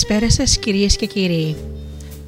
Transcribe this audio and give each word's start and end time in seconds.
Καλησπέρα 0.00 0.30
σας 0.30 0.58
κυρίες 0.58 0.96
και 0.96 1.06
κύριοι. 1.06 1.56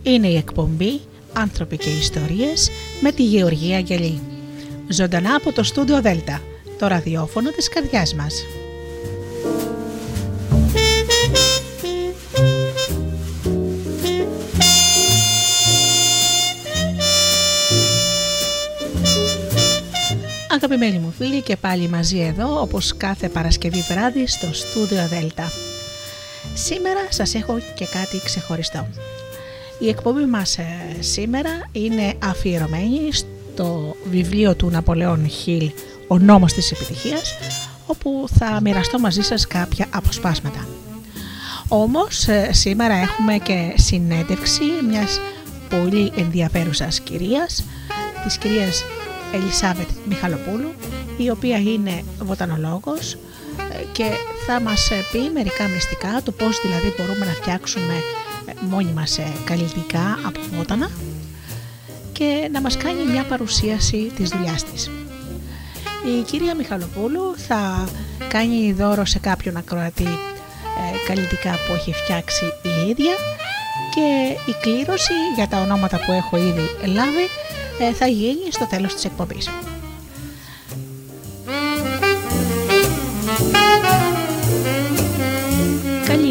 Είναι 0.03 0.27
η 0.27 0.37
εκπομπή 0.37 1.01
«Άνθρωποι 1.33 1.77
και 1.77 1.91
Ιστορίες» 1.91 2.71
με 3.01 3.13
τη 3.13 3.23
Γεωργία 3.23 3.77
Αγγελή. 3.77 4.21
Ζωντανά 4.89 5.35
από 5.35 5.53
το 5.53 5.63
στούντιο 5.63 6.01
Δέλτα, 6.01 6.41
το 6.79 6.87
ραδιόφωνο 6.87 7.51
της 7.51 7.69
καρδιάς 7.69 8.15
μας. 8.15 8.45
Αγαπημένοι 20.51 20.99
μου 20.99 21.15
φίλοι 21.19 21.43
και 21.43 21.57
πάλι 21.57 21.89
μαζί 21.89 22.19
εδώ 22.19 22.61
όπως 22.61 22.97
κάθε 22.97 23.29
Παρασκευή 23.29 23.81
βράδυ 23.81 24.27
στο 24.27 24.47
στούντιο 24.53 25.09
Δέλτα. 25.09 25.72
Σήμερα 26.55 27.01
σας 27.09 27.35
έχω 27.35 27.59
και 27.75 27.87
κάτι 27.87 28.21
ξεχωριστό. 28.25 28.87
Η 29.79 29.89
εκπομπή 29.89 30.25
μας 30.25 30.59
ε, 30.59 30.97
σήμερα 31.01 31.51
είναι 31.73 32.15
αφιερωμένη 32.25 33.13
στο 33.13 33.97
βιβλίο 34.11 34.55
του 34.55 34.71
Ναπολεόν 34.71 35.29
Χιλ 35.29 35.71
«Ο 36.09 36.19
νόμος 36.19 36.53
της 36.53 36.73
επιτυχίας» 36.73 37.35
όπου 37.87 38.29
θα 38.39 38.61
μοιραστώ 38.63 38.99
μαζί 38.99 39.23
σας 39.23 39.47
κάποια 39.47 39.87
αποσπάσματα. 39.91 40.67
Όμως 41.69 42.29
ε, 42.29 42.51
σήμερα 42.53 42.95
έχουμε 42.95 43.39
και 43.39 43.73
συνέντευξη 43.77 44.63
μιας 44.89 45.21
πολύ 45.69 46.13
ενδιαφέρουσας 46.17 47.01
κυρίας, 47.01 47.65
της 48.25 48.39
κυρίας 48.39 48.85
Ελισάβετ 49.35 49.89
Μιχαλοπούλου, 50.09 50.73
η 51.17 51.31
οποία 51.31 51.59
είναι 51.59 52.03
βοτανολόγος, 52.23 53.17
και 53.93 54.05
θα 54.47 54.61
μας 54.61 54.91
πει 55.13 55.31
μερικά 55.35 55.65
μυστικά 55.69 56.21
το 56.25 56.33
πώς 56.33 56.61
δηλαδή 56.61 56.95
μπορούμε 56.97 57.27
να 57.27 57.33
φτιάξουμε 57.33 57.95
ε, 58.47 58.53
μόνοι 58.61 58.93
μας 58.93 59.19
ε, 59.19 59.33
καλλιτικά 59.45 60.19
από 60.27 60.41
βότανα 60.53 60.91
και 62.13 62.49
να 62.53 62.61
μας 62.61 62.77
κάνει 62.77 63.05
μια 63.05 63.25
παρουσίαση 63.25 64.13
της 64.17 64.29
δουλειάς 64.29 64.65
της. 64.65 64.91
Η 66.19 66.23
κυρία 66.23 66.55
Μιχαλοπούλου 66.55 67.35
θα 67.37 67.89
κάνει 68.29 68.73
δώρο 68.73 69.05
σε 69.05 69.19
κάποιον 69.19 69.57
ακροατή 69.57 70.05
ε, 70.05 71.07
καλλιτικά 71.07 71.51
που 71.51 71.75
έχει 71.75 71.93
φτιάξει 71.93 72.45
η 72.45 72.89
ίδια 72.91 73.15
και 73.95 74.37
η 74.51 74.55
κλήρωση 74.61 75.13
για 75.35 75.49
τα 75.49 75.61
ονόματα 75.61 75.97
που 76.07 76.13
έχω 76.13 76.37
ήδη 76.37 76.71
λάβει 76.85 77.29
θα 77.99 78.07
γίνει 78.07 78.51
στο 78.51 78.67
τέλος 78.67 78.95
της 78.95 79.05
εκπομπής. 79.05 79.49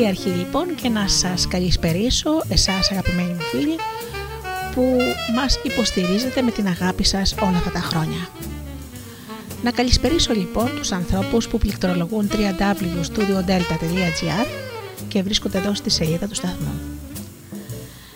Καλή 0.01 0.13
αρχή 0.13 0.29
λοιπόν 0.29 0.75
και 0.75 0.89
να 0.89 1.07
σας 1.07 1.47
καλησπερίσω 1.47 2.41
εσάς 2.49 2.91
αγαπημένοι 2.91 3.33
μου 3.33 3.39
φίλοι 3.39 3.75
που 4.73 4.97
μας 5.35 5.59
υποστηρίζετε 5.63 6.41
με 6.41 6.51
την 6.51 6.67
αγάπη 6.67 7.03
σας 7.03 7.35
όλα 7.41 7.57
αυτά 7.57 7.71
τα 7.71 7.79
χρόνια. 7.79 8.29
Να 9.63 9.71
καλησπερίσω 9.71 10.33
λοιπόν 10.33 10.69
τους 10.75 10.91
ανθρώπους 10.91 11.47
που 11.47 11.57
πληκτρολογούν 11.57 12.29
www.studiodelta.gr 12.31 14.45
και 15.07 15.21
βρίσκονται 15.21 15.57
εδώ 15.57 15.73
στη 15.73 15.89
σελίδα 15.89 16.27
του 16.27 16.35
σταθμού. 16.35 16.73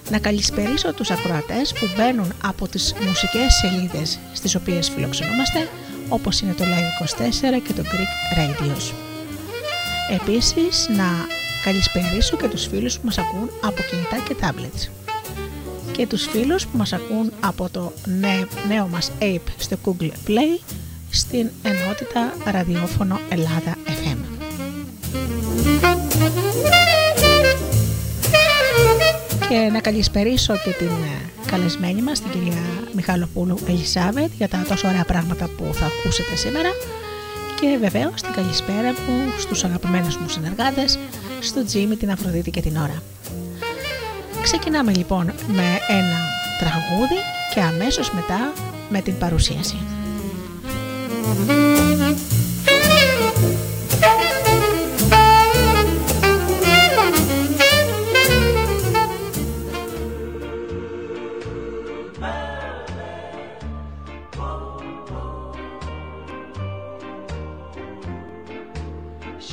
Να 0.09 0.19
καλησπερίσω 0.19 0.93
τους 0.93 1.11
ακροατές 1.11 1.73
που 1.73 1.89
μπαίνουν 1.97 2.33
από 2.43 2.67
τις 2.67 2.93
μουσικές 3.07 3.53
σελίδες 3.53 4.19
στις 4.33 4.55
οποίες 4.55 4.89
φιλοξενούμαστε 4.89 5.69
όπως 6.09 6.39
είναι 6.39 6.53
το 6.53 6.63
Live24 6.63 7.61
και 7.67 7.73
το 7.73 7.83
Greek 7.85 8.37
Radios. 8.37 8.93
Επίσης 10.11 10.87
να 10.89 11.43
καλησπερίσω 11.65 12.37
και 12.37 12.47
τους 12.47 12.67
φίλους 12.67 12.99
που 12.99 13.05
μας 13.05 13.17
ακούν 13.17 13.49
από 13.61 13.81
κινητά 13.89 14.17
και 14.27 14.35
tablets 14.41 14.89
και 15.91 16.07
τους 16.07 16.27
φίλους 16.27 16.67
που 16.67 16.77
μας 16.77 16.93
ακούν 16.93 17.31
από 17.39 17.69
το 17.69 17.93
νέο 18.67 18.87
μας 18.87 19.11
app 19.19 19.41
στο 19.57 19.77
Google 19.85 20.11
Play 20.27 20.59
στην 21.09 21.49
ενότητα 21.63 22.33
ραδιόφωνο 22.51 23.19
Ελλάδα 23.29 23.77
FM. 23.85 24.17
Και 29.49 29.69
να 29.71 29.79
καλησπερίσω 29.79 30.53
και 30.53 30.71
την 30.71 30.87
ε, 30.87 31.49
καλεσμένη 31.51 32.01
μας, 32.01 32.21
την 32.21 32.31
κυρία 32.31 32.61
Μιχαλοπούλου 32.93 33.59
Ελισάβετ, 33.67 34.31
για 34.37 34.47
τα 34.47 34.65
τόσο 34.67 34.87
ωραία 34.87 35.05
πράγματα 35.05 35.49
που 35.57 35.73
θα 35.73 35.85
ακούσετε 35.85 36.35
σήμερα 36.35 36.69
και 37.61 37.77
βεβαίως 37.79 38.21
την 38.21 38.33
καλησπέρα 38.33 38.89
μου 38.89 39.39
στους 39.39 39.63
αγαπημένους 39.63 40.17
μου 40.17 40.29
συνεργάτες, 40.29 40.99
στο 41.39 41.65
Τζίμι, 41.65 41.95
την 41.95 42.11
Αφροδίτη 42.11 42.51
και 42.51 42.61
την 42.61 42.77
Ώρα. 42.77 43.03
Ξεκινάμε 44.43 44.93
λοιπόν 44.93 45.25
με 45.47 45.79
ένα 45.89 46.19
τραγούδι 46.59 47.19
και 47.53 47.61
αμέσως 47.61 48.11
μετά 48.11 48.53
με 48.89 49.01
την 49.01 49.17
παρουσίαση. 49.17 49.75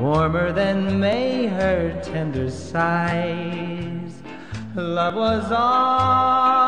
warmer 0.00 0.52
than 0.52 1.00
May 1.00 1.46
her 1.46 2.00
tender 2.02 2.50
sighs. 2.50 4.12
Love 4.74 5.14
was 5.14 5.50
ours, 5.50 6.67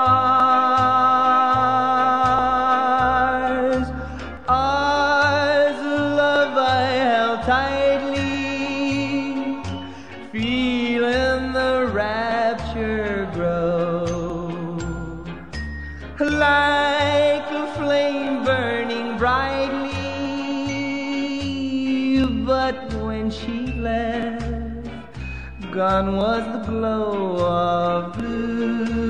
gone 25.81 26.15
was 26.15 26.45
the 26.53 26.61
glow 26.71 27.41
of 27.41 28.13
blue 28.13 29.09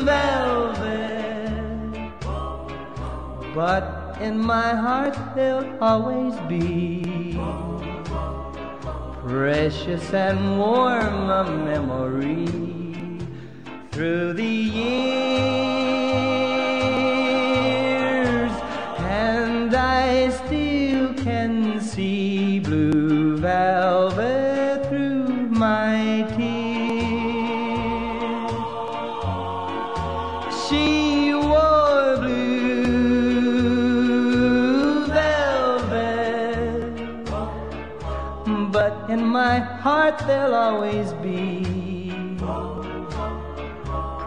velvet. 0.00 1.52
but 3.54 3.84
in 4.22 4.38
my 4.38 4.70
heart 4.74 5.14
there'll 5.34 5.76
always 5.90 6.34
be 6.48 7.38
precious 9.20 10.14
and 10.14 10.58
warm 10.58 11.28
a 11.28 11.44
memory 11.70 12.46
through 13.90 14.32
the 14.32 14.54
years, 14.78 15.31
heart 39.82 40.16
they'll 40.28 40.54
always 40.54 41.12
be. 41.14 42.12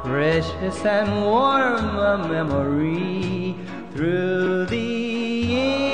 Precious 0.04 0.86
and 0.86 1.10
warm 1.24 1.98
a 1.98 2.28
memory 2.28 3.56
through 3.94 4.66
the 4.66 4.78
years, 5.56 5.86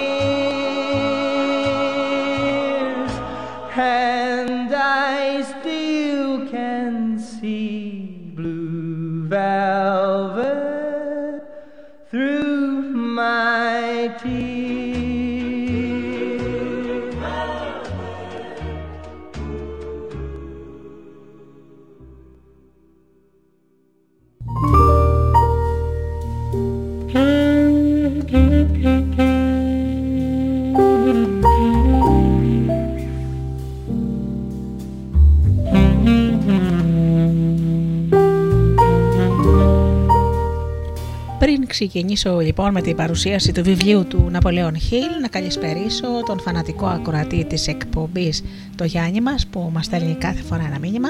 ξεκινήσω 41.72 42.40
λοιπόν 42.40 42.72
με 42.72 42.82
την 42.82 42.96
παρουσίαση 42.96 43.52
του 43.52 43.64
βιβλίου 43.64 44.06
του 44.06 44.28
Ναπολέον 44.32 44.80
Χίλ, 44.80 45.10
να 45.22 45.28
καλησπερίσω 45.28 46.08
τον 46.26 46.40
φανατικό 46.40 46.86
ακροατή 46.86 47.46
της 47.46 47.68
εκπομπής 47.68 48.44
το 48.76 48.84
Γιάννη 48.84 49.22
μας 49.22 49.48
που 49.48 49.70
μας 49.74 49.86
στέλνει 49.86 50.16
κάθε 50.16 50.42
φορά 50.42 50.64
ένα 50.66 50.80
μήνυμα. 50.80 51.10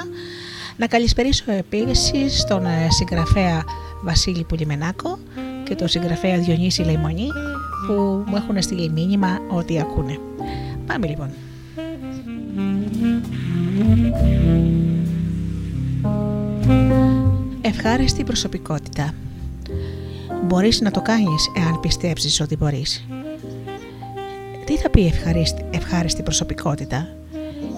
Να 0.77 0.87
καλησπερίσω 0.87 1.51
επίσης 1.51 2.43
τον 2.43 2.65
ε, 2.65 2.87
συγγραφέα 2.89 3.63
Βασίλη 4.03 4.43
Πουλιμενάκο 4.43 5.19
και 5.63 5.75
τον 5.75 5.87
συγγραφέα 5.87 6.37
Διονύση 6.37 6.81
Λεϊμονή 6.81 7.27
που 7.87 8.23
μου 8.27 8.35
έχουν 8.35 8.61
στείλει 8.61 8.89
μήνυμα 8.89 9.39
ότι 9.49 9.79
ακούνε. 9.79 10.19
Πάμε 10.85 11.07
λοιπόν. 11.07 11.29
Ευχάριστη 17.61 18.23
προσωπικότητα 18.23 19.13
Μπορείς 20.43 20.81
να 20.81 20.91
το 20.91 21.01
κάνεις 21.01 21.51
εάν 21.57 21.79
πιστέψεις 21.79 22.41
ότι 22.41 22.57
μπορείς. 22.57 23.05
Τι 24.65 24.77
θα 24.77 24.89
πει 24.89 25.05
ευχάριστη, 25.05 25.65
ευχάριστη 25.71 26.23
προσωπικότητα; 26.23 27.07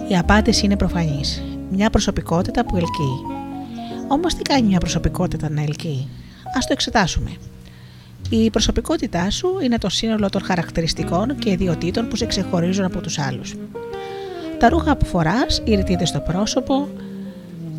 Η 0.08 0.16
απάντηση 0.16 0.64
είναι 0.64 0.76
προφανής. 0.76 1.42
Μια 1.70 1.90
προσωπικότητα 1.90 2.64
που 2.64 2.76
ελκύει. 2.76 3.20
Όμως 4.08 4.34
τι 4.34 4.42
κάνει 4.42 4.66
μια 4.66 4.78
προσωπικότητα 4.78 5.50
να 5.50 5.62
ελκύει; 5.62 6.08
Ας 6.56 6.66
το 6.66 6.72
εξετάσουμε. 6.72 7.30
Η 8.30 8.50
προσωπικότητά 8.50 9.30
σου 9.30 9.48
είναι 9.62 9.78
το 9.78 9.88
σύνολο 9.88 10.28
των 10.28 10.42
χαρακτηριστικών 10.42 11.38
και 11.38 11.50
ιδιωτήτων 11.50 12.08
που 12.08 12.16
σε 12.16 12.26
ξεχωρίζουν 12.26 12.84
από 12.84 13.00
τους 13.00 13.18
άλλους. 13.18 13.54
Τα 14.58 14.68
ρούχα 14.68 14.96
που 14.96 15.04
φοράς, 15.04 15.62
οι 15.64 15.74
ρητίδες 15.74 16.08
στο 16.08 16.20
πρόσωπο, 16.20 16.88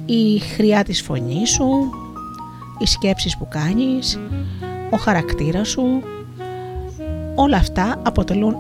η 0.05 0.39
χρειά 0.39 0.83
της 0.83 1.01
φωνής 1.01 1.49
σου, 1.49 1.89
οι 2.79 2.85
σκέψεις 2.85 3.37
που 3.37 3.47
κάνεις, 3.47 4.19
ο 4.89 4.97
χαρακτήρας 4.97 5.67
σου, 5.67 6.03
όλα 7.35 7.57
αυτά 7.57 8.01
αποτελούν 8.03 8.55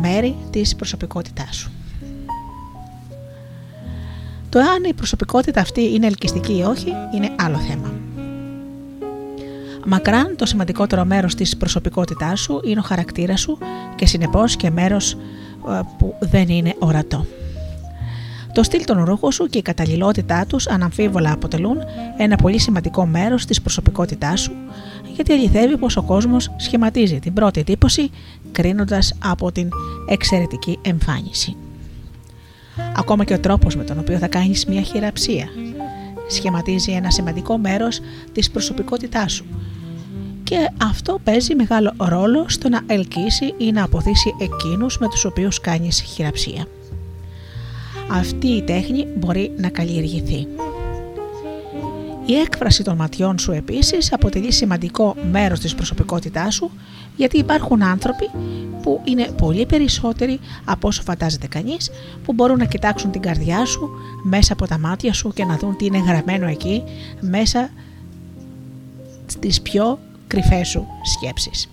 μέρη 0.00 0.36
της 0.50 0.76
προσωπικότητάς 0.76 1.56
σου. 1.56 1.70
Το 4.48 4.58
αν 4.58 4.84
η 4.84 4.94
προσωπικότητα 4.94 5.60
αυτή 5.60 5.94
είναι 5.94 6.06
ελκυστική 6.06 6.56
ή 6.56 6.62
όχι 6.62 6.92
είναι 7.14 7.30
άλλο 7.38 7.58
θέμα. 7.58 7.92
Μακράν 9.86 10.36
το 10.36 10.46
σημαντικότερο 10.46 11.04
μέρος 11.04 11.34
της 11.34 11.56
προσωπικότητάς 11.56 12.40
σου 12.40 12.60
είναι 12.64 12.80
ο 12.80 12.82
χαρακτήρας 12.82 13.40
σου 13.40 13.58
και 13.94 14.06
συνεπώς 14.06 14.56
και 14.56 14.70
μέρος 14.70 15.12
ε, 15.12 15.80
που 15.98 16.14
δεν 16.20 16.48
είναι 16.48 16.74
ορατό. 16.78 17.26
Το 18.52 18.62
στυλ 18.62 18.84
των 18.84 19.04
ρούχων 19.04 19.32
σου 19.32 19.46
και 19.46 19.58
η 19.58 19.62
καταλληλότητά 19.62 20.46
τους 20.46 20.68
αναμφίβολα 20.68 21.32
αποτελούν 21.32 21.78
ένα 22.16 22.36
πολύ 22.36 22.58
σημαντικό 22.58 23.06
μέρος 23.06 23.44
της 23.44 23.60
προσωπικότητάς 23.60 24.40
σου 24.40 24.52
γιατί 25.14 25.32
αληθεύει 25.32 25.76
πως 25.76 25.96
ο 25.96 26.02
κόσμος 26.02 26.50
σχηματίζει 26.56 27.18
την 27.18 27.32
πρώτη 27.32 27.60
εντύπωση 27.60 28.10
κρίνοντας 28.52 29.14
από 29.24 29.52
την 29.52 29.68
εξαιρετική 30.08 30.78
εμφάνιση. 30.82 31.56
Ακόμα 32.96 33.24
και 33.24 33.34
ο 33.34 33.40
τρόπος 33.40 33.76
με 33.76 33.84
τον 33.84 33.98
οποίο 33.98 34.18
θα 34.18 34.28
κάνεις 34.28 34.66
μια 34.66 34.80
χειραψία 34.80 35.48
σχηματίζει 36.28 36.92
ένα 36.92 37.10
σημαντικό 37.10 37.58
μέρος 37.58 38.00
της 38.32 38.50
προσωπικότητάς 38.50 39.32
σου 39.32 39.44
και 40.42 40.70
αυτό 40.82 41.18
παίζει 41.24 41.54
μεγάλο 41.54 41.92
ρόλο 41.98 42.44
στο 42.48 42.68
να 42.68 42.80
ελκύσει 42.86 43.54
ή 43.58 43.72
να 43.72 43.84
αποθήσει 43.84 44.34
εκείνους 44.40 44.98
με 44.98 45.08
τους 45.08 45.24
οποίους 45.24 45.60
κάνεις 45.60 46.00
χειραψία. 46.00 46.66
Αυτή 48.12 48.46
η 48.46 48.62
τέχνη 48.62 49.06
μπορεί 49.16 49.52
να 49.56 49.68
καλλιεργηθεί. 49.68 50.46
Η 52.26 52.34
έκφραση 52.34 52.82
των 52.82 52.96
ματιών 52.96 53.38
σου 53.38 53.52
επίσης 53.52 54.12
αποτελεί 54.12 54.52
σημαντικό 54.52 55.16
μέρος 55.30 55.60
της 55.60 55.74
προσωπικότητάς 55.74 56.54
σου 56.54 56.70
γιατί 57.16 57.38
υπάρχουν 57.38 57.82
άνθρωποι 57.82 58.30
που 58.82 59.00
είναι 59.04 59.30
πολύ 59.36 59.66
περισσότεροι 59.66 60.40
από 60.64 60.88
όσο 60.88 61.02
φαντάζεται 61.02 61.46
κανείς 61.46 61.90
που 62.24 62.32
μπορούν 62.32 62.58
να 62.58 62.64
κοιτάξουν 62.64 63.10
την 63.10 63.20
καρδιά 63.20 63.64
σου 63.64 63.90
μέσα 64.22 64.52
από 64.52 64.66
τα 64.66 64.78
μάτια 64.78 65.12
σου 65.12 65.32
και 65.32 65.44
να 65.44 65.56
δουν 65.56 65.76
τι 65.76 65.84
είναι 65.84 65.98
γραμμένο 65.98 66.46
εκεί 66.46 66.82
μέσα 67.20 67.70
στις 69.26 69.60
πιο 69.60 69.98
κρυφές 70.26 70.68
σου 70.68 70.86
σκέψεις. 71.02 71.68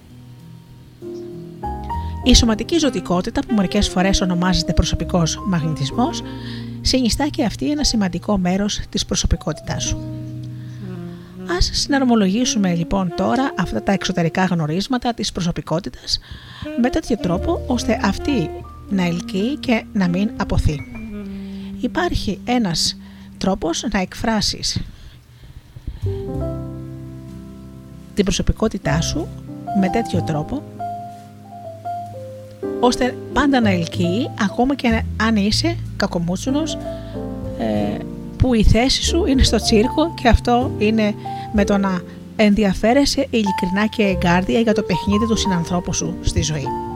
Η 2.28 2.36
σωματική 2.36 2.78
ζωτικότητα 2.78 3.42
που 3.48 3.56
μερικές 3.56 3.90
φορές 3.90 4.22
ονομάζεται 4.22 4.74
προσωπικός 4.74 5.40
μαγνητισμός 5.46 6.22
συνιστά 6.82 7.28
και 7.28 7.44
αυτή 7.44 7.72
ένα 7.72 7.84
σημαντικό 7.84 8.38
μέρος 8.38 8.82
της 8.90 9.06
προσωπικότητάς 9.06 9.84
σου. 9.84 10.00
Ας 11.58 11.70
συναρμολογήσουμε 11.74 12.74
λοιπόν 12.76 13.14
τώρα 13.16 13.52
αυτά 13.58 13.84
τα 13.84 13.92
εξωτερικά 13.92 14.46
γνωρίσματα 14.46 15.14
της 15.14 15.32
προσωπικότητας 15.32 16.20
με 16.82 16.90
τέτοιο 16.90 17.18
τρόπο 17.18 17.64
ώστε 17.68 18.00
αυτή 18.04 18.50
να 18.90 19.04
ελκύει 19.04 19.58
και 19.58 19.86
να 19.94 20.08
μην 20.08 20.30
αποθεί. 20.38 20.80
Υπάρχει 21.80 22.40
ένας 22.46 22.98
τρόπος 23.38 23.86
να 23.92 24.00
εκφράσεις 24.00 24.82
την 28.14 28.24
προσωπικότητά 28.24 29.02
σου 29.02 29.28
με 29.80 29.90
τέτοιο 29.90 30.22
τρόπο 30.22 30.64
ώστε 32.80 33.16
πάντα 33.34 33.62
να 33.62 33.70
ελκύει 33.70 34.30
ακόμα 34.44 34.76
και 34.76 35.04
αν 35.18 35.36
είσαι 35.36 35.76
κακομούτσουνος 35.98 36.78
ε, 37.60 37.98
που 38.38 38.54
η 38.54 38.64
θέση 38.64 39.04
σου 39.04 39.26
είναι 39.26 39.44
στο 39.44 39.58
τσίρκο 39.58 40.14
και 40.22 40.28
αυτό 40.28 40.72
είναι 40.78 41.14
με 41.54 41.64
το 41.64 41.78
να 41.78 42.02
ενδιαφέρεσαι 42.36 43.28
ειλικρινά 43.30 43.88
και 43.90 44.04
εγκάρδια 44.04 44.60
για 44.60 44.74
το 44.74 44.82
παιχνίδι 44.82 45.28
του 45.28 45.36
συνανθρώπου 45.36 45.94
σου 45.94 46.16
στη 46.22 46.42
ζωή. 46.42 46.87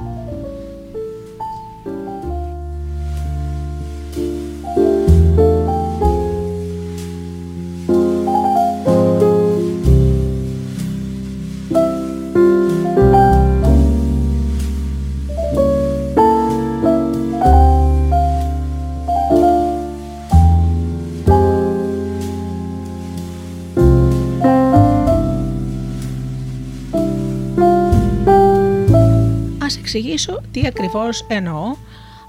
Εξηγήσω 29.98 30.42
τι 30.52 30.62
ακριβώς 30.68 31.26
εννοώ, 31.28 31.76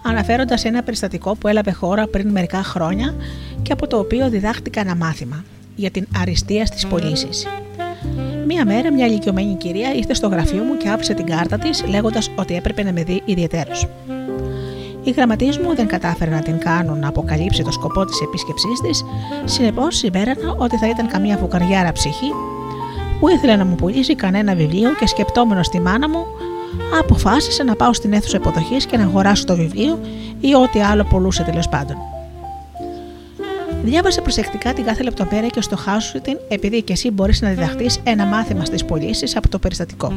αναφέροντας 0.02 0.64
ένα 0.64 0.82
περιστατικό 0.82 1.34
που 1.34 1.48
έλαβε 1.48 1.72
χώρα 1.72 2.06
πριν 2.06 2.28
μερικά 2.28 2.62
χρόνια 2.62 3.14
και 3.62 3.72
από 3.72 3.86
το 3.86 3.98
οποίο 3.98 4.28
διδάχτηκα 4.28 4.80
ένα 4.80 4.96
μάθημα 4.96 5.44
για 5.76 5.90
την 5.90 6.06
αριστεία 6.20 6.66
στις 6.66 6.86
πωλήσεις. 6.86 7.46
Μία 8.46 8.64
μέρα, 8.64 8.92
μια 8.92 9.06
ηλικιωμένη 9.06 9.54
κυρία 9.54 9.94
ήρθε 9.94 10.14
στο 10.14 10.28
γραφείο 10.28 10.62
μου 10.62 10.76
και 10.76 10.88
άφησε 10.88 11.14
την 11.14 11.26
κάρτα 11.26 11.58
της, 11.58 11.84
λέγοντας 11.86 12.30
ότι 12.34 12.56
έπρεπε 12.56 12.82
να 12.82 12.92
με 12.92 13.02
δει 13.02 13.22
ιδιαίτερω. 13.24 13.72
Οι 15.04 15.10
γραμματείς 15.10 15.58
μου 15.58 15.74
δεν 15.74 15.86
κατάφεραν 15.86 16.34
να 16.34 16.42
την 16.42 16.58
κάνουν 16.58 16.98
να 16.98 17.08
αποκαλύψει 17.08 17.62
το 17.62 17.70
σκοπό 17.70 18.04
της 18.04 18.20
επίσκεψής 18.20 18.80
της, 18.80 19.04
συνεπώς 19.44 19.96
συμπέρανα 19.96 20.54
ότι 20.58 20.76
θα 20.76 20.88
ήταν 20.88 21.08
καμία 21.08 21.36
φουκαριάρα 21.36 21.92
ψυχή 21.92 22.30
που 23.20 23.28
ήθελε 23.28 23.56
να 23.56 23.64
μου 23.64 23.74
πουλήσει 23.74 24.14
κανένα 24.14 24.54
βιβλίο 24.54 24.94
και 24.94 25.06
σκεπτόμενος 25.06 25.68
τη 25.68 25.80
μάνα 25.80 26.08
μου, 26.08 26.26
αποφάσισε 27.00 27.62
να 27.62 27.74
πάω 27.74 27.92
στην 27.92 28.12
αίθουσα 28.12 28.36
υποδοχής 28.36 28.86
και 28.86 28.96
να 28.96 29.02
αγοράσω 29.02 29.44
το 29.44 29.56
βιβλίο 29.56 30.00
ή 30.40 30.54
ό,τι 30.54 30.80
άλλο 30.80 31.04
πουλούσε 31.04 31.42
τέλος 31.42 31.68
πάντων. 31.68 31.96
Διάβασε 33.84 34.20
προσεκτικά 34.20 34.72
την 34.72 34.84
κάθε 34.84 35.02
λεπτομέρεια 35.02 35.48
και 35.48 35.60
στο 35.60 35.76
χάσου 35.76 36.20
την, 36.20 36.38
επειδή 36.48 36.82
και 36.82 36.92
εσύ 36.92 37.10
μπορείς 37.10 37.40
να 37.40 37.48
διδαχθεί 37.48 37.86
ένα 38.02 38.24
μάθημα 38.24 38.64
στις 38.64 38.84
πωλήσεις 38.84 39.36
από 39.36 39.48
το 39.48 39.58
περιστατικό. 39.58 40.12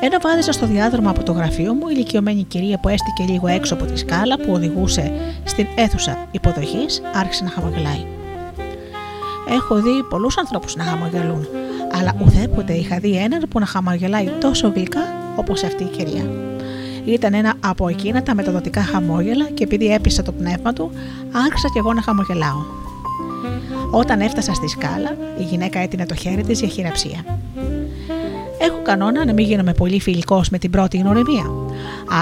Ενώ 0.00 0.18
βάδισα 0.22 0.52
στο 0.52 0.66
διάδρομο 0.66 1.10
από 1.10 1.22
το 1.22 1.32
γραφείο 1.32 1.74
μου, 1.74 1.88
η 1.88 1.92
ηλικιωμένη 1.94 2.42
κυρία 2.42 2.78
που 2.78 2.88
έστηκε 2.88 3.32
λίγο 3.32 3.46
έξω 3.46 3.74
από 3.74 3.84
τη 3.84 3.98
σκάλα 3.98 4.36
που 4.36 4.52
οδηγούσε 4.52 5.12
στην 5.44 5.66
αίθουσα 5.74 6.28
υποδοχής 6.30 7.02
άρχισε 7.14 7.44
να 7.44 7.50
χαμογελάει. 7.50 8.06
Έχω 9.50 9.74
δει 9.74 10.02
πολλούς 10.10 10.38
ανθρώπους 10.38 10.76
να 10.76 10.84
χαμογελούν, 10.84 11.48
αλλά 11.92 12.14
ουδέποτε 12.24 12.72
είχα 12.72 12.98
δει 12.98 13.16
έναν 13.16 13.44
που 13.50 13.58
να 13.58 13.66
χαμογελάει 13.66 14.28
τόσο 14.40 14.72
γλυκά 14.74 15.27
όπως 15.38 15.62
αυτή 15.64 15.82
η 15.82 15.86
κυρία. 15.86 16.30
Ήταν 17.04 17.34
ένα 17.34 17.54
από 17.60 17.88
εκείνα 17.88 18.22
τα 18.22 18.34
μεταδοτικά 18.34 18.82
χαμόγελα 18.82 19.44
και 19.44 19.64
επειδή 19.64 19.92
έπεισα 19.92 20.22
το 20.22 20.32
πνεύμα 20.32 20.72
του, 20.72 20.90
άρχισα 21.46 21.68
κι 21.72 21.78
εγώ 21.78 21.92
να 21.92 22.02
χαμογελάω. 22.02 22.62
Όταν 23.90 24.20
έφτασα 24.20 24.54
στη 24.54 24.68
σκάλα, 24.68 25.16
η 25.38 25.42
γυναίκα 25.42 25.78
έτεινε 25.78 26.06
το 26.06 26.14
χέρι 26.14 26.42
της 26.42 26.60
για 26.60 26.68
χειραψία. 26.68 27.24
Έχω 28.58 28.78
κανόνα 28.82 29.24
να 29.24 29.32
μην 29.32 29.46
γίνομαι 29.46 29.72
πολύ 29.72 30.00
φιλικός 30.00 30.48
με 30.48 30.58
την 30.58 30.70
πρώτη 30.70 30.96
γνωριμία, 30.96 31.44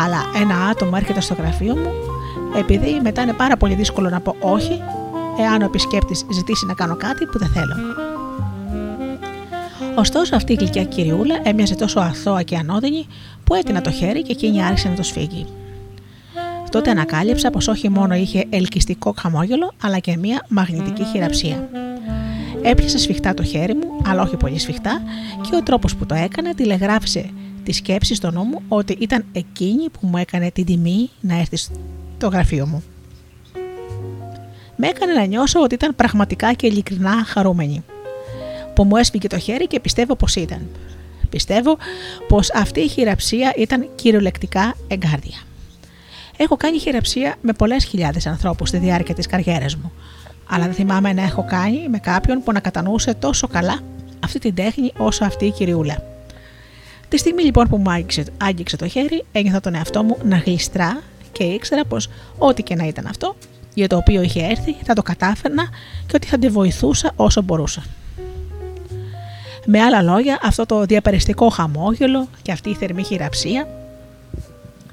αλλά 0.03 0.41
ένα 0.43 0.55
άτομο 0.71 0.93
έρχεται 0.95 1.21
στο 1.21 1.35
γραφείο 1.35 1.77
μου, 1.77 1.91
επειδή 2.59 3.01
μετά 3.03 3.23
είναι 3.23 3.33
πάρα 3.33 3.57
πολύ 3.57 3.75
δύσκολο 3.75 4.09
να 4.09 4.21
πω 4.21 4.37
όχι, 4.41 4.83
εάν 5.39 5.63
ο 5.63 5.65
επισκέπτης 5.65 6.25
ζητήσει 6.31 6.67
να 6.67 6.75
κάνω 6.75 6.97
κάτι 6.97 7.25
που 7.25 7.39
δεν 7.39 7.49
θέλω. 7.49 7.75
Ωστόσο, 9.99 10.37
αυτή 10.37 10.53
η 10.53 10.57
γλυκιά 10.57 10.85
κυριούλα 10.85 11.41
έμοιαζε 11.43 11.75
τόσο 11.75 12.01
αθώα 12.01 12.43
και 12.43 12.57
ανώδυνη 12.57 13.07
που 13.45 13.55
έτεινα 13.55 13.81
το 13.81 13.91
χέρι 13.91 14.23
και 14.23 14.33
εκείνη 14.33 14.65
άρχισε 14.65 14.89
να 14.89 14.95
το 14.95 15.03
σφίγγει. 15.03 15.47
Τότε 16.71 16.91
ανακάλυψα 16.91 17.51
πως 17.51 17.69
όχι 17.69 17.89
μόνο 17.89 18.15
είχε 18.15 18.45
ελκυστικό 18.51 19.15
χαμόγελο, 19.19 19.73
αλλά 19.83 19.99
και 19.99 20.17
μία 20.17 20.45
μαγνητική 20.49 21.05
χειραψία. 21.05 21.69
Έπιασε 22.63 22.99
σφιχτά 22.99 23.35
το 23.35 23.43
χέρι 23.43 23.75
μου, 23.75 24.03
αλλά 24.07 24.23
όχι 24.23 24.37
πολύ 24.37 24.59
σφιχτά, 24.59 25.03
και 25.51 25.57
ο 25.57 25.63
τρόπος 25.63 25.97
που 25.97 26.07
το 26.07 26.15
έκανε 26.15 26.55
τηλεγράφησε 26.55 27.31
τη 27.63 27.73
σκέψη 27.73 28.15
στο 28.15 28.31
νου 28.31 28.43
μου 28.43 28.63
ότι 28.69 28.97
ήταν 29.01 29.25
εκείνη 29.33 29.89
που 29.91 30.07
μου 30.07 30.17
έκανε 30.17 30.51
την 30.51 30.65
τιμή 30.65 31.11
να 31.21 31.39
έρθει 31.39 31.57
στο 31.57 32.29
γραφείο 32.29 32.67
μου. 32.67 32.83
Με 34.77 34.87
έκανε 34.87 35.13
να 35.13 35.25
νιώσω 35.25 35.61
ότι 35.61 35.75
ήταν 35.75 35.95
πραγματικά 35.97 36.53
και 36.53 36.67
ειλικρινά 36.67 37.25
χαρούμενη. 37.25 37.85
Που 38.77 38.85
μου 38.85 38.97
έσφυγε 38.97 39.27
το 39.27 39.39
χέρι 39.39 39.67
και 39.67 39.81
πιστεύω 39.81 40.15
πως 40.15 40.35
ήταν. 40.35 40.67
Πιστεύω 41.31 41.77
πως 42.29 42.53
αυτή 42.53 42.81
η 42.81 42.89
χειραψία 42.89 43.53
ήταν 43.57 43.89
κυριολεκτικά 43.95 44.75
εγκάρδια. 44.89 45.39
Έχω 46.37 46.57
κάνει 46.57 46.79
χειραψία 46.79 47.35
με 47.41 47.53
πολλές 47.53 47.85
χιλιάδες 47.85 48.27
ανθρώπους 48.27 48.69
στη 48.69 48.79
διάρκεια 48.79 49.15
της 49.15 49.27
καριέρας 49.27 49.77
μου, 49.77 49.93
αλλά 50.51 50.65
δεν 50.65 50.75
θυμάμαι 50.75 51.13
να 51.13 51.23
έχω 51.23 51.45
κάνει 51.49 51.89
με 51.89 51.99
κάποιον 51.99 52.43
που 52.43 52.53
να 52.53 52.61
κατανοούσε 52.61 53.15
τόσο 53.15 53.47
καλά 53.47 53.79
αυτή 54.25 54.39
την 54.39 54.55
τέχνη 54.55 54.93
όσο 54.97 55.25
αυτή 55.25 55.45
η 55.45 55.51
κυριούλα. 55.51 56.03
Τη 57.09 57.19
στιγμή 57.19 57.43
λοιπόν 57.43 57.69
που 57.69 57.77
μου 57.77 57.91
άγγιξε, 57.91 58.25
άγγιξε 58.37 58.77
το 58.77 58.89
χέρι, 58.89 59.25
ένιωθα 59.33 59.61
τον 59.61 59.75
εαυτό 59.75 60.03
μου 60.03 60.17
να 60.25 60.37
γλιστρά 60.37 61.03
και 61.33 61.45
ήξερα 61.45 61.85
πως 61.85 62.09
ό,τι 62.39 62.63
και 62.63 62.75
να 62.75 62.87
ήταν 62.87 63.07
αυτό, 63.07 63.37
για 63.75 63.89
το 63.89 63.97
οποίο 63.97 64.23
είχε 64.23 64.43
έρθει, 64.43 64.77
θα 64.85 64.95
το 64.95 65.03
κατάφερνα 65.03 65.69
και 66.07 66.13
ότι 66.15 66.27
θα 66.27 66.39
τη 66.39 66.49
βοηθούσα 66.49 67.13
όσο 67.17 67.43
μπορούσα. 67.43 67.83
Με 69.69 69.81
άλλα 69.81 70.03
λόγια, 70.03 70.39
αυτό 70.43 70.67
το 70.67 70.85
διαπεριστικό 70.85 71.49
χαμόγελο 71.49 72.29
και 72.43 72.53
αυτή 72.53 72.71
η 72.71 72.75
θερμή 72.75 73.05
χειραψία 73.05 73.69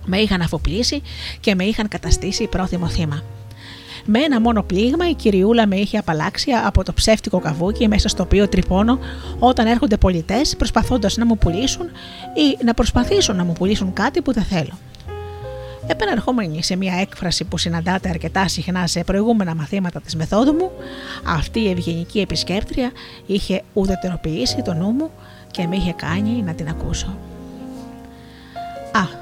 με 0.06 0.18
είχαν 0.18 0.42
αφοπλίσει 0.42 1.02
και 1.40 1.56
με 1.56 1.64
είχαν 1.64 1.88
καταστήσει 1.88 2.48
πρόθυμο 2.48 2.88
θύμα. 2.88 3.24
Με 4.06 4.20
ένα 4.20 4.42
μόνο 4.42 4.64
πλήγμα 4.64 5.10
η 5.10 5.14
κυριούλα 5.14 5.68
με 5.68 5.76
είχε 5.76 5.98
απαλλάξει 5.98 6.52
από 6.52 6.84
το 6.84 6.94
ψεύτικο 6.94 7.40
καβούκι 7.40 7.88
μέσα 7.88 8.10
στο 8.10 8.24
οποίο 8.24 8.48
τρυπώνω 8.48 9.00
όταν 9.40 9.68
έρχονται 9.68 9.98
πολιτές 9.98 10.56
προσπαθώντας 10.56 11.18
να 11.18 11.26
μου 11.26 11.38
πουλήσουν 11.38 11.86
ή 12.34 12.64
να 12.64 12.74
προσπαθήσουν 12.74 13.36
να 13.36 13.44
μου 13.44 13.54
πουλήσουν 13.54 13.94
κάτι 13.94 14.22
που 14.22 14.34
δεν 14.34 14.44
θέλω. 14.44 14.78
Επαναρχόμενη 15.88 16.64
σε 16.64 16.76
μια 16.76 16.94
έκφραση 17.00 17.44
που 17.44 17.58
συναντάται 17.58 18.10
αρκετά 18.10 18.48
συχνά 18.48 18.88
σε 18.88 19.04
προηγούμενα 19.04 19.56
μαθήματα 19.56 20.02
της 20.02 20.16
μεθόδου 20.16 20.54
μου, 20.54 20.72
αυτή 21.24 21.60
η 21.60 21.70
ευγενική 21.70 22.20
επισκέπτρια 22.20 22.92
είχε 23.26 23.62
ουδετεροποιήσει 23.74 24.62
το 24.62 24.74
νου 24.74 24.90
μου 24.90 25.12
και 25.52 25.68
με 25.68 25.76
είχε 25.76 25.94
κάνει 25.94 26.42
να 26.42 26.54
την 26.54 26.68
ακούσω. 26.68 27.18
Α, 28.92 29.22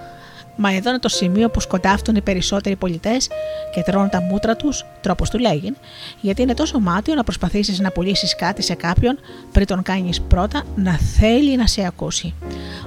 Μα 0.56 0.74
εδώ 0.74 0.89
είναι 0.89 1.00
το 1.00 1.10
σημείο 1.10 1.50
που 1.50 1.60
σκοντάφτουν 1.60 2.15
οι 2.15 2.22
περισσότεροι 2.22 2.75
πολιτές 2.75 3.30
και 3.74 3.82
τρώνε 3.82 4.10
τα 4.10 4.22
μούτρα 4.22 4.56
τους, 4.56 4.86
τρόπος 5.01 5.30
του 5.30 5.38
λέγει, 5.38 5.74
γιατί 6.22 6.41
είναι 6.41 6.53
τόσο 6.53 6.80
μάτιο 6.80 7.15
να 7.15 7.24
προσπαθήσεις 7.24 7.80
να 7.80 7.91
πουλήσεις 7.91 8.36
κάτι 8.36 8.62
σε 8.62 8.74
κάποιον 8.74 9.20
πριν 9.51 9.65
τον 9.65 9.82
κάνεις 9.82 10.22
πρώτα 10.22 10.63
να 10.75 10.98
θέλει 10.98 11.56
να 11.56 11.68
σε 11.68 11.86
ακούσει. 11.86 12.34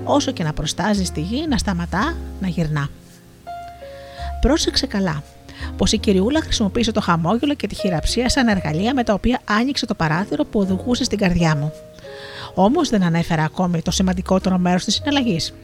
Όσο 0.04 0.30
και 0.30 0.42
να 0.42 0.52
προστάζεις 0.52 1.10
τη 1.10 1.20
γη, 1.20 1.46
να 1.48 1.58
σταματά, 1.58 2.16
να 2.40 2.48
γυρνά. 2.48 2.88
Πρόσεξε 4.44 4.86
καλά 4.86 5.22
πως 5.76 5.92
η 5.92 5.98
κυριούλα 5.98 6.40
χρησιμοποίησε 6.40 6.92
το 6.92 7.00
χαμόγελο 7.00 7.54
και 7.54 7.66
τη 7.66 7.74
χειραψία 7.74 8.28
σαν 8.28 8.48
εργαλεία 8.48 8.94
με 8.94 9.04
τα 9.04 9.12
οποία 9.12 9.40
άνοιξε 9.44 9.86
το 9.86 9.94
παράθυρο 9.94 10.44
που 10.44 10.60
οδηγούσε 10.60 11.04
στην 11.04 11.18
καρδιά 11.18 11.56
μου. 11.56 11.72
Όμως 12.54 12.88
δεν 12.88 13.02
ανέφερα 13.02 13.44
ακόμη 13.44 13.82
το 13.82 13.90
σημαντικότερο 13.90 14.58
μέρος 14.58 14.84
της 14.84 14.94
συναλλαγής. 14.94 15.54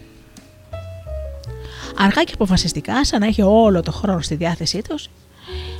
Αργά 1.98 2.22
και 2.24 2.32
αποφασιστικά, 2.34 3.04
σαν 3.04 3.20
να 3.20 3.26
είχε 3.26 3.42
όλο 3.42 3.82
το 3.82 3.92
χρόνο 3.92 4.20
στη 4.20 4.34
διάθεσή 4.34 4.82
τους, 4.88 5.08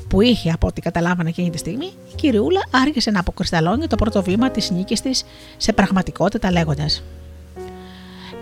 που 0.08 0.20
είχε 0.20 0.50
από 0.50 0.66
ό,τι 0.66 0.80
καταλάβανα 0.80 1.28
εκείνη 1.28 1.50
τη 1.50 1.58
στιγμή, 1.58 1.86
η 1.86 2.14
κυριούλα 2.14 2.60
άρχισε 2.70 3.10
να 3.10 3.20
αποκρισταλώνει 3.20 3.86
το 3.86 3.96
πρώτο 3.96 4.22
βήμα 4.22 4.50
της 4.50 4.70
νίκης 4.70 5.00
της 5.00 5.24
σε 5.56 5.72
πραγματικότητα 5.72 6.50
λέγοντας: 6.50 7.02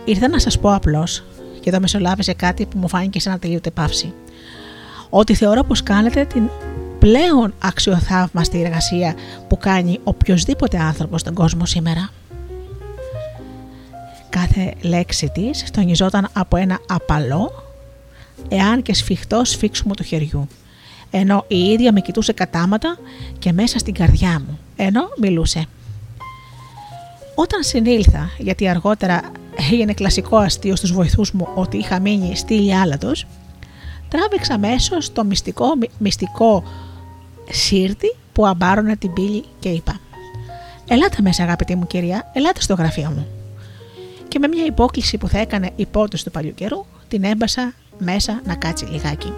Ήρθα 0.05 0.29
να 0.29 0.39
σας 0.39 0.59
πω 0.59 0.75
απλώς, 0.75 1.25
και 1.61 1.69
εδώ 1.69 1.81
μεσολάβησε 1.81 2.33
κάτι 2.33 2.67
που 2.67 2.79
μου 2.79 2.89
φάνηκε 2.89 3.21
σαν 3.21 3.33
να 3.33 3.39
τελείωται 3.39 3.71
παύση, 3.71 4.15
ότι 5.11 5.35
θεωρώ 5.35 5.63
πως 5.63 5.83
κάνετε 5.83 6.25
την 6.25 6.49
πλέον 6.99 7.55
αξιοθαύμαστη 7.59 8.61
εργασία 8.61 9.15
που 9.49 9.57
κάνει 9.57 10.01
οποιοδήποτε 10.05 10.79
άνθρωπος 10.79 11.21
στον 11.21 11.35
κόσμο 11.35 11.67
σήμερα. 11.67 12.11
Κάθε 14.29 14.75
λέξη 14.81 15.31
της 15.35 15.65
στονιζόταν 15.67 16.29
από 16.33 16.57
ένα 16.57 16.79
απαλό, 16.89 17.65
εάν 18.49 18.83
και 18.83 18.95
σφιχτό 18.95 19.45
σφίξιμο 19.45 19.95
του 19.95 20.03
χεριού, 20.03 20.49
ενώ 21.11 21.45
η 21.49 21.59
ίδια 21.59 21.93
με 21.93 22.01
κοιτούσε 22.01 22.33
κατάματα 22.33 22.99
και 23.39 23.53
μέσα 23.53 23.79
στην 23.79 23.95
καρδιά 23.95 24.43
μου, 24.47 24.59
ενώ 24.77 25.09
μιλούσε. 25.21 25.65
Όταν 27.35 27.63
συνήλθα, 27.63 28.31
γιατί 28.39 28.69
αργότερα 28.69 29.23
έγινε 29.71 29.93
κλασικό 29.93 30.37
αστείο 30.37 30.77
στους 30.77 30.93
βοηθούς 30.93 31.33
μου 31.33 31.49
ότι 31.55 31.77
είχα 31.77 32.01
μείνει 32.01 32.37
στήλη 32.37 32.77
άλατος, 32.77 33.27
τράβηξα 34.09 34.59
μέσω 34.59 35.13
το 35.13 35.25
μυστικό, 35.25 35.67
μυστικό 35.99 36.63
σύρτη 37.51 38.17
που 38.33 38.47
αμπάρωνε 38.47 38.97
την 38.97 39.13
πύλη 39.13 39.45
και 39.59 39.69
είπα 39.69 40.01
«Ελάτε 40.89 41.23
μέσα 41.23 41.43
αγαπητή 41.43 41.75
μου 41.75 41.87
κυρία, 41.87 42.31
ελάτε 42.33 42.61
στο 42.61 42.75
γραφείο 42.75 43.11
μου» 43.11 43.27
και 44.29 44.39
με 44.39 44.49
μια 44.49 44.65
υπόκληση 44.65 45.19
που 45.19 45.29
θα 45.29 45.39
έκανε 45.39 45.71
υπότες 45.77 46.23
του 46.23 46.31
παλιού 46.31 46.55
καιρού 46.55 46.85
την 47.09 47.25
έμπασα 47.25 47.73
μέσα 47.99 48.41
να 48.45 48.55
κάτσει 48.55 48.85
λιγάκι. 48.85 49.33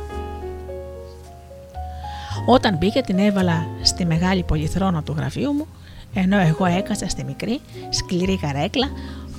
Όταν 2.46 2.76
μπήκε 2.76 3.00
την 3.00 3.18
έβαλα 3.18 3.66
στη 3.82 4.04
μεγάλη 4.06 4.42
πολυθρόνα 4.42 5.02
του 5.02 5.14
γραφείου 5.16 5.52
μου 5.52 5.66
ενώ 6.14 6.38
εγώ 6.38 6.64
έκατσα 6.64 7.08
στη 7.08 7.24
μικρή 7.24 7.60
σκληρή 7.90 8.38
καρέκλα 8.38 8.90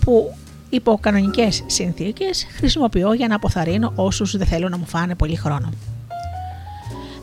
που 0.05 0.35
υπό 0.71 0.97
κανονικές 1.01 1.63
συνθήκες 1.65 2.47
χρησιμοποιώ 2.55 3.13
για 3.13 3.27
να 3.27 3.35
αποθαρρύνω 3.35 3.91
όσους 3.95 4.37
δεν 4.37 4.47
θέλουν 4.47 4.71
να 4.71 4.77
μου 4.77 4.85
φάνε 4.85 5.15
πολύ 5.15 5.35
χρόνο. 5.35 5.69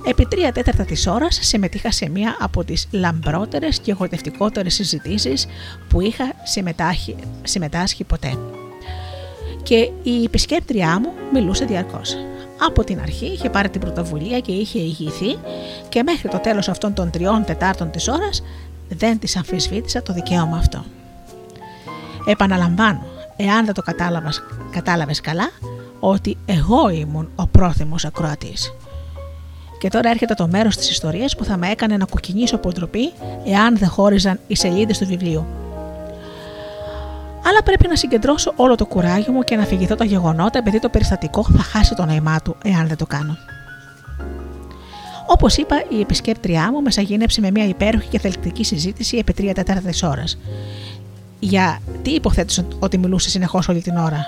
Επί 0.07 0.27
τρία 0.27 0.53
τέταρτα 0.53 0.85
της 0.85 1.07
ώρας 1.07 1.39
συμμετείχα 1.43 1.91
σε 1.91 2.09
μία 2.09 2.37
από 2.41 2.65
τις 2.65 2.89
λαμπρότερες 2.91 3.79
και 3.79 3.93
γοητευτικότερες 3.93 4.75
συζητήσεις 4.75 5.47
που 5.89 6.01
είχα 6.01 6.33
συμμετάσχει, 6.43 7.17
συμμετάσχει 7.43 8.05
ποτέ. 8.05 8.39
και 9.63 9.91
η 10.03 10.23
επισκέπτριά 10.25 11.01
μου 11.01 11.13
μιλούσε 11.33 11.65
διαρκώς. 11.65 12.17
Από 12.67 12.85
την 12.85 13.01
αρχή 13.01 13.27
είχε 13.27 13.51
πάρει 13.51 13.69
την 13.69 13.81
πρωτοβουλία 13.81 14.41
και 14.41 14.53
είχε 14.53 14.79
ηγηθεί 14.79 15.39
και 15.89 16.03
μέχρι 16.03 16.29
το 16.29 16.39
τέλος 16.39 16.69
αυτών 16.69 16.95
των 16.95 17.11
τριών 17.11 17.45
τετάρτων 17.45 17.91
της 17.91 18.09
ώρας 18.09 18.43
δεν 18.89 19.19
της 19.19 19.37
αμφισβήτησα 19.37 20.03
το 20.03 20.13
δικαίωμα 20.13 20.57
αυτό. 20.57 20.85
Επαναλαμβάνω, 22.27 23.07
εάν 23.39 23.65
δεν 23.65 23.75
το 23.75 23.83
κατάλαβες, 23.83 24.43
κατάλαβες 24.71 25.21
καλά, 25.21 25.51
ότι 26.01 26.37
εγώ 26.47 26.89
ήμουν 26.89 27.29
ο 27.35 27.47
πρόθυμος 27.47 28.05
ακροατής. 28.05 28.73
Και 29.79 29.89
τώρα 29.89 30.11
έρχεται 30.11 30.35
το 30.35 30.49
μέρος 30.49 30.77
της 30.77 30.91
ιστορίας 30.91 31.37
που 31.37 31.45
θα 31.45 31.57
με 31.57 31.69
έκανε 31.71 31.97
να 31.97 32.05
κοκκινήσω 32.05 32.57
από 32.57 32.73
ντροπή 32.73 33.13
εάν 33.45 33.79
δεν 33.79 33.89
χώριζαν 33.89 34.41
οι 34.47 34.57
σελίδες 34.57 34.99
του 34.99 35.07
βιβλίου. 35.07 35.47
Αλλά 37.45 37.63
πρέπει 37.65 37.89
να 37.89 37.97
συγκεντρώσω 37.97 38.53
όλο 38.57 38.75
το 38.75 38.87
κουράγιο 38.87 39.33
μου 39.33 39.43
και 39.43 39.57
να 39.57 39.63
αφηγηθώ 39.63 39.95
τα 39.95 40.05
γεγονότα 40.05 40.59
επειδή 40.59 40.79
το 40.79 40.89
περιστατικό 40.89 41.45
θα 41.45 41.63
χάσει 41.63 41.95
το 41.95 42.05
νόημά 42.05 42.41
του 42.41 42.57
εάν 42.65 42.87
δεν 42.87 42.97
το 42.97 43.07
κάνω. 43.07 43.37
Όπως 45.31 45.57
είπα, 45.57 45.85
η 45.89 46.01
επισκέπτριά 46.01 46.73
μου 46.73 46.83
μεσαγίνεψε 46.83 47.41
με 47.41 47.51
μια 47.51 47.65
υπέροχη 47.65 48.09
και 48.09 48.19
θελκτική 48.19 48.65
συζήτηση 48.65 49.17
επί 49.17 49.33
τρία 49.33 49.55
τέταρτε 49.55 49.91
ώρα. 50.03 50.25
Για 51.41 51.81
τι 52.03 52.11
υποθέτησε 52.11 52.67
ότι 52.79 52.99
μιλούσες 52.99 53.33
συνεχώς 53.33 53.69
όλη 53.69 53.83
την 53.83 53.97
ώρα; 53.97 54.27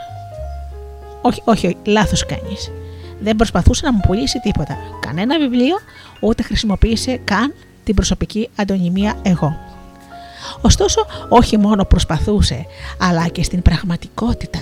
Όχι, 1.23 1.43
όχι, 1.45 1.77
λάθος 1.85 2.27
κάνεις. 2.27 2.71
Δεν 3.21 3.37
προσπαθούσε 3.37 3.87
να 3.87 3.93
μου 3.93 4.01
πουλήσει 4.07 4.41
τίποτα. 4.41 4.77
Κανένα 5.01 5.39
βιβλίο, 5.39 5.77
ούτε 6.21 6.43
χρησιμοποίησε 6.43 7.21
καν 7.25 7.55
την 7.85 7.95
προσωπική 7.95 8.49
αντωνυμία 8.57 9.19
εγώ. 9.23 9.57
Ωστόσο, 10.61 11.07
όχι 11.29 11.59
μόνο 11.59 11.85
προσπαθούσε, 11.85 12.67
αλλά 12.99 13.29
και 13.29 13.43
στην 13.43 13.63
πραγματικότητα 13.63 14.61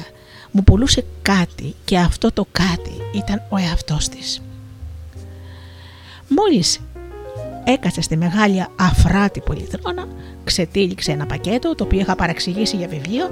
μου 0.50 0.62
πουλούσε 0.62 1.05
κάτι 1.23 1.75
και 1.85 1.99
αυτό 1.99 2.33
το 2.33 2.47
κάτι 2.52 2.93
ήταν 3.14 3.43
ο 3.49 3.57
εαυτός 3.57 4.09
της. 4.09 4.43
Μόλις 6.28 6.81
έκατσε 7.73 8.01
στη 8.01 8.17
μεγάλη 8.17 8.67
αφράτη 8.77 9.41
πολυθρόνα, 9.41 10.09
ξετύλιξε 10.45 11.13
ένα 11.13 11.27
πακέτο 11.27 11.75
το 11.75 11.85
οποίο 11.85 12.01
είχα 12.01 12.15
παραξηγήσει 12.15 12.77
για 12.77 12.89
βιβλίο 12.89 13.31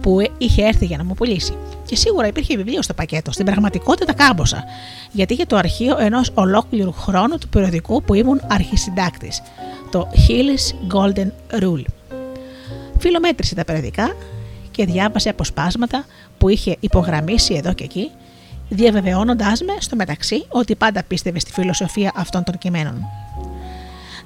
που 0.00 0.18
είχε 0.38 0.64
έρθει 0.64 0.84
για 0.84 0.96
να 0.96 1.04
μου 1.04 1.14
πουλήσει. 1.14 1.56
Και 1.84 1.96
σίγουρα 1.96 2.26
υπήρχε 2.26 2.56
βιβλίο 2.56 2.82
στο 2.82 2.94
πακέτο. 2.94 3.32
Στην 3.32 3.44
πραγματικότητα 3.44 4.12
κάμποσα, 4.12 4.64
γιατί 5.12 5.32
είχε 5.32 5.44
το 5.44 5.56
αρχείο 5.56 5.96
ενός 5.98 6.30
ολόκληρου 6.34 6.92
χρόνου 6.92 7.38
του 7.38 7.48
περιοδικού 7.48 8.02
που 8.02 8.14
ήμουν 8.14 8.40
αρχισυντάκτης, 8.48 9.42
το 9.90 10.08
Hills 10.12 10.94
Golden 10.94 11.30
Rule. 11.62 11.84
Φιλομέτρησε 12.98 13.54
τα 13.54 13.64
περιοδικά 13.64 14.16
και 14.70 14.84
διάβασε 14.84 15.28
αποσπάσματα 15.28 16.04
που 16.38 16.48
είχε 16.48 16.76
υπογραμμίσει 16.80 17.54
εδώ 17.54 17.72
και 17.72 17.84
εκεί, 17.84 18.10
διαβεβαιώνοντάς 18.68 19.60
με 19.60 19.76
στο 19.78 19.96
μεταξύ 19.96 20.44
ότι 20.48 20.74
πάντα 20.74 21.02
πίστευε 21.02 21.38
στη 21.38 21.52
φιλοσοφία 21.52 22.12
αυτών 22.16 22.44
των 22.44 22.58
κειμένων. 22.58 23.04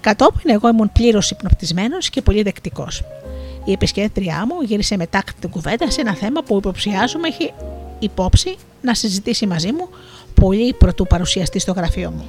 Κατόπιν 0.00 0.50
εγώ 0.50 0.68
ήμουν 0.68 0.92
πλήρως 0.92 1.30
υπνοπτισμένος 1.30 2.10
και 2.10 2.22
πολύ 2.22 2.42
δεκτικός. 2.42 3.02
Η 3.64 3.72
επισκέπτριά 3.72 4.46
μου 4.46 4.62
γύρισε 4.62 4.96
μετά 4.96 5.22
την 5.40 5.50
κουβέντα 5.50 5.90
σε 5.90 6.00
ένα 6.00 6.14
θέμα 6.14 6.42
που 6.42 6.56
υποψιάζομαι 6.56 7.28
έχει 7.28 7.52
υπόψη 7.98 8.56
να 8.80 8.94
συζητήσει 8.94 9.46
μαζί 9.46 9.72
μου 9.72 9.88
πολύ 10.34 10.74
πρωτού 10.74 11.06
παρουσιαστεί 11.06 11.58
στο 11.58 11.72
γραφείο 11.72 12.10
μου. 12.10 12.24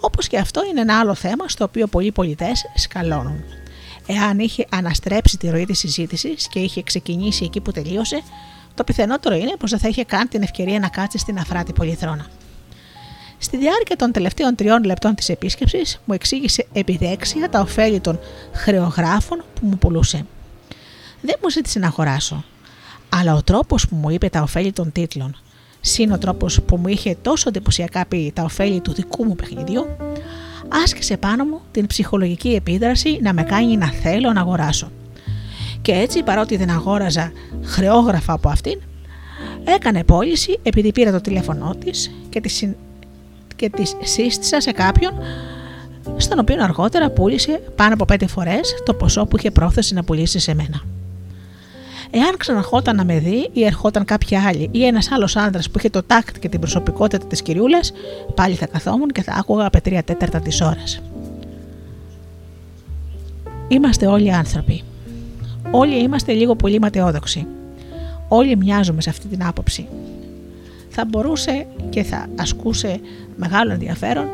Όπως 0.00 0.26
και 0.26 0.38
αυτό 0.38 0.62
είναι 0.70 0.80
ένα 0.80 0.98
άλλο 0.98 1.14
θέμα 1.14 1.48
στο 1.48 1.64
οποίο 1.64 1.86
πολλοί 1.86 2.12
πολιτές 2.12 2.64
σκαλώνουν. 2.74 3.44
Εάν 4.06 4.38
είχε 4.38 4.66
αναστρέψει 4.70 5.36
τη 5.36 5.50
ροή 5.50 5.64
της 5.64 5.78
συζήτησης 5.78 6.48
και 6.48 6.58
είχε 6.58 6.82
ξεκινήσει 6.82 7.44
εκεί 7.44 7.60
που 7.60 7.72
τελείωσε, 7.72 8.22
το 8.74 8.84
πιθανότερο 8.84 9.34
είναι 9.34 9.56
πως 9.58 9.70
δεν 9.70 9.78
θα 9.78 9.88
είχε 9.88 10.04
καν 10.04 10.28
την 10.28 10.42
ευκαιρία 10.42 10.78
να 10.78 10.88
κάτσει 10.88 11.18
στην 11.18 11.38
αφράτη 11.38 11.72
πολυθρόνα. 11.72 12.26
Στη 13.42 13.56
διάρκεια 13.56 13.96
των 13.96 14.12
τελευταίων 14.12 14.54
τριών 14.54 14.84
λεπτών 14.84 15.14
της 15.14 15.28
επίσκεψης 15.28 16.00
μου 16.04 16.14
εξήγησε 16.14 16.66
επιδέξια 16.72 17.48
τα 17.48 17.60
ωφέλη 17.60 18.00
των 18.00 18.18
χρεογράφων 18.52 19.44
που 19.54 19.66
μου 19.66 19.78
πουλούσε. 19.78 20.26
Δεν 21.20 21.34
μου 21.42 21.50
ζήτησε 21.50 21.78
να 21.78 21.86
αγοράσω, 21.86 22.44
αλλά 23.08 23.34
ο 23.34 23.42
τρόπος 23.42 23.88
που 23.88 23.96
μου 23.96 24.10
είπε 24.10 24.28
τα 24.28 24.42
ωφέλη 24.42 24.72
των 24.72 24.92
τίτλων, 24.92 25.36
συν 25.80 26.12
ο 26.12 26.18
τρόπος 26.18 26.60
που 26.62 26.76
μου 26.76 26.88
είχε 26.88 27.16
τόσο 27.22 27.48
εντυπωσιακά 27.48 28.06
πει 28.06 28.32
τα 28.34 28.42
ωφέλη 28.42 28.80
του 28.80 28.92
δικού 28.92 29.24
μου 29.24 29.36
παιχνιδιού, 29.36 29.86
άσκησε 30.84 31.16
πάνω 31.16 31.44
μου 31.44 31.60
την 31.70 31.86
ψυχολογική 31.86 32.48
επίδραση 32.48 33.18
να 33.22 33.32
με 33.32 33.42
κάνει 33.42 33.76
να 33.76 33.90
θέλω 33.90 34.32
να 34.32 34.40
αγοράσω. 34.40 34.90
Και 35.82 35.92
έτσι 35.92 36.22
παρότι 36.22 36.56
δεν 36.56 36.70
αγόραζα 36.70 37.32
χρεόγραφα 37.62 38.32
από 38.32 38.48
αυτήν, 38.48 38.80
έκανε 39.64 40.04
πώληση 40.04 40.58
επειδή 40.62 40.92
πήρα 40.92 41.10
το 41.12 41.20
τηλέφωνό 41.20 41.74
της 41.84 42.10
και 42.28 42.40
τη 42.40 42.72
και 43.56 43.70
της 43.70 43.96
σύστησα 44.02 44.60
σε 44.60 44.72
κάποιον 44.72 45.12
στον 46.16 46.38
οποίο 46.38 46.62
αργότερα 46.62 47.10
πούλησε 47.10 47.62
πάνω 47.76 47.94
από 47.94 48.04
πέντε 48.04 48.26
φορές 48.26 48.74
το 48.84 48.94
ποσό 48.94 49.26
που 49.26 49.36
είχε 49.36 49.50
πρόθεση 49.50 49.94
να 49.94 50.04
πουλήσει 50.04 50.38
σε 50.38 50.54
μένα. 50.54 50.82
Εάν 52.10 52.36
ξαναρχόταν 52.36 52.96
να 52.96 53.04
με 53.04 53.18
δει 53.18 53.50
ή 53.52 53.64
ερχόταν 53.64 54.04
κάποια 54.04 54.46
άλλη 54.46 54.68
ή 54.72 54.86
ένας 54.86 55.12
άλλος 55.12 55.36
άντρα 55.36 55.60
που 55.60 55.78
είχε 55.78 55.90
το 55.90 56.02
τάκτ 56.02 56.38
και 56.38 56.48
την 56.48 56.60
προσωπικότητα 56.60 57.26
της 57.26 57.42
κυριούλας, 57.42 57.92
πάλι 58.34 58.54
θα 58.54 58.66
καθόμουν 58.66 59.08
και 59.08 59.22
θα 59.22 59.32
άκουγα 59.32 59.66
από 59.66 59.80
τρία 59.80 60.02
τέταρτα 60.02 60.40
της 60.40 60.60
ώρας. 60.60 61.02
Είμαστε 63.68 64.06
όλοι 64.06 64.32
άνθρωποι. 64.32 64.82
Όλοι 65.70 66.02
είμαστε 66.02 66.32
λίγο 66.32 66.56
πολύ 66.56 66.78
ματαιόδοξοι. 66.78 67.46
Όλοι 68.28 68.56
μοιάζουμε 68.56 69.00
σε 69.00 69.10
αυτή 69.10 69.26
την 69.26 69.44
άποψη 69.44 69.88
θα 70.88 71.04
μπορούσε 71.04 71.66
και 71.90 72.02
θα 72.02 72.26
ασκούσε 72.36 73.00
μεγάλο 73.36 73.72
ενδιαφέρον 73.72 74.28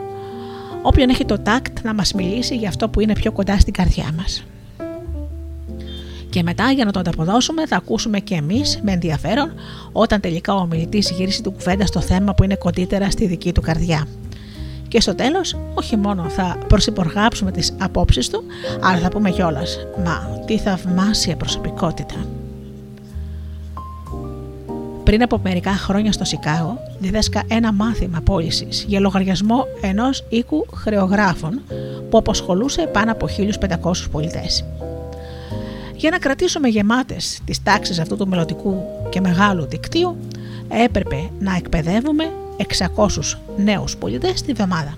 όποιον 0.82 1.08
έχει 1.08 1.24
το 1.24 1.38
τάκτ 1.38 1.78
να 1.82 1.94
μας 1.94 2.12
μιλήσει 2.12 2.56
για 2.56 2.68
αυτό 2.68 2.88
που 2.88 3.00
είναι 3.00 3.12
πιο 3.12 3.32
κοντά 3.32 3.58
στην 3.58 3.72
καρδιά 3.72 4.12
μας. 4.16 4.44
Και 6.30 6.42
μετά 6.42 6.70
για 6.70 6.84
να 6.84 6.92
το 6.92 6.98
ανταποδώσουμε 6.98 7.66
θα 7.66 7.76
ακούσουμε 7.76 8.20
και 8.20 8.34
εμείς 8.34 8.80
με 8.82 8.92
ενδιαφέρον 8.92 9.52
όταν 9.92 10.20
τελικά 10.20 10.54
ο 10.54 10.58
ομιλητής 10.58 11.10
γυρίσει 11.10 11.42
την 11.42 11.52
κουβέντα 11.52 11.86
στο 11.86 12.00
θέμα 12.00 12.34
που 12.34 12.44
είναι 12.44 12.56
κοντύτερα 12.56 13.10
στη 13.10 13.26
δική 13.26 13.52
του 13.52 13.60
καρδιά. 13.60 14.06
Και 14.88 15.00
στο 15.00 15.14
τέλος 15.14 15.56
όχι 15.74 15.96
μόνο 15.96 16.28
θα 16.28 16.58
προσυπογράψουμε 16.68 17.50
τις 17.50 17.76
απόψεις 17.80 18.28
του, 18.28 18.42
αλλά 18.82 18.98
θα 18.98 19.08
πούμε 19.08 19.30
κιόλας 19.30 19.78
«Μα 20.04 20.42
τι 20.46 20.58
θαυμάσια 20.58 21.36
προσωπικότητα». 21.36 22.14
Πριν 25.06 25.22
από 25.22 25.40
μερικά 25.42 25.70
χρόνια 25.70 26.12
στο 26.12 26.24
Σικάγο, 26.24 26.78
διδέσκα 26.98 27.42
ένα 27.48 27.72
μάθημα 27.72 28.20
πώλησης 28.24 28.84
για 28.88 29.00
λογαριασμό 29.00 29.64
ενός 29.80 30.24
οίκου 30.28 30.66
χρεογράφων 30.74 31.60
που 32.10 32.18
αποσχολούσε 32.18 32.86
πάνω 32.92 33.12
από 33.12 33.26
1500 33.26 33.92
πολιτές. 34.10 34.64
Για 35.94 36.10
να 36.10 36.18
κρατήσουμε 36.18 36.68
γεμάτες 36.68 37.40
τις 37.44 37.62
τάξεις 37.62 37.98
αυτού 37.98 38.16
του 38.16 38.28
μελλοντικού 38.28 38.82
και 39.08 39.20
μεγάλου 39.20 39.66
δικτύου, 39.66 40.16
έπρεπε 40.68 41.30
να 41.38 41.56
εκπαιδεύουμε 41.56 42.32
600 42.96 43.38
νέους 43.56 43.96
πολιτές 43.96 44.42
τη 44.42 44.52
βδομάδα. 44.52 44.94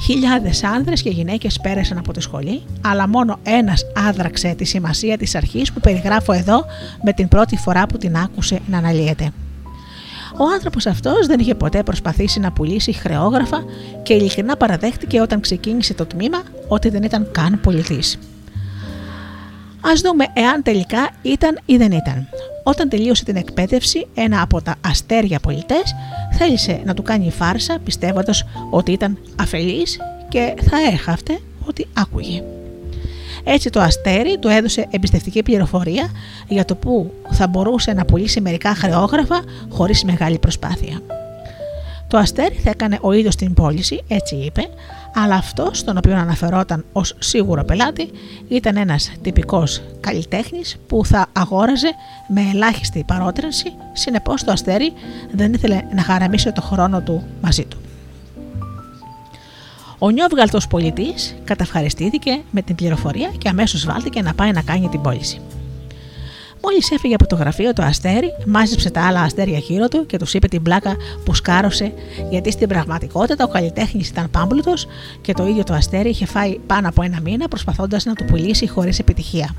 Χιλιάδες 0.00 0.64
άνδρες 0.64 1.02
και 1.02 1.10
γυναίκες 1.10 1.60
πέρασαν 1.62 1.98
από 1.98 2.12
τη 2.12 2.20
σχολή, 2.20 2.62
αλλά 2.80 3.08
μόνο 3.08 3.38
ένας 3.42 3.82
άδραξε 4.08 4.54
τη 4.54 4.64
σημασία 4.64 5.16
της 5.16 5.34
αρχής 5.34 5.72
που 5.72 5.80
περιγράφω 5.80 6.32
εδώ 6.32 6.64
με 7.02 7.12
την 7.12 7.28
πρώτη 7.28 7.56
φορά 7.56 7.86
που 7.86 7.98
την 7.98 8.16
άκουσε 8.16 8.60
να 8.66 8.78
αναλύεται. 8.78 9.32
Ο 10.38 10.44
άνθρωπος 10.54 10.86
αυτός 10.86 11.26
δεν 11.26 11.40
είχε 11.40 11.54
ποτέ 11.54 11.82
προσπαθήσει 11.82 12.40
να 12.40 12.52
πουλήσει 12.52 12.92
χρεόγραφα 12.92 13.64
και 14.02 14.14
ειλικρινά 14.14 14.56
παραδέχτηκε 14.56 15.20
όταν 15.20 15.40
ξεκίνησε 15.40 15.94
το 15.94 16.06
τμήμα 16.06 16.42
ότι 16.68 16.88
δεν 16.88 17.02
ήταν 17.02 17.28
καν 17.32 17.60
πολιτής. 17.60 18.18
Α 19.80 19.90
δούμε 20.02 20.26
εάν 20.32 20.62
τελικά 20.62 21.10
ήταν 21.22 21.58
ή 21.66 21.76
δεν 21.76 21.92
ήταν. 21.92 22.28
Όταν 22.62 22.88
τελείωσε 22.88 23.24
την 23.24 23.36
εκπαίδευση, 23.36 24.06
ένα 24.14 24.42
από 24.42 24.62
τα 24.62 24.74
αστέρια 24.80 25.40
πολιτές 25.40 25.94
θέλησε 26.38 26.80
να 26.84 26.94
του 26.94 27.02
κάνει 27.02 27.30
φάρσα 27.30 27.78
πιστεύοντας 27.84 28.44
ότι 28.70 28.92
ήταν 28.92 29.18
αφελής 29.40 29.98
και 30.28 30.54
θα 30.70 30.76
έχαυτε 30.92 31.38
ότι 31.66 31.86
άκουγε. 31.92 32.42
Έτσι 33.44 33.70
το 33.70 33.80
αστέρι 33.80 34.38
του 34.38 34.48
έδωσε 34.48 34.86
εμπιστευτική 34.90 35.42
πληροφορία 35.42 36.10
για 36.48 36.64
το 36.64 36.74
που 36.74 37.12
θα 37.30 37.46
μπορούσε 37.46 37.92
να 37.92 38.04
πουλήσει 38.04 38.40
μερικά 38.40 38.74
χρεόγραφα 38.74 39.42
χωρίς 39.68 40.04
μεγάλη 40.04 40.38
προσπάθεια. 40.38 41.00
Το 42.08 42.18
αστέρι 42.18 42.54
θα 42.54 42.70
έκανε 42.70 42.98
ο 43.00 43.12
ίδιος 43.12 43.36
την 43.36 43.54
πώληση, 43.54 44.02
έτσι 44.08 44.34
είπε, 44.34 44.68
αλλά 45.18 45.34
αυτό 45.34 45.70
στον 45.72 45.96
οποίο 45.96 46.16
αναφερόταν 46.16 46.84
ως 46.92 47.14
σίγουρο 47.18 47.64
πελάτη 47.64 48.10
ήταν 48.48 48.76
ένας 48.76 49.12
τυπικός 49.22 49.82
καλλιτέχνης 50.00 50.76
που 50.86 51.04
θα 51.04 51.26
αγόραζε 51.32 51.90
με 52.28 52.40
ελάχιστη 52.52 53.04
παρότρινση, 53.06 53.72
συνεπώς 53.92 54.44
το 54.44 54.52
αστέρι 54.52 54.92
δεν 55.32 55.52
ήθελε 55.52 55.82
να 55.94 56.02
χαραμίσει 56.02 56.52
το 56.52 56.60
χρόνο 56.60 57.00
του 57.00 57.26
μαζί 57.42 57.64
του. 57.64 57.78
Ο 59.98 60.10
νιόβγαλτο 60.10 60.58
πολιτής 60.68 61.36
καταυχαριστήθηκε 61.44 62.40
με 62.50 62.62
την 62.62 62.74
πληροφορία 62.74 63.30
και 63.38 63.48
αμέσως 63.48 63.84
βάλθηκε 63.84 64.22
να 64.22 64.34
πάει 64.34 64.52
να 64.52 64.62
κάνει 64.62 64.88
την 64.88 65.00
πώληση. 65.00 65.40
Μόλις 66.68 66.90
έφυγε 66.90 67.14
από 67.14 67.26
το 67.26 67.36
γραφείο 67.36 67.72
το 67.72 67.82
αστέρι, 67.82 68.32
μάζεψε 68.46 68.90
τα 68.90 69.06
άλλα 69.06 69.20
αστέρια 69.20 69.58
γύρω 69.58 69.88
του 69.88 70.06
και 70.06 70.16
τους 70.16 70.34
είπε 70.34 70.48
την 70.48 70.62
πλάκα 70.62 70.96
που 71.24 71.34
σκάρωσε, 71.34 71.92
γιατί 72.30 72.50
στην 72.50 72.68
πραγματικότητα 72.68 73.44
ο 73.44 73.48
καλλιτέχνης 73.48 74.08
ήταν 74.08 74.30
πάμπλουτος 74.30 74.86
και 75.20 75.32
το 75.32 75.46
ίδιο 75.46 75.64
το 75.64 75.74
αστέρι 75.74 76.08
είχε 76.08 76.26
φάει 76.26 76.58
πάνω 76.66 76.88
από 76.88 77.02
ένα 77.02 77.20
μήνα 77.20 77.48
προσπαθώντας 77.48 78.04
να 78.04 78.14
του 78.14 78.24
πουλήσει 78.24 78.68
χωρίς 78.68 78.98
επιτυχία. 78.98 79.54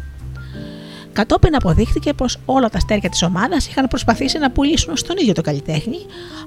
Κατόπιν 1.14 1.56
αποδείχθηκε 1.56 2.14
πως 2.14 2.38
όλα 2.46 2.70
τα 2.70 2.78
αστέρια 2.78 3.10
της 3.10 3.24
ομάδας 3.24 3.68
είχαν 3.68 3.88
προσπαθήσει 3.88 4.38
να 4.38 4.52
πουλήσουν 4.52 4.98
στον 4.98 5.18
ίδιο 5.18 5.34
το 5.34 5.42
καλλιτέχνη, 5.42 5.98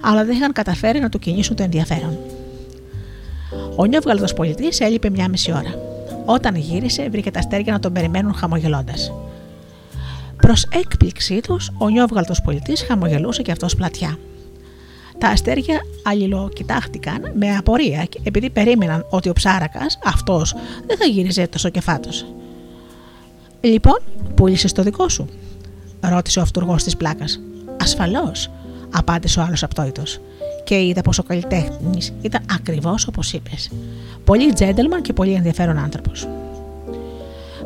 αλλά 0.01 0.25
δεν 0.25 0.37
είχαν 0.37 0.53
καταφέρει 0.53 1.01
να 1.01 1.09
του 1.09 1.19
κινήσουν 1.19 1.57
το 1.57 1.63
ενδιαφέρον. 1.63 2.19
Ο 3.77 3.85
νιόβγαλτο 3.85 4.35
πολιτής 4.37 4.81
έλειπε 4.81 5.11
μια 5.11 5.29
μισή 5.29 5.53
ώρα. 5.53 5.75
Όταν 6.25 6.57
γύρισε, 6.57 7.09
βρήκε 7.11 7.31
τα 7.31 7.39
αστέρια 7.39 7.73
να 7.73 7.79
τον 7.79 7.93
περιμένουν 7.93 8.35
χαμογελώντας. 8.35 9.13
Προς 10.51 10.67
έκπληξή 10.73 11.41
τους, 11.41 11.71
ο 11.79 11.89
νιόβγαλτος 11.89 12.41
πολιτής 12.41 12.83
χαμογελούσε 12.83 13.43
και 13.43 13.51
αυτός 13.51 13.75
πλατιά. 13.75 14.19
Τα 15.19 15.29
αστέρια 15.29 15.81
αλληλοκοιτάχτηκαν 16.03 17.33
με 17.35 17.57
απορία 17.57 18.07
επειδή 18.23 18.51
περίμεναν 18.51 19.07
ότι 19.11 19.29
ο 19.29 19.33
ψάρακας, 19.33 19.99
αυτός, 20.05 20.55
δεν 20.87 20.97
θα 20.97 21.05
γύριζε 21.05 21.47
τόσο 21.47 21.69
κεφάτος. 21.69 22.27
Λοιπόν, 23.61 23.99
πούλησε 24.35 24.73
το 24.73 24.83
δικό 24.83 25.09
σου, 25.09 25.29
ρώτησε 26.01 26.39
ο 26.39 26.43
αυτούργος 26.43 26.85
της 26.85 26.97
πλάκας. 26.97 27.41
Ασφαλώς, 27.81 28.51
απάντησε 28.91 29.41
ο 29.41 29.43
άλλος 29.43 29.63
απτόητος. 29.63 30.21
Και 30.65 30.83
είδα 30.87 31.01
πως 31.01 31.19
ο 31.19 31.23
καλλιτέχνης 31.23 32.13
ήταν 32.23 32.43
ακριβώς 32.55 33.07
όπως 33.07 33.33
είπες. 33.33 33.71
Πολύ 34.25 34.53
τζέντελμαν 34.53 35.03
και 35.03 35.13
πολύ 35.13 35.33
ενδιαφέρον 35.33 35.79
άνθρωπος. 35.79 36.29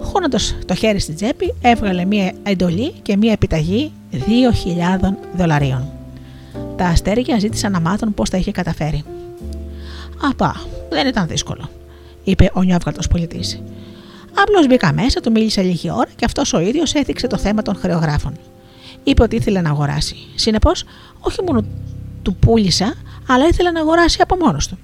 Χώνοντας 0.05 0.57
το 0.67 0.75
χέρι 0.75 0.99
στην 1.01 1.15
τσέπη, 1.15 1.55
έβγαλε 1.61 2.05
μία 2.05 2.33
εντολή 2.43 2.93
και 3.03 3.17
μία 3.17 3.33
επιταγή 3.33 3.93
2.000 4.13 4.19
δολαρίων. 5.37 5.89
Τα 6.77 6.87
αστέρια 6.87 7.39
ζήτησαν 7.39 7.73
να 7.73 7.81
μάθουν 7.81 8.15
πώς 8.15 8.31
τα 8.31 8.37
είχε 8.37 8.51
καταφέρει. 8.51 9.05
Απά, 10.31 10.61
δεν 10.91 11.07
ήταν 11.07 11.27
δύσκολο, 11.27 11.69
είπε 12.25 12.51
ο 12.53 12.63
νιόβγαλτος 12.63 13.09
πολιτής. 13.09 13.63
Απλώς 14.35 14.67
μπήκα 14.67 14.93
μέσα, 14.93 15.21
του 15.21 15.31
μίλησε 15.31 15.63
λίγη 15.63 15.91
ώρα 15.91 16.09
και 16.17 16.25
αυτός 16.25 16.53
ο 16.53 16.61
ίδιος 16.61 16.95
έθιξε 16.95 17.27
το 17.27 17.39
θέμα 17.39 17.63
των 17.63 17.77
χρεογράφων. 17.77 18.33
Είπε 19.05 19.23
ότι 19.23 19.37
ήθελε 19.37 19.61
να 19.61 19.71
αγοράσει. 19.71 20.17
Συνεπώς, 20.35 20.85
όχι 21.21 21.43
μόνο 21.43 21.65
του 22.23 22.35
πούλησα, 22.35 22.95
αλλά 23.29 23.47
ήθελε 23.47 23.71
να 23.71 23.81
αγοράσει 23.81 24.19
από 24.23 24.37
μόνος 24.37 24.69
του. 24.69 24.79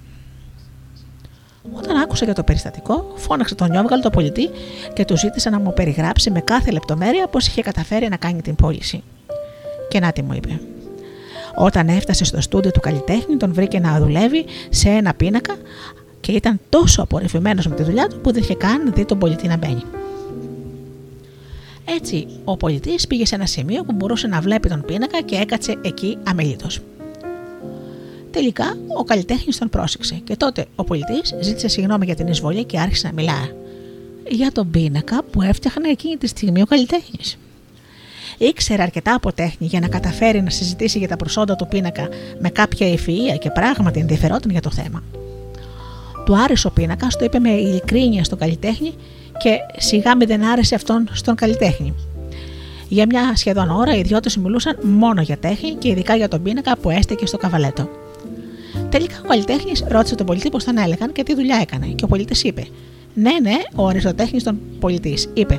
Όταν 1.73 1.97
άκουσε 1.97 2.25
για 2.25 2.35
το 2.35 2.43
περιστατικό, 2.43 3.13
φώναξε 3.15 3.55
τον 3.55 3.71
Νιόβγαλ 3.71 4.01
το 4.01 4.11
πολιτή 4.11 4.51
και 4.93 5.05
του 5.05 5.17
ζήτησε 5.17 5.51
να 5.51 5.59
μου 5.61 5.73
περιγράψει 5.73 6.31
με 6.31 6.41
κάθε 6.41 6.71
λεπτομέρεια 6.71 7.27
πώς 7.27 7.47
είχε 7.47 7.63
καταφέρει 7.63 8.09
να 8.09 8.17
κάνει 8.17 8.43
την 8.43 8.55
πώληση. 8.55 9.03
Και 9.89 10.01
να 10.01 10.13
τι 10.13 10.23
μου 10.23 10.33
είπε. 10.33 10.61
Όταν 11.57 11.89
έφτασε 11.89 12.25
στο 12.25 12.41
στούντιο 12.41 12.71
του 12.71 12.81
καλλιτέχνη, 12.81 13.37
τον 13.37 13.53
βρήκε 13.53 13.79
να 13.79 13.99
δουλεύει 13.99 14.45
σε 14.71 14.89
ένα 14.89 15.15
πίνακα 15.15 15.55
και 16.21 16.33
ήταν 16.33 16.61
τόσο 16.69 17.03
απορριφημένο 17.03 17.63
με 17.69 17.75
τη 17.75 17.83
δουλειά 17.83 18.07
του 18.07 18.21
που 18.21 18.33
δεν 18.33 18.43
είχε 18.43 18.55
καν 18.55 18.93
δει 18.95 19.05
τον 19.05 19.19
πολιτή 19.19 19.49
να 19.49 19.57
μπαίνει. 19.57 19.83
Έτσι, 21.85 22.27
ο 22.45 22.57
πολιτής 22.57 23.07
πήγε 23.07 23.27
σε 23.27 23.35
ένα 23.35 23.47
σημείο 23.47 23.85
που 23.85 23.93
μπορούσε 23.93 24.27
να 24.27 24.41
βλέπει 24.41 24.69
τον 24.69 24.85
πίνακα 24.87 25.23
και 25.23 25.37
έκατσε 25.37 25.79
εκεί 25.83 26.19
αμελήτως. 26.25 26.81
Τελικά, 28.31 28.77
ο 28.99 29.05
καλλιτέχνης 29.05 29.59
τον 29.59 29.69
πρόσεξε 29.69 30.15
και 30.25 30.37
τότε 30.37 30.67
ο 30.77 30.85
πολιτής 30.85 31.35
ζήτησε 31.41 31.69
συγγνώμη 31.69 32.05
για 32.05 32.15
την 32.15 32.27
εισβολή 32.27 32.65
και 32.65 32.79
άρχισε 32.79 33.07
να 33.07 33.13
μιλά 33.13 33.53
για 34.29 34.53
τον 34.53 34.71
πίνακα 34.71 35.23
που 35.23 35.43
έφτιαχνε 35.43 35.89
εκείνη 35.89 36.17
τη 36.17 36.27
στιγμή 36.27 36.63
ο 36.63 36.67
καλλιτέχνης. 36.67 37.39
Ήξερε 38.39 38.83
αρκετά 38.83 39.15
από 39.15 39.33
τέχνη 39.33 39.67
για 39.67 39.81
να 39.81 39.89
καταφέρει 39.89 40.43
να 40.43 40.51
συζητήσει 40.51 40.99
για 40.99 41.09
τα 41.09 41.17
προσόντα 41.17 41.57
του 41.57 41.67
πίνακα 41.69 42.09
με 42.39 42.49
κάποια 42.49 42.93
ευφυα 42.93 43.37
και 43.37 43.51
πράγματι 43.51 44.01
ενδιαφερόταν 44.01 44.51
για 44.51 44.61
το 44.61 44.71
θέμα. 44.71 45.03
Του 46.25 46.37
άρεσε 46.37 46.67
ο 46.67 46.71
πίνακας, 46.71 47.17
το 47.17 47.25
είπε 47.25 47.39
με 47.39 47.51
ειλικρίνεια 47.51 48.25
στον 48.25 48.39
καλλιτέχνη 48.39 48.95
και 49.39 49.57
σιγά 49.77 50.17
με 50.17 50.27
δεν 50.27 50.45
άρεσε 50.45 50.75
αυτόν 50.75 51.09
στον 51.13 51.35
καλλιτέχνη. 51.35 51.95
Για 52.89 53.07
μια 53.09 53.33
σχεδόν 53.37 53.71
ώρα 53.71 53.97
οι 53.97 54.03
δυο 54.03 54.19
μιλούσαν 54.41 54.79
μόνο 54.83 55.23
για 55.23 55.37
τέχνη 55.37 55.71
και 55.71 55.89
ειδικά 55.89 56.17
για 56.17 56.29
τον 56.29 56.43
πίνακα 56.43 56.77
που 56.77 56.91
έστεκε 56.91 57.27
στο 57.27 57.37
καβαλέτο. 57.37 57.89
Τελικά 58.89 59.21
ο 59.25 59.29
καλλιτέχνης 59.29 59.85
ρώτησε 59.89 60.15
τον 60.15 60.27
πολιτή 60.27 60.49
πώς 60.49 60.65
τον 60.65 60.79
έλεγαν 60.79 61.13
και 61.13 61.23
τι 61.23 61.35
δουλειά 61.35 61.59
έκανε. 61.61 61.87
Και 61.87 62.05
ο 62.05 62.07
πολίτης 62.07 62.43
είπε: 62.43 62.67
Ναι, 63.15 63.33
ναι, 63.43 63.57
ο 63.75 63.87
αριστοτέχνης 63.87 64.43
των 64.43 64.59
πολιτής. 64.81 65.29
Είπε: 65.35 65.55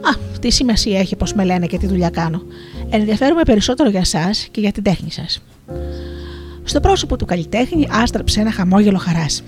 Α, 0.00 0.38
τι 0.40 0.50
σημασία 0.50 0.98
έχει 0.98 1.16
πώ 1.16 1.26
με 1.34 1.44
λένε 1.44 1.66
και 1.66 1.78
τι 1.78 1.86
δουλειά 1.86 2.10
κάνω. 2.10 2.42
Ενδιαφέρομαι 2.90 3.42
περισσότερο 3.42 3.88
για 3.88 4.00
εσά 4.00 4.30
και 4.50 4.60
για 4.60 4.72
την 4.72 4.82
τέχνη 4.82 5.10
σας. 5.10 5.42
Στο 6.64 6.80
πρόσωπο 6.80 7.16
του 7.16 7.24
καλλιτέχνη 7.24 7.88
άστραψε 7.90 8.40
ένα 8.40 8.52
χαμόγελο 8.52 8.98
χαράς. 8.98 9.42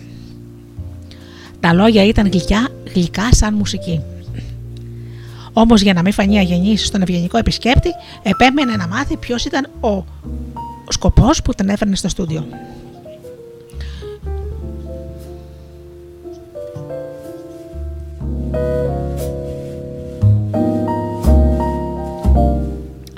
Τα 1.61 1.72
λόγια 1.72 2.04
ήταν 2.04 2.28
γλυκιά, 2.31 2.68
γλυκά 2.94 3.28
σαν 3.33 3.54
μουσική. 3.54 4.00
Όμως 5.52 5.83
για 5.83 5.92
να 5.92 6.02
μην 6.02 6.12
φανεί 6.12 6.38
αγενής 6.38 6.87
στον 6.87 7.02
ευγενικό 7.02 7.38
επισκέπτη, 7.38 7.90
επέμενε 8.22 8.76
να 8.76 8.88
μάθει 8.88 9.16
ποιος 9.16 9.44
ήταν 9.44 9.68
ο 9.81 10.04
σκοπός 10.88 11.42
που 11.42 11.54
τον 11.54 11.68
έφερνε 11.68 11.96
στο 11.96 12.09
στούντιο. 12.09 12.46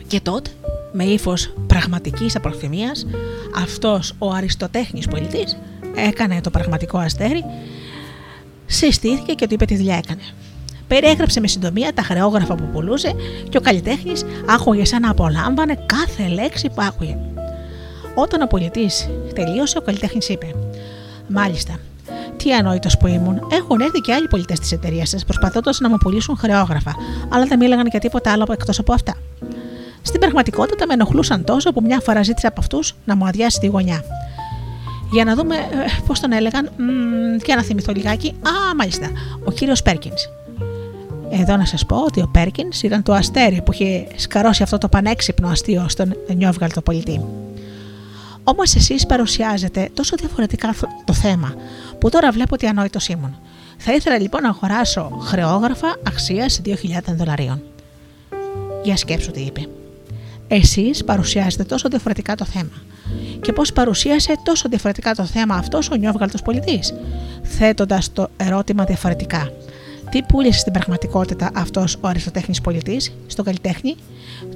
Και 0.06 0.20
τότε, 0.20 0.50
με 0.92 1.04
ύφος 1.04 1.54
πραγματικής 1.66 2.36
απροθυμίας, 2.36 3.06
αυτός 3.56 4.14
ο 4.18 4.30
αριστοτέχνης 4.30 5.06
πολιτής 5.06 5.58
έκανε 5.94 6.40
το 6.40 6.50
πραγματικό 6.50 6.98
αστέρι, 6.98 7.44
συστήθηκε 8.66 9.32
και 9.32 9.46
του 9.46 9.54
είπε 9.54 9.64
τι 9.64 9.76
δουλειά 9.76 9.96
έκανε. 9.96 10.22
Περιέγραψε 10.88 11.40
με 11.40 11.46
συντομία 11.46 11.92
τα 11.94 12.02
χρεόγραφα 12.02 12.54
που 12.54 12.68
πουλούσε 12.72 13.14
και 13.48 13.56
ο 13.56 13.60
καλλιτέχνης 13.60 14.24
άκουγε 14.46 14.84
σαν 14.84 15.00
να 15.00 15.10
απολάμβανε 15.10 15.84
κάθε 15.86 16.28
λέξη 16.28 16.68
που 16.68 16.82
άκουγε. 16.82 17.16
Όταν 18.14 18.42
ο 18.42 18.46
πολιτής 18.46 19.08
τελείωσε, 19.34 19.78
ο 19.78 19.80
καλλιτέχνης 19.80 20.28
είπε: 20.28 20.54
Μάλιστα, 21.28 21.78
τι 22.42 22.52
ανόητος 22.52 22.96
που 22.96 23.06
ήμουν. 23.06 23.46
Έχουν 23.52 23.80
έρθει 23.80 24.00
και 24.00 24.12
άλλοι 24.12 24.28
πολιτές 24.28 24.58
της 24.58 24.72
εταιρείας 24.72 25.08
σας 25.08 25.24
προσπαθώντας 25.24 25.80
να 25.80 25.88
μου 25.88 25.96
πουλήσουν 25.96 26.36
χρεόγραφα, 26.36 26.94
αλλά 27.28 27.44
δεν 27.44 27.58
μίλαγαν 27.58 27.86
για 27.86 28.00
τίποτα 28.00 28.32
άλλο 28.32 28.46
εκτός 28.50 28.78
από 28.78 28.92
αυτά. 28.92 29.14
Στην 30.02 30.20
πραγματικότητα 30.20 30.86
με 30.86 30.92
ενοχλούσαν 30.92 31.44
τόσο 31.44 31.72
που 31.72 31.82
μια 31.82 32.00
φορά 32.00 32.22
ζήτησα 32.22 32.48
από 32.48 32.60
αυτούς 32.60 32.94
να 33.04 33.16
μου 33.16 33.26
αδειάσει 33.26 33.60
τη 33.60 33.66
γωνιά. 33.66 34.04
Για 35.12 35.24
να 35.24 35.34
δούμε 35.34 35.54
ε, 35.54 35.60
πώς 36.06 36.20
τον 36.20 36.32
έλεγαν, 36.32 36.70
και 37.42 37.54
να 37.54 37.62
θυμηθώ 37.62 37.92
λιγάκι. 37.92 38.28
Α, 38.28 38.74
μάλιστα, 38.76 39.10
ο 39.44 39.50
κύριος 39.50 39.82
Πέρκινς. 39.82 40.28
Εδώ 41.30 41.56
να 41.56 41.64
σας 41.64 41.86
πω 41.86 41.96
ότι 41.96 42.20
ο 42.20 42.28
Πέρκινς 42.32 42.82
ήταν 42.82 43.02
το 43.02 43.12
αστέρι 43.12 43.62
που 43.62 43.72
είχε 43.72 44.06
σκαρώσει 44.16 44.62
αυτό 44.62 44.78
το 44.78 44.88
πανέξυπνο 44.88 45.48
αστείο 45.48 45.84
στον 45.88 46.16
νιόβγαλτο 46.36 46.80
πολιτή. 46.80 47.20
Όμως 48.44 48.74
εσείς 48.74 49.06
παρουσιάζετε 49.06 49.88
τόσο 49.94 50.16
διαφορετικά 50.16 50.74
το 51.04 51.12
θέμα, 51.12 51.54
που 52.00 52.08
τώρα 52.08 52.30
βλέπω 52.30 52.54
ότι 52.54 52.66
ανόητος 52.66 53.08
ήμουν. 53.08 53.38
Θα 53.76 53.94
ήθελα 53.94 54.18
λοιπόν 54.18 54.42
να 54.42 54.48
αγοράσω 54.48 55.18
χρεόγραφα 55.22 55.96
αξίας 56.06 56.60
2.000 56.64 56.72
δολαρίων. 57.06 57.62
Για 58.82 58.96
σκέψου 58.96 59.30
τι 59.30 59.40
είπε. 59.40 59.66
Εσείς 60.48 61.04
παρουσιάζετε 61.04 61.64
τόσο 61.64 61.88
διαφορετικά 61.88 62.34
το 62.34 62.44
θέμα. 62.44 62.82
Και 63.40 63.52
πώς 63.52 63.72
παρουσίασε 63.72 64.34
τόσο 64.42 64.68
διαφορετικά 64.68 65.14
το 65.14 65.24
θέμα 65.24 65.54
αυτός 65.54 65.90
ο 65.90 65.94
νιόβγαλτος 65.94 66.42
πολιτής, 66.42 66.94
θέτοντας 67.42 68.12
το 68.12 68.28
ερώτημα 68.36 68.84
διαφορετικά. 68.84 69.52
Τι 70.10 70.22
πούλησε 70.22 70.58
στην 70.58 70.72
πραγματικότητα 70.72 71.50
αυτός 71.54 71.96
ο 72.00 72.08
αριστοτέχνης 72.08 72.60
πολιτής, 72.60 73.12
στον 73.26 73.44
καλλιτέχνη, 73.44 73.96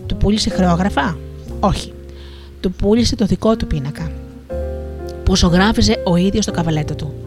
του 0.07 0.16
πούλησε 0.16 0.50
χρεόγραφα, 0.50 1.16
Όχι. 1.61 1.92
Του 2.61 2.72
πούλησε 2.72 3.16
το 3.16 3.24
δικό 3.26 3.57
του 3.57 3.66
πίνακα, 3.66 4.11
που 5.24 5.37
ζωγράφιζε 5.37 6.02
ο 6.04 6.16
ίδιος 6.16 6.44
το 6.44 6.52
καβαλέτο 6.52 6.94
του. 6.94 7.23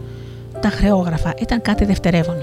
Τα 0.62 0.70
χρεόγραφα 0.70 1.34
ήταν 1.42 1.62
κάτι 1.62 1.86
δευτερεύον. 1.86 2.36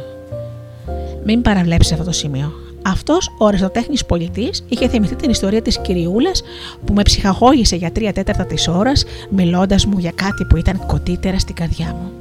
Μην 1.25 1.43
παραβλέψεις 1.43 1.93
αυτό 1.93 2.05
το 2.05 2.13
σημείο. 2.13 2.53
Αυτός 2.87 3.35
ο 3.39 3.47
αριστοτέχνης 3.47 4.05
πολιτής 4.05 4.65
είχε 4.69 4.89
θυμηθεί 4.89 5.17
την 5.17 5.31
ιστορία 5.31 5.63
της 5.63 5.79
κυριούλας 5.79 6.43
που 6.85 6.93
με 6.93 7.03
ψυχαγώγησε 7.03 7.77
για 7.77 7.93
τρία 7.93 8.13
τέταρτα 8.13 8.45
της 8.45 8.69
ώρας, 8.69 9.05
μιλώντας 9.31 9.87
μου 9.87 9.99
για 9.99 10.13
κάτι 10.15 10.45
που 10.45 10.57
ήταν 10.57 10.87
κοντύτερα 10.87 11.39
στην 11.39 11.55
καρδιά 11.55 11.87
μου. 11.87 12.13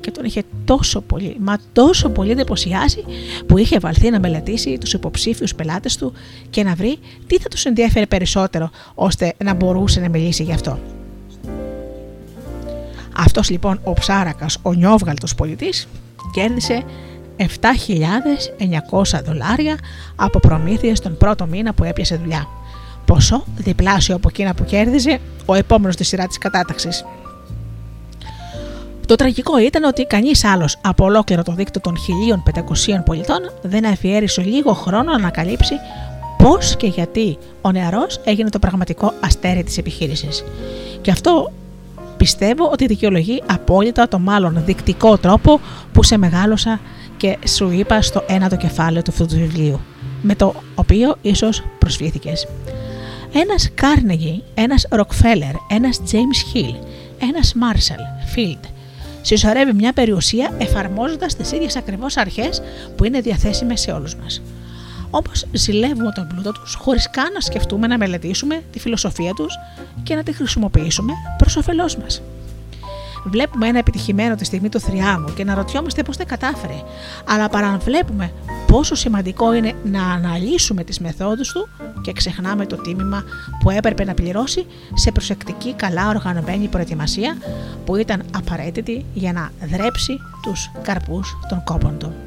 Και 0.00 0.10
τον 0.10 0.24
είχε 0.24 0.42
τόσο 0.64 1.00
πολύ, 1.00 1.36
μα 1.40 1.58
τόσο 1.72 2.08
πολύ 2.08 2.30
εντυπωσιάσει 2.30 3.04
που 3.46 3.58
είχε 3.58 3.78
βαλθεί 3.78 4.10
να 4.10 4.20
μελετήσει 4.20 4.78
τους 4.78 4.92
υποψήφιους 4.92 5.54
πελάτες 5.54 5.96
του 5.96 6.12
και 6.50 6.62
να 6.62 6.74
βρει 6.74 6.98
τι 7.26 7.38
θα 7.38 7.48
τους 7.48 7.64
ενδιαφέρει 7.64 8.06
περισσότερο 8.06 8.70
ώστε 8.94 9.34
να 9.44 9.54
μπορούσε 9.54 10.00
να 10.00 10.08
μιλήσει 10.08 10.42
γι' 10.42 10.52
αυτό. 10.52 10.78
Αυτός 13.16 13.50
λοιπόν 13.50 13.80
ο 13.84 13.92
ψάρακας, 13.92 14.58
ο 14.62 14.72
νιόβγαλτος 14.72 15.34
πολιτής, 15.34 15.88
κέρδισε 16.32 16.84
7.900 17.36 17.44
δολάρια 19.24 19.78
από 20.16 20.38
προμήθειες 20.38 21.00
τον 21.00 21.16
πρώτο 21.16 21.46
μήνα 21.46 21.72
που 21.74 21.84
έπιασε 21.84 22.16
δουλειά. 22.16 22.48
Ποσό 23.04 23.44
διπλάσιο 23.56 24.14
από 24.14 24.28
εκείνα 24.28 24.54
που 24.54 24.64
κέρδιζε 24.64 25.18
ο 25.46 25.54
επόμενος 25.54 25.94
στη 25.94 26.04
σειρά 26.04 26.26
της 26.26 26.38
κατάταξης. 26.38 27.04
Το 29.06 29.14
τραγικό 29.14 29.58
ήταν 29.58 29.84
ότι 29.84 30.04
κανείς 30.04 30.44
άλλος 30.44 30.78
από 30.82 31.04
ολόκληρο 31.04 31.42
το 31.42 31.52
δίκτυο 31.52 31.80
των 31.80 31.96
1500 32.96 33.02
πολιτών 33.04 33.38
δεν 33.62 33.86
αφιέρισε 33.86 34.42
λίγο 34.42 34.72
χρόνο 34.72 35.10
να 35.10 35.16
ανακαλύψει 35.16 35.74
πώς 36.38 36.76
και 36.76 36.86
γιατί 36.86 37.38
ο 37.60 37.70
νεαρός 37.70 38.20
έγινε 38.24 38.50
το 38.50 38.58
πραγματικό 38.58 39.12
αστέρι 39.20 39.64
της 39.64 39.78
επιχείρησης. 39.78 40.44
Και 41.00 41.10
αυτό 41.10 41.52
πιστεύω 42.26 42.68
ότι 42.72 42.86
δικαιολογεί 42.86 43.42
απόλυτα 43.46 44.08
το 44.08 44.18
μάλλον 44.18 44.62
δεικτικό 44.64 45.18
τρόπο 45.18 45.60
που 45.92 46.02
σε 46.02 46.16
μεγάλωσα 46.16 46.80
και 47.16 47.38
σου 47.46 47.70
είπα 47.70 48.02
στο 48.02 48.24
ένατο 48.26 48.56
κεφάλαιο 48.56 49.02
του 49.02 49.10
αυτού 49.10 49.26
του 49.26 49.34
βιβλίου, 49.34 49.80
με 50.22 50.34
το 50.34 50.54
οποίο 50.74 51.16
ίσως 51.22 51.62
προσφύθηκες. 51.78 52.46
Ένας 53.32 53.70
Κάρνεγι, 53.74 54.42
ένας 54.54 54.86
Ροκφέλερ, 54.90 55.54
ένας 55.68 56.00
James 56.12 56.56
Hill, 56.56 56.74
ένας 57.30 57.54
Μάρσαλ, 57.54 57.98
Field, 58.34 58.68
συσσωρεύει 59.22 59.72
μια 59.72 59.92
περιουσία 59.92 60.50
εφαρμόζοντας 60.58 61.36
τις 61.36 61.52
ίδιες 61.52 61.76
ακριβώς 61.76 62.16
αρχές 62.16 62.62
που 62.96 63.04
είναι 63.04 63.20
διαθέσιμες 63.20 63.80
σε 63.80 63.92
όλους 63.92 64.14
μας. 64.14 64.42
Όμω 65.16 65.32
ζηλεύουμε 65.52 66.12
τον 66.12 66.26
πλούτο 66.26 66.52
τους 66.52 66.74
χωρίς 66.74 67.10
καν 67.10 67.32
να 67.32 67.40
σκεφτούμε 67.40 67.86
να 67.86 67.98
μελετήσουμε 67.98 68.62
τη 68.72 68.78
φιλοσοφία 68.78 69.32
τους 69.32 69.58
και 70.02 70.14
να 70.14 70.22
τη 70.22 70.32
χρησιμοποιήσουμε 70.32 71.12
προς 71.36 71.56
όφελός 71.56 71.96
μας. 71.96 72.22
Βλέπουμε 73.24 73.66
ένα 73.66 73.78
επιτυχημένο 73.78 74.34
τη 74.34 74.44
στιγμή 74.44 74.68
του 74.68 74.80
θριάμου 74.80 75.34
και 75.34 75.44
να 75.44 75.54
ρωτιόμαστε 75.54 76.02
πώς 76.02 76.16
δεν 76.16 76.26
κατάφερε, 76.26 76.82
αλλά 77.28 77.48
παραβλέπουμε 77.48 78.32
πόσο 78.66 78.94
σημαντικό 78.94 79.54
είναι 79.54 79.72
να 79.84 80.12
αναλύσουμε 80.12 80.84
τις 80.84 81.00
μεθόδους 81.00 81.52
του 81.52 81.68
και 82.02 82.12
ξεχνάμε 82.12 82.66
το 82.66 82.76
τίμημα 82.76 83.24
που 83.62 83.70
έπρεπε 83.70 84.04
να 84.04 84.14
πληρώσει 84.14 84.66
σε 84.94 85.12
προσεκτική 85.12 85.74
καλά 85.74 86.08
οργανωμένη 86.08 86.68
προετοιμασία 86.68 87.36
που 87.84 87.96
ήταν 87.96 88.22
απαραίτητη 88.36 89.04
για 89.14 89.32
να 89.32 89.50
δρέψει 89.66 90.20
τους 90.42 90.70
καρπούς 90.82 91.36
των 91.48 91.64
κόπων 91.64 91.98
του. 91.98 92.25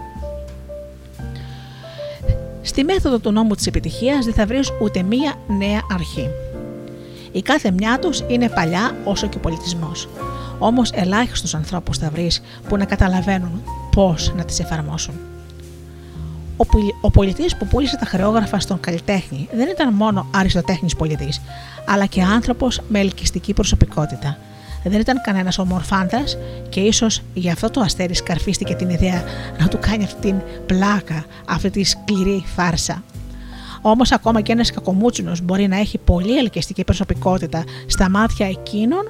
Στη 2.61 2.83
μέθοδο 2.83 3.19
του 3.19 3.31
νόμου 3.31 3.55
της 3.55 3.67
επιτυχίας 3.67 4.25
δεν 4.25 4.33
θα 4.33 4.45
βρεις 4.45 4.71
ούτε 4.81 5.01
μία 5.01 5.33
νέα 5.47 5.81
αρχή. 5.93 6.29
Η 7.31 7.41
κάθε 7.41 7.71
μια 7.71 7.99
τους 7.99 8.23
είναι 8.27 8.49
παλιά 8.49 8.95
όσο 9.03 9.27
και 9.27 9.37
ο 9.37 9.39
πολιτισμός. 9.39 10.09
Όμως 10.59 10.91
ελάχιστους 10.93 11.55
ανθρώπους 11.55 11.97
θα 11.97 12.09
βρεις 12.09 12.41
που 12.69 12.77
να 12.77 12.85
καταλαβαίνουν 12.85 13.63
πώς 13.95 14.33
να 14.35 14.45
τις 14.45 14.59
εφαρμόσουν. 14.59 15.13
Ο 17.01 17.11
πολιτής 17.11 17.57
που 17.57 17.67
πούλησε 17.67 17.97
τα 17.97 18.05
χρεόγραφα 18.05 18.59
στον 18.59 18.79
καλλιτέχνη 18.79 19.49
δεν 19.53 19.67
ήταν 19.67 19.93
μόνο 19.93 20.27
αριστοτέχνης 20.35 20.95
πολιτής, 20.95 21.41
αλλά 21.85 22.05
και 22.05 22.21
άνθρωπος 22.21 22.81
με 22.87 22.99
ελκυστική 22.99 23.53
προσωπικότητα. 23.53 24.37
Δεν 24.83 24.99
ήταν 24.99 25.21
κανένας 25.21 25.57
ομορφάντα 25.57 26.23
και 26.69 26.79
ίσως 26.79 27.21
γι' 27.33 27.49
αυτό 27.49 27.69
το 27.69 27.81
αστέρι 27.81 28.13
σκαρφίστηκε 28.13 28.75
την 28.75 28.89
ιδέα 28.89 29.23
να 29.59 29.67
του 29.67 29.77
κάνει 29.79 30.03
αυτή 30.03 30.21
την 30.21 30.41
πλάκα, 30.65 31.25
αυτή 31.45 31.69
τη 31.69 31.83
σκληρή 31.83 32.43
φάρσα. 32.55 33.03
Όμως, 33.81 34.11
ακόμα 34.11 34.41
και 34.41 34.51
ένας 34.51 34.71
κακομούτσινος 34.71 35.41
μπορεί 35.41 35.67
να 35.67 35.77
έχει 35.77 35.97
πολύ 35.97 36.37
ελκυστική 36.37 36.83
προσωπικότητα 36.83 37.63
στα 37.87 38.09
μάτια 38.09 38.47
εκείνων 38.47 39.09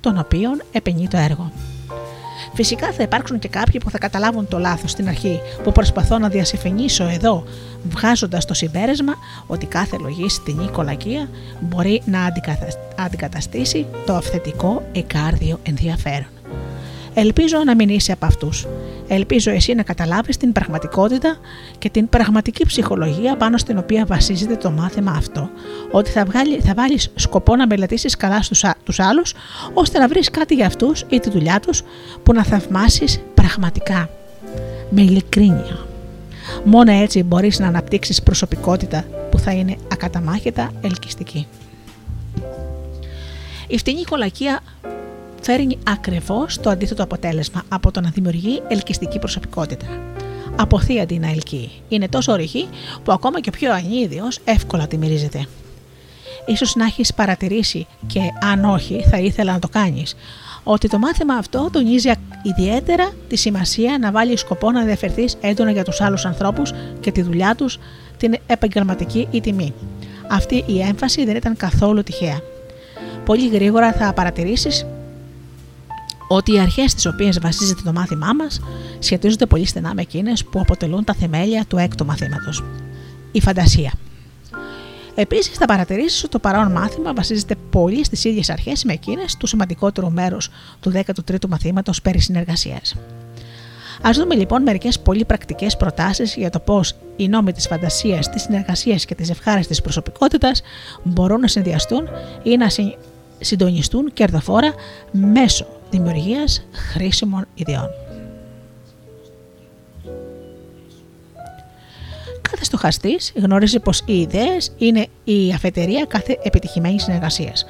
των 0.00 0.18
οποίων 0.18 0.62
επενεί 0.72 1.08
το 1.08 1.16
έργο. 1.16 1.52
Φυσικά 2.60 2.92
θα 2.92 3.02
υπάρξουν 3.02 3.38
και 3.38 3.48
κάποιοι 3.48 3.80
που 3.80 3.90
θα 3.90 3.98
καταλάβουν 3.98 4.48
το 4.48 4.58
λάθος 4.58 4.90
στην 4.90 5.08
αρχή, 5.08 5.40
που 5.62 5.72
προσπαθώ 5.72 6.18
να 6.18 6.28
διασυφενήσω 6.28 7.04
εδώ, 7.04 7.44
βγάζοντας 7.90 8.44
το 8.44 8.54
συμπέρασμα 8.54 9.14
ότι 9.46 9.66
κάθε 9.66 9.96
λογή 9.96 10.28
στην 10.28 10.70
κολακία 10.72 11.28
μπορεί 11.60 12.02
να 12.04 12.32
αντικαταστήσει 12.96 13.86
το 14.06 14.14
αυθεντικό 14.14 14.82
εκάρδιο 14.92 15.60
ενδιαφέρον. 15.62 16.37
Ελπίζω 17.20 17.62
να 17.64 17.74
μην 17.74 17.88
είσαι 17.88 18.12
από 18.12 18.26
αυτούς. 18.26 18.66
Ελπίζω 19.08 19.50
εσύ 19.50 19.74
να 19.74 19.82
καταλάβεις 19.82 20.36
την 20.36 20.52
πραγματικότητα 20.52 21.36
και 21.78 21.90
την 21.90 22.08
πραγματική 22.08 22.66
ψυχολογία 22.66 23.36
πάνω 23.36 23.58
στην 23.58 23.78
οποία 23.78 24.06
βασίζεται 24.06 24.56
το 24.56 24.70
μάθημα 24.70 25.10
αυτό. 25.10 25.50
Ότι 25.90 26.10
θα, 26.10 26.24
βγάλει, 26.24 26.60
θα 26.60 26.74
βάλεις 26.74 27.10
σκοπό 27.14 27.56
να 27.56 27.66
μελετήσεις 27.66 28.16
καλά 28.16 28.42
στους, 28.42 28.64
τους 28.84 29.00
άλλους, 29.00 29.34
ώστε 29.74 29.98
να 29.98 30.08
βρεις 30.08 30.30
κάτι 30.30 30.54
για 30.54 30.66
αυτούς 30.66 31.04
ή 31.08 31.20
τη 31.20 31.30
δουλειά 31.30 31.60
τους 31.60 31.82
που 32.22 32.32
να 32.32 32.44
θαυμάσεις 32.44 33.20
πραγματικά. 33.34 34.10
Με 34.90 35.02
ειλικρίνεια. 35.02 35.86
Μόνο 36.64 36.92
έτσι 36.92 37.22
μπορείς 37.22 37.58
να 37.58 37.66
αναπτύξεις 37.66 38.22
προσωπικότητα 38.22 39.04
που 39.30 39.38
θα 39.38 39.52
είναι 39.52 39.76
ακαταμάχητα 39.92 40.70
ελκυστική. 40.80 41.46
Η 43.66 43.78
φτηνή 43.78 44.02
κολακία 44.02 44.60
φέρνει 45.40 45.78
ακριβώς 45.84 46.60
το 46.60 46.70
αντίθετο 46.70 47.02
αποτέλεσμα 47.02 47.62
από 47.68 47.90
το 47.90 48.00
να 48.00 48.10
δημιουργεί 48.10 48.62
ελκυστική 48.68 49.18
προσωπικότητα. 49.18 49.86
Αποθεί 50.56 51.00
αντί 51.00 51.18
να 51.18 51.30
ελκύει. 51.30 51.70
Είναι 51.88 52.08
τόσο 52.08 52.32
ορυχή 52.32 52.68
που 53.04 53.12
ακόμα 53.12 53.40
και 53.40 53.48
ο 53.48 53.52
πιο 53.58 53.72
ανίδιος 53.72 54.38
εύκολα 54.44 54.86
τη 54.86 54.96
μυρίζεται. 54.96 55.46
Ίσως 56.46 56.74
να 56.74 56.84
έχεις 56.84 57.14
παρατηρήσει 57.14 57.86
και 58.06 58.20
αν 58.52 58.64
όχι 58.64 59.04
θα 59.10 59.18
ήθελα 59.18 59.52
να 59.52 59.58
το 59.58 59.68
κάνεις 59.68 60.14
ότι 60.62 60.88
το 60.88 60.98
μάθημα 60.98 61.34
αυτό 61.34 61.68
τονίζει 61.72 62.10
ιδιαίτερα 62.42 63.12
τη 63.28 63.36
σημασία 63.36 63.98
να 64.00 64.10
βάλει 64.10 64.36
σκοπό 64.36 64.70
να 64.70 64.80
ενδιαφερθεί 64.80 65.24
έντονα 65.40 65.70
για 65.70 65.84
τους 65.84 66.00
άλλους 66.00 66.24
ανθρώπους 66.24 66.72
και 67.00 67.12
τη 67.12 67.22
δουλειά 67.22 67.54
τους 67.54 67.78
την 68.16 68.34
επαγγελματική 68.46 69.28
ή 69.30 69.40
τιμή. 69.40 69.74
Αυτή 70.30 70.64
η 70.66 70.80
έμφαση 70.80 71.24
δεν 71.24 71.36
ήταν 71.36 71.56
καθόλου 71.56 72.02
τυχαία. 72.02 72.40
Πολύ 73.24 73.48
γρήγορα 73.48 73.92
θα 73.92 74.12
παρατηρήσεις 74.12 74.86
ότι 76.28 76.52
οι 76.52 76.60
αρχές 76.60 76.90
στις 76.90 77.06
οποίες 77.06 77.38
βασίζεται 77.40 77.80
το 77.84 77.92
μάθημά 77.92 78.32
μας 78.32 78.60
σχετίζονται 78.98 79.46
πολύ 79.46 79.66
στενά 79.66 79.94
με 79.94 80.00
εκείνες 80.00 80.44
που 80.44 80.60
αποτελούν 80.60 81.04
τα 81.04 81.14
θεμέλια 81.14 81.64
του 81.68 81.76
έκτου 81.76 82.04
μαθήματος. 82.04 82.64
Η 83.32 83.40
φαντασία. 83.40 83.92
Επίσης, 85.14 85.56
θα 85.56 85.66
παρατηρήσεις 85.66 86.22
ότι 86.22 86.30
το 86.30 86.38
παρόν 86.38 86.72
μάθημα 86.72 87.12
βασίζεται 87.12 87.54
πολύ 87.70 88.04
στις 88.04 88.24
ίδιες 88.24 88.50
αρχές 88.50 88.84
με 88.84 88.92
εκείνες 88.92 89.36
του 89.36 89.46
σημαντικότερου 89.46 90.12
μέρους 90.12 90.50
του 90.80 90.90
13ου 90.90 91.48
μαθήματος 91.48 92.02
περί 92.02 92.18
συνεργασίας. 92.18 92.94
Α 94.06 94.10
δούμε 94.12 94.34
λοιπόν 94.34 94.62
μερικές 94.62 94.98
πολύ 94.98 95.24
πρακτικές 95.24 95.76
προτάσεις 95.76 96.34
για 96.34 96.50
το 96.50 96.58
πώς 96.58 96.94
οι 97.16 97.28
νόμοι 97.28 97.52
της 97.52 97.66
φαντασίας, 97.66 98.30
της 98.30 98.42
συνεργασίας 98.42 99.04
και 99.04 99.14
της 99.14 99.30
ευχάριστη 99.30 99.82
προσωπικότητας 99.82 100.62
μπορούν 101.02 101.40
να 101.40 101.48
συνδυαστούν 101.48 102.08
ή 102.42 102.56
να 102.56 102.66
συντονιστούν 103.38 104.12
κερδοφόρα 104.12 104.74
μέσω 105.10 105.66
δημιουργίας 105.90 106.66
χρήσιμων 106.72 107.46
ιδεών. 107.54 107.88
Κάθε 112.50 112.64
στοχαστής 112.64 113.32
γνωρίζει 113.36 113.80
πως 113.80 114.02
οι 114.06 114.20
ιδέες 114.20 114.72
είναι 114.78 115.06
η 115.24 115.52
αφετερία 115.52 116.04
κάθε 116.04 116.38
επιτυχημένης 116.42 117.02
συνεργασίας. 117.02 117.64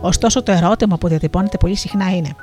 Ωστόσο, 0.00 0.42
το 0.42 0.52
ερώτημα 0.52 0.98
που 0.98 1.08
διατυπώνεται 1.08 1.56
πολύ 1.56 1.74
συχνά 1.76 2.16
είναι: 2.16 2.36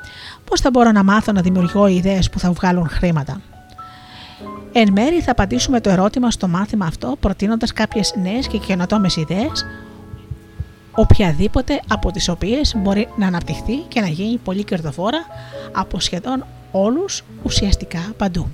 Πώς 0.46 0.62
θα 0.62 0.70
μπορώ 0.70 0.92
να 0.92 1.04
μάθω 1.04 1.32
να 1.32 1.42
δημιουργώ 1.42 1.88
ιδέες 1.88 2.30
που 2.30 2.40
θα 2.40 2.52
βγάλουν 2.52 2.88
χρήματα. 2.90 3.42
Εν 4.72 4.92
μέρη 4.92 5.22
θα 5.22 5.32
απαντήσουμε 5.32 5.82
το 5.82 5.90
ερώτημα 5.90 6.32
στο 6.32 6.48
μάθημα 6.48 6.86
αυτό 6.86 7.16
προτείνοντας 7.20 7.74
κάποιες 7.74 8.14
νέες 8.22 8.48
και 8.48 8.58
καινοτόμες 8.58 9.16
ιδέες 9.16 9.66
οποιαδήποτε 11.00 11.82
από 11.88 12.12
τις 12.12 12.30
οποίες 12.30 12.76
μπορεί 12.78 13.08
να 13.18 13.28
αναπτυχθεί 13.28 13.76
και 13.88 14.02
να 14.02 14.08
γίνει 14.08 14.38
πολύ 14.38 14.64
κερδοφόρα 14.64 15.26
από 15.72 16.00
σχεδόν 16.00 16.46
όλους 16.72 17.24
ουσιαστικά 17.44 18.00
παντού. 18.18 18.48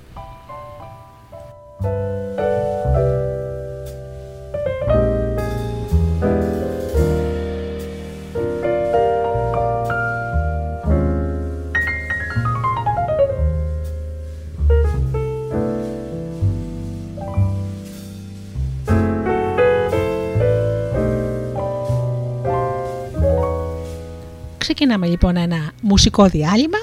Ξεκινάμε 24.77 25.07
λοιπόν 25.07 25.35
ένα 25.37 25.71
μουσικό 25.81 26.25
διάλειμμα 26.25 26.77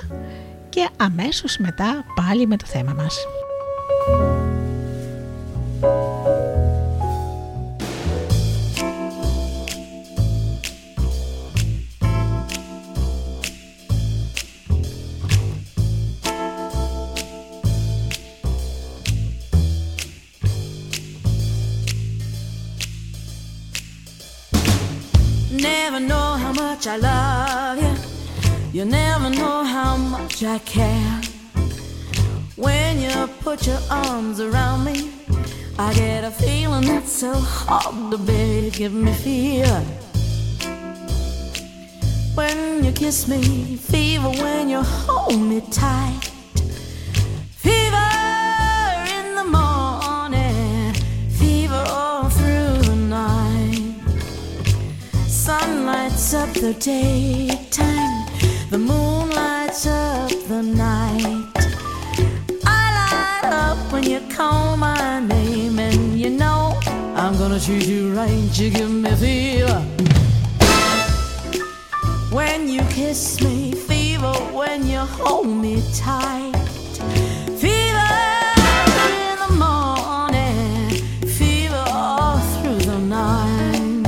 και 0.69 0.89
αμέσως 0.97 1.57
μετά 1.59 2.05
πάλι 2.15 2.47
με 2.47 2.57
το 2.57 2.67
θέμα 2.67 2.93
μας. 2.93 3.17
I 30.45 30.59
care. 30.59 31.21
When 32.57 33.01
you 33.01 33.29
put 33.43 33.65
your 33.67 33.79
arms 33.91 34.41
around 34.41 34.85
me, 34.85 35.13
I 35.79 35.95
get 35.95 36.25
a 36.25 36.33
feeling 36.33 36.85
that's 36.85 37.13
so 37.13 37.33
hard 37.33 38.11
to 38.11 38.19
bear. 38.19 38.71
Give 38.71 38.93
me 38.93 39.13
fear. 39.13 39.67
When 42.35 42.85
you 42.85 42.91
kiss 42.91 43.29
me, 43.29 43.77
fever 43.77 44.31
when 44.31 44.69
you 44.69 44.83
hold 44.83 45.41
me 45.41 45.61
tight. 45.71 46.31
Fever 47.65 48.11
in 49.17 49.37
the 49.37 49.45
morning, 49.45 50.93
fever 51.39 51.85
all 51.89 52.29
through 52.29 52.79
the 52.91 52.97
night. 52.97 54.01
Sun 55.29 55.87
lights 55.87 56.35
up 56.35 56.53
the 56.55 56.75
daytime, 56.75 58.27
the 58.71 58.79
moon 58.79 59.31
lights 59.31 59.87
up 59.87 60.32
call 64.35 64.77
my 64.77 65.21
name, 65.21 65.79
and 65.79 66.19
you 66.19 66.31
know 66.31 66.79
I'm 67.15 67.37
gonna 67.39 67.61
treat 67.61 67.87
you 67.87 68.15
right. 68.17 68.59
You 68.59 68.71
give 68.71 68.91
me 68.91 69.15
fever. 69.17 69.81
When 72.31 72.69
you 72.69 72.81
kiss 72.85 73.41
me, 73.43 73.73
fever 73.73 74.33
when 74.53 74.87
you 74.87 74.99
hold 74.99 75.49
me 75.49 75.83
tight. 75.95 76.53
Fever 77.61 78.13
in 79.21 79.37
the 79.45 79.53
morning, 79.65 80.91
fever 81.39 81.85
all 81.89 82.39
through 82.55 82.83
the 82.93 82.99
night. 82.99 84.07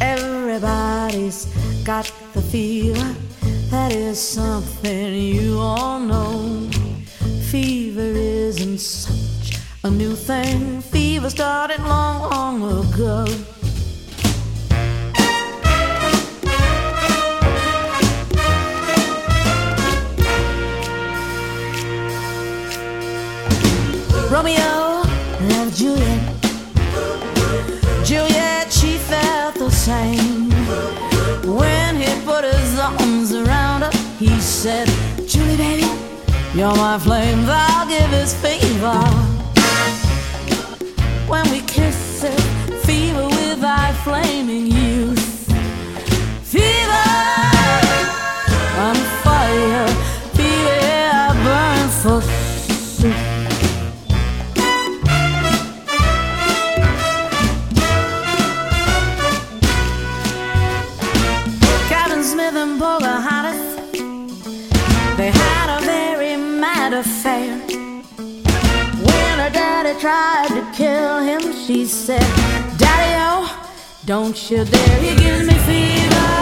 Everybody's 0.00 1.46
got 1.84 2.10
the 2.34 2.42
fever, 2.42 3.14
that 3.70 3.92
is 3.92 4.20
something 4.20 5.14
you 5.14 5.58
all 5.58 6.00
know. 6.00 6.68
Fever 7.50 8.12
isn't 8.60 8.78
such 8.78 9.58
a 9.84 9.90
new 9.90 10.14
thing, 10.14 10.82
fever 10.82 11.30
started 11.30 11.80
long, 11.80 12.30
long 12.30 12.56
ago. 12.62 13.24
Romeo 24.30 25.04
loved 25.48 25.76
Juliet. 25.76 26.34
Juliet, 28.04 28.70
she 28.70 28.98
felt 28.98 29.54
the 29.54 29.70
same. 29.70 30.50
When 31.56 31.96
he 31.96 32.10
put 32.26 32.44
his 32.44 32.78
arms 32.78 33.32
around 33.32 33.82
her, 33.82 33.92
he 34.18 34.38
said, 34.38 34.86
Julie, 35.26 35.56
baby, 35.56 36.09
you're 36.54 36.74
my 36.74 36.98
flame. 36.98 37.46
Give 37.88 38.10
his 38.10 38.34
fever. 38.34 39.00
When 41.28 41.48
we 41.50 41.60
kiss 41.62 42.24
it, 42.24 42.40
fever 42.84 43.26
with 43.26 43.60
thy 43.60 43.92
flaming 44.04 44.66
youth. 44.66 45.19
Tried 70.10 70.48
to 70.48 70.64
kill 70.76 71.20
him, 71.20 71.40
she 71.52 71.86
said, 71.86 72.26
Daddy, 72.78 73.12
oh, 73.30 73.46
don't 74.06 74.50
you 74.50 74.64
dare. 74.64 75.00
He 75.06 75.14
gives 75.14 75.46
me 75.46 75.56
fever 75.68 76.32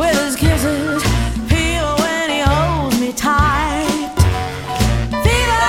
with 0.00 0.16
his 0.24 0.36
kisses, 0.36 1.02
fever 1.50 1.84
oh, 1.84 1.96
when 2.04 2.30
he 2.34 2.40
holds 2.40 2.98
me 2.98 3.12
tight. 3.12 4.08
Fever, 5.24 5.68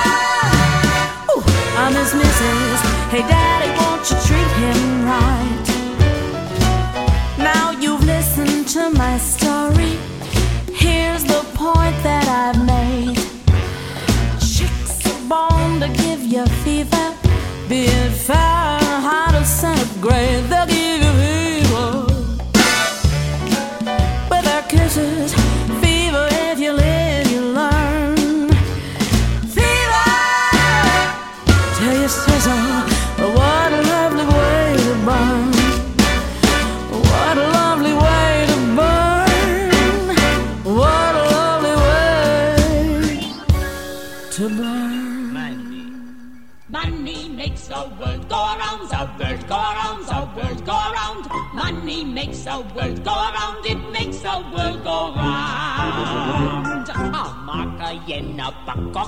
Ooh, 1.30 1.44
I'm 1.82 1.94
his 2.00 2.14
missus. 2.14 2.80
Hey, 3.12 3.22
Daddy, 3.32 3.70
won't 3.78 4.08
you 4.08 4.16
treat 4.28 4.52
him 4.64 4.99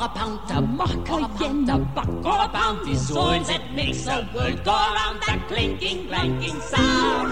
A 0.03 0.09
pound 0.09 0.41
the 0.49 0.61
muck 0.61 1.11
or 1.11 1.21
about 1.21 1.65
the 1.65 1.79
buck 1.95 2.09
or 2.09 2.49
pound 2.49 2.85
the 2.85 2.97
sword 2.97 3.45
that 3.45 3.73
makes 3.73 4.03
the 4.03 4.29
world 4.35 4.65
go 4.65 4.73
round 4.73 5.21
that 5.29 5.47
clinking, 5.47 6.09
clanking 6.09 6.61
sound. 6.61 7.32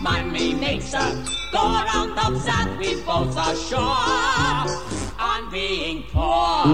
Money 0.00 0.54
makes 0.54 0.92
the 0.92 0.98
go 1.52 1.58
round 1.60 2.18
of 2.18 2.42
that 2.46 2.74
we 2.78 3.02
both 3.02 3.36
are 3.36 3.54
sure 3.54 3.80
on 5.20 5.50
being 5.50 6.04
poor. 6.10 6.64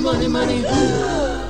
Money, 0.06 0.28
money, 0.28 1.45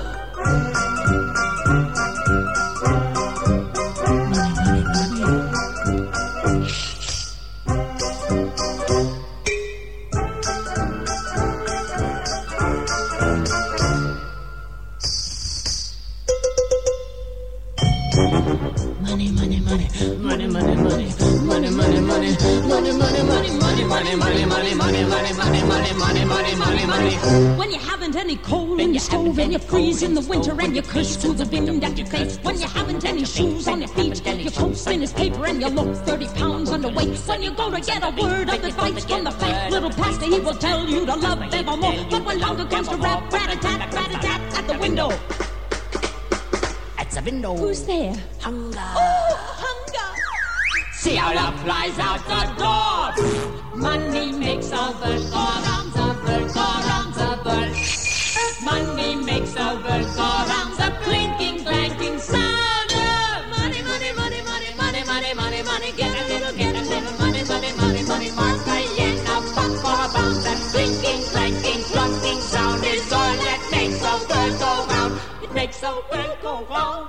any 28.26 28.36
coal 28.38 28.80
in 28.80 28.92
your 28.92 29.00
stove 29.00 29.38
and 29.38 29.52
you 29.52 29.58
freeze 29.60 30.02
in 30.02 30.12
the 30.12 30.20
winter 30.22 30.60
and 30.60 30.74
you 30.74 30.82
curse 30.82 31.16
to 31.16 31.32
the 31.32 31.46
wind 31.46 31.84
at 31.84 31.96
your 31.96 32.08
face. 32.08 32.38
When 32.42 32.60
you 32.60 32.66
haven't 32.66 33.04
any 33.04 33.24
shoes 33.24 33.68
on 33.68 33.78
your 33.80 33.88
feet, 33.90 34.20
your 34.26 34.50
coat's 34.50 34.82
thin 34.82 35.00
as 35.04 35.12
paper 35.12 35.46
and 35.46 35.60
you 35.60 35.68
look 35.68 35.94
30 35.98 36.26
pounds 36.34 36.70
underweight. 36.70 37.24
When 37.28 37.40
you 37.40 37.52
go 37.52 37.70
to 37.70 37.80
get 37.80 38.02
a 38.02 38.10
word 38.20 38.48
of 38.48 38.64
advice 38.64 39.04
from 39.04 39.22
the 39.22 39.30
fat 39.30 39.70
little 39.70 39.90
pastor, 39.90 40.24
he 40.24 40.40
will 40.40 40.54
tell 40.54 40.84
you 40.88 41.06
to 41.06 41.14
love 41.14 41.40
evermore. 41.54 42.04
But 42.10 42.24
when 42.24 42.40
longer 42.40 42.64
comes 42.66 42.88
to 42.88 42.96
rap, 42.96 43.32
rat-a-tat, 43.32 43.94
rat-a-tat 43.94 44.58
at 44.58 44.66
the 44.66 44.76
window. 44.76 45.10
At 46.98 47.08
the 47.12 47.22
window. 47.24 47.56
Who's 47.56 47.84
there? 47.84 48.16
Hunger. 48.40 48.76
Oh, 48.80 49.36
hunger. 49.64 50.10
See 50.94 51.14
how 51.14 51.32
love 51.32 51.60
flies 51.60 51.96
out 52.00 52.26
the 52.26 52.42
door. 52.58 53.76
Money 53.76 54.32
makes 54.32 54.70
the 54.70 54.76
world 54.76 55.30
go 55.30 55.44
round, 55.62 55.92
the 55.92 56.02
world 56.02 56.54
go 56.54 56.60
round, 56.60 56.74
the 56.74 56.90
world. 56.90 57.05
so 75.80 76.02
we'll 76.10 76.36
go 76.42 76.64
home. 76.68 77.08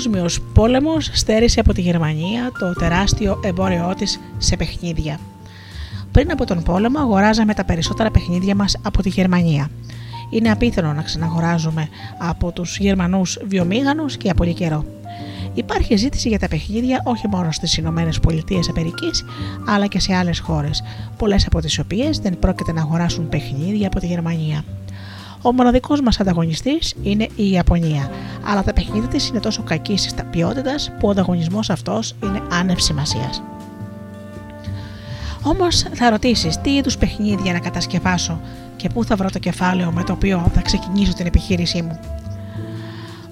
Ο 0.00 0.02
Παγκόσμιος 0.02 0.40
Πόλεμος 0.54 1.10
στέρισε 1.12 1.60
από 1.60 1.72
τη 1.72 1.80
Γερμανία 1.80 2.52
το 2.58 2.72
τεράστιο 2.72 3.40
εμπόριό 3.44 3.94
της 3.98 4.20
σε 4.38 4.56
παιχνίδια. 4.56 5.18
Πριν 6.12 6.30
από 6.30 6.44
τον 6.44 6.62
πόλεμο, 6.62 6.98
αγοράζαμε 6.98 7.54
τα 7.54 7.64
περισσότερα 7.64 8.10
παιχνίδια 8.10 8.54
μας 8.54 8.76
από 8.82 9.02
τη 9.02 9.08
Γερμανία. 9.08 9.70
Είναι 10.30 10.50
απίθανο 10.50 10.92
να 10.92 11.02
ξαναγοράζουμε 11.02 11.88
από 12.18 12.52
τους 12.52 12.78
Γερμανούς 12.78 13.38
βιομήγανου 13.46 14.06
και 14.06 14.18
για 14.20 14.34
πολύ 14.34 14.54
καιρό. 14.54 14.84
Υπάρχει 15.54 15.96
ζήτηση 15.96 16.28
για 16.28 16.38
τα 16.38 16.48
παιχνίδια 16.48 17.02
όχι 17.04 17.28
μόνο 17.28 17.52
στις 17.52 17.76
Ηνωμένες 17.76 18.20
Πολιτείες 18.20 18.68
Αμερικής, 18.68 19.24
αλλά 19.66 19.86
και 19.86 20.00
σε 20.00 20.14
άλλες 20.14 20.38
χώρες, 20.38 20.82
πολλές 21.16 21.46
από 21.46 21.60
τις 21.60 21.78
οποίες 21.78 22.18
δεν 22.18 22.38
πρόκειται 22.38 22.72
να 22.72 22.80
αγοράσουν 22.80 23.28
παιχνίδια 23.28 23.86
από 23.86 24.00
τη 24.00 24.06
Γερμανία. 24.06 24.64
Ο 25.42 25.52
μοναδικός 25.52 26.00
μας 26.00 26.20
ανταγωνιστής 26.20 26.94
είναι 27.02 27.28
η 27.36 27.50
Ιαπωνία, 27.50 28.10
αλλά 28.44 28.62
τα 28.62 28.72
παιχνίδια 28.72 29.08
της 29.08 29.28
είναι 29.28 29.40
τόσο 29.40 29.62
κακή 29.62 29.94
ποιότητας 30.30 30.92
που 30.98 31.08
ο 31.08 31.10
ανταγωνισμός 31.10 31.70
αυτός 31.70 32.14
είναι 32.22 32.42
άνευ 32.50 32.78
σημασίας. 32.78 33.42
Όμως 35.42 35.84
θα 35.92 36.10
ρωτήσεις 36.10 36.56
τι 36.56 36.74
είδους 36.74 36.98
παιχνίδια 36.98 37.52
να 37.52 37.58
κατασκευάσω 37.58 38.40
και 38.76 38.88
πού 38.88 39.04
θα 39.04 39.16
βρω 39.16 39.30
το 39.30 39.38
κεφάλαιο 39.38 39.90
με 39.90 40.02
το 40.02 40.12
οποίο 40.12 40.50
θα 40.54 40.60
ξεκινήσω 40.60 41.12
την 41.12 41.26
επιχείρησή 41.26 41.82
μου. 41.82 42.00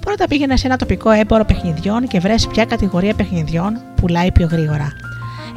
Πρώτα 0.00 0.28
πήγαινε 0.28 0.56
σε 0.56 0.66
ένα 0.66 0.76
τοπικό 0.76 1.10
έμπορο 1.10 1.44
παιχνιδιών 1.44 2.06
και 2.06 2.20
βρες 2.20 2.46
ποια 2.46 2.64
κατηγορία 2.64 3.14
παιχνιδιών 3.14 3.80
πουλάει 3.94 4.32
πιο 4.32 4.46
γρήγορα. 4.50 4.92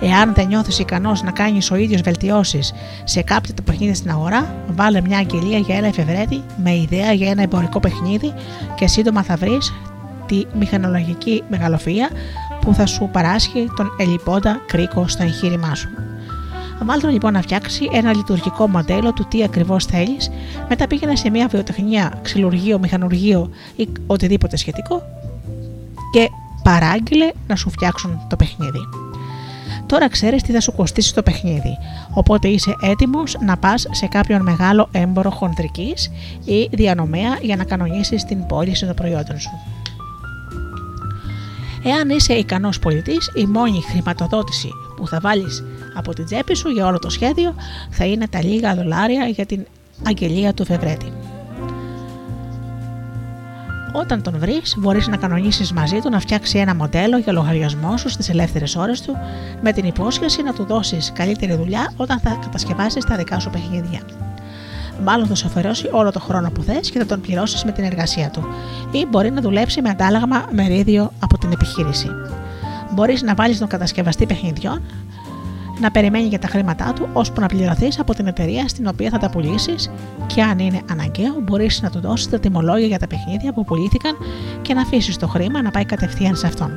Εάν 0.03 0.33
δεν 0.33 0.47
νιώθεις 0.47 0.79
ικανός 0.79 1.23
να 1.23 1.31
κάνεις 1.31 1.71
ο 1.71 1.75
ίδιος 1.75 2.01
βελτιώσεις 2.01 2.73
σε 3.03 3.21
κάποιο 3.21 3.53
το 3.53 3.61
παιχνίδι 3.61 3.93
στην 3.93 4.09
αγορά, 4.09 4.55
βάλε 4.67 5.01
μια 5.01 5.17
αγγελία 5.17 5.57
για 5.57 5.75
ένα 5.75 5.87
εφευρέτη 5.87 6.41
με 6.63 6.75
ιδέα 6.75 7.11
για 7.13 7.29
ένα 7.29 7.41
εμπορικό 7.41 7.79
παιχνίδι 7.79 8.33
και 8.75 8.87
σύντομα 8.87 9.23
θα 9.23 9.35
βρεις 9.35 9.73
τη 10.25 10.45
μηχανολογική 10.59 11.43
μεγαλοφία 11.49 12.09
που 12.61 12.73
θα 12.73 12.85
σου 12.85 13.09
παράσχει 13.11 13.71
τον 13.75 13.91
ελιπώντα 13.99 14.61
κρίκο 14.67 15.07
στο 15.07 15.23
εγχείρημά 15.23 15.75
σου. 15.75 15.89
Βάλτε 16.83 17.01
τον 17.01 17.11
λοιπόν 17.11 17.33
να 17.33 17.41
φτιάξεις 17.41 17.87
ένα 17.91 18.13
λειτουργικό 18.13 18.67
μοντέλο 18.67 19.13
του 19.13 19.25
τι 19.27 19.43
ακριβώς 19.43 19.85
θέλεις, 19.85 20.31
μετά 20.69 20.87
πήγαινε 20.87 21.15
σε 21.15 21.29
μια 21.29 21.47
βιοτεχνία, 21.47 22.19
ξυλουργείο, 22.21 22.79
μηχανουργείο 22.79 23.49
ή 23.75 23.87
οτιδήποτε 24.07 24.57
σχετικό 24.57 25.01
και 26.11 26.29
παράγγειλε 26.63 27.31
να 27.47 27.55
σου 27.55 27.69
φτιάξουν 27.69 28.19
το 28.29 28.35
παιχνίδι. 28.35 29.00
Τώρα 29.91 30.09
ξέρεις 30.09 30.41
τι 30.43 30.51
θα 30.51 30.59
σου 30.59 30.71
κοστίσει 30.71 31.13
το 31.13 31.23
παιχνίδι, 31.23 31.77
οπότε 32.13 32.47
είσαι 32.47 32.75
έτοιμος 32.81 33.37
να 33.45 33.57
πας 33.57 33.87
σε 33.91 34.07
κάποιον 34.07 34.41
μεγάλο 34.41 34.89
έμπορο 34.91 35.29
χοντρική 35.29 35.93
ή 36.45 36.69
διανομέα 36.71 37.37
για 37.41 37.55
να 37.55 37.63
κανονίσεις 37.63 38.23
την 38.23 38.45
πώληση 38.45 38.85
των 38.85 38.95
προϊόντων 38.95 39.39
σου. 39.39 39.49
Εάν 41.83 42.09
είσαι 42.09 42.33
ικανός 42.33 42.79
πολιτής, 42.79 43.31
η 43.35 43.45
μόνη 43.45 43.81
χρηματοδότηση 43.81 44.69
που 44.95 45.07
θα 45.07 45.19
βάλεις 45.19 45.63
από 45.93 46.13
την 46.13 46.25
τσέπη 46.25 46.55
σου 46.55 46.69
για 46.69 46.85
όλο 46.85 46.99
το 46.99 47.09
σχέδιο 47.09 47.55
θα 47.89 48.05
είναι 48.05 48.27
τα 48.27 48.43
λίγα 48.43 48.75
δολάρια 48.75 49.25
για 49.25 49.45
την 49.45 49.65
αγγελία 50.07 50.53
του 50.53 50.65
Φεβρέτη. 50.65 51.11
Όταν 53.93 54.21
τον 54.21 54.33
βρεις, 54.37 54.75
μπορείς 54.77 55.07
να 55.07 55.17
κανονίσεις 55.17 55.71
μαζί 55.71 55.99
του 55.99 56.09
να 56.09 56.19
φτιάξει 56.19 56.57
ένα 56.57 56.75
μοντέλο 56.75 57.17
για 57.17 57.33
λογαριασμό 57.33 57.97
σου 57.97 58.09
στις 58.09 58.29
ελεύθερες 58.29 58.75
ώρες 58.75 59.01
του, 59.01 59.17
με 59.61 59.71
την 59.71 59.85
υπόσχεση 59.85 60.41
να 60.43 60.53
του 60.53 60.65
δώσεις 60.65 61.11
καλύτερη 61.15 61.55
δουλειά 61.55 61.93
όταν 61.95 62.19
θα 62.19 62.37
κατασκευάσεις 62.41 63.05
τα 63.05 63.15
δικά 63.15 63.39
σου 63.39 63.49
παιχνίδια. 63.49 63.99
Μάλλον 65.03 65.27
θα 65.27 65.35
σου 65.35 65.47
αφαιρώσει 65.47 65.89
όλο 65.91 66.11
το 66.11 66.19
χρόνο 66.19 66.51
που 66.51 66.61
θες 66.63 66.89
και 66.89 66.99
θα 66.99 67.05
τον 67.05 67.21
πληρώσεις 67.21 67.63
με 67.63 67.71
την 67.71 67.83
εργασία 67.83 68.29
του, 68.29 68.45
ή 68.91 69.05
μπορεί 69.05 69.31
να 69.31 69.41
δουλέψει 69.41 69.81
με 69.81 69.89
αντάλλαγμα 69.89 70.45
μερίδιο 70.51 71.11
από 71.19 71.37
την 71.37 71.51
επιχείρηση. 71.51 72.07
Μπορείς 72.93 73.21
να 73.21 73.33
βάλεις 73.33 73.59
τον 73.59 73.67
κατασκευαστή 73.67 74.25
παιχνιδιών 74.25 74.81
να 75.81 75.91
περιμένει 75.91 76.27
για 76.27 76.39
τα 76.39 76.47
χρήματά 76.47 76.93
του 76.93 77.09
ώσπου 77.13 77.41
να 77.41 77.47
πληρωθείς 77.47 77.99
από 77.99 78.13
την 78.13 78.27
εταιρεία 78.27 78.67
στην 78.67 78.87
οποία 78.87 79.09
θα 79.09 79.17
τα 79.17 79.29
πουλήσεις 79.29 79.91
και 80.27 80.41
αν 80.41 80.59
είναι 80.59 80.81
αναγκαίο 80.91 81.33
μπορείς 81.41 81.81
να 81.81 81.89
του 81.89 81.99
δώσεις 81.99 82.29
τα 82.29 82.39
τιμολόγια 82.39 82.87
για 82.87 82.99
τα 82.99 83.07
παιχνίδια 83.07 83.53
που 83.53 83.63
πουλήθηκαν 83.63 84.15
και 84.61 84.73
να 84.73 84.81
αφήσεις 84.81 85.17
το 85.17 85.27
χρήμα 85.27 85.61
να 85.61 85.71
πάει 85.71 85.85
κατευθείαν 85.85 86.35
σε 86.35 86.47
αυτόν. 86.47 86.71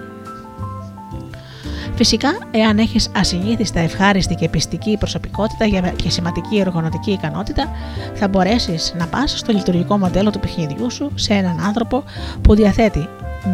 Φυσικά, 1.97 2.29
εάν 2.51 2.79
έχεις 2.79 3.11
ασυνήθιστα 3.17 3.81
ευχάριστη 3.81 4.35
και 4.35 4.49
πιστική 4.49 4.97
προσωπικότητα 4.99 5.67
και 5.97 6.11
σημαντική 6.11 6.57
εργονοτική 6.59 7.11
ικανότητα, 7.11 7.71
θα 8.15 8.29
μπορέσεις 8.29 8.95
να 8.99 9.07
πας 9.07 9.39
στο 9.39 9.53
λειτουργικό 9.53 9.99
μοντέλο 9.99 10.31
του 10.31 10.41
παιχνιδιού 10.41 10.91
σου 10.91 11.11
σε 11.15 11.35
έναν 11.35 11.61
άνθρωπο 11.61 12.05
που 12.43 12.55
διαθέτει 12.55 13.09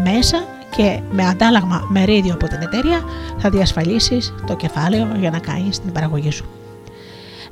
μέσα 0.05 0.45
και 0.77 1.01
με 1.11 1.27
αντάλλαγμα 1.27 1.87
μερίδιο 1.89 2.35
από 2.35 2.49
την 2.49 2.59
εταιρεία 2.63 3.01
θα 3.39 3.51
διασφαλίσεις 3.51 4.35
το 4.47 4.57
κεφάλαιο 4.57 5.09
για 5.19 5.31
να 5.31 5.39
κάνεις 5.39 5.81
την 5.81 5.93
παραγωγή 5.93 6.31
σου. 6.31 6.45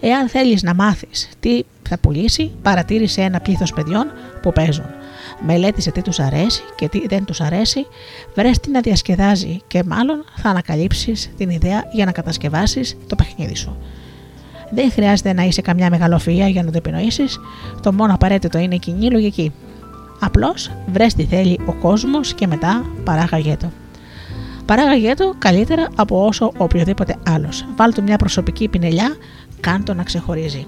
Εάν 0.00 0.28
θέλεις 0.28 0.62
να 0.62 0.74
μάθεις 0.74 1.28
τι 1.40 1.62
θα 1.88 1.98
πουλήσει, 1.98 2.50
παρατήρησε 2.62 3.20
ένα 3.20 3.40
πλήθος 3.40 3.72
παιδιών 3.72 4.06
που 4.42 4.52
παίζουν. 4.52 4.86
Μελέτησε 5.46 5.90
τι 5.90 6.02
τους 6.02 6.20
αρέσει 6.20 6.62
και 6.76 6.88
τι 6.88 7.06
δεν 7.06 7.24
τους 7.24 7.40
αρέσει, 7.40 7.86
βρες 8.34 8.60
τι 8.60 8.70
να 8.70 8.80
διασκεδάζει 8.80 9.60
και 9.66 9.82
μάλλον 9.86 10.24
θα 10.36 10.48
ανακαλύψεις 10.48 11.30
την 11.36 11.50
ιδέα 11.50 11.84
για 11.92 12.04
να 12.04 12.12
κατασκευάσεις 12.12 12.96
το 13.06 13.14
παιχνίδι 13.16 13.56
σου. 13.56 13.76
Δεν 14.70 14.90
χρειάζεται 14.90 15.32
να 15.32 15.42
είσαι 15.42 15.60
καμιά 15.60 15.90
μεγαλοφία 15.90 16.48
για 16.48 16.62
να 16.62 16.70
το 16.70 16.76
επινοήσεις, 16.76 17.40
το 17.82 17.92
μόνο 17.92 18.14
απαραίτητο 18.14 18.58
είναι 18.58 18.74
η 18.74 18.78
κοινή 18.78 19.10
λογική. 19.10 19.52
Απλώς 20.20 20.70
βρες 20.92 21.14
τι 21.14 21.24
θέλει 21.24 21.60
ο 21.66 21.72
κόσμος 21.72 22.34
και 22.34 22.46
μετά 22.46 22.84
παράγαγέ 23.04 23.56
το. 23.56 23.70
Παράγαγέ 24.66 25.14
το 25.14 25.34
καλύτερα 25.38 25.88
από 25.96 26.26
όσο 26.26 26.52
οποιοδήποτε 26.56 27.16
άλλος. 27.26 27.66
Βάλ 27.76 27.94
του 27.94 28.02
μια 28.02 28.16
προσωπική 28.16 28.68
πινελιά, 28.68 29.16
κάν 29.60 29.84
το 29.84 29.94
να 29.94 30.02
ξεχωρίζει. 30.02 30.66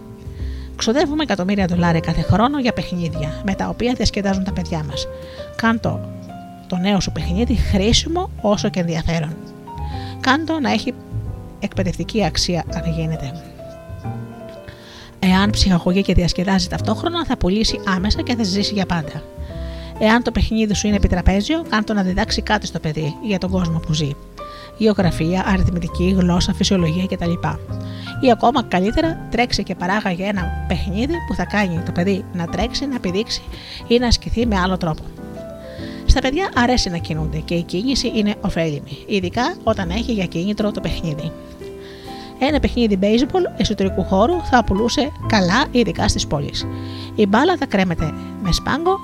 Ξοδεύουμε 0.76 1.22
εκατομμύρια 1.22 1.66
δολάρια 1.66 2.00
κάθε 2.00 2.22
χρόνο 2.22 2.58
για 2.58 2.72
παιχνίδια, 2.72 3.42
με 3.44 3.54
τα 3.54 3.68
οποία 3.68 3.92
διασκεδάζουν 3.92 4.44
τα 4.44 4.52
παιδιά 4.52 4.84
μας. 4.88 5.06
Κάν 5.56 5.80
το, 5.80 6.00
το 6.66 6.76
νέο 6.76 7.00
σου 7.00 7.12
παιχνίδι 7.12 7.54
χρήσιμο 7.54 8.30
όσο 8.40 8.68
και 8.68 8.80
ενδιαφέρον. 8.80 9.36
Κάν 10.20 10.46
το 10.46 10.60
να 10.60 10.72
έχει 10.72 10.94
εκπαιδευτική 11.60 12.24
αξία 12.24 12.64
αν 12.74 12.92
γίνεται. 12.92 13.32
Εάν 15.18 15.50
ψυχαγωγεί 15.50 16.02
και 16.02 16.14
διασκεδάζει 16.14 16.68
ταυτόχρονα, 16.68 17.24
θα 17.24 17.36
πουλήσει 17.36 17.80
άμεσα 17.86 18.22
και 18.22 18.34
θα 18.34 18.42
ζήσει 18.42 18.74
για 18.74 18.86
πάντα. 18.86 19.22
Εάν 20.02 20.22
το 20.22 20.30
παιχνίδι 20.30 20.74
σου 20.74 20.86
είναι 20.86 20.96
επιτραπέζιο, 20.96 21.64
κάνε 21.68 21.82
το 21.82 21.94
να 21.94 22.02
διδάξει 22.02 22.42
κάτι 22.42 22.66
στο 22.66 22.78
παιδί 22.78 23.14
για 23.22 23.38
τον 23.38 23.50
κόσμο 23.50 23.78
που 23.78 23.92
ζει. 23.92 24.10
Γεωγραφία, 24.76 25.44
αριθμητική, 25.46 26.14
γλώσσα, 26.18 26.54
φυσιολογία 26.54 27.06
κτλ. 27.06 27.32
Ή 28.20 28.30
ακόμα 28.30 28.62
καλύτερα, 28.62 29.26
τρέξει 29.30 29.62
και 29.62 29.74
παράγαγε 29.74 30.24
ένα 30.24 30.64
παιχνίδι 30.68 31.14
που 31.28 31.34
θα 31.34 31.44
κάνει 31.44 31.82
το 31.86 31.92
παιδί 31.92 32.24
να 32.32 32.46
τρέξει, 32.46 32.86
να 32.86 33.00
πηδήξει 33.00 33.42
ή 33.86 33.98
να 33.98 34.06
ασκηθεί 34.06 34.46
με 34.46 34.58
άλλο 34.58 34.76
τρόπο. 34.76 35.02
Στα 36.06 36.20
παιδιά 36.20 36.50
αρέσει 36.54 36.90
να 36.90 36.96
κινούνται 36.96 37.38
και 37.38 37.54
η 37.54 37.62
κίνηση 37.62 38.12
είναι 38.14 38.34
ωφέλιμη, 38.40 38.98
ειδικά 39.06 39.54
όταν 39.64 39.90
έχει 39.90 40.12
για 40.12 40.26
κίνητρο 40.26 40.70
το 40.70 40.80
παιχνίδι. 40.80 41.32
Ένα 42.38 42.60
παιχνίδι 42.60 42.98
baseball 43.02 43.56
εσωτερικού 43.56 44.04
χώρου 44.04 44.40
θα 44.44 44.64
πουλούσε 44.64 45.12
καλά, 45.26 45.64
ειδικά 45.70 46.08
στις 46.08 46.26
πόλεις. 46.26 46.66
Η 47.14 47.26
μπάλα 47.26 47.56
θα 47.56 47.66
κρέμεται 47.66 48.12
με 48.42 48.52
σπάγκο 48.52 48.98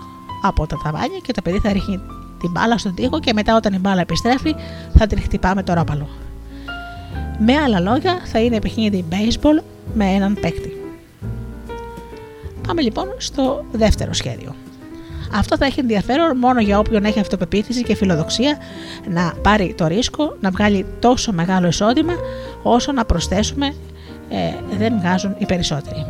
από 0.47 0.67
τα 0.67 0.77
ταβάνια 0.85 1.19
και 1.23 1.33
το 1.33 1.43
παιδί 1.43 1.59
θα 1.59 1.73
ρίχνει 1.73 2.01
την 2.41 2.51
μπάλα 2.51 2.79
στον 2.79 2.95
τοίχο 2.95 3.21
και 3.21 3.33
μετά 3.33 3.57
όταν 3.57 3.73
η 3.73 3.79
μπάλα 3.79 4.01
επιστρέφει 4.01 4.55
θα 4.99 5.07
την 5.07 5.21
χτυπά 5.21 5.55
με 5.55 5.63
το 5.63 5.75
ρόπαλο. 5.75 6.09
Με 7.39 7.57
άλλα 7.57 7.81
λόγια 7.81 8.21
θα 8.25 8.39
είναι 8.39 8.59
παιχνίδι 8.59 9.05
baseball 9.11 9.63
με 9.95 10.05
έναν 10.05 10.39
παίκτη. 10.41 10.73
Πάμε 12.67 12.81
λοιπόν 12.81 13.07
στο 13.17 13.65
δεύτερο 13.73 14.13
σχέδιο. 14.13 14.55
Αυτό 15.33 15.57
θα 15.57 15.65
έχει 15.65 15.81
ενδιαφέρον 15.81 16.39
μόνο 16.39 16.61
για 16.61 16.79
όποιον 16.79 17.05
έχει 17.05 17.21
αυτοπεποίθηση 17.21 17.83
και 17.83 17.95
φιλοδοξία 17.95 18.59
να 19.09 19.33
πάρει 19.43 19.75
το 19.77 19.87
ρίσκο 19.87 20.37
να 20.41 20.51
βγάλει 20.51 20.87
τόσο 20.99 21.33
μεγάλο 21.33 21.67
εισόδημα 21.67 22.13
όσο 22.63 22.93
να 22.93 23.05
προσθέσουμε 23.05 23.67
ε, 24.29 24.77
δεν 24.79 24.99
βγάζουν 24.99 25.35
οι 25.39 25.47
περισσότεροι. 25.47 26.07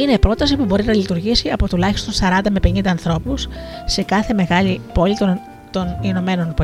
Είναι 0.00 0.18
πρόταση 0.18 0.56
που 0.56 0.64
μπορεί 0.64 0.84
να 0.84 0.94
λειτουργήσει 0.94 1.48
από 1.48 1.68
τουλάχιστον 1.68 2.14
40 2.44 2.46
με 2.50 2.60
50 2.64 2.86
ανθρώπους 2.86 3.48
σε 3.84 4.02
κάθε 4.02 4.34
μεγάλη 4.34 4.80
πόλη 4.94 5.16
των, 5.16 5.40
των 5.70 5.98
Ηνωμένων 6.00 6.54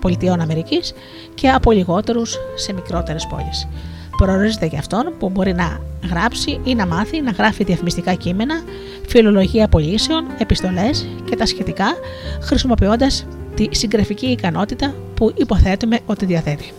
Πολιτειών 0.00 0.40
Αμερικής 0.40 0.92
και 1.34 1.48
από 1.50 1.72
λιγότερους 1.72 2.36
σε 2.54 2.72
μικρότερες 2.72 3.26
πόλεις. 3.26 3.68
Προορίζεται 4.16 4.66
για 4.66 4.78
αυτόν 4.78 5.14
που 5.18 5.30
μπορεί 5.30 5.54
να 5.54 5.80
γράψει 6.10 6.60
ή 6.64 6.74
να 6.74 6.86
μάθει 6.86 7.20
να 7.20 7.30
γράφει 7.30 7.64
διαφημιστικά 7.64 8.14
κείμενα, 8.14 8.54
φιλολογία 9.06 9.68
πωλήσεων, 9.68 10.26
επιστολές 10.38 11.08
και 11.30 11.36
τα 11.36 11.46
σχετικά, 11.46 11.86
χρησιμοποιώντας 12.40 13.26
τη 13.54 13.66
συγγραφική 13.70 14.26
ικανότητα 14.26 14.94
που 15.14 15.32
υποθέτουμε 15.36 15.98
ότι 16.06 16.24
διαθέτει. 16.24 16.72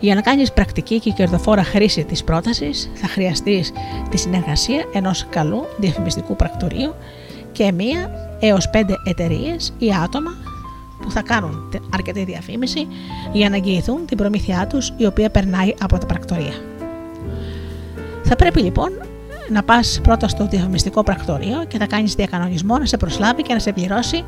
Για 0.00 0.14
να 0.14 0.20
κάνεις 0.20 0.52
πρακτική 0.52 1.00
και 1.00 1.10
κερδοφόρα 1.10 1.64
χρήση 1.64 2.04
της 2.04 2.24
πρότασης 2.24 2.90
θα 2.94 3.06
χρειαστείς 3.08 3.72
τη 4.10 4.16
συνεργασία 4.16 4.84
ενός 4.92 5.26
καλού 5.30 5.62
διαφημιστικού 5.78 6.36
πρακτορείου 6.36 6.94
και 7.52 7.72
μία 7.72 8.10
έως 8.40 8.70
πέντε 8.70 8.94
εταιρείες 9.04 9.72
ή 9.78 9.88
άτομα 10.04 10.30
που 11.02 11.10
θα 11.10 11.22
κάνουν 11.22 11.72
αρκετή 11.94 12.24
διαφήμιση 12.24 12.86
για 13.32 13.48
να 13.48 13.56
εγγυηθούν 13.56 14.06
την 14.06 14.16
προμήθειά 14.16 14.66
τους 14.66 14.92
η 14.96 15.06
οποία 15.06 15.30
περνάει 15.30 15.74
από 15.80 15.98
τα 15.98 16.06
πρακτορία. 16.06 16.52
Θα 18.24 18.36
πρέπει 18.36 18.60
λοιπόν 18.60 18.90
να 19.50 19.62
πας 19.62 20.00
πρώτα 20.02 20.28
στο 20.28 20.46
διαφημιστικό 20.46 21.02
πρακτορείο 21.02 21.64
και 21.68 21.78
θα 21.78 21.86
κάνεις 21.86 22.14
διακανονισμό 22.14 22.78
να 22.78 22.86
σε 22.86 22.96
προσλάβει 22.96 23.42
και 23.42 23.52
να 23.52 23.58
σε 23.58 23.72
πληρώσει 23.72 24.24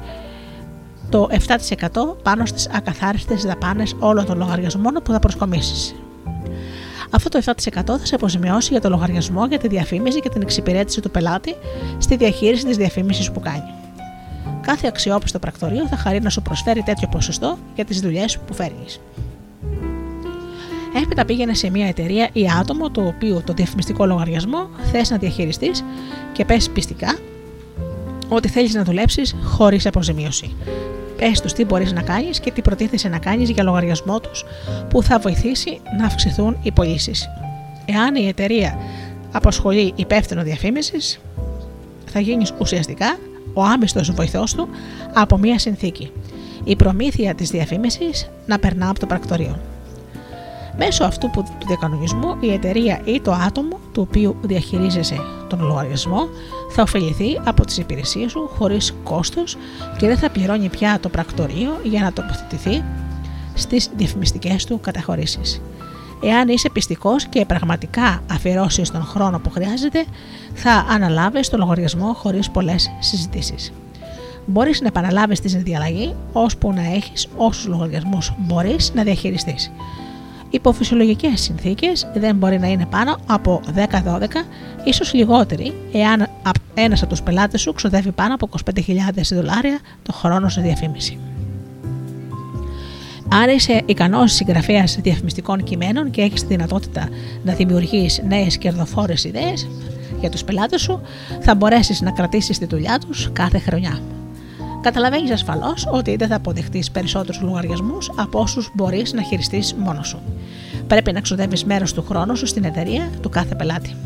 το 1.08 1.28
7% 1.30 2.16
πάνω 2.22 2.46
στις 2.46 2.68
ακαθάριστες 2.68 3.44
δαπάνες 3.44 3.96
όλων 3.98 4.24
των 4.24 4.38
λογαριασμών 4.38 5.00
που 5.04 5.12
θα 5.12 5.18
προσκομίσεις. 5.18 5.94
Αυτό 7.10 7.28
το 7.28 7.38
7% 7.44 7.52
θα 7.84 8.00
σε 8.02 8.14
αποζημιώσει 8.14 8.68
για 8.72 8.80
το 8.80 8.88
λογαριασμό, 8.88 9.46
για 9.46 9.58
τη 9.58 9.68
διαφήμιση 9.68 10.20
και 10.20 10.28
την 10.28 10.42
εξυπηρέτηση 10.42 11.00
του 11.00 11.10
πελάτη 11.10 11.54
στη 11.98 12.16
διαχείριση 12.16 12.64
της 12.64 12.76
διαφήμισης 12.76 13.30
που 13.30 13.40
κάνει. 13.40 13.62
Κάθε 14.60 14.86
αξιόπιστο 14.86 15.38
πρακτορείο 15.38 15.86
θα 15.86 15.96
χαρεί 15.96 16.20
να 16.20 16.30
σου 16.30 16.42
προσφέρει 16.42 16.82
τέτοιο 16.82 17.08
ποσοστό 17.08 17.58
για 17.74 17.84
τις 17.84 18.00
δουλειές 18.00 18.38
που 18.38 18.54
φέρνεις. 18.54 19.00
Έπειτα 21.02 21.24
πήγαινε 21.24 21.54
σε 21.54 21.70
μια 21.70 21.86
εταιρεία 21.86 22.28
ή 22.32 22.46
άτομο 22.60 22.90
το 22.90 23.06
οποίο 23.06 23.42
το 23.46 23.52
διαφημιστικό 23.52 24.06
λογαριασμό 24.06 24.68
θες 24.92 25.10
να 25.10 25.16
διαχειριστείς 25.16 25.84
και 26.32 26.44
πες 26.44 26.70
πιστικά 26.70 27.18
ότι 28.28 28.48
θέλεις 28.48 28.74
να 28.74 28.84
δουλέψεις 28.84 29.36
χωρίς 29.42 29.86
αποζημίωση. 29.86 30.56
Πες 31.16 31.40
τους 31.40 31.52
τι 31.52 31.64
μπορείς 31.64 31.92
να 31.92 32.02
κάνεις 32.02 32.40
και 32.40 32.50
τι 32.50 32.62
προτίθεσαι 32.62 33.08
να 33.08 33.18
κάνεις 33.18 33.50
για 33.50 33.62
λογαριασμό 33.62 34.20
τους 34.20 34.44
που 34.90 35.02
θα 35.02 35.18
βοηθήσει 35.18 35.80
να 35.98 36.06
αυξηθούν 36.06 36.56
οι 36.62 36.72
πωλήσεις. 36.72 37.28
Εάν 37.84 38.14
η 38.14 38.28
εταιρεία 38.28 38.78
απασχολεί 39.32 39.92
υπεύθυνο 39.96 40.42
διαφήμισης, 40.42 41.20
θα 42.06 42.20
γίνεις 42.20 42.54
ουσιαστικά 42.58 43.16
ο 43.52 43.62
άμυστο 43.62 44.00
βοηθός 44.12 44.54
του 44.54 44.68
από 45.14 45.38
μία 45.38 45.58
συνθήκη. 45.58 46.10
Η 46.64 46.76
προμήθεια 46.76 47.34
της 47.34 47.50
διαφήμισης 47.50 48.28
να 48.46 48.58
περνά 48.58 48.88
από 48.90 49.00
το 49.00 49.06
πρακτορείο. 49.06 49.58
Μέσω 50.76 51.04
αυτού 51.04 51.30
του 51.30 51.44
διακανονισμού 51.66 52.36
η 52.40 52.52
εταιρεία 52.52 53.00
ή 53.04 53.20
το 53.20 53.32
άτομο 53.32 53.78
του 53.92 54.06
οποίου 54.08 54.36
διαχειρίζεσαι 54.42 55.16
τον 55.48 55.62
λογαριασμό 55.62 56.28
θα 56.68 56.82
ωφεληθεί 56.82 57.40
από 57.44 57.64
τις 57.64 57.78
υπηρεσίες 57.78 58.30
σου 58.30 58.50
χωρίς 58.58 58.94
κόστος 59.04 59.56
και 59.98 60.06
δεν 60.06 60.18
θα 60.18 60.30
πληρώνει 60.30 60.68
πια 60.68 60.98
το 61.00 61.08
πρακτορείο 61.08 61.80
για 61.82 62.00
να 62.00 62.12
τοποθετηθεί 62.12 62.84
στις 63.54 63.90
διαφημιστικές 63.96 64.64
του 64.64 64.80
καταχωρήσεις. 64.80 65.60
Εάν 66.22 66.48
είσαι 66.48 66.70
πιστικός 66.70 67.26
και 67.26 67.44
πραγματικά 67.44 68.22
αφιερώσεις 68.30 68.90
τον 68.90 69.02
χρόνο 69.02 69.38
που 69.38 69.50
χρειάζεται, 69.50 70.04
θα 70.54 70.86
αναλάβεις 70.88 71.48
το 71.48 71.56
λογαριασμό 71.56 72.12
χωρίς 72.12 72.50
πολλές 72.50 72.90
συζητήσεις. 72.98 73.72
Μπορείς 74.46 74.80
να 74.80 74.86
επαναλάβεις 74.86 75.40
τη 75.40 75.48
διαλλαγή 75.48 76.14
ώσπου 76.32 76.72
να 76.72 76.82
έχεις 76.94 77.28
όσους 77.36 77.66
λογαριασμούς 77.66 78.32
μπορείς 78.38 78.92
να 78.94 79.02
διαχειριστείς. 79.02 79.70
Υπό 80.50 80.72
φυσιολογικές 80.72 81.40
συνθήκες 81.40 82.10
δεν 82.14 82.36
μπορεί 82.36 82.58
να 82.58 82.66
είναι 82.66 82.86
πάνω 82.86 83.16
από 83.26 83.60
10-12, 83.74 84.44
ίσως 84.84 85.14
λιγότεροι, 85.14 85.72
εάν 85.92 86.26
ένας 86.74 87.00
από 87.00 87.10
τους 87.10 87.22
πελάτες 87.22 87.60
σου 87.60 87.72
ξοδεύει 87.72 88.12
πάνω 88.12 88.34
από 88.34 88.48
25.000 88.74 88.82
δολάρια 89.32 89.78
το 90.02 90.12
χρόνο 90.12 90.48
σε 90.48 90.60
διαφήμιση. 90.60 91.18
Αν 93.32 93.48
είσαι 93.48 93.82
ικανός 93.86 94.32
συγγραφέας 94.32 94.98
διαφημιστικών 95.02 95.62
κειμένων 95.62 96.10
και 96.10 96.22
έχεις 96.22 96.40
τη 96.40 96.46
δυνατότητα 96.46 97.08
να 97.44 97.52
δημιουργείς 97.52 98.22
νέες 98.28 98.58
κερδοφόρες 98.58 99.24
ιδέες 99.24 99.68
για 100.20 100.30
τους 100.30 100.44
πελάτες 100.44 100.80
σου, 100.80 101.00
θα 101.40 101.54
μπορέσεις 101.54 102.00
να 102.00 102.10
κρατήσεις 102.10 102.58
τη 102.58 102.66
δουλειά 102.66 102.98
τους 102.98 103.30
κάθε 103.32 103.58
χρονιά 103.58 104.00
καταλαβαίνεις 104.80 105.30
ασφαλώς 105.30 105.88
ότι 105.90 106.16
δεν 106.16 106.28
θα 106.28 106.36
αποδεχτείς 106.36 106.90
περισσότερους 106.90 107.40
λογαριασμούς 107.40 108.10
από 108.16 108.40
όσους 108.40 108.70
μπορείς 108.74 109.12
να 109.12 109.22
χειριστείς 109.22 109.74
μόνος 109.74 110.08
σου. 110.08 110.18
Πρέπει 110.88 111.12
να 111.12 111.20
ξοδεύεις 111.20 111.64
μέρος 111.64 111.92
του 111.92 112.04
χρόνου 112.08 112.36
σου 112.36 112.46
στην 112.46 112.64
εταιρεία 112.64 113.10
του 113.22 113.28
κάθε 113.28 113.54
πελάτη. 113.54 113.96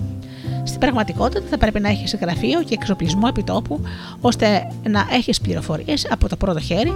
Στην 0.64 0.80
πραγματικότητα 0.80 1.46
θα 1.50 1.58
πρέπει 1.58 1.80
να 1.80 1.88
έχεις 1.88 2.16
γραφείο 2.20 2.62
και 2.62 2.74
εξοπλισμό 2.74 3.26
επιτόπου 3.28 3.80
ώστε 4.20 4.66
να 4.88 5.06
έχεις 5.12 5.40
πληροφορίες 5.40 6.06
από 6.10 6.28
το 6.28 6.36
πρώτο 6.36 6.60
χέρι 6.60 6.92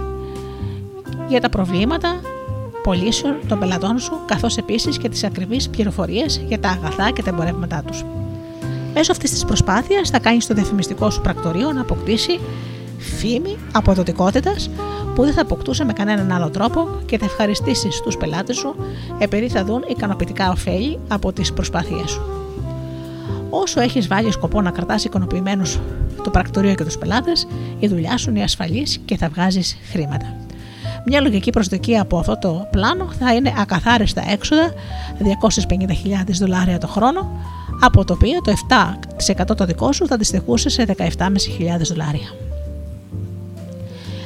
για 1.27 1.41
τα 1.41 1.49
προβλήματα 1.49 2.19
πωλήσεων 2.83 3.35
των 3.47 3.59
πελατών 3.59 3.99
σου, 3.99 4.19
καθώς 4.25 4.57
επίσης 4.57 4.97
και 4.97 5.09
τις 5.09 5.23
ακριβείς 5.23 5.69
πληροφορίες 5.69 6.41
για 6.47 6.59
τα 6.59 6.69
αγαθά 6.69 7.11
και 7.11 7.23
τα 7.23 7.29
εμπορεύματά 7.29 7.83
τους. 7.87 8.05
Μέσω 8.93 9.11
αυτής 9.11 9.31
της 9.31 9.45
προσπάθειας 9.45 10.09
θα 10.09 10.19
κάνεις 10.19 10.47
το 10.47 10.53
διαφημιστικό 10.53 11.09
σου 11.09 11.21
πρακτορείο 11.21 11.71
να 11.71 11.81
αποκτήσει 11.81 12.39
φήμη 12.97 13.57
αποδοτικότητας 13.71 14.69
που 15.17 15.23
δεν 15.23 15.33
θα 15.33 15.41
αποκτούσε 15.41 15.83
με 15.85 15.93
κανέναν 15.93 16.31
άλλο 16.31 16.49
τρόπο 16.49 16.87
και 17.05 17.17
θα 17.17 17.25
ευχαριστήσει 17.25 17.87
τους 18.03 18.17
πελάτες 18.17 18.57
σου 18.57 18.75
επειδή 19.17 19.49
θα 19.49 19.63
δουν 19.63 19.83
ικανοποιητικά 19.87 20.51
ωφέλη 20.51 20.99
από 21.07 21.33
τις 21.33 21.53
προσπάθειές 21.53 22.09
σου. 22.09 22.21
Όσο 23.49 23.81
έχεις 23.81 24.07
βάλει 24.07 24.31
σκοπό 24.31 24.61
να 24.61 24.71
κρατάς 24.71 25.03
ικανοποιημένους 25.03 25.79
το 26.23 26.29
πρακτορείο 26.29 26.75
και 26.75 26.83
τους 26.83 26.97
πελάτες, 26.97 27.47
η 27.79 27.87
δουλειά 27.87 28.17
σου 28.17 28.29
είναι 28.29 28.43
ασφαλής 28.43 28.99
και 29.05 29.17
θα 29.17 29.29
βγάζεις 29.29 29.77
χρήματα. 29.91 30.35
Μια 31.05 31.21
λογική 31.21 31.49
προσδοκία 31.49 32.01
από 32.01 32.17
αυτό 32.17 32.37
το 32.37 32.67
πλάνο 32.71 33.11
θα 33.19 33.33
είναι 33.33 33.53
ακαθάριστα 33.57 34.23
έξοδα 34.31 34.73
250.000 35.19 36.31
δολάρια 36.39 36.77
το 36.77 36.87
χρόνο, 36.87 37.31
από 37.81 38.05
το 38.05 38.13
οποίο 38.13 38.41
το 38.41 38.53
7% 39.51 39.55
το 39.57 39.65
δικό 39.65 39.91
σου 39.91 40.07
θα 40.07 40.15
αντιστοιχούσε 40.15 40.69
σε 40.69 40.85
17.500 40.97 41.07
δολάρια. 41.83 42.46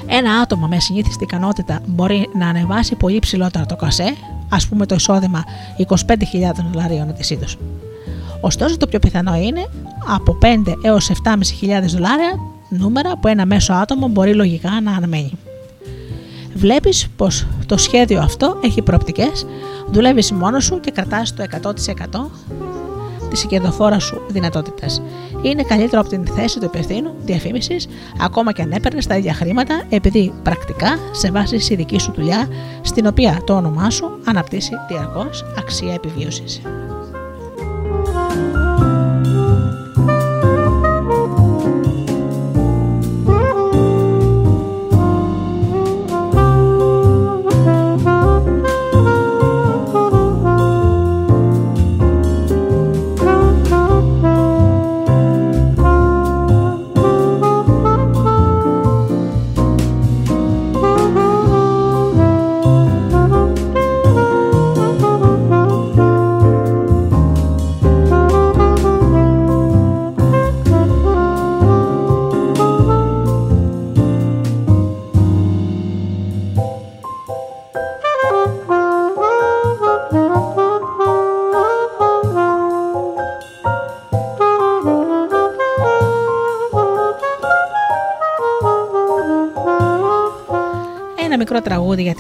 Ένα 0.08 0.32
άτομο 0.32 0.68
με 0.68 0.80
συνήθιστη 0.80 1.24
ικανότητα 1.24 1.80
μπορεί 1.86 2.30
να 2.34 2.48
ανεβάσει 2.48 2.96
πολύ 2.96 3.20
ψηλότερα 3.20 3.66
το 3.66 3.76
κασέ, 3.76 4.16
ας 4.50 4.68
πούμε 4.68 4.86
το 4.86 4.96
εισόδημα 4.96 5.44
25.000 5.78 5.94
δολαρίων 6.72 7.10
ετησίω. 7.10 7.48
Ωστόσο, 8.42 8.78
το 8.78 8.88
πιο 8.88 9.00
πιθανό 9.00 9.36
είναι 9.36 9.66
από 10.08 10.38
5 10.42 10.74
έως 10.82 11.10
7.500 11.10 11.38
δολάρια 11.88 12.40
νούμερα 12.70 13.18
που 13.18 13.28
ένα 13.28 13.46
μέσο 13.46 13.74
άτομο 13.74 14.08
μπορεί 14.08 14.34
λογικά 14.34 14.82
να 14.82 14.92
αναμένει. 14.92 15.32
Βλέπεις 16.54 17.08
πως 17.16 17.48
το 17.66 17.78
σχέδιο 17.78 18.22
αυτό 18.22 18.60
έχει 18.64 18.82
προοπτικές, 18.82 19.46
δουλεύεις 19.92 20.32
μόνος 20.32 20.64
σου 20.64 20.80
και 20.80 20.92
κρατάς 20.92 21.34
το 21.34 21.44
100% 21.44 22.30
της 23.32 23.46
κερδοφόρας 23.46 24.04
σου 24.04 24.22
δυνατότητας. 24.28 25.02
Είναι 25.42 25.64
καλύτερο 25.64 26.02
από 26.02 26.10
την 26.10 26.26
θέση 26.26 26.60
του 26.60 26.66
υπευθύνου 26.66 27.14
διαφήμισης, 27.26 27.88
ακόμα 28.22 28.52
και 28.52 28.62
αν 28.62 28.72
έπαιρνες 28.72 29.08
τα 29.08 29.18
ίδια 29.18 29.34
χρήματα, 29.34 29.84
επειδή 29.90 30.34
πρακτικά 30.44 30.98
σε 31.12 31.32
βάση 31.32 31.60
στη 31.60 31.76
δική 31.76 32.00
σου 32.00 32.14
δουλειά, 32.16 32.48
στην 32.82 33.08
οποία 33.08 33.42
το 33.46 33.56
όνομά 33.56 33.90
σου 33.90 34.20
αναπτύσσει 34.26 34.72
διαρκώς 34.90 35.46
αξία 35.58 35.94
επιβίωσης. 35.94 36.62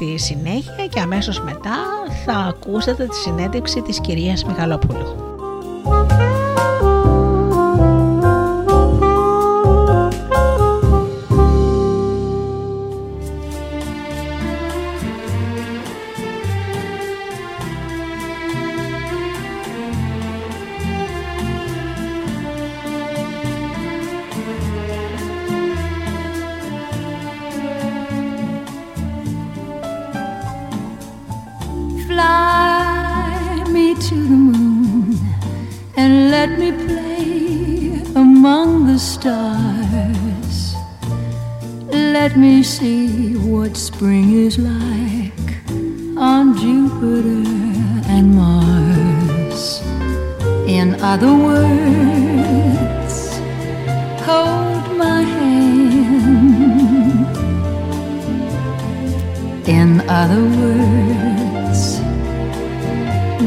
Τραγούδι 0.01 0.05
για 0.05 0.15
τη 0.15 0.17
συνέχεια 0.17 0.87
και 0.87 0.99
αμέσως 0.99 1.41
μετά 1.41 1.77
θα 2.25 2.33
ακούσετε 2.33 3.05
τη 3.05 3.15
συνέντευξη 3.15 3.81
της 3.81 4.01
κυρίας 4.01 4.43
Μιχαλόπουλου. 4.45 5.20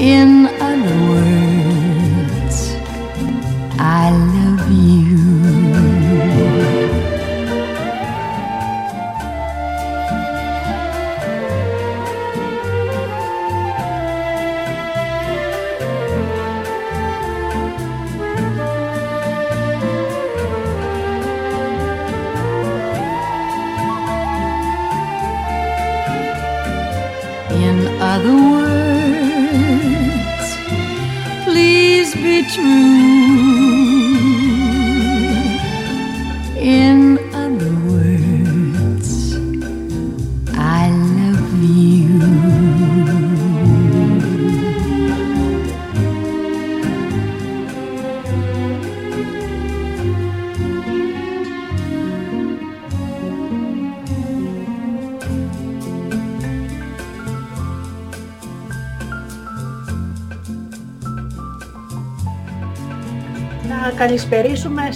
In 0.00 0.59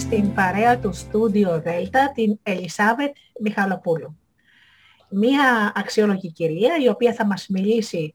στην 0.05 0.35
παρέα 0.35 0.79
του 0.79 0.93
Στούντιο 0.93 1.61
Δέλτα 1.61 2.13
την 2.15 2.39
Ελισάβετ 2.43 3.17
Μιχαλοπούλου. 3.41 4.19
Μία 5.09 5.73
αξιόλογη 5.75 6.33
κυρία 6.33 6.77
η 6.81 6.89
οποία 6.89 7.13
θα 7.15 7.27
μας 7.27 7.47
μιλήσει 7.49 8.15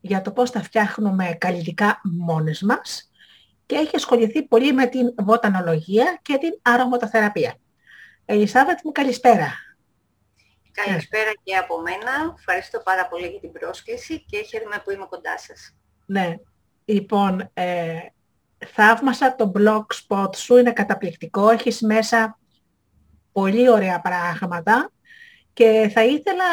για 0.00 0.22
το 0.22 0.32
πώς 0.32 0.50
θα 0.50 0.62
φτιάχνουμε 0.62 1.36
καλλιτικά 1.40 2.00
μόνες 2.04 2.62
μας 2.62 3.10
και 3.66 3.74
έχει 3.74 3.96
ασχοληθεί 3.96 4.42
πολύ 4.42 4.72
με 4.72 4.86
την 4.86 5.14
βοτανολογία 5.18 6.18
και 6.22 6.38
την 6.38 6.58
αρωματοθεραπεία. 6.62 7.54
Ελισάβετ 8.24 8.78
μου 8.84 8.92
καλησπέρα. 8.92 9.52
Καλησπέρα 10.72 11.30
και 11.42 11.56
από 11.56 11.80
μένα. 11.80 12.34
Ευχαριστώ 12.38 12.80
πάρα 12.84 13.08
πολύ 13.08 13.26
για 13.26 13.40
την 13.40 13.52
πρόσκληση 13.52 14.24
και 14.24 14.42
χαίρομαι 14.42 14.80
που 14.84 14.90
είμαι 14.90 15.06
κοντά 15.08 15.38
σας. 15.38 15.76
Ναι, 16.06 16.36
λοιπόν, 16.84 17.50
ε, 17.54 17.98
θαύμασα 18.58 19.36
το 19.36 19.52
blog 19.56 19.84
spot 20.06 20.36
σου, 20.36 20.56
είναι 20.56 20.72
καταπληκτικό, 20.72 21.50
έχεις 21.50 21.80
μέσα 21.80 22.38
πολύ 23.32 23.68
ωραία 23.68 24.00
πράγματα 24.00 24.90
και 25.52 25.90
θα 25.94 26.04
ήθελα 26.04 26.44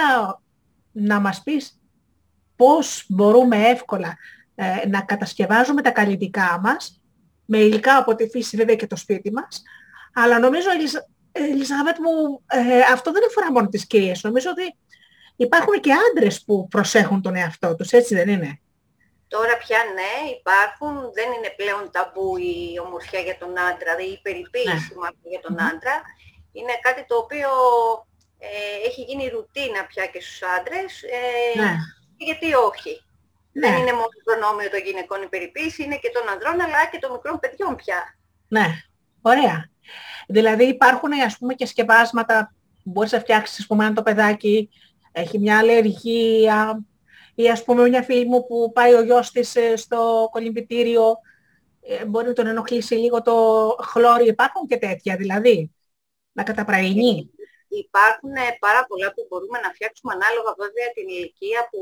να 0.91 1.19
μας 1.19 1.43
πεις 1.43 1.79
πώς 2.55 3.05
μπορούμε 3.07 3.67
εύκολα 3.67 4.17
ε, 4.55 4.87
να 4.87 5.01
κατασκευάζουμε 5.01 5.81
τα 5.81 5.91
καλλιτικά 5.91 6.59
μας 6.63 7.01
με 7.45 7.57
υλικά 7.57 7.97
από 7.97 8.15
τη 8.15 8.27
φύση 8.27 8.57
βέβαια 8.57 8.75
και 8.75 8.87
το 8.87 8.95
σπίτι 8.95 9.31
μας. 9.31 9.63
Αλλά 10.13 10.39
νομίζω 10.39 10.67
Ελισ... 10.71 10.93
Ελισάβετ 11.31 11.97
μου 11.97 12.41
ε, 12.47 12.79
αυτό 12.93 13.11
δεν 13.11 13.21
αφορά 13.27 13.51
μόνο 13.51 13.67
τις 13.67 13.87
κυρίες. 13.87 14.23
Νομίζω 14.23 14.49
ότι 14.49 14.75
υπάρχουν 15.35 15.79
και 15.79 15.91
άντρες 16.09 16.43
που 16.43 16.67
προσέχουν 16.67 17.21
τον 17.21 17.35
εαυτό 17.35 17.75
τους 17.75 17.91
έτσι 17.91 18.15
δεν 18.15 18.29
είναι; 18.29 18.59
Τώρα 19.35 19.55
πια 19.63 19.79
ναι, 19.97 20.13
υπάρχουν, 20.37 20.93
δεν 21.17 21.27
είναι 21.35 21.51
πλέον 21.59 21.83
ταμπού 21.95 22.27
η 22.51 22.55
ομορφιά 22.85 23.19
για 23.27 23.37
τον 23.41 23.51
άντρα, 23.67 23.91
δηλαδή 23.95 24.05
η 24.17 24.19
περιποίηση 24.27 24.89
Ναι. 24.91 24.99
μάλλον 25.01 25.23
για 25.33 25.43
τον 25.45 25.55
άντρα. 25.69 25.95
Είναι 26.57 26.75
κάτι 26.85 27.01
το 27.09 27.15
οποίο 27.23 27.49
ε, 28.47 28.87
έχει 28.87 29.01
γίνει 29.07 29.27
ρουτίνα 29.35 29.81
πια 29.89 30.05
και 30.11 30.21
στους 30.25 30.39
άντρες, 30.55 30.91
ε, 31.17 31.59
Ναι. 31.61 31.71
και 32.17 32.23
γιατί 32.29 32.47
όχι. 32.69 32.93
Ναι. 33.51 33.67
Δεν 33.67 33.73
είναι 33.79 33.93
μόνο 33.99 34.15
προνόμιο 34.27 34.69
των 34.73 34.81
γυναικών 34.87 35.19
η 35.21 35.29
περιποίηση, 35.33 35.83
είναι 35.83 35.97
και 36.03 36.11
των 36.15 36.29
ανδρών, 36.31 36.57
αλλά 36.65 36.81
και 36.91 36.99
των 37.03 37.11
μικρών 37.11 37.39
παιδιών 37.39 37.75
πια. 37.75 37.99
Ναι, 38.47 38.67
ωραία. 39.21 39.69
Δηλαδή 40.27 40.65
υπάρχουν 40.75 41.11
ας 41.13 41.37
πούμε 41.37 41.53
και 41.53 41.65
σκευάσματα 41.65 42.53
που 42.83 42.89
μπορείς 42.91 43.11
να 43.11 43.19
φτιάξεις 43.19 43.59
ας 43.59 43.65
πούμε 43.67 43.85
αν 43.85 43.93
το 43.93 44.03
παιδάκι 44.03 44.69
έχει 45.11 45.39
μια 45.39 45.57
αλλεργία 45.57 46.83
ή 47.35 47.49
ας 47.49 47.63
πούμε 47.63 47.89
μια 47.89 48.03
φίλη 48.03 48.25
μου 48.25 48.45
που 48.47 48.71
πάει 48.73 48.93
ο 48.93 49.03
γιος 49.03 49.31
της 49.31 49.55
ε, 49.55 49.75
στο 49.75 50.29
κολυμπητήριο 50.31 51.17
ε, 51.81 52.05
μπορεί 52.05 52.27
να 52.27 52.33
τον 52.33 52.47
ενοχλήσει 52.47 52.95
λίγο 52.95 53.21
το 53.21 53.35
χλώριο. 53.81 54.27
Υπάρχουν 54.27 54.67
και 54.67 54.77
τέτοια 54.77 55.15
δηλαδή. 55.15 55.71
Να 56.31 56.43
καταπραγινεί. 56.43 57.29
Υπάρχουν 57.67 58.33
ε, 58.35 58.57
πάρα 58.59 58.85
πολλά 58.85 59.13
που 59.13 59.25
μπορούμε 59.29 59.59
να 59.59 59.69
φτιάξουμε 59.75 60.13
ανάλογα 60.13 60.51
βέβαια 60.57 60.87
την 60.93 61.07
ηλικία 61.07 61.67
που 61.71 61.81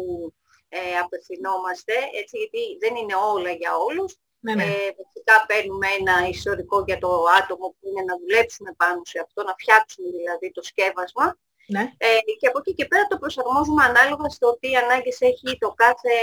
ε, 0.70 0.98
απευθυνόμαστε, 1.04 1.94
έτσι, 2.20 2.34
γιατί 2.42 2.62
δεν 2.84 2.94
είναι 2.96 3.16
όλα 3.34 3.52
για 3.62 3.72
όλους. 3.88 4.12
Ναι, 4.40 4.54
ναι. 4.56 4.64
Ε, 4.64 4.90
βασικά 5.00 5.36
παίρνουμε 5.50 5.88
ένα 6.00 6.16
ιστορικό 6.38 6.78
για 6.88 6.98
το 7.04 7.12
άτομο 7.40 7.66
που 7.76 7.84
είναι 7.88 8.04
να 8.10 8.16
δουλέψουμε 8.22 8.72
πάνω 8.82 9.02
σε 9.12 9.20
αυτό, 9.26 9.40
να 9.44 9.54
φτιάξουμε 9.60 10.10
δηλαδή 10.18 10.48
το 10.52 10.62
σκεύασμα. 10.70 11.28
Ναι. 11.68 11.94
Ε, 11.98 12.08
και 12.40 12.48
από 12.48 12.60
εκεί 12.60 12.74
και 12.74 12.86
πέρα 12.86 13.08
το 13.08 13.18
προσαρμόζουμε 13.18 13.84
ανάλογα 13.84 14.30
στο 14.30 14.58
τι 14.60 14.76
ανάγκες 14.76 15.22
έχει 15.22 15.58
το 15.60 15.74
κάθε 15.74 16.16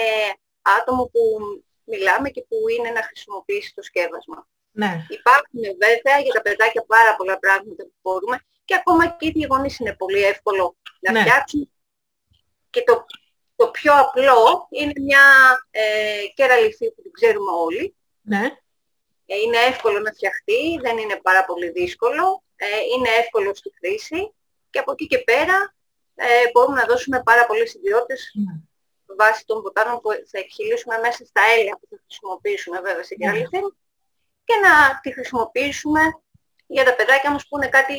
άτομο 0.62 1.05
που 1.12 1.20
μιλάμε 1.84 2.28
και 2.30 2.43
που 2.49 2.57
είναι 2.78 2.91
να 2.91 3.03
χρησιμοποιήσει 3.03 3.74
το 3.74 3.82
σκεύασμα. 3.82 4.49
ναι. 4.70 5.07
Υπάρχουν 5.09 5.61
βέβαια 5.84 6.18
για 6.24 6.32
τα 6.32 6.43
παιδάκια 6.43 6.84
πάρα 6.86 7.16
πολλά 7.16 7.39
πράγματα 7.39 7.82
που 7.84 7.95
μπορούμε 8.03 8.41
και 8.64 8.74
ακόμα 8.74 9.07
και 9.07 9.16
οι 9.26 9.28
ίδιοι 9.28 9.47
γονείς 9.51 9.78
είναι 9.78 9.95
πολύ 9.95 10.22
εύκολο 10.22 10.76
να 11.01 11.12
Ναι. 11.12 11.20
φτιάξουν. 11.20 11.70
Και 12.70 12.82
το, 12.82 13.05
το 13.57 13.68
πιο 13.68 13.93
απλό 14.01 14.66
είναι 14.70 14.93
μια 15.01 15.22
ε, 15.70 15.82
κεραλιφή 16.34 16.91
που 16.93 17.03
την 17.03 17.12
ξέρουμε 17.12 17.51
όλοι. 17.53 17.97
ναι. 18.22 18.57
Ε, 19.30 19.36
είναι 19.36 19.59
εύκολο 19.59 19.99
να 20.01 20.12
φτιαχτεί, 20.12 20.78
δεν 20.82 20.99
είναι 20.99 21.16
πάρα 21.22 21.45
πολύ 21.45 21.70
δύσκολο. 21.70 22.43
ε, 22.57 22.66
είναι 22.95 23.09
εύκολο 23.09 23.55
στη 23.55 23.70
χρήση 23.78 24.32
και 24.71 24.79
από 24.79 24.93
εκεί 24.93 25.07
και 25.07 25.19
πέρα 25.19 25.75
ε, 26.14 26.51
μπορούμε 26.53 26.81
να 26.81 26.87
δώσουμε 26.87 27.23
πάρα 27.23 27.47
πολλές 27.47 27.75
ιδιότητες 27.75 28.31
Ναι. 28.35 28.55
βάσει 29.16 29.45
των 29.47 29.61
βοτάνων 29.62 30.01
που 30.01 30.11
θα 30.31 30.39
εκχυλήσουμε 30.39 30.99
μέσα 30.99 31.25
στα 31.25 31.41
έλαια 31.59 31.75
που 31.81 31.87
θα 31.91 31.97
χρησιμοποιήσουμε 32.07 32.81
βέβαια 32.81 33.03
στην 33.03 33.16
Ναι. 33.21 33.25
κεραλιθή 33.27 33.61
και 34.45 34.55
να 34.62 35.01
τη 35.01 35.12
χρησιμοποιήσουμε 35.12 36.01
για 36.66 36.85
τα 36.85 36.95
παιδάκια 36.95 37.31
μας 37.31 37.49
που 37.49 37.57
είναι 37.57 37.69
κάτι 37.69 37.95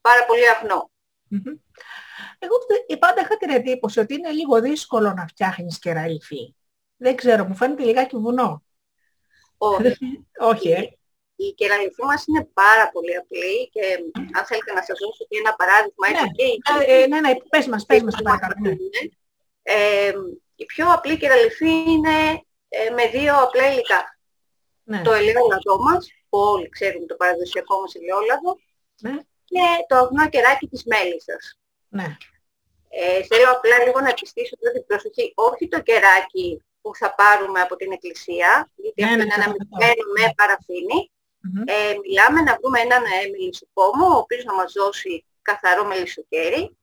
πάρα 0.00 0.24
πολύ 0.26 0.48
αγνό. 0.48 0.90
Μμμ. 1.28 1.56
Εγώ 2.38 2.58
τε- 2.58 2.98
πάντα 2.98 3.20
είχα 3.20 3.36
την 3.36 3.50
εντύπωση 3.50 4.00
ότι 4.00 4.14
είναι 4.14 4.30
λίγο 4.30 4.60
δύσκολο 4.60 5.12
να 5.12 5.26
φτιάχνεις 5.26 5.78
κεραλιφή. 5.78 6.54
Δεν 6.96 7.16
ξέρω, 7.16 7.44
μου 7.44 7.56
φαίνεται 7.56 7.82
λιγάκι 7.84 8.16
βουνό. 8.16 8.62
Όχι. 9.56 9.96
Όχι, 10.50 10.70
ε. 10.70 10.96
Η 11.46 11.52
κεραλιθή 11.60 12.02
μας 12.04 12.24
είναι 12.26 12.44
πάρα 12.62 12.90
πολύ 12.90 13.16
απλή 13.16 13.68
και 13.72 13.84
αν 14.38 14.44
θέλετε 14.48 14.72
να 14.72 14.82
σας 14.82 14.98
δώσω 15.02 15.24
και 15.28 15.38
ένα 15.42 15.52
παράδειγμα 15.60 16.04
έτσι 16.10 16.22
Ναι. 16.24 16.30
και 16.38 16.44
η 16.44 16.62
Ε, 16.86 17.02
ε, 17.02 17.06
ναι, 17.06 17.20
ναι, 17.20 17.30
πες 17.52 17.66
μας, 17.66 17.86
πες 17.86 18.02
μας, 18.02 18.14
παρακαλώ. 18.22 18.54
Ναι. 18.60 18.72
Ε, 19.62 20.12
η 20.56 20.64
πιο 20.64 20.86
απλή 20.92 21.16
κεραλιφή 21.18 21.70
είναι 21.94 22.16
ε, 22.68 22.90
με 22.90 23.04
δύο 23.14 23.34
απλά 23.42 23.72
υλικά. 23.72 24.00
Ναι. 24.84 25.02
Το 25.02 25.12
ελαιόλαδό 25.12 25.76
μας, 25.86 26.02
που 26.28 26.38
όλοι 26.38 26.68
ξέρουμε 26.68 27.06
το 27.06 27.14
παραδοσιακό 27.14 27.80
μας 27.80 27.94
ελαιόλαδο, 27.94 28.50
Ναι. 29.00 29.16
και 29.44 29.64
το 29.88 29.96
αγνό 29.96 30.28
κεράκι 30.28 30.66
της 30.68 30.82
μέλισσας. 30.84 31.58
Ναι. 31.88 32.16
Ε, 32.88 33.22
θέλω 33.22 33.50
απλά 33.50 33.76
λίγο 33.84 34.00
να 34.00 34.08
επιστήσω 34.08 34.56
τώρα 34.60 34.72
την 34.72 34.86
προσοχή, 34.86 35.32
όχι 35.34 35.68
το 35.68 35.80
κεράκι 35.80 36.62
που 36.80 36.94
θα 36.94 37.14
πάρουμε 37.14 37.60
από 37.60 37.76
την 37.76 37.92
εκκλησία, 37.92 38.70
γιατί 38.82 39.00
Ναι, 39.02 39.06
αυτό 39.08 39.16
ναι, 39.16 39.22
είναι 39.24 39.34
ένα 39.34 39.44
κατανοητό. 39.44 39.76
μυρωμένο 39.76 40.02
με 40.18 40.32
παραφίνη. 40.36 41.00
Μμμ. 41.42 41.62
Ε, 41.66 41.94
μιλάμε 42.06 42.40
να 42.40 42.56
βρούμε 42.60 42.80
έναν 42.80 43.02
ε, 43.04 43.28
μελισσοκόμο, 43.30 44.06
ο 44.06 44.16
οποίος 44.16 44.44
να 44.44 44.54
μας 44.54 44.72
δώσει 44.72 45.24
καθαρό 45.42 45.84
μελισσοκέρι 45.84 46.76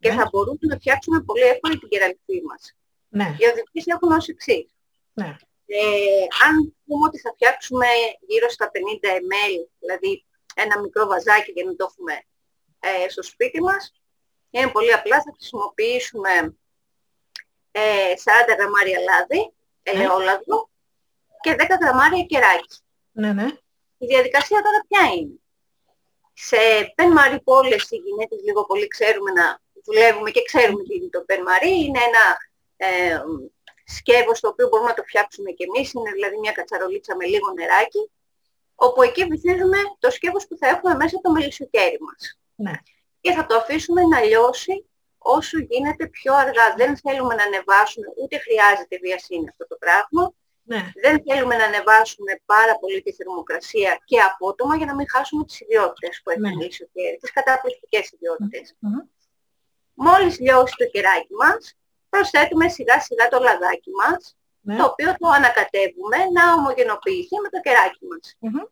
και 0.00 0.08
Ναι. 0.08 0.14
θα 0.14 0.28
μπορούμε 0.32 0.58
να 0.60 0.76
φτιάξουμε 0.76 1.20
πολύ 1.20 1.42
εύκολα 1.42 1.78
την 1.78 1.88
κεραλιφή 1.88 2.42
μας. 2.48 2.76
Ναι. 3.08 3.36
Οι 3.38 3.44
οδηγίες 3.50 3.86
έχουν 3.86 4.12
ως 4.12 4.28
εξής. 4.28 4.66
Ναι. 5.12 5.36
Ε, 5.66 6.26
αν 6.46 6.76
πούμε 6.86 7.06
ότι 7.06 7.18
θα 7.18 7.30
φτιάξουμε 7.34 7.86
γύρω 8.26 8.48
στα 8.48 8.70
50 8.74 8.78
ml, 9.30 9.68
δηλαδή 9.78 10.24
ένα 10.54 10.80
μικρό 10.80 11.06
βαζάκι 11.06 11.50
για 11.52 11.64
να 11.64 11.76
το 11.76 11.86
έχουμε 11.90 12.14
ε, 12.80 13.08
στο 13.08 13.22
σπίτι 13.22 13.60
μας, 13.62 13.92
είναι 14.50 14.68
πολύ 14.68 14.92
απλά, 14.92 15.16
θα 15.22 15.32
χρησιμοποιήσουμε 15.36 16.30
ε, 17.70 17.80
40 18.52 18.58
γραμμάρια 18.58 18.98
λάδι, 19.00 19.52
ελαιόλαδο 19.82 20.68
και 21.40 21.56
10 21.58 21.64
γραμμάρια 21.80 22.24
κεράκι. 22.24 22.78
Ναι, 23.12 23.32
ναι. 23.32 23.46
Η 23.98 24.06
διαδικασία 24.06 24.62
τώρα 24.62 24.80
ποια 24.88 25.14
είναι; 25.14 25.40
Σε 26.32 26.56
πεν 26.94 27.12
μαρί 27.12 27.40
που 27.40 27.52
όλες 27.52 27.90
οι 27.90 27.96
γυναίκες 27.96 28.40
λίγο 28.42 28.64
πολύ 28.64 28.86
ξέρουμε 28.86 29.30
να 29.30 29.60
δουλεύουμε 29.84 30.30
και 30.30 30.42
ξέρουμε 30.42 30.82
τι 30.82 30.94
είναι 30.94 31.08
το 31.08 31.20
πεν 31.20 31.42
μαρί. 31.42 31.84
Είναι 31.84 32.00
ένα 32.10 32.24
ε, 32.76 33.20
σκεύος 33.84 34.40
το 34.40 34.48
οποίο 34.48 34.68
μπορούμε 34.68 34.88
να 34.88 34.94
το 34.94 35.02
φτιάξουμε 35.02 35.50
και 35.50 35.64
εμείς. 35.68 35.92
Είναι 35.92 36.10
δηλαδή 36.10 36.38
μια 36.38 36.52
κατσαρολίτσα 36.52 37.16
με 37.16 37.24
λίγο 37.24 37.52
νεράκι. 37.52 38.10
Όπου 38.74 39.02
εκεί 39.02 39.24
βυθίζουμε 39.24 39.78
το 39.98 40.10
σκεύος 40.10 40.46
που 40.46 40.56
θα 40.56 40.68
έχουμε 40.68 40.94
μέσα 40.94 41.20
το 41.20 41.30
μελισσοκέρι 41.30 41.98
μας. 42.00 42.38
Ναι. 42.54 42.72
Και 43.20 43.32
θα 43.32 43.46
το 43.46 43.56
αφήσουμε 43.56 44.02
να 44.02 44.20
λιώσει 44.20 44.86
όσο 45.18 45.58
γίνεται 45.58 46.06
πιο 46.06 46.34
αργά. 46.34 46.74
Δεν 46.76 46.96
θέλουμε 46.96 47.34
να 47.34 47.42
ανεβάσουμε, 47.42 48.06
ούτε 48.16 48.38
χρειάζεται 48.38 48.98
βιασύνη 49.02 49.48
αυτό 49.48 49.66
το 49.66 49.76
πράγμα. 49.76 50.32
Ναι. 50.68 50.90
Δεν 51.02 51.22
θέλουμε 51.26 51.56
να 51.56 51.64
ανεβάσουμε 51.64 52.32
πάρα 52.44 52.78
πολύ 52.78 53.02
τη 53.02 53.12
θερμοκρασία 53.12 54.00
και 54.04 54.20
απότομα 54.20 54.76
για 54.76 54.86
να 54.86 54.94
μην 54.94 55.06
χάσουμε 55.10 55.44
τις 55.44 55.60
ιδιότητες 55.60 56.20
που 56.22 56.30
έχει 56.30 56.40
Ναι. 56.40 56.50
ναι. 56.54 56.64
η 56.64 56.68
τις 57.20 57.32
καταπληκτικές 57.32 58.10
ιδιότητες. 58.12 58.74
Μμμ. 58.78 59.00
Μόλις 59.94 60.38
λιώσει 60.40 60.74
το 60.78 60.86
κεράκι 60.86 61.34
μας, 61.34 61.74
προσθέτουμε 62.08 62.68
σιγά 62.68 63.00
σιγά 63.00 63.28
το 63.28 63.38
λαδάκι 63.38 63.90
μας, 63.90 64.36
Ναι. 64.60 64.76
το 64.76 64.84
οποίο 64.84 65.14
το 65.18 65.28
ανακατεύουμε 65.28 66.16
να 66.32 66.52
ομογενοποιηθεί 66.52 67.36
με 67.42 67.48
το 67.48 67.60
κεράκι 67.60 68.04
μας. 68.10 68.36
Μμμ. 68.38 68.62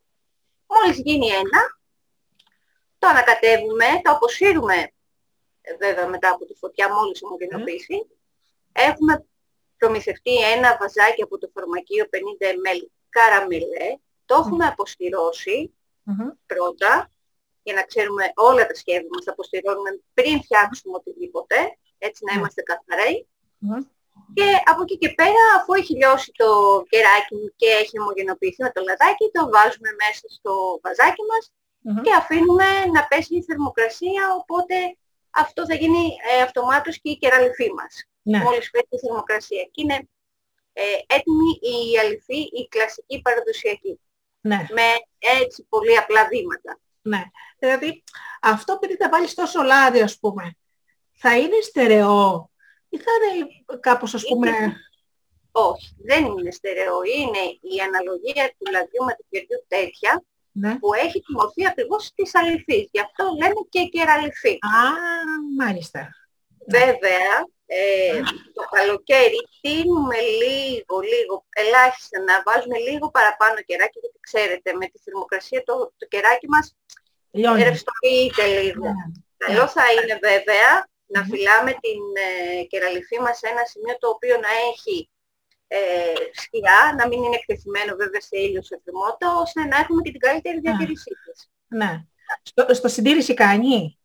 Μόλις 0.67 0.99
γίνει 0.99 1.29
ένα, 1.29 1.61
το 2.99 3.07
ανακατεύουμε, 3.09 3.87
το 4.03 4.11
αποσύρουμε 4.11 4.77
ε, 5.61 5.77
βέβαια 5.77 6.07
μετά 6.07 6.29
από 6.31 6.45
τη 6.45 6.55
φωτιά 6.55 6.95
μόλις 6.95 7.23
ομογενοποιήσει. 7.23 8.07
Έχουμε 8.73 9.27
προμηθευτεί 9.89 10.35
ένα 10.55 10.77
βαζάκι 10.81 11.23
από 11.23 11.39
το 11.39 11.49
φαρμακείο 11.55 12.05
50 12.13 12.17
ml 12.63 12.81
καραμελέ, 13.17 13.89
το 14.25 14.35
έχουμε 14.41 14.65
αποστηρώσει 14.67 15.59
Μμμ. 16.03 16.29
πρώτα, 16.47 16.93
για 17.63 17.75
να 17.75 17.83
ξέρουμε 17.91 18.25
όλα 18.35 18.67
τα 18.67 18.75
σχέδια 18.75 19.09
μας, 19.15 19.25
τα 19.25 19.33
αποστηρώνουμε 19.33 19.91
πριν 20.15 20.43
φτιάξουμε 20.45 20.95
οτιδήποτε, 21.01 21.57
έτσι 21.99 22.21
να 22.25 22.33
Ναι. 22.33 22.39
είμαστε 22.39 22.61
καθαροί. 22.71 23.17
Μμμ. 23.59 23.81
Και 24.37 24.47
από 24.71 24.81
εκεί 24.83 24.97
και 25.03 25.11
πέρα, 25.21 25.43
αφού 25.59 25.71
έχει 25.81 25.93
λιώσει 26.01 26.31
το 26.43 26.49
κεράκι 26.93 27.35
μου 27.39 27.49
και 27.61 27.69
έχει 27.83 28.01
ομογενοποιηθεί 28.01 28.63
με 28.63 28.71
το 28.75 28.81
λαδάκι, 28.89 29.25
το 29.37 29.43
βάζουμε 29.55 29.91
μέσα 30.03 30.27
στο 30.37 30.53
βαζάκι 30.83 31.23
μας 31.31 31.45
Μμμ. 31.87 32.03
και 32.05 32.13
αφήνουμε 32.21 32.69
να 32.95 33.01
πέσει 33.11 33.35
η 33.37 33.43
θερμοκρασία, 33.49 34.23
οπότε 34.41 34.77
αυτό 35.43 35.61
θα 35.69 35.75
γίνει 35.75 36.03
ε, 36.31 36.43
αυτομάτως 36.43 36.95
και 37.01 37.11
η 37.11 37.17
κεραλιφή 37.23 37.69
μας. 37.79 37.95
Ναι. 38.25 38.39
Μόλις 38.39 38.71
πέσει 38.71 38.87
η 38.91 38.99
θερμοκρασία. 38.99 39.63
Και 39.63 39.83
είναι 39.83 40.09
ε, 40.73 40.83
έτοιμη 41.07 41.51
η 41.61 41.99
αληθή, 41.99 42.39
η 42.39 42.69
κλασική 42.69 43.21
παραδοσιακή. 43.21 44.01
Ναι. 44.41 44.67
Με 44.71 44.83
έτσι 45.43 45.67
πολύ 45.69 45.97
απλά 45.97 46.27
βήματα. 46.29 46.81
Ναι. 47.03 47.23
Δηλαδή, 47.59 48.05
αυτό 48.43 48.73
επειδή 48.73 48.97
θα 48.97 49.09
βάλεις 49.09 49.35
τόσο 49.35 49.63
λάδι, 49.63 50.01
ας 50.01 50.19
πούμε, 50.19 50.57
θα 51.13 51.39
είναι 51.39 51.61
στερεό 51.61 52.51
ή 52.89 52.97
θα 52.99 53.11
είναι 53.35 53.47
κάπως, 53.81 54.15
ας 54.15 54.25
πούμε... 54.25 54.51
Όχι, 55.57 55.97
δεν 56.05 56.25
είναι 56.25 56.51
στερεό. 56.51 57.03
Είναι 57.03 57.39
η 57.61 57.81
αναλογία 57.87 58.55
του 58.59 58.71
λαδιού 58.73 59.05
με 59.05 59.15
του 59.15 59.27
κεριού 59.31 59.65
τέτοια 59.69 60.25
Ναι. 60.53 60.79
που 60.79 60.95
έχει 60.95 61.21
τη 61.21 61.33
μορφή 61.33 61.67
ακριβώς 61.67 62.13
της 62.15 62.35
αληθής. 62.35 62.89
Γι' 62.93 63.01
αυτό 63.01 63.25
λέμε 63.41 63.61
και 63.69 63.85
κεραλιφή. 63.85 64.53
Α, 64.53 64.83
μάλιστα. 65.59 66.09
Βέβαια, 66.69 67.47
ε, 67.67 68.21
το 68.57 68.63
καλοκαίρι 68.77 69.41
τίνουμε 69.61 70.19
λίγο, 70.43 70.97
λίγο, 71.13 71.35
ελάχιστα 71.63 72.19
να 72.29 72.35
βάζουμε 72.47 72.79
λίγο 72.79 73.11
παραπάνω 73.17 73.57
κεράκι, 73.69 73.99
γιατί 74.03 74.19
ξέρετε, 74.29 74.69
με 74.81 74.87
τη 74.87 74.99
θερμοκρασία 75.05 75.63
το, 75.69 75.75
το 75.99 76.07
κεράκι 76.13 76.49
μας 76.49 76.77
Λιώνει. 77.31 77.63
ρευστοποιείται 77.63 78.45
λίγο. 78.59 78.87
Ναι. 78.89 79.05
Καλό 79.37 79.65
θα 79.77 79.85
είναι 79.93 80.17
βέβαια 80.29 80.71
να 81.15 81.21
Μμμ. 81.21 81.29
φυλάμε 81.31 81.73
την 81.85 82.03
ε, 82.27 82.65
κεραλιφή 82.71 83.19
μας 83.21 83.39
σε 83.39 83.47
ένα 83.53 83.65
σημείο 83.73 83.95
το 83.99 84.09
οποίο 84.09 84.35
να 84.47 84.51
έχει 84.71 84.97
ε, 85.67 85.79
σκιά, 86.43 86.81
να 86.99 87.05
μην 87.09 87.23
είναι 87.23 87.37
εκτεθειμένο 87.41 87.97
βέβαια 87.97 88.21
σε 88.21 88.37
ήλιο 88.47 88.63
σε 88.63 88.81
θερμότητα, 88.85 89.27
ώστε 89.45 89.61
να 89.65 89.77
έχουμε 89.77 90.03
και 90.03 90.11
την 90.11 90.21
καλύτερη 90.21 90.59
διατήρησή 90.61 91.13
της. 91.25 91.51
Ναι. 91.67 92.05
Στο, 92.43 92.75
στο 92.75 92.89
συντήρηση 92.89 93.35
κάνει; 93.35 93.99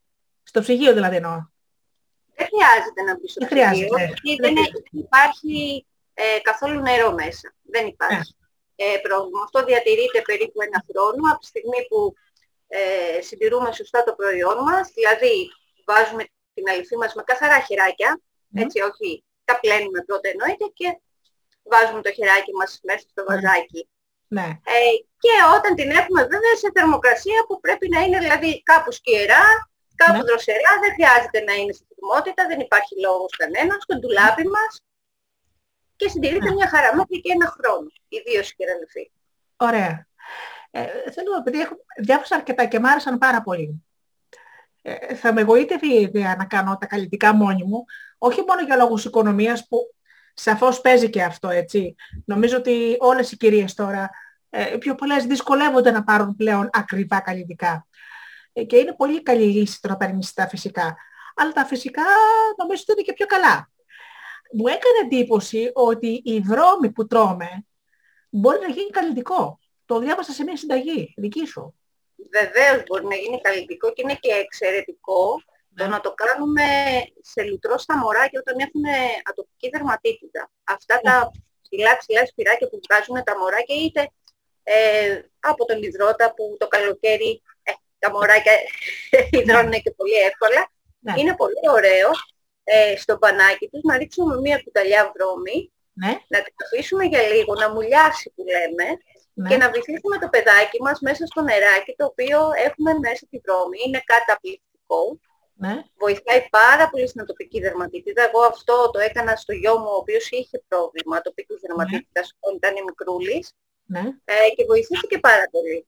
Στο 0.44 0.62
ψυγείο 0.62 0.94
δηλαδή 0.94 1.16
εννοώ. 1.16 1.38
Δεν 2.40 2.48
χρειάζεται 2.52 3.02
να 3.08 3.14
μπει 3.18 3.28
στο 3.30 3.40
Δεν 3.40 3.48
ψυγείο, 3.50 3.88
χρειάζεται. 3.88 4.14
γιατί 4.24 4.42
Δεν 4.44 4.54
δεν 4.56 4.66
υπάρχει 5.06 5.86
ε, 6.14 6.40
καθόλου 6.50 6.80
νερό 6.88 7.10
μέσα. 7.22 7.48
Δεν 7.74 7.86
υπάρχει 7.94 8.34
ε, 8.76 8.98
πρόβλημα. 9.06 9.42
Αυτό 9.44 9.64
διατηρείται 9.70 10.22
περίπου 10.22 10.62
ένα 10.68 10.80
χρόνο 10.90 11.22
από 11.32 11.40
τη 11.40 11.46
στιγμή 11.54 11.80
που 11.90 12.00
ε, 12.68 13.22
συντηρούμε 13.22 13.70
σωστά 13.72 14.04
το 14.04 14.14
προϊόν 14.20 14.58
μας, 14.68 14.86
δηλαδή 14.98 15.34
βάζουμε 15.90 16.24
την 16.54 16.66
αληθή 16.72 16.96
μας 16.98 17.14
με 17.14 17.24
καθαρά 17.30 17.60
χεράκια, 17.68 18.12
Ναι. 18.48 18.62
έτσι 18.62 18.78
όχι, 18.90 19.24
τα 19.44 19.60
πλένουμε 19.60 20.00
πρώτα 20.08 20.28
εννοείται 20.34 20.66
και 20.74 20.88
βάζουμε 21.72 22.02
το 22.02 22.12
χεράκι 22.18 22.52
μας 22.60 22.80
μέσα 22.84 23.06
στο 23.12 23.22
Ναι. 23.24 23.28
βαζάκι. 23.30 23.82
Ναι. 24.28 24.48
Ε, 24.76 24.80
και 25.24 25.34
όταν 25.58 25.76
την 25.76 25.90
έχουμε 25.90 26.22
βέβαια 26.34 26.56
σε 26.62 26.70
θερμοκρασία 26.76 27.40
που 27.48 27.60
πρέπει 27.60 27.90
να 27.90 28.00
είναι 28.02 28.20
δηλαδή 28.20 28.64
κάπου 28.64 28.92
σκιερά, 28.92 29.69
κάπου 30.02 30.22
Ναι. 30.22 30.28
δροσερά, 30.30 30.72
δεν 30.84 30.92
χρειάζεται 30.98 31.40
να 31.48 31.54
είναι 31.60 31.74
στη 31.78 31.84
θερμότητα, 31.90 32.42
δεν 32.52 32.60
υπάρχει 32.66 32.94
λόγος 33.06 33.32
κανένας, 33.42 33.80
στο 33.86 33.94
ντουλάπι 34.00 34.46
μας 34.56 34.72
και 36.00 36.08
συντηρείται 36.14 36.50
Ναι. 36.50 36.56
μια 36.58 36.68
χαρά 36.74 36.90
μέχρι 36.96 37.18
και 37.24 37.32
ένα 37.38 37.48
χρόνο, 37.56 37.90
ιδίως 38.18 38.48
η 38.52 38.56
κεραλιφή. 38.56 39.06
Ωραία. 39.68 39.94
Ε, 40.72 41.12
θέλω, 41.16 41.32
επειδή 41.42 41.60
έχω, 41.60 41.76
διάβασα 42.06 42.36
αρκετά 42.36 42.66
και 42.66 42.80
μ' 42.80 42.86
άρεσαν 42.86 43.18
πάρα 43.18 43.42
πολύ. 43.42 43.84
Ε, 44.82 45.16
θα 45.16 45.34
με 45.34 45.42
εγωίτευε 45.42 45.88
η 45.88 46.02
ιδέα 46.02 46.36
να 46.36 46.46
κάνω 46.46 46.78
τα 46.78 46.86
καλλιτικά 46.86 47.34
μόνη 47.34 47.64
μου, 47.64 47.86
όχι 48.18 48.44
μόνο 48.48 48.62
για 48.62 48.76
λόγους 48.76 49.06
οικονομίας 49.06 49.68
που 49.68 49.94
σαφώς 50.34 50.82
παίζει 50.82 51.10
και 51.10 51.24
αυτό, 51.24 51.50
έτσι. 51.50 51.96
Νομίζω 52.26 52.58
ότι 52.58 52.96
όλες 53.00 53.32
οι 53.32 53.38
κυρίες 53.38 53.74
τώρα, 53.74 54.10
ε, 54.50 54.78
πιο 54.80 54.96
πολλές 54.96 55.26
δυσκολεύονται 55.26 55.92
να 55.92 56.04
πάρουν 56.04 56.36
πλέον 56.36 56.70
ακριβά 56.74 57.20
καλλιτικά. 57.20 57.88
Ε, 58.54 58.64
και 58.64 58.78
είναι 58.78 58.94
πολύ 58.96 59.24
καλή 59.24 59.44
λύση 59.44 59.82
το 59.82 59.88
να 59.88 59.98
παίρνεις 59.98 60.34
τα 60.34 60.48
φυσικά. 60.48 60.98
Αλλά 61.36 61.52
τα 61.52 61.66
φυσικά 61.66 62.04
νομίζω 62.58 62.82
ότι 62.88 62.92
είναι 62.92 63.02
και 63.02 63.14
πιο 63.14 63.26
καλά. 63.26 63.72
Μου 64.54 64.68
έκανε 64.68 64.98
εντύπωση 65.04 65.72
ότι 65.74 66.22
η 66.26 66.40
βρώμη 66.40 66.92
που 66.92 67.08
τρώμε 67.08 67.66
μπορεί 68.30 68.60
να 68.60 68.68
γίνει 68.68 68.90
καλλιτικό. 68.90 69.60
Το 69.86 70.00
διάβασα 70.00 70.32
σε 70.32 70.44
μια 70.44 70.58
συνταγή 70.58 71.14
δική 71.18 71.46
σου. 71.46 71.74
βεβαίως 72.32 72.84
μπορεί 72.88 73.06
να 73.06 73.16
γίνει 73.16 73.42
καλλιτικό 73.42 73.94
και 73.94 74.02
είναι 74.02 74.16
και 74.20 74.32
εξαιρετικό 74.34 75.42
το 75.76 75.84
Ναι. 75.84 75.90
να 75.90 76.00
το 76.00 76.14
κάνουμε 76.14 76.64
σε 77.22 77.44
λουτρό 77.44 77.78
στα 77.78 77.98
μωράκια 77.98 78.40
όταν 78.40 78.56
έχουν 78.60 78.84
ατοπική 79.30 79.70
δερματίτιδα. 79.70 80.52
Αυτά 80.64 80.96
Ναι. 80.96 81.02
τα 81.02 81.32
ψηλά 81.62 81.98
ψηλά 81.98 82.26
σπυράκια 82.26 82.70
που 82.70 82.80
βγάζουν 82.90 83.24
τα 83.24 83.38
μωράκια 83.38 83.76
είτε 83.76 84.10
ε, 84.64 85.22
από 85.40 85.66
τον 85.66 85.82
υδρότα 85.84 86.34
που 86.34 86.56
το 86.60 86.68
καλοκαίρι 86.68 87.32
ε, 87.32 87.49
τα 88.00 88.12
μωράκια 88.12 88.54
υδρώνουν 89.40 89.72
και 89.84 89.92
πολύ 89.92 90.18
εύκολα. 90.30 90.62
Ναι. 91.00 91.14
Είναι 91.18 91.36
πολύ 91.36 91.66
ωραίο 91.78 92.10
ε, 92.64 92.98
στο 92.98 93.18
πανάκι 93.18 93.68
τους 93.72 93.82
να 93.84 93.98
ρίξουμε 93.98 94.40
μία 94.40 94.58
κουταλιά 94.64 95.12
βρώμη, 95.14 95.58
Ναι, 95.94 96.12
να 96.34 96.40
την 96.44 96.54
αφήσουμε 96.64 97.04
για 97.12 97.22
λίγο, 97.22 97.54
να 97.54 97.68
μουλιάσει 97.74 98.32
που 98.36 98.44
λέμε 98.54 98.88
ναι. 99.34 99.50
και 99.50 99.58
να 99.58 99.68
βυθίσουμε 99.74 100.18
το 100.24 100.28
παιδάκι 100.34 100.78
μας 100.82 101.00
μέσα 101.00 101.26
στο 101.26 101.42
νεράκι 101.42 101.92
το 101.98 102.06
οποίο 102.06 102.40
έχουμε 102.68 102.92
μέσα 103.06 103.24
τη 103.30 103.38
βρώμη. 103.44 103.78
Είναι 103.86 104.02
καταπληκτικό. 104.14 105.02
ναι. 105.64 105.74
Βοηθάει 106.04 106.42
πάρα 106.60 106.90
πολύ 106.90 107.08
στην 107.08 107.22
ατοπική 107.22 107.60
δερματίτιδα. 107.66 108.22
Εγώ 108.28 108.42
αυτό 108.54 108.76
το 108.94 109.00
έκανα 109.00 109.36
στο 109.36 109.54
γιο 109.54 109.76
μου, 109.80 109.90
ο 109.96 110.00
οποίος 110.04 110.26
είχε 110.30 110.58
πρόβλημα 110.68 111.16
ατοπικής 111.18 111.60
δερματίτιδας 111.66 112.28
όταν 112.40 112.56
ήταν 112.58 112.74
μικρούλης 112.90 113.46
ναι. 113.94 114.04
ε, 114.26 114.36
και 114.56 114.64
βοηθήθηκε 114.66 115.18
πάρα 115.28 115.46
πολύ. 115.52 115.88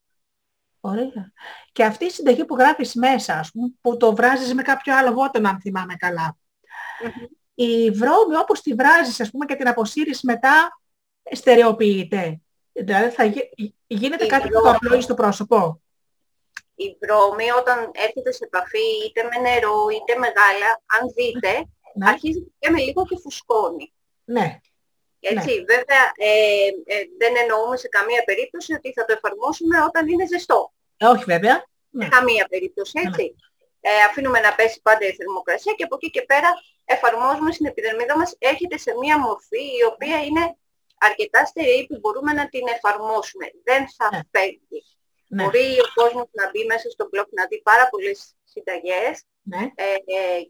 Ωραία. 0.81 1.31
Και 1.71 1.83
αυτή 1.83 2.05
η 2.05 2.09
συνταγή 2.09 2.45
που 2.45 2.55
γράφεις 2.55 2.95
μέσα, 2.95 3.33
ας 3.39 3.51
πούμε, 3.51 3.71
που 3.81 3.97
το 3.97 4.15
βράζεις 4.15 4.53
με 4.53 4.61
κάποιο 4.61 4.97
άλλο 4.97 5.13
βότανο, 5.13 5.49
αν 5.49 5.59
θυμάμαι 5.59 5.95
καλά. 5.95 6.37
Μμμ. 7.03 7.25
Η 7.53 7.91
βρώμη 7.91 8.35
όπως 8.35 8.61
τη 8.61 8.73
βράζεις, 8.73 9.19
ας 9.21 9.29
πούμε, 9.31 9.45
και 9.45 9.55
την 9.55 9.67
αποσύρεις 9.67 10.21
μετά, 10.21 10.81
στερεοποιείται. 11.31 12.41
Δηλαδή 12.71 13.09
θα 13.09 13.23
γι- 13.23 13.75
γίνεται 13.87 14.25
Η 14.25 14.27
κάτι 14.27 14.47
που 14.47 14.53
το 14.53 14.59
βρώμη. 14.61 14.75
απλώει 14.75 15.01
στο 15.01 15.13
πρόσωπο. 15.13 15.81
Η 16.75 16.97
βρώμη 17.01 17.51
όταν 17.51 17.89
έρχεται 17.93 18.31
σε 18.31 18.43
επαφή 18.43 18.87
είτε 19.07 19.23
με 19.23 19.49
νερό 19.49 19.87
είτε 19.89 20.19
με 20.19 20.27
γάλα, 20.27 20.81
αν 20.99 21.09
δείτε, 21.15 21.65
Ναι, 21.93 22.07
αρχίζει 22.09 22.51
και 22.59 22.69
με 22.69 22.79
λίγο 22.79 23.05
και 23.05 23.17
φουσκώνει. 23.21 23.93
ναι, 24.23 24.59
Έτσι, 25.23 25.65
βέβαια 25.71 26.03
ε, 26.15 26.67
ε, 26.93 27.03
δεν 27.17 27.33
εννοούμε 27.41 27.77
σε 27.77 27.87
καμία 27.87 28.23
περίπτωση 28.23 28.73
ότι 28.73 28.93
θα 28.93 29.05
το 29.05 29.13
εφαρμόσουμε 29.17 29.83
όταν 29.83 30.07
είναι 30.07 30.25
ζεστό. 30.25 30.73
Ε, 30.97 31.05
όχι 31.05 31.23
βέβαια. 31.23 31.65
Ναι. 31.89 32.03
Σε 32.03 32.09
καμία 32.09 32.45
περίπτωση, 32.49 32.99
έτσι. 33.07 33.35
Ε, 33.81 33.89
αφήνουμε 34.09 34.39
να 34.39 34.55
πέσει 34.55 34.81
πάντα 34.81 35.05
η 35.05 35.13
θερμοκρασία 35.13 35.73
και 35.77 35.83
από 35.83 35.95
εκεί 35.95 36.09
και 36.09 36.21
πέρα 36.21 36.49
εφαρμόζουμε 36.85 37.51
στην 37.51 37.65
επιδερμίδα 37.65 38.17
μας. 38.17 38.35
Έρχεται 38.39 38.77
σε 38.77 38.91
μία 39.01 39.19
μορφή 39.19 39.63
η 39.79 39.83
οποία 39.91 40.23
είναι 40.23 40.57
αρκετά 40.97 41.45
στερεή 41.45 41.85
που 41.87 41.97
μπορούμε 41.99 42.33
να 42.33 42.49
την 42.49 42.65
εφαρμόσουμε. 42.75 43.45
Δεν 43.63 43.81
θα 43.97 44.09
Ναι. 44.11 44.19
φεύγει. 44.31 44.81
Ναι, 45.27 45.43
Μπορεί 45.43 45.79
ο 45.85 45.87
κόσμος 45.93 46.27
να 46.31 46.49
μπει 46.49 46.65
μέσα 46.65 46.89
στο 46.89 47.09
blog 47.11 47.27
να 47.29 47.45
δει 47.49 47.61
πάρα 47.61 47.89
πολλές 47.89 48.35
συνταγές 48.43 49.23
ναι, 49.41 49.63
ε, 49.75 49.93
ε, 50.17 50.41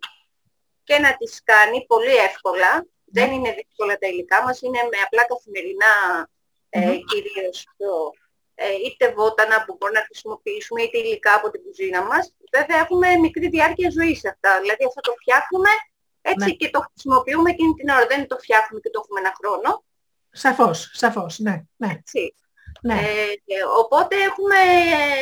και 0.83 0.97
να 0.99 1.17
τις 1.17 1.41
κάνει 1.43 1.85
πολύ 1.85 2.15
εύκολα. 2.15 2.85
Ναι. 3.11 3.21
Δεν 3.21 3.31
είναι 3.35 3.51
δύσκολα 3.59 3.97
τα 3.97 4.07
υλικά 4.07 4.43
μας, 4.43 4.61
είναι 4.61 4.81
με 4.91 4.97
απλά 5.05 5.23
καθημερινά 5.31 5.93
ε, 6.69 6.79
Μμμ. 6.79 6.99
κυρίως 7.11 7.67
το, 7.77 7.91
ε, 8.55 8.65
είτε 8.85 9.05
βότανα 9.17 9.57
που 9.65 9.75
μπορούμε 9.77 9.99
να 9.99 10.05
χρησιμοποιήσουμε, 10.05 10.81
είτε 10.81 10.97
υλικά 10.97 11.33
από 11.35 11.47
την 11.51 11.61
κουζίνα 11.65 12.01
μας. 12.09 12.23
Βέβαια 12.57 12.77
έχουμε 12.83 13.07
μικρή 13.25 13.47
διάρκεια 13.55 13.89
ζωής 13.97 14.19
σε 14.19 14.27
αυτά, 14.33 14.59
δηλαδή 14.61 14.83
αυτό 14.89 15.01
το 15.01 15.13
φτιάχνουμε 15.19 15.69
έτσι 16.21 16.45
Ναι. 16.49 16.51
και 16.59 16.69
το 16.69 16.79
χρησιμοποιούμε 16.87 17.49
εκείνη 17.49 17.73
την 17.73 17.89
ώρα. 17.89 18.05
Δεν 18.07 18.27
το 18.27 18.37
φτιάχνουμε 18.43 18.79
και 18.83 18.89
το 18.89 18.99
έχουμε 19.03 19.19
ένα 19.19 19.33
χρόνο. 19.39 19.83
σαφώς, 20.31 20.89
σαφώς, 20.93 21.39
ναι, 21.39 21.55
ναι, 21.77 21.89
Έτσι. 21.97 22.35
ναι. 22.81 22.93
Ε, 22.93 23.31
ε, 23.55 23.63
οπότε 23.81 24.15
έχουμε 24.29 24.59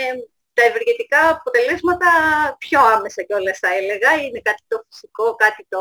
ε, 0.04 0.12
τα 0.54 0.64
ευεργετικά 0.64 1.30
αποτελέσματα 1.30 2.10
πιο 2.58 2.80
άμεσα 2.96 3.22
κιόλας 3.24 3.58
θα 3.60 3.70
έλεγα. 3.80 4.12
Είναι 4.24 4.42
κάτι 4.44 4.64
το 4.68 4.86
φυσικό, 4.90 5.36
κάτι 5.36 5.66
το, 5.70 5.80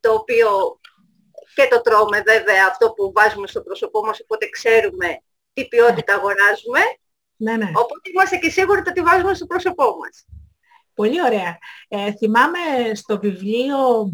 το 0.00 0.12
οποίο 0.12 0.80
και 1.54 1.68
το 1.70 1.80
τρώμε 1.80 2.22
βέβαια 2.22 2.66
αυτό 2.70 2.92
που 2.92 3.12
βάζουμε 3.14 3.46
στο 3.46 3.62
πρόσωπό 3.62 4.00
μας, 4.04 4.20
οπότε 4.20 4.48
ξέρουμε 4.48 5.22
τι 5.52 5.68
ποιότητα 5.68 6.14
αγοράζουμε, 6.14 6.80
ναι, 7.36 7.56
ναι. 7.56 7.70
οπότε 7.74 8.10
είμαστε 8.12 8.36
και 8.36 8.50
σίγουροι 8.50 8.82
το 8.82 8.92
τι 8.92 9.00
βάζουμε 9.00 9.34
στο 9.34 9.46
πρόσωπό 9.46 9.96
μας. 9.96 10.26
Πολύ 10.94 11.22
ωραία. 11.22 11.58
Ε, 11.88 12.12
θυμάμαι 12.12 12.58
στο 12.94 13.18
βιβλίο 13.18 14.12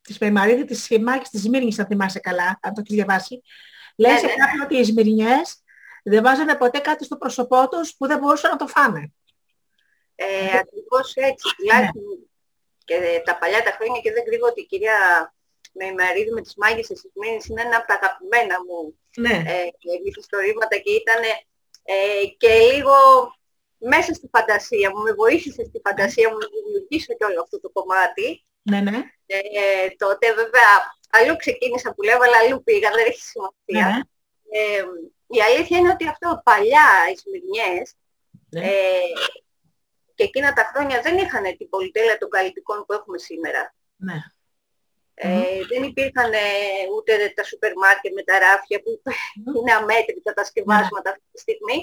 της 0.00 0.18
Πεμαρίδη 0.18 0.64
της 0.64 0.82
Σχημάκης 0.82 1.30
της 1.30 1.48
Μύρνης, 1.48 1.78
αν 1.78 1.86
θυμάσαι 1.86 2.18
καλά, 2.18 2.58
αν 2.62 2.74
το 2.74 2.80
έχεις 2.84 2.94
διαβάσει, 2.94 3.42
λέει 3.96 4.12
Ναι, 4.12 4.18
σε 4.18 4.26
ναι. 4.26 4.32
κάποιον 4.32 4.60
ότι 4.64 4.76
οι 4.76 4.84
Σμυρνιές 4.84 5.62
δεν 6.04 6.22
βάζανε 6.22 6.54
ποτέ 6.54 6.78
κάτι 6.78 7.04
στο 7.04 7.16
πρόσωπό 7.16 7.68
τους 7.68 7.94
που 7.96 8.06
δεν 8.06 8.18
μπορούσαν 8.18 8.50
να 8.50 8.56
το 8.56 8.66
φάνε. 8.66 9.12
Ε, 10.14 10.58
ακριβώς 10.58 11.14
έτσι, 11.14 11.54
τουλάχιστον 11.56 12.02
και 12.88 12.96
τα 13.24 13.34
παλιά 13.40 13.60
τα 13.66 13.72
χρόνια 13.78 14.00
και 14.04 14.12
δεν 14.12 14.24
κρύβω 14.28 14.46
ότι 14.52 14.60
η 14.60 14.68
κυρία 14.72 14.98
Μεϊμαρίδη 15.78 16.30
με 16.36 16.40
τις 16.46 16.54
μάγισσες 16.62 16.98
της 17.02 17.12
Μήνης 17.20 17.46
είναι 17.48 17.62
ένα 17.66 17.76
από 17.76 17.86
τα 17.90 17.94
αγαπημένα 18.00 18.56
μου 18.66 18.80
Ναι. 19.24 19.36
ε, 19.52 19.60
μυθιστορήματα 20.04 20.76
και 20.84 20.92
ήταν 21.02 21.20
ε, 21.94 21.96
και 22.42 22.52
λίγο 22.70 22.94
μέσα 23.92 24.10
στη 24.14 24.26
φαντασία 24.34 24.90
μου, 24.90 25.00
με 25.06 25.12
βοήθησε 25.12 25.62
στη 25.64 25.78
φαντασία 25.86 26.26
μου 26.30 26.38
να 26.42 26.46
δημιουργήσω 26.54 27.12
και 27.18 27.24
όλο 27.24 27.40
αυτό 27.44 27.56
το 27.60 27.68
κομμάτι. 27.76 28.26
Ναι, 28.70 28.80
ναι. 28.80 28.96
Ε, 29.26 29.88
τότε 30.02 30.26
βέβαια 30.40 30.70
αλλού 31.10 31.36
ξεκίνησα 31.36 31.94
που 31.94 32.02
λέω, 32.02 32.18
αλλά 32.26 32.36
αλλού 32.42 32.62
πήγα, 32.64 32.90
δεν 32.96 33.06
έχει 33.06 33.22
σημασία. 33.32 33.86
ναι, 33.88 33.96
ναι. 33.96 34.76
Ε, 34.76 34.84
η 35.36 35.40
αλήθεια 35.48 35.78
είναι 35.78 35.90
ότι 35.96 36.08
αυτό 36.08 36.40
παλιά 36.44 36.88
οι 37.12 37.16
Σμυρνιές 37.22 37.86
Ναι. 38.48 38.60
ε, 38.66 39.00
και 40.16 40.24
εκείνα 40.24 40.52
τα 40.52 40.64
χρόνια 40.72 41.00
δεν 41.00 41.16
είχαν 41.18 41.44
την 41.58 41.68
πολυτέλεια 41.68 42.18
των 42.18 42.28
καλλιτικών 42.30 42.84
που 42.86 42.92
έχουμε 42.92 43.18
σήμερα. 43.18 43.74
ναι. 43.96 44.18
Ε, 45.18 45.64
δεν 45.70 45.82
υπήρχαν 45.82 46.32
ε, 46.32 46.38
ούτε 46.96 47.32
τα 47.36 47.42
σούπερ 47.44 47.72
μάρκετ 47.76 48.12
με 48.14 48.22
τα 48.22 48.38
ράφια 48.38 48.78
που 48.82 48.90
είναι 49.58 49.72
αμέτρητα 49.72 50.32
τα 50.32 50.44
σκευάσματα 50.44 51.10
αυτή 51.10 51.22
τη 51.32 51.40
στιγμή. 51.40 51.78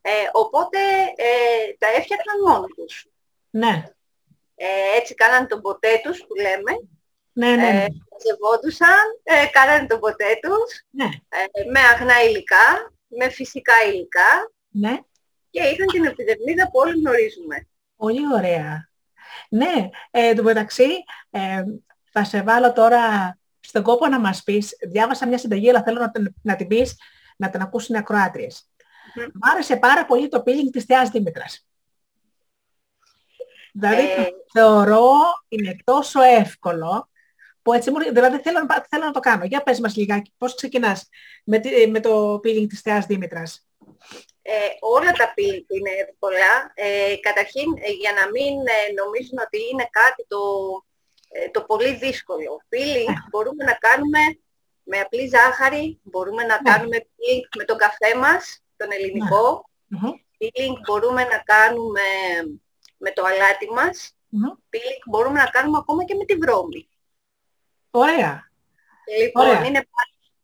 Ε, 0.00 0.10
οπότε 0.32 0.78
ε, 1.16 1.72
τα 1.78 1.86
έφτιαχναν 1.88 2.36
μόνοι 2.46 2.66
τους. 2.76 3.06
Ναι, 3.50 3.84
Ε, 4.54 4.66
έτσι 4.98 5.14
κάνανε 5.14 5.46
τον 5.46 5.60
ποτέ 5.60 6.00
τους 6.02 6.18
που 6.26 6.34
λέμε. 6.34 6.72
ναι, 7.32 7.48
ναι, 7.48 7.56
ναι. 7.56 7.84
Ε, 7.84 7.86
μαζευόντουσαν, 8.10 9.06
ε, 9.22 9.46
κάνανε 9.46 9.86
τον 9.86 10.00
ποτέ 10.00 10.38
τους 10.42 10.84
ναι, 10.90 11.08
ε, 11.28 11.70
με 11.70 11.80
αγνά 11.80 12.22
υλικά, 12.22 12.92
με 13.06 13.28
φυσικά 13.28 13.74
υλικά 13.88 14.52
ναι. 14.68 14.98
Και 15.60 15.62
είχαν 15.68 15.86
την 15.86 16.04
επιδερμίδα 16.04 16.64
που 16.64 16.78
όλοι 16.78 16.98
γνωρίζουμε. 17.00 17.68
Πολύ 17.96 18.20
ωραία. 18.34 18.88
Ναι, 19.48 19.88
ε, 20.10 20.28
εν 20.28 20.36
τω 20.36 20.42
μεταξύ, 20.42 20.88
ε, 21.30 21.62
θα 22.12 22.24
σε 22.24 22.42
βάλω 22.42 22.72
τώρα 22.72 23.38
στον 23.60 23.82
κόπο 23.82 24.06
να 24.06 24.20
μας 24.20 24.42
πεις, 24.42 24.76
διάβασα 24.88 25.26
μια 25.26 25.38
συνταγή, 25.38 25.68
αλλά 25.68 25.82
θέλω 25.82 26.00
να 26.00 26.10
την, 26.10 26.34
να 26.42 26.56
την 26.56 26.66
πεις, 26.66 26.96
να 27.36 27.50
την 27.50 27.60
ακούσουν 27.60 27.94
οι 27.94 27.98
ακροάτριες. 27.98 28.70
Μμμ. 29.14 29.24
Μ' 29.32 29.48
άρεσε 29.52 29.76
πάρα 29.76 30.04
πολύ 30.06 30.28
το 30.28 30.42
peeling 30.46 30.70
της 30.72 30.84
Θεάς 30.84 31.08
Δήμητρας. 31.10 31.66
Δηλαδή, 33.72 34.02
Ε, 34.10 34.14
το 34.24 34.32
θεωρώ 34.52 35.10
είναι 35.48 35.76
τόσο 35.84 36.20
εύκολο, 36.22 37.10
που 37.62 37.72
έτσι 37.72 37.90
μου, 37.90 37.98
δηλαδή 38.12 38.38
θέλω, 38.38 38.64
να- 38.68 38.86
θέλω 38.90 39.04
να 39.04 39.10
το 39.10 39.20
κάνω. 39.20 39.44
Για 39.44 39.62
πες 39.62 39.80
μας 39.80 39.96
λιγάκι, 39.96 40.32
πώς 40.38 40.54
ξεκινάς 40.54 41.08
με, 41.44 41.58
τη- 41.58 41.86
με 41.86 42.00
το 42.00 42.34
peeling 42.34 42.66
της 42.68 42.80
Θεάς 42.80 43.06
Δήμητρας. 43.06 43.66
Ε, 44.48 44.68
όλα 44.80 45.12
τα 45.12 45.34
peeling 45.36 45.68
είναι 45.76 45.90
εύκολα. 46.08 46.72
Ε, 46.74 47.16
καταρχήν, 47.20 47.68
ε, 47.86 47.90
για 47.90 48.12
να 48.12 48.24
μην 48.30 48.54
ε, 48.66 48.92
νομίζουν 49.00 49.38
ότι 49.46 49.58
είναι 49.70 49.88
κάτι 49.90 50.26
το, 50.28 50.40
ε, 51.28 51.48
το 51.50 51.62
πολύ 51.62 51.94
δύσκολο. 51.94 52.60
Peeling 52.70 53.14
μπορούμε 53.30 53.64
να 53.64 53.72
κάνουμε 53.72 54.18
με 54.82 55.00
απλή 55.00 55.26
ζάχαρη, 55.28 56.00
μπορούμε 56.02 56.42
να 56.44 56.60
Ναι. 56.62 56.70
κάνουμε 56.70 56.96
peeling 56.98 57.48
με 57.56 57.64
τον 57.64 57.76
καφέ 57.78 58.14
μας, 58.16 58.62
τον 58.76 58.88
ελληνικό. 58.92 59.70
Μμμ, 59.86 60.10
Peeling 60.38 60.76
μπορούμε 60.86 61.24
να 61.24 61.38
κάνουμε 61.38 62.00
με 62.96 63.10
το 63.10 63.24
αλάτι 63.24 63.70
μας. 63.70 64.16
μμμ. 64.28 64.50
Peeling 64.70 65.02
μπορούμε 65.06 65.38
να 65.38 65.46
κάνουμε 65.46 65.78
ακόμα 65.78 66.04
και 66.04 66.14
με 66.14 66.24
τη 66.24 66.34
βρώμη. 66.36 66.88
Ωραία. 67.90 68.50
Λοιπόν, 69.20 69.46
Ωραία. 69.48 69.64
είναι, 69.64 69.86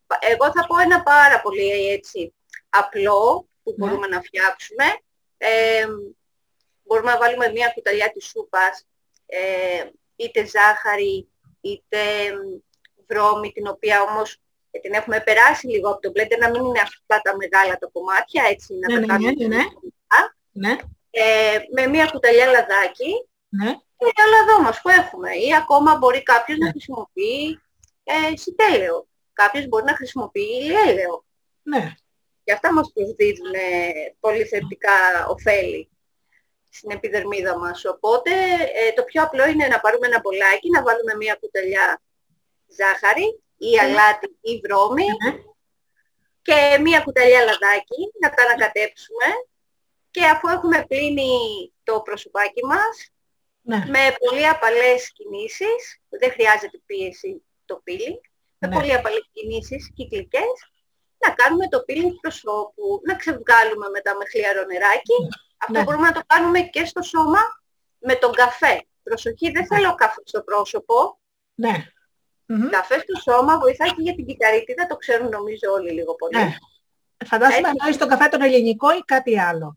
πα- 0.07 0.19
εγώ 0.21 0.45
θα 0.53 0.67
πω 0.67 0.79
ένα 0.79 1.03
πάρα 1.03 1.41
πολύ 1.41 1.89
έτσι 1.91 2.35
απλό 2.69 3.47
που 3.63 3.75
Ναι. 3.77 3.87
μπορούμε 3.87 4.07
να 4.07 4.21
φτιάξουμε. 4.21 4.85
Ε, 5.39 5.87
μπορούμε 6.85 7.11
να 7.11 7.19
βάλουμε 7.19 7.49
μία 7.51 7.69
κουταλιά 7.75 8.11
της 8.13 8.27
σούπας, 8.27 8.87
ε, 9.27 9.85
είτε 10.17 10.47
ζάχαρη, 10.47 11.29
είτε 11.61 11.99
μ, 12.33 12.61
βρώμη, 13.07 13.53
την 13.53 13.67
οποία 13.67 14.03
όμως 14.03 14.39
ε, 14.71 14.79
την 14.79 14.93
έχουμε 14.93 15.21
περάσει 15.21 15.67
λίγο 15.67 15.91
από 15.91 16.01
το 16.01 16.13
blender, 16.15 16.39
να 16.39 16.51
μην 16.51 16.65
είναι 16.65 16.81
αυτά 16.81 17.21
τα 17.23 17.37
μεγάλα 17.37 17.79
τα 17.79 17.89
κομμάτια, 17.93 18.45
έτσι, 18.51 18.75
να 18.75 18.89
Ναι, 18.89 18.95
τα 18.95 19.01
ναι, 19.01 19.07
κάνουμε 19.07 19.31
ναι, 19.31 19.47
ναι, 19.47 19.57
ναι. 19.57 19.63
μικρά. 19.63 20.37
Ναι, 20.53 20.77
Ε, 21.11 21.59
με 21.75 21.87
μία 21.87 22.07
κουταλιά 22.07 22.47
λαδάκι, 22.47 23.29
ναι. 23.49 23.73
και 23.73 24.13
το 24.15 24.23
λαδό 24.31 24.63
μας 24.63 24.81
που 24.81 24.89
έχουμε. 24.89 25.31
Ή 25.33 25.55
ακόμα 25.55 25.97
μπορεί 25.97 26.23
κάποιος 26.23 26.59
Ναι. 26.59 26.65
να 26.65 26.71
χρησιμοποιεί 26.71 27.61
ε, 28.05 28.37
σιτέλαιο. 28.37 29.07
Κάποιος 29.33 29.67
μπορεί 29.69 29.85
να 29.85 29.95
χρησιμοποιεί 29.97 30.41
ηλιέλαιο. 30.61 31.25
Ναι. 31.63 31.95
Και 32.45 32.53
αυτά 32.53 32.73
μας 32.73 32.93
προσδίδουν 32.95 33.53
ε, 33.55 33.91
πολύ 34.21 34.45
θετικά 34.45 35.27
ωφέλη 35.29 35.91
στην 36.71 36.91
επιδερμίδα 36.91 37.59
μας. 37.59 37.85
Οπότε 37.85 38.31
ε, 38.75 38.93
το 38.95 39.03
πιο 39.05 39.23
απλό 39.23 39.47
είναι 39.49 39.67
να 39.67 39.81
πάρουμε 39.81 40.07
ένα 40.07 40.21
μπολάκι, 40.23 40.71
να 40.71 40.83
βάλουμε 40.83 41.15
μία 41.15 41.35
κουταλιά 41.41 42.03
ζάχαρη 42.67 43.41
ή 43.57 43.79
αλάτι 43.79 44.37
ή 44.41 44.61
βρώμη 44.65 45.07
και 46.43 46.79
μία 46.81 47.01
κουταλιά 47.01 47.39
λαδάκι, 47.45 48.03
να 48.21 48.31
τα 48.31 48.43
ανακατέψουμε 48.43 49.27
και 50.11 50.25
αφού 50.25 50.49
έχουμε 50.49 50.85
πλύνει 50.89 51.31
το 51.83 52.01
προσωπάκι 52.01 52.65
μας, 52.65 53.07
Ναι. 53.65 53.77
με 53.77 54.17
πολύ 54.19 54.47
απαλές 54.49 55.13
κινήσεις, 55.13 56.01
δεν 56.09 56.31
χρειάζεται 56.31 56.81
πίεση 56.87 57.45
το 57.65 57.83
peeling, 57.87 58.21
με 58.59 58.69
Ναι. 58.69 58.75
πολύ 58.75 58.95
απαλές 58.95 59.29
κινήσεις 59.33 59.93
κυκλικές, 59.95 60.72
να 61.27 61.31
κάνουμε 61.35 61.69
το 61.69 61.79
peeling 61.87 62.11
του 62.13 62.21
προσώπου, 62.21 63.01
να 63.09 63.15
ξεβγάλουμε 63.15 63.89
μετά 63.89 64.17
με 64.19 64.25
χλιαρό 64.31 64.65
νεράκι. 64.65 65.19
Αυτό 65.65 65.73
Ναι. 65.79 65.83
μπορούμε 65.83 66.07
να 66.07 66.13
το 66.13 66.21
κάνουμε 66.27 66.61
και 66.61 66.85
στο 66.85 67.03
σώμα 67.03 67.41
με 67.99 68.15
τον 68.15 68.33
καφέ. 68.33 68.87
Προσοχή, 69.03 69.51
δεν 69.51 69.67
θέλω 69.67 69.95
καφέ 69.95 70.21
στο 70.25 70.43
πρόσωπο. 70.43 71.21
Ναι. 71.55 71.75
Μμμ. 72.47 72.69
Καφέ 72.69 72.99
στο 72.99 73.33
σώμα 73.33 73.59
βοηθάει 73.59 73.89
και 73.89 74.03
για 74.03 74.15
την 74.15 74.27
κυταρίτιδα, 74.27 74.87
το 74.87 74.97
ξέρουν 74.97 75.29
νομίζω 75.29 75.73
όλοι 75.73 75.91
λίγο 75.93 76.15
πολύ. 76.15 76.37
Ναι. 76.39 76.57
Φαντάζομαι 77.27 77.59
Έτσι. 77.59 77.71
εννοείς 77.79 77.97
τον 77.97 78.09
καφέ 78.09 78.29
τον 78.29 78.43
ελληνικό 78.43 78.95
ή 78.95 79.01
κάτι 79.01 79.41
άλλο. 79.41 79.77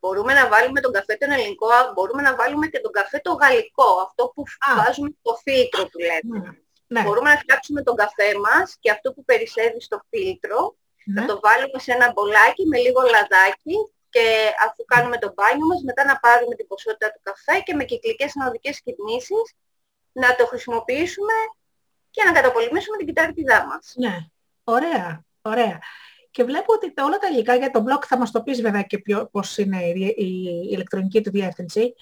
Μπορούμε 0.00 0.32
να 0.34 0.48
βάλουμε 0.48 0.80
τον 0.80 0.92
καφέ 0.92 1.14
τον 1.16 1.30
ελληνικό, 1.30 1.66
α, 1.68 1.92
μπορούμε 1.94 2.22
να 2.22 2.34
βάλουμε 2.34 2.66
και 2.66 2.80
τον 2.80 2.92
καφέ 2.92 3.20
το 3.24 3.32
γαλλικό, 3.32 4.00
αυτό 4.06 4.32
που 4.34 4.42
Α. 4.70 4.84
βάζουμε 4.84 5.10
στο 5.20 5.34
φίλτρο 5.42 5.82
που 5.84 5.98
λέμε. 5.98 6.62
Ναι. 6.92 7.00
Ναι. 7.00 7.06
Μπορούμε 7.06 7.30
να 7.30 7.38
φτιάξουμε 7.42 7.82
τον 7.82 7.96
καφέ 8.02 8.30
μας 8.44 8.76
και 8.80 8.90
αυτό 8.90 9.12
που 9.12 9.24
περισσεύει 9.24 9.80
στο 9.80 9.98
φίλτρο 10.08 10.76
Ναι. 11.04 11.20
να 11.20 11.26
το 11.26 11.40
βάλουμε 11.42 11.78
σε 11.78 11.92
ένα 11.92 12.12
μπολάκι 12.12 12.66
με 12.66 12.78
λίγο 12.78 13.00
λαδάκι 13.14 13.76
και 14.14 14.26
αφού 14.66 14.84
κάνουμε 14.84 15.18
το 15.18 15.32
μπάνιο 15.34 15.66
μας 15.66 15.82
μετά 15.82 16.04
να 16.04 16.18
πάρουμε 16.24 16.54
την 16.54 16.66
ποσότητα 16.66 17.08
του 17.12 17.20
καφέ 17.22 17.60
και 17.60 17.74
με 17.74 17.84
κυκλικές 17.84 18.32
ανωδικές 18.40 18.80
κινήσεις 18.84 19.46
να 20.12 20.36
το 20.36 20.46
χρησιμοποιήσουμε 20.46 21.36
και 22.10 22.22
να 22.24 22.32
καταπολεμήσουμε 22.32 22.96
την 22.96 23.06
κυταρίτιδά 23.06 23.66
μας. 23.66 23.92
Ναι. 23.96 24.16
Ωραία. 24.64 25.24
Ωραία. 25.42 25.78
Και 26.30 26.44
βλέπω 26.44 26.72
ότι 26.72 26.92
τα, 26.92 27.04
όλα 27.04 27.18
τα 27.18 27.28
υλικά 27.28 27.54
για 27.54 27.70
το 27.70 27.84
blog 27.86 28.04
θα 28.06 28.18
μας 28.18 28.30
το 28.30 28.42
πεις 28.42 28.60
βέβαια 28.60 28.82
και 28.82 28.98
ποιο, 28.98 29.28
πώς 29.32 29.58
είναι 29.58 29.84
η, 29.84 30.14
η, 30.16 30.24
η 30.24 30.68
ηλεκτρονική 30.70 31.20
του 31.20 31.30
διεύθυνση. 31.30 31.94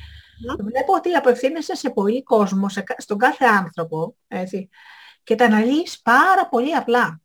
Βλέπω 0.58 0.92
ότι 0.94 1.14
απευθύνεσαι 1.14 1.74
σε 1.74 1.90
πολύ 1.90 2.22
κόσμο, 2.22 2.68
σε, 2.68 2.80
κα- 2.80 2.94
στον 2.98 3.18
κάθε 3.18 3.44
άνθρωπο, 3.44 4.16
έτσι, 4.28 4.68
και 5.22 5.34
τα 5.34 5.44
αναλύεις 5.44 6.00
πάρα 6.02 6.48
πολύ 6.48 6.74
απλά. 6.74 7.20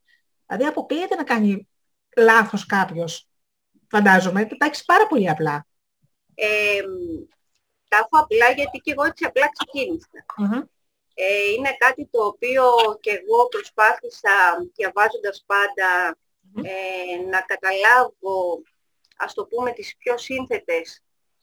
Δηλαδή 0.46 0.66
αποκλείεται 0.66 1.14
να 1.14 1.24
κάνει 1.24 1.68
λάθος 2.16 2.66
κάποιος, 2.66 3.28
φαντάζομαι, 3.90 4.44
τα 4.44 4.66
έχεις 4.66 4.84
πάρα 4.84 5.06
πολύ 5.06 5.30
απλά. 5.30 5.66
Ε, 6.34 6.80
τα 7.88 7.96
έχω 7.96 8.22
απλά 8.22 8.50
γιατί 8.50 8.78
και 8.78 8.92
εγώ 8.92 9.04
έτσι 9.04 9.24
απλά 9.24 9.48
ξεκίνησα. 9.58 10.08
Μμμ. 10.36 10.62
Ε, 11.14 11.50
είναι 11.56 11.76
κάτι 11.78 12.08
το 12.10 12.24
οποίο 12.24 12.64
και 13.00 13.10
εγώ 13.10 13.48
προσπάθησα 13.48 14.30
διαβάζοντας 14.74 15.44
πάντα 15.46 16.16
ε, 16.62 17.16
να 17.30 17.40
καταλάβω, 17.40 18.62
ας 19.16 19.34
το 19.34 19.44
πούμε, 19.46 19.72
τις 19.72 19.96
πιο 19.96 20.18
σύνθετες 20.18 21.02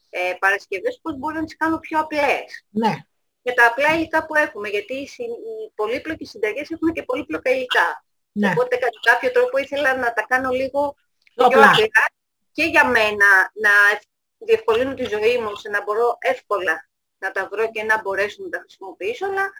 ε, 0.09 0.33
παρασκευές, 0.39 0.99
πώς 1.01 1.17
μπορώ 1.17 1.35
να 1.35 1.43
τις 1.45 1.57
κάνω 1.57 1.77
πιο 1.79 1.99
απλές. 1.99 2.65
Ναι, 2.69 2.93
Με 3.41 3.51
τα 3.53 3.65
απλά 3.65 3.93
υλικά 3.95 4.25
που 4.25 4.35
έχουμε, 4.35 4.69
γιατί 4.69 4.93
οι, 4.93 5.07
συ- 5.07 5.21
οι 5.21 5.71
πολύπλοκες 5.75 6.29
συνταγές 6.29 6.69
έχουν 6.71 6.93
και 6.93 7.03
πολύπλοκα 7.03 7.51
υλικά. 7.51 8.05
ναι. 8.31 8.49
Οπότε 8.49 8.75
κατά 8.75 8.99
κάποιο 9.11 9.31
τρόπο 9.31 9.57
ήθελα 9.57 9.95
να 9.97 10.13
τα 10.13 10.25
κάνω 10.27 10.49
λίγο 10.51 10.95
Πιο 11.35 11.47
πιο 11.47 11.59
απλά. 11.59 11.69
απλά 11.71 12.05
και 12.51 12.63
για 12.63 12.85
μένα 12.85 13.51
να 13.53 13.69
ευ- 13.93 14.03
διευκολύνω 14.37 14.93
τη 14.93 15.03
ζωή 15.03 15.37
μου, 15.37 15.49
ώστε 15.51 15.69
να 15.69 15.83
μπορώ 15.83 16.17
εύκολα 16.19 16.89
να 17.17 17.31
τα 17.31 17.47
βρω 17.51 17.71
και 17.71 17.83
να 17.83 18.01
μπορέσω 18.01 18.43
να 18.43 18.49
τα 18.49 18.59
χρησιμοποιήσω, 18.59 19.25
αλλά 19.25 19.51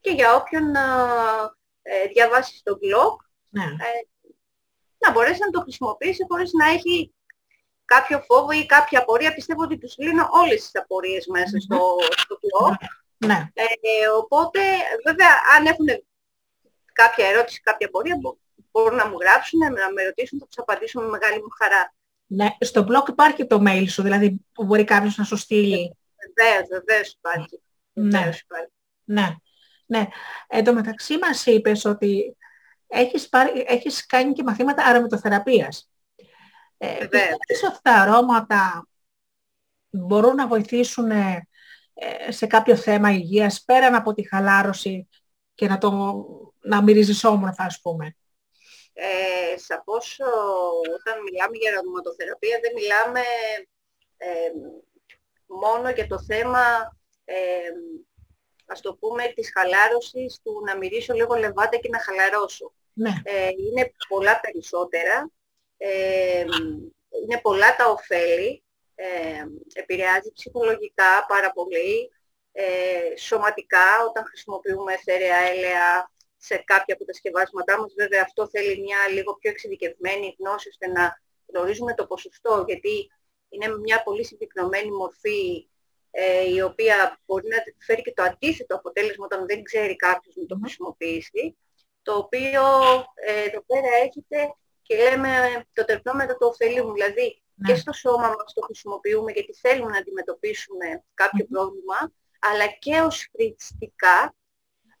και 0.00 0.10
για 0.10 0.34
όποιον 0.34 0.76
α, 0.76 0.86
ε, 1.82 2.06
διαβάσει 2.06 2.56
στο 2.56 2.72
blog, 2.82 3.16
ναι. 3.48 3.62
Να 4.98 5.12
μπορέσει 5.12 5.38
να 5.40 5.50
το 5.50 5.60
χρησιμοποιήσει 5.60 6.24
χωρίς 6.28 6.50
να 6.52 6.68
έχει 6.70 7.12
κάποιο 7.84 8.20
φόβο 8.20 8.50
ή 8.50 8.66
κάποια 8.66 8.98
απορία. 8.98 9.34
Πιστεύω 9.34 9.62
ότι 9.62 9.78
τους 9.78 9.94
λύνω 9.98 10.28
όλες 10.30 10.60
τις 10.62 10.80
απορίες 10.82 11.26
μέσα 11.26 11.58
στο, 11.60 11.96
στο 12.16 12.36
blog. 12.42 12.74
ναι. 13.26 13.48
Ε, 13.54 14.08
οπότε, 14.22 14.60
βέβαια, 15.06 15.28
αν 15.56 15.66
έχουν 15.66 15.86
κάποια 16.92 17.28
ερώτηση, 17.28 17.60
κάποια 17.60 17.86
απορία, 17.86 18.16
μπο- 18.20 18.36
μπορούν 18.70 18.96
να 18.96 19.08
μου 19.08 19.16
γράψουν, 19.20 19.58
να 19.58 19.92
με 19.92 20.02
ρωτήσουν, 20.04 20.38
θα 20.38 20.46
τους 20.46 20.58
απαντήσω 20.58 21.00
με 21.00 21.06
μεγάλη 21.08 21.36
μου 21.38 21.48
χαρά. 21.58 21.94
ναι. 22.26 22.56
Στο 22.60 22.86
blog 22.88 23.08
υπάρχει 23.08 23.46
το 23.46 23.62
mail 23.66 23.84
σου, 23.88 24.02
δηλαδή 24.02 24.36
που 24.52 24.64
μπορεί 24.64 24.84
κάποιος 24.84 25.16
να 25.16 25.24
σου 25.24 25.36
στείλει. 25.36 25.96
Βεβαίως, 26.36 26.68
βεβαίως 26.68 27.12
υπάρχει. 27.12 27.60
Ναι. 27.92 28.18
Βεβαίως 28.18 28.40
υπάρχει. 28.40 28.70
Ναι, 29.04 29.36
ναι. 29.86 30.06
Εν 30.48 30.64
τω 30.64 30.72
μεταξύ 30.72 31.18
μας 31.18 31.46
είπες 31.46 31.84
ότι 31.84 32.36
έχεις, 32.88 33.28
πάρει, 33.28 33.64
έχεις 33.66 34.06
κάνει 34.06 34.32
και 34.32 34.42
μαθήματα 34.42 34.84
αρωματοθεραπείας. 34.84 35.90
Ε, 36.78 36.86
Βεβαίως. 36.86 37.36
πιστεύεις 37.46 37.62
ότι 37.74 37.78
τα 37.82 37.92
αρώματα 37.92 38.88
μπορούν 39.90 40.34
να 40.34 40.46
βοηθήσουν 40.46 41.10
ε, 41.10 41.46
σε 42.28 42.46
κάποιο 42.46 42.76
θέμα 42.76 43.10
υγείας 43.10 43.64
πέραν 43.64 43.94
από 43.94 44.14
τη 44.14 44.28
χαλάρωση 44.28 45.08
και 45.54 45.68
να, 45.68 45.78
το, 45.78 45.90
να 46.60 46.82
μυρίζεις 46.82 47.24
όμορφα 47.24 47.64
ας 47.64 47.80
πούμε; 47.80 48.16
Ε, 48.92 49.58
σαφώς 49.58 50.18
ο, 50.20 50.30
όταν 50.98 51.22
μιλάμε 51.22 51.56
για 51.56 51.78
αρωματοθεραπεία 51.78 52.58
δεν 52.62 52.72
μιλάμε 52.74 53.20
ε, 54.16 54.50
μόνο 55.46 55.90
για 55.90 56.06
το 56.06 56.22
θέμα 56.22 56.96
ε, 57.24 57.70
ας 58.66 58.80
το 58.80 58.94
πούμε 58.94 59.32
της 59.34 59.52
χαλάρωσης 59.52 60.40
του 60.42 60.62
να 60.66 60.76
μυρίσω 60.76 61.14
λίγο 61.14 61.34
λεβάντα 61.34 61.76
και 61.76 61.88
να 61.88 62.00
χαλαρώσω. 62.00 62.72
Ναι, 62.98 63.12
Ε, 63.24 63.48
είναι 63.48 63.92
πολλά 64.08 64.40
περισσότερα. 64.40 65.30
Ε, 65.76 66.44
είναι 67.22 67.40
πολλά 67.42 67.76
τα 67.76 67.90
ωφέλη. 67.90 68.62
Ε, 68.94 69.44
επηρεάζει 69.72 70.32
ψυχολογικά 70.32 71.24
πάρα 71.28 71.52
πολύ. 71.52 72.10
Ε, 72.52 73.16
σωματικά 73.16 74.04
όταν 74.08 74.24
χρησιμοποιούμε 74.24 74.92
εθέρεα 74.92 75.36
έλαια 75.36 76.10
σε 76.36 76.56
κάποια 76.56 76.94
από 76.94 77.04
τα 77.04 77.12
σκευάσματά 77.12 77.80
μας. 77.80 77.92
Βέβαια 77.96 78.22
αυτό 78.22 78.48
θέλει 78.48 78.80
μια 78.80 78.98
λίγο 79.12 79.34
πιο 79.34 79.50
εξειδικευμένη 79.50 80.36
γνώση 80.38 80.68
ώστε 80.68 80.86
να 80.86 81.20
γνωρίζουμε 81.46 81.94
το 81.94 82.06
ποσοστό 82.06 82.64
γιατί 82.66 83.10
είναι 83.48 83.78
μια 83.78 84.02
πολύ 84.02 84.24
συμπυκνωμένη 84.24 84.90
μορφή 84.90 85.68
ε, 86.10 86.54
η 86.54 86.60
οποία 86.60 87.20
μπορεί 87.26 87.48
να 87.48 87.56
φέρει 87.78 88.02
και 88.02 88.12
το 88.12 88.22
αντίθετο 88.22 88.74
αποτέλεσμα 88.74 89.24
όταν 89.24 89.46
δεν 89.46 89.62
ξέρει 89.62 89.96
κάποιος 89.96 90.36
να 90.36 90.46
το 90.46 90.58
χρησιμοποιήσει 90.62 91.56
το 92.08 92.14
οποίο 92.16 92.62
ε, 93.14 93.42
εδώ 93.48 93.62
πέρα 93.66 93.88
έχετε 94.06 94.54
και 94.82 94.96
λέμε 94.96 95.30
το 95.72 95.84
τερπνόμετρο 95.84 96.36
του 96.36 96.46
ωφελίου. 96.52 96.92
Δηλαδή 96.92 97.42
Ναι. 97.54 97.72
και 97.72 97.78
στο 97.78 97.92
σώμα 97.92 98.28
μας 98.28 98.52
το 98.54 98.60
χρησιμοποιούμε 98.60 99.32
γιατί 99.32 99.52
θέλουμε 99.54 99.90
να 99.90 99.98
αντιμετωπίσουμε 99.98 100.86
κάποιο 101.14 101.46
πρόβλημα, 101.46 102.12
αλλά 102.38 102.66
και 102.66 103.00
ως 103.00 103.28
φριτιστικά 103.32 104.34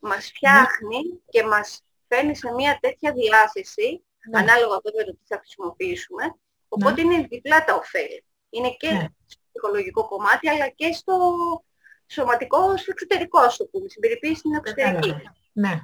μας 0.00 0.26
φτιάχνει 0.26 1.00
και 1.28 1.42
μας 1.42 1.82
φέρνει 2.08 2.36
σε 2.36 2.52
μια 2.52 2.78
τέτοια 2.80 3.12
διάθεση, 3.12 4.04
Ναι. 4.30 4.38
ανάλογα 4.38 4.80
βέβαια 4.84 5.04
το 5.04 5.12
τι 5.12 5.24
θα 5.26 5.36
χρησιμοποιήσουμε, 5.38 6.24
οπότε 6.68 7.00
είναι 7.00 7.26
διπλά 7.30 7.64
τα 7.64 7.74
ωφέλη. 7.74 8.24
Είναι 8.50 8.70
και 8.78 8.90
Ναι. 8.90 9.06
στο 9.26 9.40
ψυχολογικό 9.50 10.08
κομμάτι, 10.08 10.48
αλλά 10.48 10.68
και 10.68 10.92
στο 10.92 11.14
σωματικό, 12.06 12.76
στο 12.76 12.90
εξωτερικό, 12.90 13.38
ας 13.38 13.56
το 13.56 13.64
πούμε, 13.66 13.88
στην 13.88 14.00
περιποίηση 14.00 14.34
στην 14.38 14.54
εξωτερική. 14.54 15.08
Κατάλαβα. 15.08 15.36
Ναι. 15.52 15.80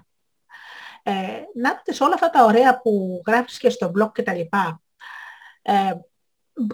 Ε, 1.07 1.12
να 1.55 1.74
δείτε 1.74 1.92
σε 1.92 2.05
όλα 2.05 2.14
αυτά 2.14 2.30
τα 2.30 2.44
ωραία 2.44 2.80
που 2.80 3.22
γράφεις 3.26 3.59
και 3.59 3.70
στο 3.70 3.92
blog 3.98 4.12
και 4.12 4.22
τα 4.22 4.34
λοιπά, 4.34 4.82
ε, 5.62 5.92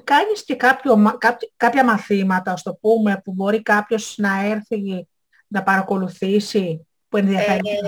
κάνεις 0.04 0.44
και 0.44 0.56
κάποιο, 0.56 0.96
μα- 0.96 1.16
κάποιο- 1.18 1.50
κάποια 1.56 1.84
μαθήματα, 1.84 2.52
ας 2.52 2.62
το 2.62 2.74
πούμε, 2.74 3.20
που 3.24 3.32
μπορεί 3.32 3.62
κάποιος 3.62 4.14
να 4.18 4.46
έρθει 4.46 5.08
να 5.46 5.62
παρακολουθήσει, 5.62 6.88
που 7.08 7.16
ενδιαφέρει. 7.16 7.68
Ε, 7.68 7.80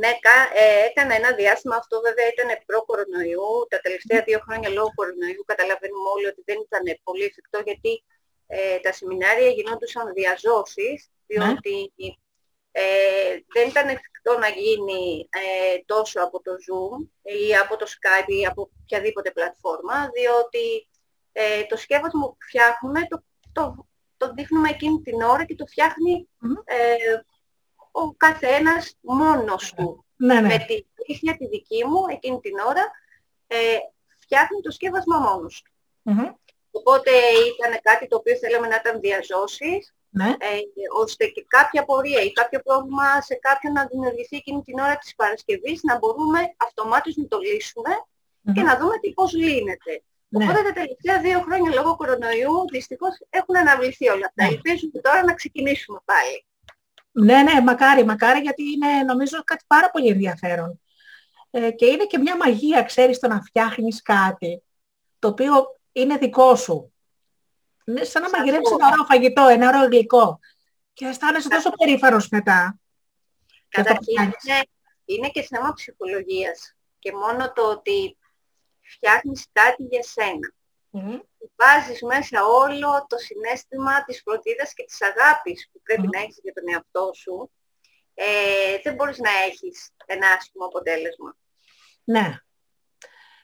ναι, 0.00 0.12
κα- 0.20 0.50
ε, 0.62 0.84
έκανα 0.88 1.14
ένα 1.14 1.32
διάστημα, 1.34 1.76
αυτό 1.76 2.00
βέβαια 2.00 2.26
ήταν 2.34 2.48
προ-κορονοϊού. 2.66 3.66
Τα 3.68 3.78
τελευταία 3.78 4.22
δύο 4.22 4.38
χρόνια 4.46 4.68
λόγω 4.68 4.90
κορονοϊού 4.94 5.42
καταλαβαίνουμε 5.46 6.08
όλοι 6.14 6.26
ότι 6.26 6.42
δεν 6.44 6.58
ήταν 6.66 6.84
πολύ 7.02 7.24
εφικτό 7.24 7.58
γιατί 7.64 8.04
ε, 8.46 8.78
τα 8.78 8.92
σεμινάρια 8.92 9.48
γινόντουσαν 9.48 10.12
διαζώσεις, 10.12 11.10
διότι 11.26 11.92
ε, 12.72 12.82
δεν 13.54 13.68
ήταν 13.68 13.88
εφικτό 13.88 14.38
να 14.38 14.48
γίνει 14.48 15.28
ε, 15.30 15.78
τόσο 15.86 16.20
από 16.22 16.42
το 16.42 16.50
Zoom 16.52 17.08
ή 17.22 17.56
από 17.56 17.76
το 17.76 17.86
Skype 17.88 18.28
ή 18.40 18.46
από 18.46 18.70
οποιαδήποτε 18.82 19.30
πλατφόρμα, 19.30 20.08
διότι 20.14 20.88
ε, 21.32 21.64
το 21.64 21.76
σκεύασμα 21.76 22.20
που 22.20 22.36
φτιάχνουμε 22.40 23.06
το, 23.06 23.22
το, 23.52 23.86
το 24.16 24.32
δείχνουμε 24.32 24.68
εκείνη 24.68 25.00
την 25.00 25.22
ώρα 25.22 25.44
και 25.44 25.54
το 25.54 25.66
φτιάχνει 25.66 26.28
Μμμ. 26.38 26.52
ε, 26.64 27.22
ο 27.90 28.12
καθένας 28.12 28.96
μόνος 29.00 29.72
του. 29.76 30.04
ναι, 30.16 30.34
ναι. 30.34 30.40
Με 30.40 30.58
τη 30.58 30.86
βοήθεια 30.96 31.36
τη 31.36 31.46
δική 31.48 31.84
μου 31.84 32.04
εκείνη 32.10 32.40
την 32.40 32.58
ώρα 32.58 32.90
ε, 33.46 33.76
φτιάχνει 34.18 34.60
το 34.60 34.70
σκεύασμα 34.70 35.18
μόνος 35.18 35.62
του. 35.62 35.72
Μμμ. 36.02 36.28
Οπότε 36.70 37.10
ήταν 37.56 37.80
κάτι 37.82 38.06
το 38.06 38.16
οποίο 38.16 38.36
θέλαμε 38.36 38.66
να 38.66 38.76
ήταν 38.76 39.00
διαζώσεις, 39.00 39.94
Ναι. 40.14 40.28
ε, 40.28 40.58
ώστε 41.02 41.26
και 41.26 41.44
κάποια 41.48 41.84
πορεία 41.84 42.20
ή 42.20 42.32
κάποιο 42.32 42.60
πρόβλημα 42.60 43.20
σε 43.20 43.34
κάποιον 43.34 43.72
να 43.72 43.86
δημιουργηθεί 43.86 44.36
εκείνη 44.36 44.62
την 44.62 44.78
ώρα 44.78 44.96
της 44.96 45.14
Παρασκευής 45.14 45.80
να 45.82 45.98
μπορούμε 45.98 46.54
αυτομάτως 46.56 47.16
να 47.16 47.26
το 47.28 47.38
λύσουμε 47.38 47.90
και 48.54 48.60
Μμμ. 48.60 48.66
να 48.66 48.78
δούμε 48.78 48.98
τι 48.98 49.12
πώς 49.12 49.32
λύνεται. 49.32 50.02
Ναι. 50.28 50.44
Οπότε 50.44 50.62
τα 50.62 50.72
τελευταία 50.72 51.20
δύο 51.20 51.40
χρόνια 51.40 51.72
λόγω 51.74 51.96
κορονοϊού 51.96 52.64
δυστυχώς 52.72 53.14
έχουν 53.30 53.56
αναβληθεί 53.56 54.08
όλα 54.08 54.26
αυτά. 54.26 54.44
Ναι. 54.44 54.48
Ελπίζουμε 54.48 55.00
τώρα 55.00 55.24
να 55.24 55.34
ξεκινήσουμε 55.34 55.98
πάλι. 56.04 56.46
Ναι, 57.12 57.42
ναι, 57.42 57.60
μακάρι, 57.60 58.04
μακάρι, 58.04 58.40
γιατί 58.40 58.62
είναι 58.62 59.02
νομίζω 59.06 59.42
κάτι 59.44 59.64
πάρα 59.66 59.90
πολύ 59.90 60.08
ενδιαφέρον. 60.08 60.80
Ε, 61.50 61.70
και 61.70 61.86
είναι 61.86 62.04
και 62.04 62.18
μια 62.18 62.36
μαγεία, 62.36 62.82
ξέρεις, 62.82 63.18
το 63.18 63.28
να 63.28 63.40
φτιάχνεις 63.40 64.02
κάτι, 64.02 64.62
το 65.18 65.28
οποίο 65.28 65.52
είναι 65.92 66.16
δικό 66.16 66.56
σου. 66.56 66.91
Είναι 67.84 68.04
σαν 68.04 68.22
να 68.22 68.28
Σαφώς. 68.28 68.38
μαγειρέψεις 68.38 68.74
ένα 68.76 68.86
ωραίο 68.86 69.04
φαγητό, 69.04 69.46
ένα 69.46 69.68
ωραίο 69.68 69.84
γλυκό. 69.86 70.38
Και 70.92 71.06
αισθάνεσαι 71.06 71.48
τόσο 71.48 71.70
περήφανος 71.70 72.28
μετά. 72.28 72.78
για 73.70 73.80
αυτό 73.80 73.94
που 73.94 74.04
Καταρχήν 74.04 74.14
κάνεις. 74.16 74.44
είναι, 74.44 74.62
είναι 75.04 75.28
και 75.28 75.42
θέμα 75.42 75.72
ψυχολογίας 75.72 76.76
και 76.98 77.12
μόνο 77.12 77.52
το 77.52 77.62
ότι 77.70 78.16
φτιάχνεις 78.80 79.46
κάτι 79.52 79.82
για 79.82 80.02
σένα. 80.02 80.52
Μμμ. 80.90 81.18
Βάζεις 81.56 82.02
μέσα 82.02 82.44
όλο 82.44 83.06
το 83.08 83.16
συνέστημα 83.18 84.04
της 84.04 84.20
φροντίδας 84.24 84.74
και 84.74 84.84
της 84.84 84.98
αγάπης 85.02 85.68
που 85.72 85.80
πρέπει 85.82 86.00
Μμμ. 86.02 86.08
να 86.14 86.20
έχεις 86.20 86.38
για 86.42 86.52
τον 86.52 86.64
εαυτό 86.72 87.10
σου. 87.14 87.50
Ε, 88.14 88.78
δεν 88.82 88.94
μπορείς 88.94 89.18
να 89.18 89.30
έχεις 89.46 89.90
ένα 90.06 90.28
άσχημο 90.28 90.64
αποτέλεσμα. 90.64 91.36
Ναι. 92.04 92.36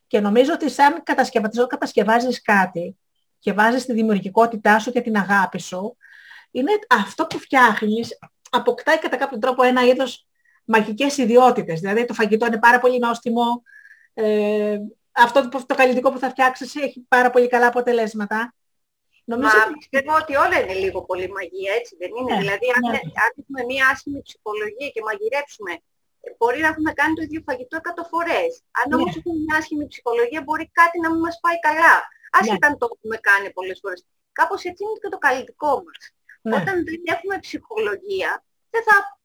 Και 0.06 0.20
νομίζω 0.20 0.52
ότι 0.52 0.70
σαν 0.70 1.02
κατασκευαστής, 1.02 1.58
όταν 1.58 1.68
κατασκευάζεις 1.78 2.42
κάτι 2.42 2.98
και 3.38 3.52
βάζεις 3.52 3.84
τη 3.84 3.92
δημιουργικότητά 3.92 4.78
σου 4.78 4.92
και 4.92 5.00
την 5.00 5.16
αγάπη 5.16 5.60
σου, 5.60 5.96
είναι 6.50 6.72
αυτό 6.88 7.26
που 7.26 7.38
φτιάχνεις, 7.38 8.18
αποκτάει 8.50 8.98
κατά 8.98 9.16
κάποιο 9.16 9.38
τρόπο 9.38 9.62
ένα 9.62 9.82
είδος 9.86 10.26
μαγικές 10.64 11.16
ιδιότητες. 11.18 11.80
Δηλαδή 11.80 12.04
το 12.04 12.14
φαγητό 12.14 12.46
είναι 12.46 12.58
πάρα 12.58 12.78
πολύ 12.78 12.98
νόστιμο, 12.98 13.62
ε, 14.14 14.78
αυτό 15.12 15.48
το, 15.48 15.66
το 15.66 15.74
καλλιτικό 15.74 16.12
που 16.12 16.18
θα 16.18 16.28
φτιάξεις 16.30 16.74
έχει 16.76 17.04
πάρα 17.08 17.30
πολύ 17.30 17.48
καλά 17.48 17.66
αποτελέσματα. 17.66 18.54
Νομίζω 19.24 19.56
Μα 19.56 19.62
ότι- 19.64 19.78
πιστεύω 19.78 20.12
ότι 20.22 20.32
όλα 20.44 20.56
είναι 20.60 20.74
λίγο 20.84 21.00
πολύ 21.10 21.26
μαγεία, 21.36 21.72
έτσι 21.80 21.92
δεν 22.00 22.10
είναι; 22.18 22.32
Ναι, 22.34 22.40
δηλαδή 22.42 22.66
αν, 22.76 22.82
ναι. 22.90 23.00
αν 23.24 23.30
έχουμε 23.40 23.60
μία 23.70 23.84
άσχημη 23.92 24.20
ψυχολογία 24.28 24.88
και 24.94 25.02
μαγειρέψουμε, 25.08 25.72
ε, 26.24 26.26
μπορεί 26.38 26.58
να 26.64 26.68
έχουμε 26.72 26.90
κάνει 27.00 27.14
το 27.18 27.22
ίδιο 27.26 27.40
φαγητό 27.48 27.74
100 27.82 28.04
φορές. 28.12 28.50
Αν 28.78 28.84
Ναι. 28.88 28.94
όμως 28.96 29.10
έχουμε 29.18 29.36
μια 29.44 29.56
άσχημη 29.60 29.84
ψυχολογία 29.92 30.40
μπορεί 30.46 30.64
κάτι 30.80 30.96
να 31.04 31.08
μην 31.12 31.20
μας 31.26 31.36
πάει 31.44 31.58
καλά. 31.68 31.94
Άσχετα 32.30 32.66
αν 32.66 32.78
το 32.78 32.88
έχουμε 32.94 33.16
κάνει 33.16 33.50
πολλές 33.52 33.78
φορές. 33.82 34.04
Κάπως 34.32 34.64
έτσι 34.64 34.82
είναι 34.84 34.98
και 35.02 35.08
το 35.08 35.18
καλλιτικό 35.18 35.72
μας. 35.86 36.02
ναι. 36.42 36.56
Όταν 36.56 36.84
δεν 36.84 37.02
έχουμε 37.04 37.38
ψυχολογία, 37.38 38.44
δεν 38.70 38.82
θα 38.82 39.18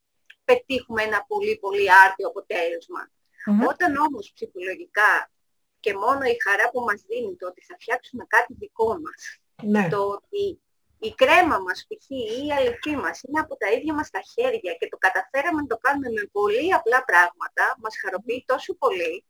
πετύχουμε 0.46 1.04
ένα 1.04 1.26
πολύ 1.28 1.58
πολύ 1.58 1.88
άρτιο 2.06 2.28
αποτέλεσμα. 2.28 3.12
Μμμ. 3.46 3.66
Όταν 3.66 3.96
όμως 3.98 4.32
ψυχολογικά 4.36 5.32
και 5.80 5.94
μόνο 5.94 6.24
η 6.24 6.38
χαρά 6.46 6.70
που 6.70 6.82
μας 6.82 7.02
δίνει 7.08 7.36
το 7.36 7.48
ότι 7.48 7.62
θα 7.68 7.76
φτιάξουμε 7.80 8.26
κάτι 8.28 8.54
δικό 8.54 9.00
μας, 9.04 9.20
ναι. 9.64 9.90
το 9.90 10.02
ότι 10.18 10.62
η 11.00 11.14
κρέμα 11.14 11.58
μας 11.60 11.88
π.χ. 11.88 12.10
ή 12.10 12.46
η 12.46 12.52
αληθή 12.58 12.96
μας 12.96 13.22
είναι 13.24 13.40
από 13.40 13.56
τα 13.58 13.72
ίδια 13.72 13.94
μας 13.94 14.10
τα 14.10 14.22
χέρια 14.34 14.74
και 14.74 14.88
το 14.88 14.98
καταφέραμε 14.98 15.62
να 15.62 15.68
το 15.68 15.78
κάνουμε 15.78 16.10
με 16.10 16.30
πολύ 16.32 16.74
απλά 16.74 17.04
πράγματα, 17.04 17.64
μας 17.82 17.96
χαροποιεί 18.02 18.44
τόσο 18.48 18.74
πολύ, 18.74 19.26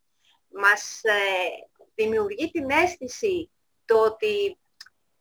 μας 0.63 0.99
ε, 1.03 1.19
δημιουργεί 1.95 2.51
την 2.51 2.69
αίσθηση 2.69 3.51
το 3.85 3.97
ότι 4.09 4.57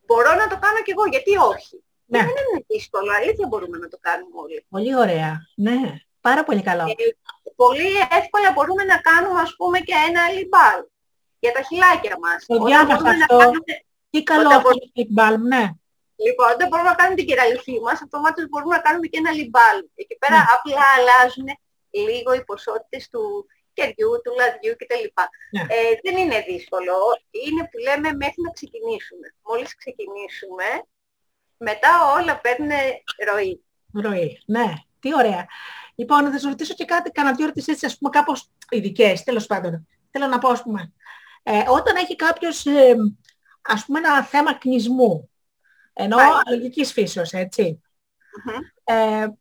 μπορώ 0.07 0.35
να 0.35 0.47
το 0.49 0.57
κάνω 0.65 0.81
κι 0.85 0.91
εγώ, 0.91 1.05
γιατί 1.07 1.37
όχι. 1.37 1.77
Ναι. 2.05 2.19
Δεν 2.19 2.29
είναι 2.29 2.65
δύσκολο, 2.67 3.11
αλήθεια 3.19 3.47
μπορούμε 3.47 3.77
να 3.79 3.89
το 3.89 3.99
κάνουμε 4.01 4.35
όλοι. 4.45 4.67
Πολύ 4.69 4.97
ωραία. 4.97 5.33
Ναι. 5.57 5.79
Πάρα 6.21 6.45
πολύ 6.45 6.63
καλό. 6.63 6.83
Ε, 6.83 6.95
πολύ 7.57 7.91
εύκολα 8.21 8.49
μπορούμε 8.55 8.85
να 8.85 8.97
κάνουμε 9.09 9.41
ας 9.41 9.55
πούμε 9.57 9.79
και 9.81 9.95
ένα 10.09 10.23
λιμπάλ 10.37 10.79
για 11.39 11.53
τα 11.53 11.63
χιλάκια 11.69 12.17
μας. 12.25 12.39
Το 12.47 12.55
Όταν 12.55 12.67
διάβασα 12.67 12.97
μπορούμε 12.97 13.17
να 13.17 13.25
αυτό. 13.25 13.37
κάνουμε- 13.39 13.77
Τι 14.11 14.23
καλό 14.23 14.41
όταν 14.47 14.53
αυτό 14.57 14.63
μπορούμε- 14.63 14.91
το 14.95 15.01
lip 15.01 15.11
balm, 15.19 15.41
ναι. 15.55 15.65
Λοιπόν, 16.27 16.47
όταν 16.57 16.67
μπορούμε 16.69 16.89
να 16.89 16.99
κάνουμε 17.01 17.17
την 17.21 17.27
κεραλιφή 17.31 17.77
μας, 17.87 17.99
αυτομάτως 18.07 18.45
μπορούμε 18.51 18.75
να 18.77 18.83
κάνουμε 18.87 19.07
και 19.11 19.19
ένα 19.23 19.31
λιμπάλ. 19.39 19.77
Εκεί 20.03 20.17
πέρα 20.23 20.39
Ναι. 20.39 20.45
απλά 20.55 20.85
αλλάζουν 20.97 21.49
λίγο 22.09 22.31
οι 22.37 22.43
ποσότητες 22.51 23.03
του 23.13 23.23
κεριού, 23.73 24.11
του 24.25 24.33
λαδιού 24.41 24.75
κτλ. 24.81 25.07
Ναι. 25.51 25.61
Ε, 25.61 25.93
δεν 26.03 26.17
είναι 26.17 26.41
δύσκολο. 26.41 26.95
Είναι 27.31 27.63
που 27.71 27.79
λέμε 27.87 28.09
μέχρι 28.23 28.41
να 28.47 28.51
ξεκινήσουμε. 28.51 29.27
Μόλις 29.49 29.77
ξεκινήσουμε, 29.77 30.65
μετά 31.57 31.91
όλα 32.17 32.41
παίρνουν 32.41 32.71
ροή. 33.29 33.65
Ροή. 33.93 34.43
Ναι. 34.47 34.69
Τι 35.01 35.15
ωραία. 35.15 35.47
Λοιπόν, 35.95 36.31
θα 36.33 36.39
σα 36.39 36.49
ρωτήσω 36.49 36.75
και 36.75 36.85
κάτι, 36.85 37.11
κανένα 37.11 37.37
δύο 37.37 37.45
ερωτήσεις, 37.45 37.85
ας 37.85 37.99
πούμε, 37.99 38.11
κάπως 38.11 38.51
ειδικές, 38.71 39.23
τέλος 39.23 39.47
πάντων. 39.47 39.89
Θέλω 40.11 40.27
να 40.27 40.39
πω, 40.39 40.49
ας 40.49 40.63
πούμε, 40.63 40.93
ε, 41.43 41.63
όταν 41.69 41.97
έχει 41.97 42.17
κάποιος, 42.17 42.67
ε, 42.67 42.97
ας 43.63 43.85
πούμε, 43.85 43.99
ένα 43.99 44.25
θέμα 44.25 44.55
κνισμού, 44.55 45.31
ενώ 45.93 46.17
Πάει. 46.17 46.29
αλλαγικής 46.45 46.93
φύσεως, 46.93 47.33
έτσι, 47.33 47.83
Μμμ. 48.45 48.57
ε, 48.85 49.33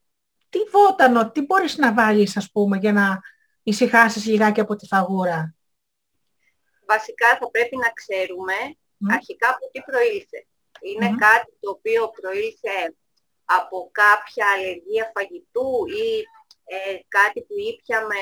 τι 0.49 0.59
βότανο, 0.71 1.31
τι 1.31 1.41
μπορείς 1.41 1.77
να 1.77 1.93
βάλεις, 1.93 2.37
ας 2.37 2.51
πούμε, 2.51 2.77
για 2.77 2.93
να 2.93 3.19
ησυχάσεις 3.63 4.25
λιγάκι 4.25 4.59
από 4.59 4.75
τη 4.75 4.85
φαγούρα. 4.87 5.55
Βασικά 6.87 7.37
θα 7.37 7.49
πρέπει 7.49 7.75
να 7.77 7.89
ξέρουμε 7.89 8.53
Μμ. 8.97 9.11
αρχικά 9.11 9.49
από 9.49 9.69
τι 9.71 9.81
προήλθε. 9.81 10.45
Είναι 10.81 11.09
Μμμ. 11.09 11.17
κάτι 11.17 11.51
το 11.59 11.69
οποίο 11.69 12.09
προήλθε 12.21 12.95
από 13.45 13.89
κάποια 13.91 14.45
αλλεργία 14.55 15.11
φαγητού 15.15 15.85
ή 15.87 16.23
ε, 16.63 16.99
κάτι 17.07 17.41
που 17.41 17.53
ήπιαμε 17.71 18.15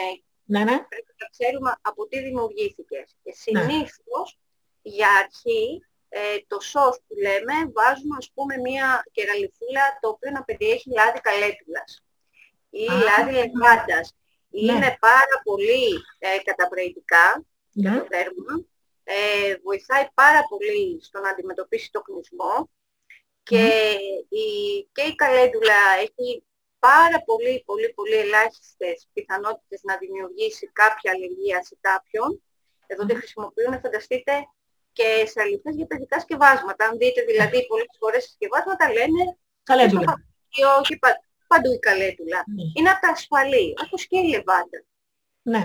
Ναι, 0.43 0.59
ναι. 0.63 0.77
πρέπει 0.91 1.13
να 1.21 1.27
ξέρουμε 1.35 1.71
από 1.81 2.07
τι 2.07 2.19
δημιουργήθηκε. 2.19 2.99
Και 3.23 3.33
Ναι. 3.51 3.61
συνήθως 3.61 4.37
για 4.81 5.09
αρχή 5.23 5.83
ε, 6.09 6.19
το 6.47 6.59
σως 6.59 6.95
που 7.07 7.13
λέμε 7.25 7.55
βάζουμε 7.75 8.15
ας 8.17 8.31
πούμε 8.33 8.57
μία 8.57 9.03
κεραλιφούλα 9.11 9.85
το 10.01 10.07
οποίο 10.09 10.31
να 10.31 10.43
περιέχει 10.43 10.89
λάδι 10.89 11.19
καλέτουλας 11.19 12.03
ή 12.69 12.85
Α, 12.87 12.93
λάδι 13.07 13.31
λεβάντας. 13.31 14.13
Ναι. 14.49 14.71
Είναι 14.71 14.97
πάρα 14.99 15.41
πολύ 15.43 15.85
ε, 16.19 16.37
καταπραγητικά 16.43 17.45
ναι. 17.71 17.89
το 17.89 18.05
δέρμα. 18.09 18.65
Ε, 19.03 19.57
βοηθάει 19.63 20.07
πάρα 20.13 20.41
πολύ 20.49 20.99
στο 21.03 21.19
να 21.19 21.29
αντιμετωπίσει 21.29 21.91
το 21.91 22.01
κλεισμό 22.01 22.69
και, 23.43 23.95
η, 24.29 24.47
και 24.91 25.01
η 25.01 25.15
καλέντουλα 25.15 25.79
έχει 26.01 26.43
πάρα 26.79 27.23
πολύ, 27.23 27.63
πολύ, 27.65 27.93
πολύ 27.93 28.15
ελάχιστες 28.15 29.07
πιθανότητες 29.13 29.81
να 29.83 29.97
δημιουργήσει 29.97 30.69
κάποια 30.73 31.11
αλλεργία 31.15 31.63
σε 31.63 31.77
κάποιον. 31.81 32.41
Εδώ 32.87 33.05
τη 33.05 33.15
χρησιμοποιούν, 33.15 33.79
φανταστείτε, 33.79 34.33
και 34.93 35.25
σε 35.25 35.41
αληθές 35.41 35.75
για 35.75 35.85
παιδικά 35.85 36.19
σκευάσματα. 36.19 36.85
Αν 36.85 36.97
δείτε 36.97 37.21
δηλαδή 37.21 37.67
πολλές 37.67 37.95
φορές 37.99 38.23
σκευάσματα 38.35 38.91
λένε 38.91 39.37
Καλέντουλα. 39.63 40.01
στο 40.01 40.11
φαγητό, 40.11 40.79
όχι 40.79 40.97
πα- 40.97 41.21
παντού 41.49 41.71
η 41.73 41.79
καλέντουλα. 41.79 42.43
Ναι. 42.55 42.63
Είναι 42.75 42.89
από 42.89 43.01
τα 43.05 43.09
ασφαλή, 43.11 43.73
όπως 43.85 44.07
και 44.07 44.17
η 44.19 44.27
λεβάντα. 44.33 44.79
Ναι. 45.41 45.63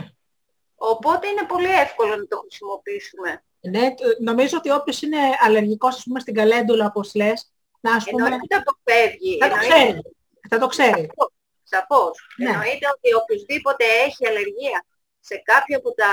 Οπότε 0.76 1.28
είναι 1.28 1.44
πολύ 1.52 1.72
εύκολο 1.84 2.16
να 2.16 2.26
το 2.26 2.36
χρησιμοποιήσουμε. 2.40 3.44
Ναι, 3.60 3.94
το- 3.94 4.16
νομίζω 4.20 4.56
ότι 4.58 4.70
όποιος 4.70 5.02
είναι 5.02 5.18
αλλεργικός, 5.40 5.94
ας 5.96 6.02
πούμε, 6.04 6.20
στην 6.20 6.34
καλέντουλα, 6.34 6.86
όπως 6.86 7.14
λες, 7.14 7.52
να 7.80 7.94
ας 7.94 8.04
πούμε, 8.04 8.22
Εννοείται 8.24 8.62
το 8.64 8.72
φεύγει. 8.84 9.38
θα 9.40 9.48
το 9.48 9.54
εννοείται. 9.54 9.74
ξέρει. 9.74 10.00
Θα 10.48 10.58
το 10.58 10.66
ξέρει. 10.66 11.02
Σαφώς, 11.06 11.30
Σαφώς. 11.72 12.14
Ναι. 12.36 12.50
Εννοείται 12.50 12.86
ότι 12.94 13.08
οποιοδήποτε 13.20 13.84
έχει 14.06 14.26
αλλεργία 14.30 14.78
σε 15.20 15.36
κάποιο 15.50 15.76
από 15.78 15.90
τα 15.94 16.12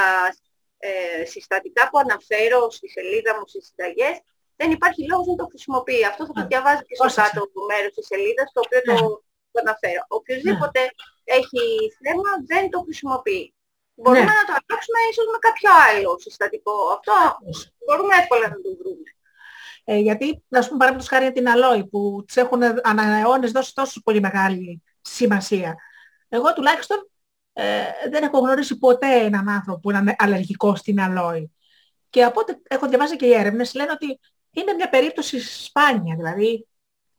ε, 0.83 1.25
συστατικά 1.25 1.89
που 1.89 1.97
αναφέρω 1.99 2.69
στη 2.71 2.87
σελίδα 2.89 3.31
μου 3.37 3.47
στις 3.47 3.63
συνταγές, 3.67 4.15
δεν 4.55 4.71
υπάρχει 4.71 5.01
λόγος 5.11 5.27
να 5.27 5.35
το 5.35 5.45
χρησιμοποιεί. 5.51 6.05
Αυτό 6.05 6.25
θα 6.25 6.33
το 6.33 6.41
Α, 6.41 6.45
διαβάζει 6.51 6.83
και 6.87 6.95
στο 6.95 7.03
πρόσεξε. 7.03 7.29
κάτω 7.31 7.41
του 7.53 7.61
μέρους 7.69 7.93
της 7.93 8.05
σελίδας, 8.11 8.47
το 8.53 8.61
οποίο 8.65 8.81
Ναι. 8.85 8.93
το, 8.99 9.23
το 9.51 9.59
αναφέρω. 9.65 10.03
Οποιοδήποτε 10.17 10.79
έχει 11.37 11.63
θέμα 12.03 12.29
δεν 12.51 12.63
το 12.69 12.79
χρησιμοποιεί. 12.85 13.53
Μπορούμε 14.01 14.25
Ναι. 14.25 14.37
να 14.39 14.45
το 14.49 14.53
αλλάξουμε 14.57 14.99
ίσως 15.11 15.25
με 15.33 15.37
κάποιο 15.47 15.69
άλλο 15.85 16.19
συστατικό. 16.19 16.75
Αυτό 16.95 17.13
μπορούμε 17.85 18.13
εύκολα 18.21 18.47
να 18.53 18.57
το 18.65 18.69
βρούμε. 18.79 19.07
Ε, 19.83 19.97
γιατί, 19.97 20.25
ας 20.49 20.65
πούμε, 20.67 20.77
παραδείγματος 20.77 21.07
χάρη 21.07 21.31
την 21.31 21.49
αλόη 21.49 21.83
που 21.87 22.23
της 22.27 22.37
έχουν 22.37 22.61
ανά 22.83 23.03
αιώνες 23.17 23.51
δώσεις 23.51 23.73
τόσο 23.73 24.01
πολύ 24.03 24.19
μεγάλη 24.19 24.83
σημασία. 25.01 25.75
Εγώ 26.29 26.53
τουλάχιστον 26.53 27.09
ε, 27.53 27.81
δεν 28.09 28.23
έχω 28.23 28.39
γνωρίσει 28.39 28.77
ποτέ 28.77 29.13
έναν 29.15 29.49
άνθρωπο 29.49 29.79
που 29.79 29.91
είναι 29.91 30.15
αλλεργικό 30.17 30.75
στην 30.75 30.99
αλόη. 31.01 31.51
Και 32.09 32.23
από 32.23 32.39
ό,τι 32.39 32.53
έχω 32.67 32.87
διαβάσει 32.87 33.15
και 33.15 33.25
οι 33.25 33.33
έρευνες 33.33 33.73
λένε 33.73 33.91
ότι 33.91 34.19
είναι 34.51 34.73
μια 34.73 34.89
περίπτωση 34.89 35.39
σπάνια. 35.39 36.15
Δηλαδή, 36.15 36.67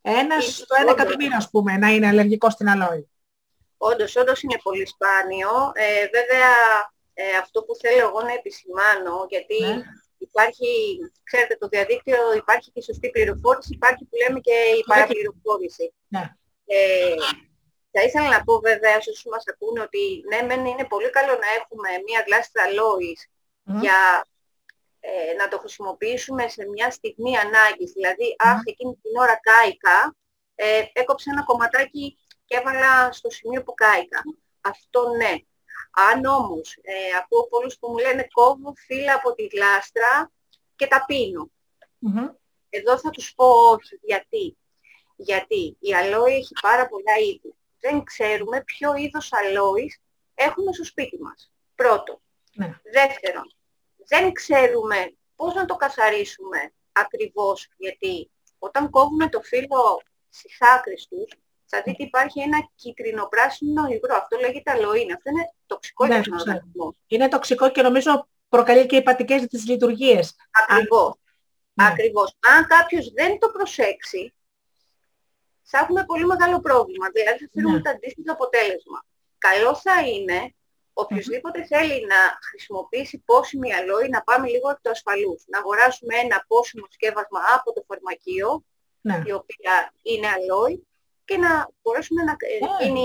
ένας 0.02 0.44
Είναι 0.44 0.52
στο 0.52 0.74
ένα 0.78 0.90
όντως. 0.90 1.00
εκατομμύριο, 1.00 1.36
ας 1.36 1.50
πούμε, 1.50 1.76
να 1.76 1.88
είναι 1.88 2.06
αλλεργικό 2.08 2.50
στην 2.50 2.68
αλόη. 2.68 3.10
Όντως, 3.76 4.16
όντως 4.16 4.42
είναι 4.42 4.58
πολύ 4.62 4.86
σπάνιο. 4.86 5.50
Ε, 5.74 6.06
βέβαια, 6.16 6.50
ε, 7.14 7.36
αυτό 7.42 7.62
που 7.62 7.74
θέλω 7.76 8.00
εγώ 8.08 8.20
να 8.22 8.32
επισημάνω, 8.32 9.26
γιατί 9.28 9.60
Ναι. 9.62 9.82
υπάρχει, 10.18 10.66
ξέρετε, 11.22 11.56
το 11.60 11.68
διαδίκτυο 11.68 12.32
υπάρχει 12.36 12.70
και 12.70 12.82
σωστή 12.82 13.10
πληροφόρηση, 13.10 13.72
υπάρχει 13.74 14.04
που 14.04 14.16
λέμε 14.22 14.40
και 14.40 14.56
η 14.78 14.82
παραπληροφόρηση. 14.86 15.94
Ναι. 16.08 16.24
Ε, 16.66 17.14
θα 17.90 18.02
ήθελα 18.02 18.28
να 18.28 18.44
πω 18.44 18.58
βέβαια 18.58 19.00
σε 19.00 19.10
όσους 19.10 19.24
μας 19.32 19.44
ακούνε 19.52 19.80
ότι 19.80 20.02
ναι, 20.30 20.42
μεν 20.46 20.66
είναι 20.66 20.84
πολύ 20.84 21.10
καλό 21.10 21.32
να 21.32 21.48
έχουμε 21.58 21.88
μία 22.06 22.24
γλάστρα 22.26 22.62
αλόης 22.62 23.20
για 23.80 23.98
ε, 25.04 25.34
να 25.34 25.48
το 25.48 25.58
χρησιμοποιήσουμε 25.58 26.48
σε 26.48 26.68
μια 26.68 26.90
στιγμή 26.90 27.36
ανάγκης. 27.38 27.92
Δηλαδή, 27.92 28.36
αχ, 28.38 28.60
εκείνη 28.64 28.98
την 29.02 29.16
ώρα 29.20 29.40
κάηκα, 29.40 30.16
ε, 30.54 30.82
έκοψα 30.92 31.30
ένα 31.32 31.44
κομματάκι 31.44 32.18
και 32.44 32.56
έβαλα 32.56 33.12
στο 33.12 33.30
σημείο 33.30 33.62
που 33.62 33.74
κάηκα. 33.74 34.22
Αυτό 34.60 35.08
ναι. 35.08 35.34
Αν 36.10 36.24
όμως 36.24 36.78
ε, 36.82 37.16
ακούω 37.22 37.48
πολλούς 37.48 37.78
που 37.78 37.88
μου 37.88 37.98
λένε 37.98 38.28
κόβω 38.32 38.74
φύλλα 38.76 39.14
από 39.14 39.34
τη 39.34 39.46
γλάστρα 39.46 40.30
και 40.76 40.86
τα 40.86 41.04
πίνω. 41.06 41.50
Εδώ 42.70 42.98
θα 42.98 43.10
τους 43.10 43.34
πω 43.34 43.46
όχι. 43.46 43.98
Γιατί; 44.02 44.56
Γιατί 45.16 45.76
η 45.80 45.94
αλόη 45.94 46.34
έχει 46.34 46.52
πάρα 46.60 46.88
πολλά 46.88 47.18
είδη. 47.18 47.54
Δεν 47.80 48.04
ξέρουμε 48.04 48.62
ποιο 48.62 48.94
είδος 48.94 49.32
αλόης 49.32 49.98
έχουμε 50.34 50.72
στο 50.72 50.84
σπίτι 50.84 51.18
μας. 51.20 51.52
Πρώτο. 51.74 52.20
Ναι. 52.54 52.80
Δεύτερον, 52.82 53.52
δεν 54.06 54.32
ξέρουμε 54.32 55.14
πώς 55.36 55.54
να 55.54 55.64
το 55.64 55.76
καθαρίσουμε 55.76 56.72
ακριβώς. 56.92 57.68
Γιατί 57.76 58.30
όταν 58.58 58.90
κόβουμε 58.90 59.28
το 59.28 59.40
φύλλο 59.42 60.02
στις 60.28 60.56
άκρες 60.76 61.06
τους, 61.10 61.32
θα 61.64 61.82
δείτε 61.84 62.02
υπάρχει 62.02 62.40
ένα 62.40 62.68
κίτρινο-πράσινο 62.74 63.86
υγρό. 63.86 64.14
Αυτό 64.16 64.38
λέγεται 64.38 64.70
αλοίνα. 64.70 65.14
Αυτό 65.14 65.30
είναι 65.30 65.52
τοξικό 65.66 66.06
Ναι, 66.06 66.14
για 66.14 66.22
το 66.22 66.28
τον 66.28 66.38
ξέρω. 66.38 66.50
οργανισμό. 66.56 66.96
Είναι 67.06 67.28
τοξικό 67.28 67.70
και 67.70 67.82
νομίζω 67.82 68.28
προκαλεί 68.48 68.86
και 68.86 68.96
υπατικές 68.96 69.46
της 69.46 69.66
λειτουργίες. 69.68 70.34
Ακριβώς. 70.68 71.14
Ναι. 71.72 71.86
Ακριβώς. 71.86 72.36
Αν 72.56 72.66
κάποιος 72.66 73.12
δεν 73.12 73.38
το 73.38 73.48
προσέξει, 73.50 74.34
θα 75.62 75.78
έχουμε 75.78 76.04
πολύ 76.04 76.26
μεγάλο 76.26 76.60
πρόβλημα. 76.60 77.06
Δηλαδή 77.10 77.38
θα 77.38 77.48
φέρουμε 77.52 77.76
Ναι. 77.76 77.82
το 77.82 77.90
αντίστοιχο 77.90 78.32
αποτέλεσμα. 78.32 79.04
Καλό 79.38 79.74
θα 79.74 80.00
είναι 80.06 80.54
οποιοδήποτε 80.92 81.64
θέλει 81.64 82.06
να 82.06 82.20
χρησιμοποιήσει 82.48 83.18
πόσιμη 83.18 83.74
αλόη 83.74 84.08
να 84.08 84.22
πάμε 84.22 84.48
λίγο 84.48 84.70
εκ 84.70 84.80
του 84.82 84.90
ασφαλούς. 84.90 85.44
Να 85.46 85.58
αγοράσουμε 85.58 86.16
ένα 86.16 86.44
πόσιμο 86.46 86.86
σκεύασμα 86.90 87.40
από 87.56 87.72
το 87.72 87.84
φαρμακείο, 87.88 88.64
Ναι. 89.00 89.22
η 89.26 89.32
οποία 89.32 89.92
είναι 90.02 90.28
αλόη, 90.28 90.86
και 91.24 91.36
να 91.36 91.68
μπορέσουμε 91.82 92.22
να 92.22 92.32
ε, 92.38 92.58
Ναι. 92.64 92.84
γίνει 92.86 93.04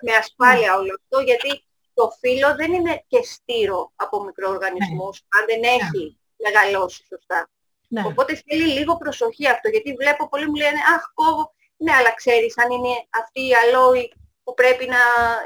με 0.00 0.12
ασφάλεια 0.14 0.76
όλο 0.76 0.94
αυτό, 1.00 1.18
γιατί 1.20 1.64
το 1.94 2.10
φύλλο 2.20 2.54
δεν 2.54 2.72
είναι 2.72 3.04
και 3.06 3.22
στήρο 3.22 3.92
από 3.96 4.24
μικροοργανισμούς, 4.24 5.22
αν 5.38 5.44
δεν 5.46 5.62
έχει 5.62 6.18
μεγαλώσει 6.36 7.04
σωστά. 7.06 7.50
Ναι. 7.88 8.02
Οπότε 8.06 8.42
θέλει 8.46 8.66
λίγο 8.78 8.96
προσοχή 8.96 9.48
αυτό, 9.48 9.68
γιατί 9.68 9.92
βλέπω 9.92 10.28
πολλοί 10.28 10.46
μου 10.46 10.54
λένε 10.54 10.78
«Αχ, 10.94 11.02
κόβω». 11.14 11.54
Ναι, 11.76 11.92
αλλά 11.92 12.14
ξέρεις 12.14 12.58
αν 12.58 12.70
είναι 12.70 13.06
αυτή 13.10 13.40
η 13.48 13.54
αλόη 13.54 14.12
που 14.46 14.54
πρέπει 14.60 14.84
να... 14.94 15.00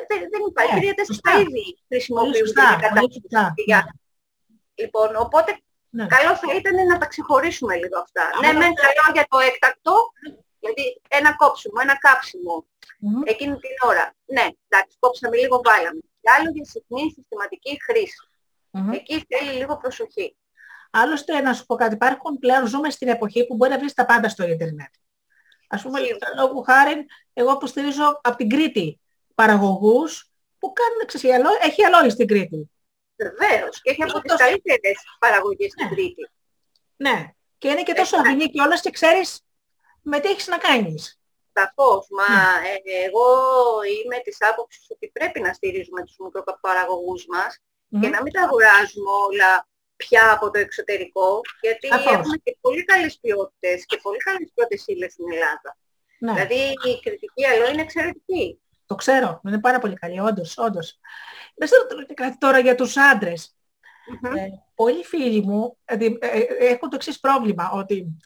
Δεν, 0.08 0.18
δεν 0.32 0.42
υπάρχει. 0.50 0.74
Ναι, 0.74 0.80
Τρία 0.80 0.94
σωστά. 1.04 1.30
τέσσερα 1.30 1.40
είδη 1.42 1.66
χρησιμοποιούνται 1.90 2.38
σωστά, 2.44 2.62
για 2.68 2.72
πολύ 2.78 2.82
κατάσταση 2.88 3.20
σωστά. 3.24 3.44
για- 3.70 3.84
Λοιπόν, 4.82 5.08
οπότε 5.24 5.50
Ναι. 5.98 6.06
καλό 6.16 6.32
θα 6.42 6.48
ήταν 6.60 6.74
να 6.92 6.96
τα 7.00 7.06
ξεχωρίσουμε 7.12 7.74
λίγο 7.82 7.96
αυτά. 8.04 8.22
Αλλά 8.32 8.40
ναι, 8.40 8.48
αυτό- 8.48 8.60
μεν 8.62 8.72
καλό 8.80 9.04
για 9.16 9.26
το 9.32 9.38
έκτακτο, 9.48 9.94
δηλαδή 10.60 10.84
ένα 11.18 11.30
κόψιμο, 11.40 11.76
ένα 11.86 11.96
κάψιμο, 12.06 12.54
Μμμ. 12.98 13.20
εκείνη 13.32 13.54
την 13.64 13.74
ώρα. 13.90 14.04
Ναι, 14.34 14.46
εντάξει, 14.68 14.94
κόψαμε 15.04 15.36
λίγο, 15.42 15.56
βάλαμε. 15.68 16.00
Και 16.22 16.30
άλλο 16.36 16.48
για 16.56 16.64
συχνή 16.74 17.04
συστηματική 17.16 17.72
χρήση. 17.86 18.20
Μμμ. 18.70 18.92
Εκεί 18.98 19.14
θέλει 19.30 19.52
λίγο 19.60 19.74
προσοχή. 19.82 20.26
Άλλωστε, 20.90 21.40
να 21.40 21.52
σου 21.56 21.66
πω 21.66 21.74
κάτι, 21.82 21.94
υπάρχουν 21.94 22.38
πλέον, 22.38 22.66
ζούμε 22.66 22.90
στην 22.90 23.08
εποχή 23.08 23.46
που 23.46 23.54
μπορεί 23.56 23.70
να 23.70 23.78
βρεις 23.78 23.94
τα 23.94 24.04
πάντα 24.10 24.28
στο 24.28 24.42
ίντερνετ. 24.54 24.92
Ας 25.72 25.82
πούμε, 25.82 25.98
Σίγουρα. 25.98 26.28
λόγου 26.36 26.62
χάρη, 26.62 27.06
εγώ 27.32 27.52
υποστηρίζω 27.52 28.20
από 28.22 28.36
την 28.36 28.48
Κρήτη 28.48 29.00
παραγωγούς 29.34 30.30
που 30.58 30.72
κάνουν, 30.72 31.06
ξέρεις, 31.06 31.26
η 31.28 31.32
αλό- 31.32 31.58
έχει 31.62 31.84
αλόη 31.84 32.10
στην 32.10 32.26
Κρήτη. 32.26 32.70
Βεβαίως. 33.16 33.80
Και 33.82 33.90
έχει 33.90 34.02
από 34.02 34.20
τις 34.20 34.32
Τόσο- 34.32 34.44
καλύτερες 34.44 34.96
παραγωγές 35.18 35.70
στην 35.72 35.84
Ναι. 35.86 35.90
Κρήτη. 35.94 36.30
Ναι. 36.96 37.16
Και 37.58 37.68
είναι 37.68 37.82
και 37.82 37.92
τόσο 37.92 38.16
Εντάξει. 38.16 38.32
υγιεινή 38.34 38.50
κιόλας 38.52 38.80
και 38.80 38.90
ξέρεις 38.90 39.40
με 40.02 40.20
τι 40.20 40.28
έχεις 40.28 40.46
να 40.46 40.58
κάνεις. 40.58 41.20
Σαφώς. 41.52 42.06
Μα 42.10 42.28
Ναι. 42.28 42.68
ε, 42.68 43.04
εγώ 43.06 43.26
είμαι 44.04 44.18
της 44.18 44.36
άποψης 44.40 44.86
ότι 44.90 45.08
πρέπει 45.12 45.40
να 45.40 45.52
στηρίζουμε 45.52 46.02
τους 46.04 46.16
μικροπαραγωγούς 46.18 47.26
μας 47.26 47.58
και 48.00 48.06
Μμμ. 48.06 48.10
να 48.10 48.22
μην 48.22 48.32
τα 48.32 48.42
αγοράζουμε 48.42 49.10
όλα 49.28 49.68
πια 50.02 50.32
από 50.32 50.50
το 50.50 50.58
εξωτερικό, 50.58 51.40
γιατί 51.60 51.86
Σαφώς. 51.86 52.12
έχουμε 52.12 52.36
και 52.36 52.56
πολύ 52.60 52.84
καλές 52.84 53.18
ποιότητες 53.20 53.86
και 53.86 53.98
πολύ 54.02 54.18
καλές 54.18 54.50
πρώτες 54.54 54.84
ύλες 54.86 55.12
στην 55.12 55.32
Ελλάδα. 55.32 55.70
Ναι. 56.18 56.32
Δηλαδή 56.32 56.60
η 56.90 57.00
κριτική 57.02 57.46
αλό 57.46 57.70
είναι 57.70 57.82
εξαιρετική. 57.82 58.60
Το 58.86 58.94
ξέρω, 58.94 59.40
είναι 59.46 59.60
πάρα 59.60 59.78
πολύ 59.78 59.94
καλή, 59.94 60.20
όντως, 60.20 60.58
όντως. 60.58 60.98
Να 61.54 61.66
σε 61.66 61.74
ρωτήσω 61.76 62.14
κάτι 62.14 62.38
τώρα 62.38 62.58
για 62.58 62.74
τους 62.74 62.96
άντρες. 62.96 63.54
Μμμ. 64.22 64.34
Ε, 64.36 64.48
πολλοί 64.74 65.04
φίλοι 65.04 65.42
μου 65.42 65.78
ε, 65.84 65.96
δι- 65.96 66.24
ε, 66.24 66.38
ε, 66.38 66.66
έχουν 66.66 66.88
το 66.88 66.96
εξής 66.96 67.20
πρόβλημα, 67.20 67.70
ότι 67.70 68.16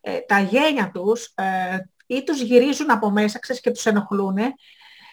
ε, 0.00 0.18
τα 0.18 0.40
γένια 0.40 0.90
τους 0.94 1.32
ε, 1.34 1.78
ή 2.06 2.22
τους 2.22 2.40
γυρίζουν 2.40 2.90
από 2.90 3.10
μέσα, 3.10 3.38
ξέρεις, 3.38 3.62
και 3.62 3.70
τους 3.70 3.86
ενοχλούν, 3.86 4.36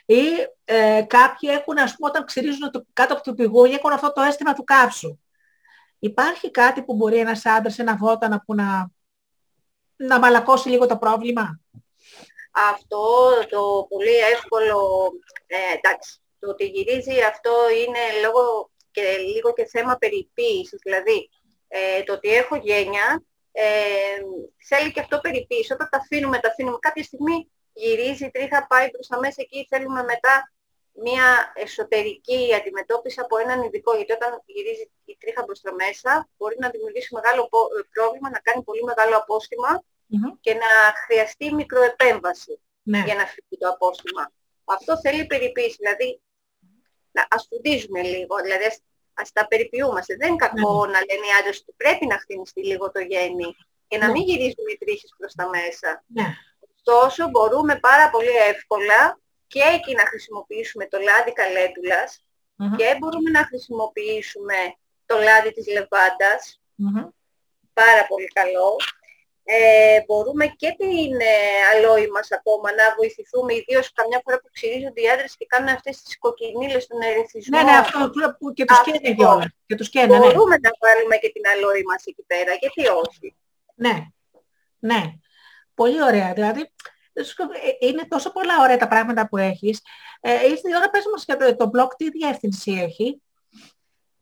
ή 0.06 0.22
ε, 0.66 1.02
κάποιοι 1.08 1.50
έχουν, 1.52 1.78
ας 1.78 1.96
πούμε, 1.96 2.10
όταν 2.10 2.26
ξυρίζουν 2.26 2.72
το, 2.72 2.86
κάτω 2.94 3.14
από 3.14 3.24
το 3.24 3.34
πηγούνι, 3.34 3.74
έχουν 3.74 3.92
αυτό 3.92 4.12
το 4.12 4.22
αίσθημα 4.22 4.54
του 4.54 4.64
κάψου. 4.64 5.20
Υπάρχει 6.00 6.52
κάτι 6.52 6.84
που 6.84 6.96
μπορεί 6.96 7.18
ένας 7.18 7.46
άντρας, 7.46 7.80
ένα 7.80 7.98
βότανα 7.98 8.42
που 8.46 8.56
να, 8.56 8.92
να 9.96 10.20
μαλακώσει 10.20 10.70
λίγο 10.70 10.86
το 10.86 10.98
πρόβλημα; 10.98 11.60
Αυτό 12.52 13.30
το 13.50 13.86
πολύ 13.90 14.16
εύκολο, 14.16 15.12
ε, 15.48 15.78
εντάξει, 15.78 16.20
το 16.40 16.50
ότι 16.50 16.66
γυρίζει 16.66 17.22
αυτό 17.22 17.52
είναι 17.70 18.00
λόγω 18.24 18.72
και 18.92 19.18
λίγο 19.18 19.54
και 19.54 19.66
θέμα 19.66 19.98
περιποίησης. 19.98 20.80
Δηλαδή, 20.84 21.30
ε, 21.68 22.04
το 22.04 22.14
ότι 22.14 22.30
έχω 22.30 22.56
γένια, 22.56 23.24
ε, 23.52 23.66
θέλει 24.68 24.92
και 24.92 25.00
αυτό 25.00 25.20
περιποίηση. 25.20 25.74
Όταν 25.74 25.88
τα 25.92 25.98
αφήνουμε, 25.98 26.40
τα 26.40 26.48
αφήνουμε. 26.48 26.78
Κάποια 26.80 27.04
στιγμή 27.04 27.52
γυρίζει 27.74 28.26
η 28.26 28.32
τρίχα, 28.32 28.68
πάει 28.68 28.90
προς 28.90 29.08
τα 29.08 29.20
μέσα 29.20 29.42
εκεί, 29.42 29.68
θέλουμε 29.70 30.04
μετά 30.04 30.54
μια 30.94 31.52
εσωτερική 31.56 32.54
αντιμετώπιση 32.56 33.20
από 33.20 33.38
έναν 33.38 33.62
ειδικό. 33.64 33.96
Γιατί 33.96 34.12
όταν 34.12 34.42
γυρίζει 34.46 34.92
η 35.06 35.18
τρίχα 35.20 35.44
προς 35.46 35.62
τα 35.62 35.74
μέσα, 35.74 36.30
μπορεί 36.38 36.56
να 36.60 36.70
δημιουργήσει 36.70 37.14
μεγάλο 37.14 37.48
πο- 37.50 37.70
ε, 37.80 37.82
πρόβλημα, 37.94 38.30
να 38.30 38.40
κάνει 38.40 38.64
πολύ 38.64 38.84
μεγάλο 38.84 39.18
απόστημα 39.18 39.84
Μμμ. 40.06 40.32
και 40.42 40.54
να 40.54 40.70
χρειαστεί 41.06 41.54
μικροεπέμβαση 41.54 42.60
Ναι. 42.82 43.02
για 43.06 43.16
να 43.16 43.26
φύγει 43.26 43.58
το 43.60 43.68
απόστημα. 43.70 44.32
Αυτό 44.66 45.00
θέλει 45.00 45.26
περιποίηση, 45.26 45.76
δηλαδή 45.80 46.22
να 47.12 47.28
ας 47.30 47.46
φροντίζουμε 47.50 48.02
λίγο, 48.02 48.36
δηλαδή 48.44 48.66
ας, 48.66 48.80
ας 49.14 49.32
τα 49.32 49.48
περιποιούμαστε. 49.48 50.16
Δεν 50.16 50.28
είναι 50.28 50.38
κακό 50.46 50.86
να 50.86 51.00
λένε 51.08 51.26
οι 51.28 51.34
άντρες 51.40 51.60
ότι 51.60 51.74
πρέπει 51.78 52.06
να 52.06 52.18
χτινιστεί 52.20 52.66
λίγο 52.66 52.92
το 52.92 53.00
γέννη 53.00 53.56
και 53.88 53.98
να 53.98 54.06
Ναι. 54.06 54.12
μην 54.12 54.22
γυρίζουν 54.24 54.68
οι 54.74 54.78
τρίχες 54.78 55.14
προς 55.18 55.34
τα 55.34 55.50
μέσα. 55.50 56.04
Ναι. 56.08 56.26
Ωστόσο 56.76 57.30
μπορούμε 57.30 57.80
πάρα 57.80 58.10
πολύ 58.10 58.36
εύκολα 58.54 59.20
και 59.54 59.62
εκεί 59.76 59.94
να 59.96 60.06
χρησιμοποιήσουμε 60.12 60.84
το 60.88 60.98
λάδι 61.08 61.32
καλέντουλας 61.42 62.24
Μμμ. 62.56 62.76
και 62.76 62.96
μπορούμε 63.00 63.30
να 63.38 63.44
χρησιμοποιήσουμε 63.50 64.58
το 65.06 65.16
λάδι 65.28 65.52
της 65.54 65.66
λεβάντας 65.76 66.42
Μμμ. 66.76 67.04
πάρα 67.74 68.04
πολύ 68.08 68.28
καλό. 68.40 68.76
Ε, 69.52 70.04
μπορούμε 70.08 70.46
και 70.48 70.76
την 70.78 71.14
ε, 71.20 71.36
αλόη 71.74 72.08
μας 72.08 72.32
ακόμα 72.32 72.70
να 72.80 72.86
βοηθηθούμε, 72.98 73.54
ιδίως 73.54 73.92
καμιά 73.94 74.20
φορά 74.24 74.40
που 74.40 74.50
ξυρίζονται 74.54 75.02
οι 75.02 75.10
άντρες 75.10 75.36
και 75.38 75.46
κάνουν 75.46 75.70
αυτές 75.70 76.02
τις 76.02 76.18
κοκκινίλες 76.20 76.84
στον 76.84 77.02
ερεθισμό. 77.02 77.58
Ναι, 77.58 77.64
ναι, 77.64 77.78
αυτό 77.78 78.10
που- 78.10 78.36
που 78.40 78.54
και 78.54 78.66
τους 78.66 78.78
Αυτό. 78.80 78.92
καίνε 78.92 79.16
κιόλας. 79.16 79.46
Και 79.68 79.76
τους 79.76 79.90
καίνε, 79.90 80.18
ναι. 80.18 80.20
Μπορούμε 80.26 80.56
να 80.66 80.70
βάλουμε 80.84 81.16
και 81.18 81.30
την 81.36 81.44
αλόη 81.48 81.84
μας 81.84 82.04
εκεί 82.06 82.24
πέρα, 82.28 82.54
γιατί 82.54 82.82
όχι. 82.88 83.36
Ναι, 83.76 83.96
ναι. 84.80 85.02
Πολύ 85.74 86.02
ωραία. 86.04 86.34
Δηλαδή, 86.34 86.60
σου 86.60 86.68
πω, 86.70 86.72
ε, 86.72 86.99
είναι 87.80 88.08
τόσο 88.08 88.32
πολλά 88.32 88.54
ωραία 88.62 88.78
τα 88.78 88.88
πράγματα 88.88 89.28
που 89.28 89.38
έχεις. 89.38 89.82
Ε, 90.22 90.34
ήρθε 90.34 90.70
η 90.70 90.76
ώρα, 90.76 90.90
πες 90.90 91.04
μας 91.12 91.24
για 91.26 91.38
το, 91.38 91.56
το 91.56 91.70
blog, 91.74 91.88
τι 91.98 92.10
διεύθυνση 92.10 92.72
έχει. 92.72 93.22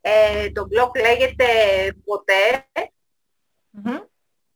Ε, 0.01 0.51
το 0.51 0.67
blog 0.71 0.89
λέγεται 1.01 1.45
ποτέ, 2.05 2.67
Μμμ. 3.69 3.95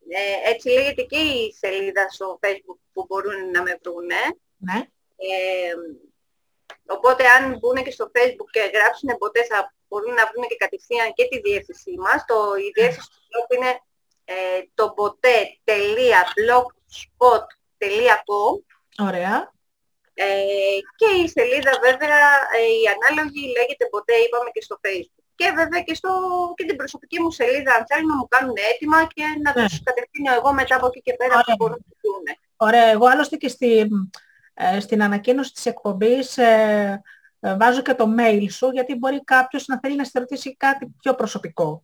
ε, 0.09 0.49
έτσι 0.51 0.69
λέγεται 0.69 1.01
και 1.01 1.18
η 1.18 1.53
σελίδα 1.59 2.09
στο 2.09 2.39
facebook 2.41 2.77
που 2.93 3.05
μπορούν 3.07 3.51
να 3.51 3.61
με 3.61 3.80
βρούνε. 3.84 4.15
Ναι. 4.57 4.77
Ε, 5.15 5.73
οπότε 6.85 7.27
αν 7.27 7.57
μπουν 7.57 7.84
και 7.84 7.91
στο 7.91 8.11
facebook 8.13 8.49
και 8.51 8.72
γράψουν 8.73 9.18
ποτέ 9.18 9.43
θα 9.43 9.73
μπορούν 9.88 10.13
να 10.13 10.26
βρουν 10.31 10.47
και 10.47 10.55
κατευθείαν 10.55 11.13
και 11.13 11.27
τη 11.27 11.39
διεύθυνσή 11.39 11.95
μας. 11.97 12.26
Το, 12.26 12.55
η 12.55 12.72
διεύθυνση 12.73 13.09
του 13.09 13.22
blog 13.30 13.55
είναι 13.55 13.80
ε, 14.26 14.34
το 14.73 14.91
ποτέ.blogspot.com 14.91 17.60
Ωραία. 19.08 19.52
ε, 20.14 20.26
και 20.99 21.08
η 21.24 21.28
σελίδα 21.36 21.74
βέβαια 21.88 22.20
ε, 22.58 22.62
η 22.82 22.84
ανάλογη 22.95 23.41
λέγεται 23.58 23.86
ποτέ 23.95 24.14
είπαμε 24.24 24.49
και 24.53 24.62
στο 24.68 24.76
facebook. 24.84 25.24
και 25.36 25.52
βέβαια 25.56 25.82
και, 25.82 25.94
στο, 25.94 26.10
και 26.56 26.66
την 26.66 26.76
προσωπική 26.76 27.22
μου 27.22 27.32
σελίδα 27.32 27.72
αν 27.74 27.84
θέλουν 27.90 28.08
να 28.08 28.16
μου 28.16 28.28
κάνουν 28.28 28.56
έτοιμα 28.74 29.06
και 29.14 29.24
να 29.44 29.52
Ναι. 29.62 29.68
τους 29.68 29.84
κατευθύνω 29.84 30.34
εγώ 30.34 30.53
μετά 30.53 30.76
από 30.76 30.86
εκεί 30.86 31.02
και 31.02 31.14
πέρα 31.14 31.32
Ωραία. 31.34 31.44
που 31.45 31.56
μπορούν 31.58 31.86
να 31.86 31.94
δουν. 32.03 32.24
Ωραία, 32.58 32.86
εγώ 32.95 33.06
άλλωστε 33.08 33.36
και 33.36 33.48
στη, 33.48 33.88
ε, 34.53 34.80
στην 34.80 35.03
ανακοίνωση 35.03 35.53
της 35.53 35.66
εκπομπής 35.66 36.38
ε, 36.38 37.02
ε, 37.40 37.56
βάζω 37.56 37.82
και 37.82 37.94
το 37.94 38.06
mail 38.20 38.45
σου, 38.52 38.70
γιατί 38.70 38.95
μπορεί 38.95 39.24
κάποιος 39.24 39.66
να 39.68 39.80
θέλει 39.80 39.95
να 39.95 40.03
σε 40.03 40.20
ρωτήσει 40.20 40.56
κάτι 40.58 40.88
πιο 41.02 41.16
προσωπικό. 41.16 41.84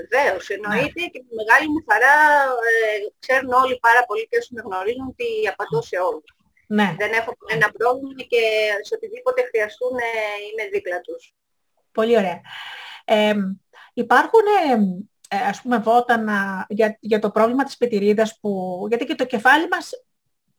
Βεβαίως, 0.00 0.44
εννοείται 0.56 1.00
και 1.12 1.20
με 1.26 1.32
μεγάλη 1.40 1.66
μου 1.72 1.82
χαρά 1.88 2.16
ε, 2.68 2.76
ξέρουν 3.22 3.52
όλοι 3.62 3.78
πάρα 3.86 4.02
πολύ 4.08 4.24
και 4.28 4.38
όσοι 4.40 4.50
με 4.54 4.62
γνωρίζουν 4.66 5.06
ότι 5.12 5.28
απαντώ 5.52 5.80
σε 5.90 5.96
όλους. 6.08 6.28
Ναι, 6.78 6.88
Δεν 6.98 7.12
έχω 7.12 7.30
κανένα 7.40 7.68
πρόβλημα 7.78 8.22
και 8.32 8.42
σε 8.86 8.94
οτιδήποτε 8.94 9.40
χρειαστούν 9.50 9.94
ε, 9.96 10.10
είμαι 10.46 10.64
δίπλα 10.72 11.00
τους. 11.00 11.22
πολύ 11.92 12.16
ωραία. 12.16 12.40
Ε, 13.04 13.34
υπάρχουν, 13.94 14.44
ε, 14.68 14.72
ε, 15.36 15.38
ας 15.52 15.60
πούμε, 15.62 15.78
βότανα 15.78 16.66
για, 16.68 16.96
για 17.00 17.18
το 17.18 17.30
πρόβλημα 17.30 17.64
της 17.64 17.76
πετηρίδας 17.76 18.38
που... 18.40 18.50
Γιατί 18.88 19.04
και 19.04 19.14
το 19.14 19.24
κεφάλι 19.26 19.68
μας 19.68 19.90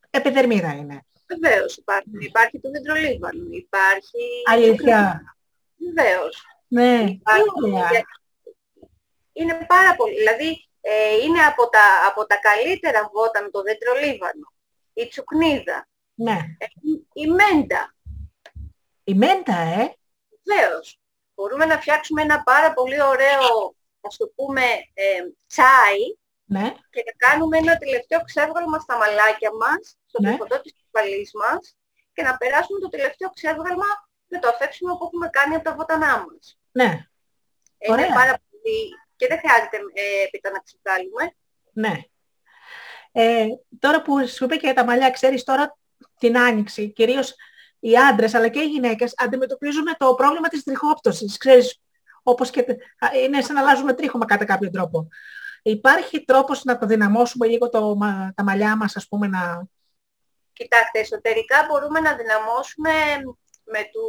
επιδερμίδα 0.09 0.71
είναι. 0.73 1.01
Βεβαίως 1.27 1.77
υπάρχει. 1.77 2.09
Υπάρχει 2.19 2.59
το 2.59 2.69
δεντρολίβανο, 2.71 3.43
υπάρχει... 3.51 4.23
Αλήθεια. 4.51 5.21
Βεβαίως. 5.77 6.43
Ναι, 6.67 7.03
Υπάρχει- 7.09 7.43
τι 7.63 7.69
ωραία. 7.69 8.03
Είναι 9.39 9.65
πάρα 9.67 9.95
πολύ. 9.95 10.15
Δηλαδή 10.15 10.69
ε, 10.81 11.15
είναι 11.23 11.41
από 11.41 11.69
τα, 11.69 11.83
από 12.07 12.25
τα 12.25 12.35
καλύτερα 12.35 13.09
βότανα 13.13 13.49
το 13.49 13.61
δεντρολίβανο, 13.61 14.53
η 14.93 15.07
τσουκνίδα, 15.07 15.87
Ναι. 16.13 16.37
ε, 16.57 16.65
η- 16.81 17.07
η 17.13 17.25
μέντα. 17.27 17.95
Η 19.03 19.13
μέντα, 19.13 19.57
ε. 19.57 19.93
Βεβαίως. 20.47 20.99
Μπορούμε 21.35 21.65
να 21.65 21.77
φτιάξουμε 21.79 22.21
ένα 22.21 22.43
πάρα 22.43 22.73
πολύ 22.73 23.01
ωραίο, 23.01 23.75
ας 24.01 24.17
το 24.17 24.27
πούμε, 24.35 24.61
ε, 24.93 25.19
τσάι 25.47 26.01
Ναι, 26.45 26.73
και 26.89 27.03
να 27.05 27.27
κάνουμε 27.27 27.57
ένα 27.57 27.77
τελευταίο 27.77 28.21
ξέβγαλμα 28.23 28.79
στα 28.79 28.97
μαλάκια 28.97 29.51
μας, 29.61 29.97
στο 30.05 30.21
Ναι. 30.21 30.29
ναι. 30.31 30.59
της 30.61 30.73
κεφαλής 30.79 31.31
μας 31.33 31.75
και 32.13 32.23
να 32.23 32.37
περάσουμε 32.37 32.79
το 32.79 32.89
τελευταίο 32.89 33.29
ξέβγαλμα 33.29 33.85
με 34.27 34.39
το 34.39 34.47
αφέψιμο 34.47 34.97
που 34.97 35.05
έχουμε 35.05 35.29
κάνει 35.29 35.55
από 35.55 35.63
τα 35.63 35.75
βότανά 35.75 36.25
μας. 36.27 36.59
ναι, 36.71 36.91
Είναι 37.77 37.93
Ωραία. 37.93 38.13
πάρα 38.13 38.39
πολύ... 38.49 38.77
και 39.19 39.27
δεν 39.27 39.39
χρειάζεται 39.39 39.77
ε, 39.93 40.23
έπειτα 40.25 40.51
να 40.51 40.59
ξεβγάλουμε. 40.59 41.35
ναι. 41.71 42.01
Ε, 43.11 43.45
τώρα 43.79 44.01
που 44.01 44.27
σου 44.27 44.43
είπε 44.43 44.55
και 44.55 44.65
για 44.65 44.73
τα 44.73 44.85
μαλλιά, 44.85 45.09
ξέρεις 45.11 45.43
τώρα 45.43 45.77
την 46.19 46.37
άνοιξη, 46.37 46.91
κυρίως 46.91 47.35
οι 47.79 47.97
άντρες 47.97 48.33
αλλά 48.33 48.47
και 48.47 48.59
οι 48.59 48.65
γυναίκες 48.65 49.13
αντιμετωπίζουμε 49.17 49.91
το 49.97 50.15
πρόβλημα 50.15 50.47
της 50.47 50.63
τριχόπτωσης. 50.63 51.37
Ξέρεις, 51.37 51.81
όπως 52.23 52.49
και 52.49 52.59
α, 52.99 53.17
είναι 53.23 53.41
σαν 53.41 53.55
να 53.55 53.61
αλλάζουμε 53.61 53.93
τρίχωμα 53.93 54.25
κατά 54.25 54.45
κάποιο 54.45 54.69
τρόπο. 54.69 55.07
Υπάρχει 55.61 56.25
τρόπος 56.25 56.63
να 56.63 56.77
το 56.77 56.85
δυναμώσουμε 56.85 57.47
λίγο 57.47 57.69
το, 57.69 57.95
μα- 57.95 58.33
τα 58.35 58.43
μαλλιά 58.43 58.75
μας, 58.75 58.95
ας 58.95 59.07
πούμε, 59.07 59.27
να... 59.27 59.67
Κοιτάξτε, 60.53 60.99
εσωτερικά 60.99 61.65
μπορούμε 61.69 61.99
να 61.99 62.15
δυναμώσουμε 62.15 62.91
με 63.63 63.79
το, 63.91 64.01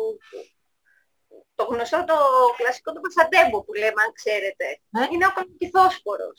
το 1.61 1.67
γνωστό, 1.71 1.99
το 2.11 2.17
κλασικό 2.57 2.89
το 2.93 3.01
πασαντέμπο 3.05 3.57
που 3.65 3.73
λέμε, 3.83 4.01
αν 4.05 4.11
ξέρετε. 4.21 4.67
Ε; 4.99 5.01
Είναι 5.13 5.27
ο 5.31 5.33
κολοκυθόσπορος. 5.37 6.39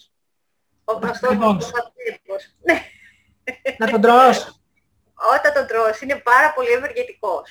Ο 0.89 0.93
γνωστός 0.99 1.31
Ακριβώς. 1.31 1.55
πασαντέμπος. 1.61 2.41
Ναι. 2.67 2.77
να 3.81 3.85
τον 3.91 4.01
τρως. 4.01 4.37
Όταν 5.35 5.51
τον 5.57 5.65
τρως 5.69 6.01
είναι 6.01 6.17
πάρα 6.31 6.53
πολύ 6.55 6.71
ευεργετικός. 6.79 7.47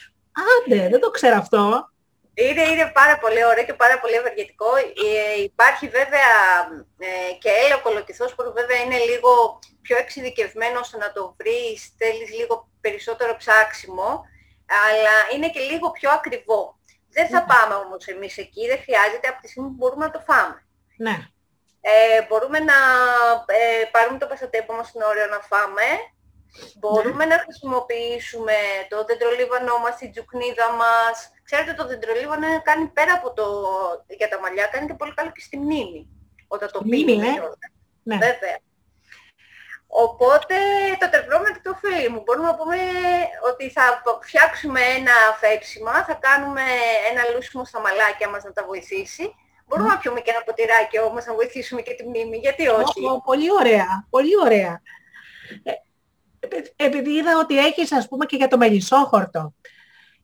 Άντε, 0.51 0.89
δεν 0.93 1.01
το 1.01 1.11
ξέρω 1.11 1.37
αυτό. 1.37 1.63
Είναι, 2.35 2.63
είναι 2.73 2.91
πάρα 3.01 3.19
πολύ 3.19 3.45
ωραίο 3.45 3.65
και 3.65 3.75
πάρα 3.75 4.01
πολύ 4.01 4.15
ευεργετικό. 4.15 4.71
Ε, 4.77 5.43
υπάρχει 5.43 5.89
βέβαια 5.89 6.31
ε, 6.99 7.33
και 7.43 7.51
έλαιο 7.65 7.81
κολοκυθός 7.81 8.35
που 8.35 8.43
βέβαια 8.59 8.79
είναι 8.85 8.99
λίγο 9.11 9.59
πιο 9.83 9.97
εξειδικευμένος 9.97 10.87
στο 10.87 10.99
να 10.99 11.13
το 11.13 11.35
βρεις, 11.39 11.95
θέλεις 11.99 12.31
λίγο 12.39 12.69
περισσότερο 12.81 13.37
ψάξιμο, 13.37 14.25
αλλά 14.85 15.15
είναι 15.35 15.49
και 15.51 15.61
λίγο 15.61 15.91
πιο 15.91 16.11
ακριβό. 16.11 16.80
Δεν 17.11 17.27
θα 17.29 17.45
πάμε 17.45 17.75
όμως 17.75 18.07
εμείς 18.07 18.39
εκεί, 18.39 18.67
δεν 18.67 18.81
χρειάζεται 18.85 19.29
από 19.29 19.41
τη 19.41 19.49
στιγμή 19.49 19.69
που 19.69 19.75
μπορούμε 19.81 20.05
να 20.05 20.11
το 20.11 20.21
φάμε. 20.29 20.65
Ναι, 20.97 21.17
Ε, 21.81 22.27
μπορούμε 22.29 22.59
να 22.59 22.79
ε, 23.47 23.85
πάρουμε 23.95 24.19
το 24.19 24.27
πασατέμπο 24.27 24.73
μας 24.75 24.89
στην 24.89 25.01
ώρα 25.11 25.27
να 25.27 25.41
φάμε. 25.51 25.87
Μπορούμε 26.81 27.25
να 27.25 27.39
χρησιμοποιήσουμε 27.39 28.57
το 28.89 29.05
δεντρολίβανό 29.05 29.79
μας, 29.79 29.97
την 29.97 30.11
τζουκνίδα 30.13 30.69
μας. 30.83 31.17
Ξέρετε, 31.43 31.73
το 31.75 31.87
δεντρολίβανο 31.87 32.63
κάνει 32.63 32.87
πέρα 32.87 33.13
από 33.13 33.33
το 33.33 33.47
για 34.19 34.29
τα 34.29 34.41
μαλλιά, 34.41 34.67
κάνει 34.67 34.87
και 34.87 34.95
πολύ 34.95 35.15
καλό 35.15 35.31
και 35.31 35.41
στη 35.41 35.57
μνήμη. 35.59 36.09
Όταν 36.49 36.71
το 36.73 36.81
Μνήμη, 36.85 37.05
πίνουμε 37.05 37.29
ε. 37.29 37.33
κιόλας. 37.33 37.57
ναι. 38.03 38.17
Βέβαια. 38.17 38.59
Οπότε 39.93 40.55
το 41.01 41.07
τερπλώμα 41.11 41.53
και 41.53 41.61
το 41.63 41.75
φίλι 41.83 42.09
μου. 42.09 42.23
Μπορούμε 42.25 42.47
να 42.47 42.55
πούμε 42.55 42.77
ότι 43.51 43.71
θα 43.71 44.03
φτιάξουμε 44.23 44.81
ένα 44.99 45.13
αφέψιμα, 45.33 45.93
θα 46.05 46.15
κάνουμε 46.27 46.63
ένα 47.11 47.23
λούσιμο 47.35 47.65
στα 47.65 47.81
μαλάκια 47.81 48.29
μας 48.29 48.43
να 48.45 48.53
τα 48.53 48.65
βοηθήσει. 48.67 49.35
Μπορούμε 49.67 49.89
να 49.89 49.99
πιούμε 49.99 50.21
και 50.21 50.31
ένα 50.31 50.43
ποτηράκι 50.43 50.99
όμως 51.01 51.25
να 51.25 51.35
βοηθήσουμε 51.35 51.81
και 51.81 51.95
τη 51.95 52.05
μνήμη, 52.09 52.37
γιατί 52.37 52.69
όχι; 52.69 53.05
Ω, 53.11 53.21
πολύ 53.23 53.51
ωραία, 53.61 54.07
πολύ 54.11 54.35
ωραία. 54.45 54.83
Ε, 55.63 55.73
επει- 56.41 56.73
επειδή 56.77 57.11
είδα 57.11 57.39
ότι 57.39 57.59
έχεις, 57.59 57.93
ας 57.93 58.09
πούμε, 58.09 58.25
και 58.27 58.37
για 58.37 58.49
το 58.49 58.57
μελισσόχορτο. 58.57 59.55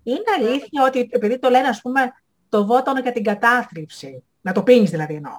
Είναι 0.03 0.31
αλήθεια 0.39 0.85
ότι, 0.85 1.09
επειδή 1.13 1.39
το 1.39 1.51
λένε, 1.51 1.69
ας 1.69 1.81
πούμε, 1.81 2.13
το 2.49 2.67
βότανο 2.67 3.01
για 3.01 3.13
την 3.13 3.25
κατάθλιψη, 3.25 4.25
να 4.41 4.53
το 4.53 4.63
πίνεις 4.63 4.91
δηλαδή 4.91 5.15
εννοώ, 5.15 5.33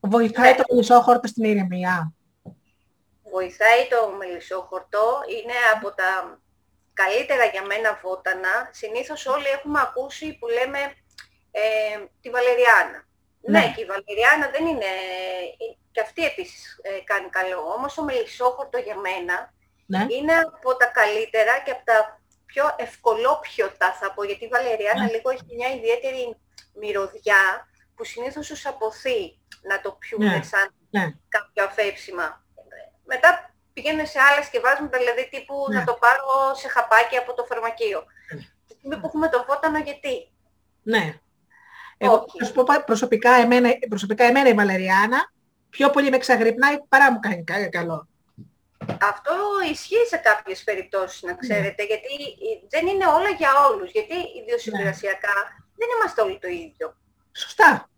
βοηθάει 0.00 0.50
Ναι. 0.50 0.56
το 0.56 0.62
μελισσόχορτο 0.70 1.28
στην 1.28 1.44
ηρεμία; 1.44 2.12
Βοηθάει 3.30 3.88
το 3.88 4.10
μελισσόχορτο, 4.18 5.20
είναι 5.36 5.56
από 5.74 5.94
τα 5.94 6.40
καλύτερα 6.92 7.44
για 7.44 7.62
μένα 7.62 7.98
βότανα. 8.02 8.68
Συνήθως 8.72 9.26
όλοι 9.26 9.46
έχουμε 9.46 9.80
ακούσει 9.80 10.36
που 10.38 10.46
λέμε 10.46 10.78
ε, 11.50 12.04
τη 12.20 12.30
βαλεριάνα. 12.30 13.04
Ναι. 13.40 13.58
Ναι. 13.58 13.72
και 13.74 13.82
η 13.82 13.84
βαλεριάνα 13.84 14.50
δεν 14.50 14.66
είναι... 14.66 14.92
Και 15.92 16.00
αυτή 16.00 16.24
επίσης 16.24 16.78
ε, 16.82 16.90
κάνει 17.04 17.28
καλό. 17.28 17.60
Όμως 17.76 17.94
το 17.94 18.02
μελισσόχορτο 18.02 18.78
για 18.78 18.96
μένα 18.96 19.54
Ναι, 19.86 20.06
είναι 20.08 20.34
από 20.38 20.76
τα 20.76 20.86
καλύτερα 20.86 21.58
και 21.64 21.70
από 21.70 21.84
τα 21.84 22.20
πιο 22.46 22.74
ευκολόπιωτα 22.76 23.92
θα 23.92 24.12
πω, 24.14 24.24
γιατί 24.24 24.44
η 24.44 24.48
βαλεριάνα 24.48 25.04
Ναι. 25.04 25.10
λίγο 25.10 25.30
έχει 25.30 25.54
μια 25.56 25.68
ιδιαίτερη 25.74 26.36
μυρωδιά 26.80 27.68
που 27.94 28.04
συνήθως 28.04 28.46
τους 28.46 28.66
αποθεί 28.66 29.38
να 29.62 29.80
το 29.80 29.92
πιούνε 29.92 30.36
Ναι. 30.36 30.42
σαν 30.42 30.74
ναι, 30.90 31.12
κάποιο 31.28 31.64
αφέψιμα. 31.64 32.45
Μετά 33.06 33.54
πηγαίνουν 33.72 34.06
σε 34.06 34.18
άλλα 34.20 34.42
σκευάσματα, 34.42 34.98
δηλαδή 34.98 35.28
τύπου 35.30 35.66
Ναι. 35.68 35.78
να 35.78 35.84
το 35.84 35.94
πάρω 35.94 36.54
σε 36.54 36.68
χαπάκι 36.68 37.16
από 37.16 37.34
το 37.34 37.44
φαρμακείο. 37.44 38.04
Τη 38.66 38.72
στιγμή 38.74 38.96
που 39.00 39.06
έχουμε 39.06 39.28
το 39.28 39.44
βότανο, 39.48 39.78
γιατί; 39.78 40.30
ναι. 40.82 41.18
Εγώ 41.98 42.14
Όχι. 42.14 42.38
θα 42.38 42.44
σου 42.44 42.52
πω 42.52 42.62
πα- 42.64 42.84
προσωπικά 42.84 43.30
εμένα, 43.30 43.68
προσωπικά 43.88 44.24
εμένα 44.24 44.48
η 44.48 44.54
Βαλεριάνα 44.54 45.30
πιο 45.70 45.90
πολύ 45.90 46.10
με 46.10 46.16
εξαγρυπνάει 46.16 46.78
παρά 46.88 47.12
μου 47.12 47.20
κάνει 47.20 47.44
κα- 47.44 47.68
καλό. 47.68 48.08
Αυτό 49.00 49.32
ισχύει 49.70 50.06
σε 50.08 50.16
κάποιες 50.16 50.64
περιπτώσεις, 50.64 51.22
Ναι. 51.22 51.30
να 51.30 51.36
ξέρετε, 51.36 51.82
γιατί 51.84 52.08
δεν 52.68 52.86
είναι 52.86 53.06
όλα 53.06 53.28
για 53.28 53.50
όλους. 53.70 53.90
Γιατί 53.90 54.14
ιδιοσυγκρασιακά 54.42 55.34
δεν 55.76 55.88
είμαστε 55.96 56.20
όλοι 56.22 56.38
το 56.38 56.48
ίδιο. 56.48 56.96
Σωστά. 57.32 57.88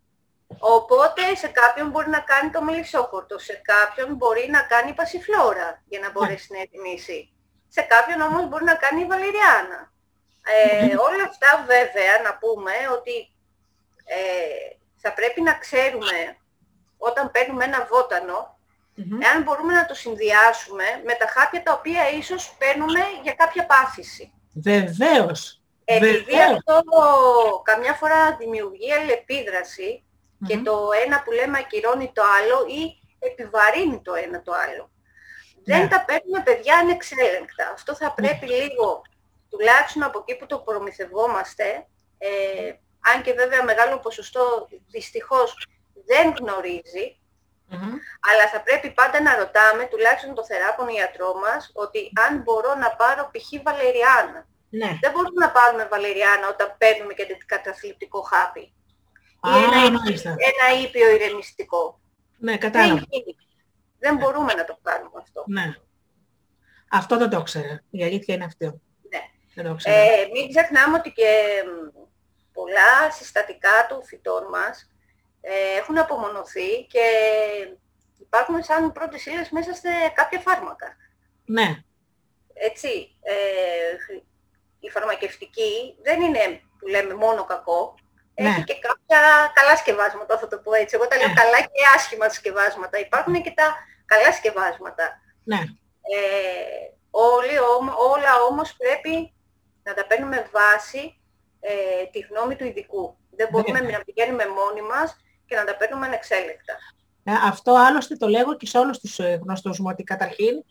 Οπότε 0.59 1.35
σε 1.35 1.47
κάποιον 1.47 1.89
μπορεί 1.89 2.09
να 2.09 2.19
κάνει 2.19 2.49
το 2.49 2.61
μελισσόχορτο, 2.61 3.39
σε 3.39 3.61
κάποιον 3.63 4.15
μπορεί 4.15 4.47
να 4.51 4.61
κάνει 4.61 4.93
πασιφλόρα 4.93 5.83
για 5.87 5.99
να 5.99 6.11
μπορέσει 6.11 6.47
να 6.53 6.59
ετοιμήσει. 6.59 7.33
Σε 7.67 7.81
κάποιον 7.81 8.21
όμως 8.21 8.47
μπορεί 8.47 8.63
να 8.63 8.75
κάνει 8.75 9.01
η 9.01 9.05
βαλεριάνα. 9.05 9.91
Ε, 10.43 10.95
όλα 11.07 11.23
αυτά 11.29 11.63
βέβαια 11.65 12.21
να 12.23 12.37
πούμε 12.37 12.71
ότι 12.93 13.31
ε, 14.05 14.75
θα 14.95 15.13
πρέπει 15.13 15.41
να 15.41 15.53
ξέρουμε 15.53 16.37
όταν 16.97 17.31
παίρνουμε 17.31 17.63
ένα 17.65 17.87
βότανο, 17.91 18.57
Μμμ. 18.95 19.21
εάν 19.21 19.43
μπορούμε 19.43 19.73
να 19.73 19.85
το 19.85 19.93
συνδυάσουμε 19.93 20.83
με 21.05 21.13
τα 21.13 21.27
χάπια 21.27 21.63
τα 21.63 21.73
οποία 21.73 22.09
ίσως 22.09 22.55
παίρνουμε 22.57 22.99
για 23.23 23.33
κάποια 23.33 23.65
πάθηση. 23.65 24.33
Βεβαίως. 24.53 25.61
Επειδή 25.85 26.23
Βεβαίως. 26.23 26.57
αυτό 26.57 26.83
καμιά 27.63 27.93
φορά 27.93 28.35
δημιουργεί 28.35 28.93
αλληλεπίδραση 28.93 30.03
και 30.47 30.55
Μμμ. 30.55 30.63
το 30.63 30.89
ένα 31.05 31.21
που 31.21 31.31
λέμε 31.31 31.57
ακυρώνει 31.57 32.11
το 32.13 32.23
άλλο 32.37 32.65
ή 32.67 32.99
επιβαρύνει 33.19 34.01
το 34.01 34.13
ένα 34.13 34.41
το 34.41 34.51
άλλο. 34.51 34.91
Ναι. 35.63 35.77
Δεν 35.77 35.89
τα 35.89 36.05
παίρνουμε 36.05 36.41
παιδιά 36.43 36.77
ανεξέλεγκτα. 36.77 37.71
Αυτό 37.73 37.95
θα 37.95 38.13
πρέπει 38.13 38.45
λίγο, 38.45 39.01
τουλάχιστον 39.49 40.03
από 40.03 40.19
εκεί 40.19 40.37
που 40.39 40.45
το 40.45 40.59
προμηθευόμαστε, 40.59 41.87
ε, 42.17 42.29
αν 42.99 43.21
και 43.21 43.33
βέβαια 43.33 43.63
μεγάλο 43.63 43.99
ποσοστό 43.99 44.67
δυστυχώς 44.87 45.67
δεν 46.05 46.33
γνωρίζει, 46.39 47.19
Μμμ. 47.67 47.93
αλλά 48.31 48.49
θα 48.51 48.61
πρέπει 48.61 48.91
πάντα 48.91 49.21
να 49.21 49.35
ρωτάμε, 49.35 49.85
τουλάχιστον 49.85 50.35
το 50.35 50.45
θεράπον 50.45 50.87
ιατρό 50.87 51.33
μας, 51.35 51.71
ότι 51.73 52.11
αν 52.27 52.41
μπορώ 52.41 52.75
να 52.75 52.89
πάρω 52.95 53.31
π.χ. 53.31 53.61
βαλεριάνα. 53.63 54.47
Ναι. 54.69 54.97
Δεν 55.01 55.11
μπορούμε 55.11 55.45
να 55.45 55.51
πάρουμε 55.51 55.85
βαλεριάνα 55.85 56.47
όταν 56.49 56.75
παίρνουμε 56.77 57.13
και 57.13 57.25
καταθλιπτικό 57.45 58.21
χάπι. 58.21 58.73
Α, 59.39 59.59
ή 59.59 59.63
ένα, 59.63 59.91
μάλιστα. 59.91 60.29
ένα 60.29 60.81
ήπιο 60.81 61.09
ηρεμιστικό. 61.11 61.99
Ναι, 62.37 62.51
Δεν 62.51 62.59
κατάλαβα. 62.59 63.05
γίνει. 63.09 63.35
Δεν 63.99 64.15
μπορούμε 64.15 64.53
να 64.53 64.65
το 64.65 64.79
κάνουμε 64.83 65.19
αυτό. 65.21 65.43
Ναι. 65.47 65.73
Αυτό 66.91 67.17
δεν 67.17 67.29
το 67.29 67.37
ήξερα. 67.39 67.83
Η 67.89 68.03
αλήθεια 68.03 68.35
είναι 68.35 68.43
αυτό. 68.45 68.65
Ναι. 69.09 69.21
Δεν 69.55 69.65
το 69.65 69.71
ήξερα. 69.71 69.95
Ε, 69.95 70.27
μην 70.33 70.49
ξεχνάμε 70.49 70.97
ότι 70.97 71.11
και 71.11 71.29
μ, 71.65 71.99
πολλά 72.53 73.11
συστατικά 73.11 73.85
των 73.89 74.03
φυτών 74.03 74.43
μας 74.49 74.91
ε, 75.41 75.77
έχουν 75.77 75.97
απομονωθεί 75.97 76.83
και 76.89 77.03
υπάρχουν 78.19 78.63
σαν 78.63 78.91
πρώτες 78.91 79.25
ύλες 79.25 79.49
μέσα 79.49 79.73
σε 79.73 79.89
κάποια 80.13 80.39
φάρμακα. 80.39 80.95
Ναι. 81.45 81.83
Έτσι, 82.53 83.15
ε, 83.21 83.97
χρ- 83.97 84.23
η 84.79 84.89
φαρμακευτική 84.89 85.95
δεν 86.01 86.21
είναι 86.21 86.61
που 86.79 86.87
λέμε 86.87 87.13
μόνο 87.13 87.43
κακό. 87.45 87.95
Ναι. 88.41 88.49
Έχει 88.49 88.63
και 88.63 88.77
κάποια 88.87 89.19
καλά 89.53 89.75
σκευάσματα, 89.75 90.37
θα 90.37 90.47
το 90.47 90.57
πω 90.57 90.73
έτσι. 90.73 90.95
Εγώ 90.95 91.07
τα 91.07 91.15
λέω 91.17 91.27
Ναι. 91.27 91.33
καλά 91.33 91.59
και 91.61 91.81
άσχημα 91.95 92.29
σκευάσματα. 92.29 92.99
Υπάρχουν 92.99 93.41
και 93.41 93.53
τα 93.55 93.67
καλά 94.05 94.31
σκευάσματα. 94.33 95.05
Ναι. 95.43 95.59
Ε, 96.15 96.19
όλοι, 97.11 97.55
όμ- 97.77 97.97
όλα 98.13 98.33
όμως 98.49 98.73
πρέπει 98.81 99.33
να 99.83 99.93
τα 99.93 100.05
παίρνουμε 100.07 100.49
βάση 100.51 101.19
ε, 101.59 101.71
τη 102.11 102.19
γνώμη 102.19 102.55
του 102.55 102.65
ειδικού. 102.65 103.17
Δεν 103.35 103.47
μπορούμε 103.51 103.79
Ναι. 103.79 103.91
να 103.91 103.99
πηγαίνουμε 104.03 104.45
μόνοι 104.47 104.81
μας 104.81 105.15
και 105.45 105.55
να 105.55 105.63
τα 105.63 105.75
παίρνουμε 105.75 106.05
ανεξέλεκτα. 106.05 106.73
Ε, 107.23 107.31
Αυτό 107.43 107.71
άλλωστε 107.87 108.15
το 108.15 108.27
λέγω 108.27 108.55
και 108.57 108.65
σε 108.65 108.77
όλους 108.77 108.99
τους 108.99 109.19
ε, 109.19 109.39
γνωστούς 109.43 109.79
μου 109.79 109.87
ότι 109.91 110.03
καταρχήν 110.03 110.63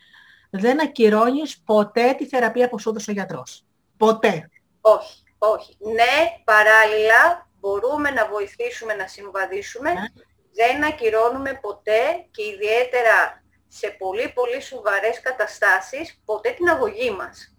δεν 0.51 0.81
ακυρώνεις 0.83 1.61
ποτέ 1.65 2.13
τη 2.13 2.27
θεραπεία 2.27 2.69
που 2.69 2.79
σου 2.79 2.89
έδωσε 2.91 3.11
ο 3.11 3.13
γιατρός. 3.13 3.65
Ποτέ. 3.97 4.51
Όχι, 4.81 5.23
όχι. 5.39 5.77
Ναι, 5.81 6.41
παράλληλα 6.45 7.48
μπορούμε 7.61 8.11
να 8.11 8.27
βοηθήσουμε 8.29 8.95
να 8.95 9.07
συμβαδίσουμε. 9.07 9.93
Ναι. 9.93 10.07
Δεν 10.53 10.85
ακυρώνουμε 10.85 11.59
ποτέ 11.61 12.27
και 12.31 12.43
ιδιαίτερα 12.43 13.43
σε 13.69 13.89
πολύ 13.99 14.29
πολύ 14.29 14.61
σοβαρές 14.61 15.21
καταστάσεις 15.21 16.21
ποτέ 16.25 16.51
την 16.51 16.69
αγωγή 16.69 17.11
μας. 17.11 17.57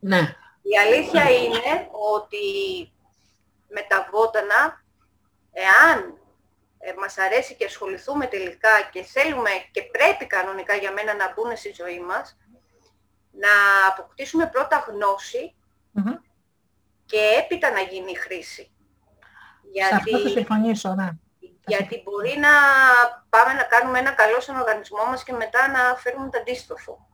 Ναι. 0.00 0.36
Η 0.62 0.78
αλήθεια 0.84 1.30
είναι 1.30 1.88
ότι 1.90 2.46
με 3.68 3.86
τα 3.88 4.08
βότανα, 4.10 4.84
εάν 5.52 6.18
ε, 6.78 6.92
μας 6.98 7.18
αρέσει 7.18 7.54
και 7.54 7.64
ασχοληθούμε 7.64 8.26
τελικά 8.26 8.88
και 8.92 9.02
θέλουμε 9.02 9.50
και 9.70 9.82
πρέπει 9.82 10.26
κανονικά 10.26 10.74
για 10.74 10.92
μένα 10.92 11.14
να 11.14 11.32
μπουν 11.32 11.56
στη 11.56 11.74
ζωή 11.76 12.00
μας, 12.00 12.36
να 13.30 13.48
αποκτήσουμε 13.88 14.46
πρώτα 14.46 14.84
γνώση 14.88 15.54
Μμμ. 15.92 16.14
και 17.06 17.18
έπειτα 17.38 17.70
να 17.70 17.80
γίνει 17.80 18.10
η 18.10 18.14
χρήση. 18.14 18.70
Σε 19.88 19.94
αυτό 19.94 20.10
θα 20.10 20.18
Γιατί, 20.18 20.30
συμφωνήσω, 20.30 20.94
ναι. 20.94 21.08
γιατί 21.66 22.02
μπορεί 22.04 22.34
να 22.38 22.48
πάμε 23.28 23.52
να 23.52 23.62
κάνουμε 23.62 23.98
ένα 23.98 24.10
καλό 24.10 24.40
στον 24.40 24.56
οργανισμό 24.56 25.04
μας 25.10 25.22
και 25.22 25.32
μετά 25.32 25.68
να 25.68 25.96
φέρουμε 25.96 26.28
το 26.30 26.38
αντίστροφο. 26.38 27.08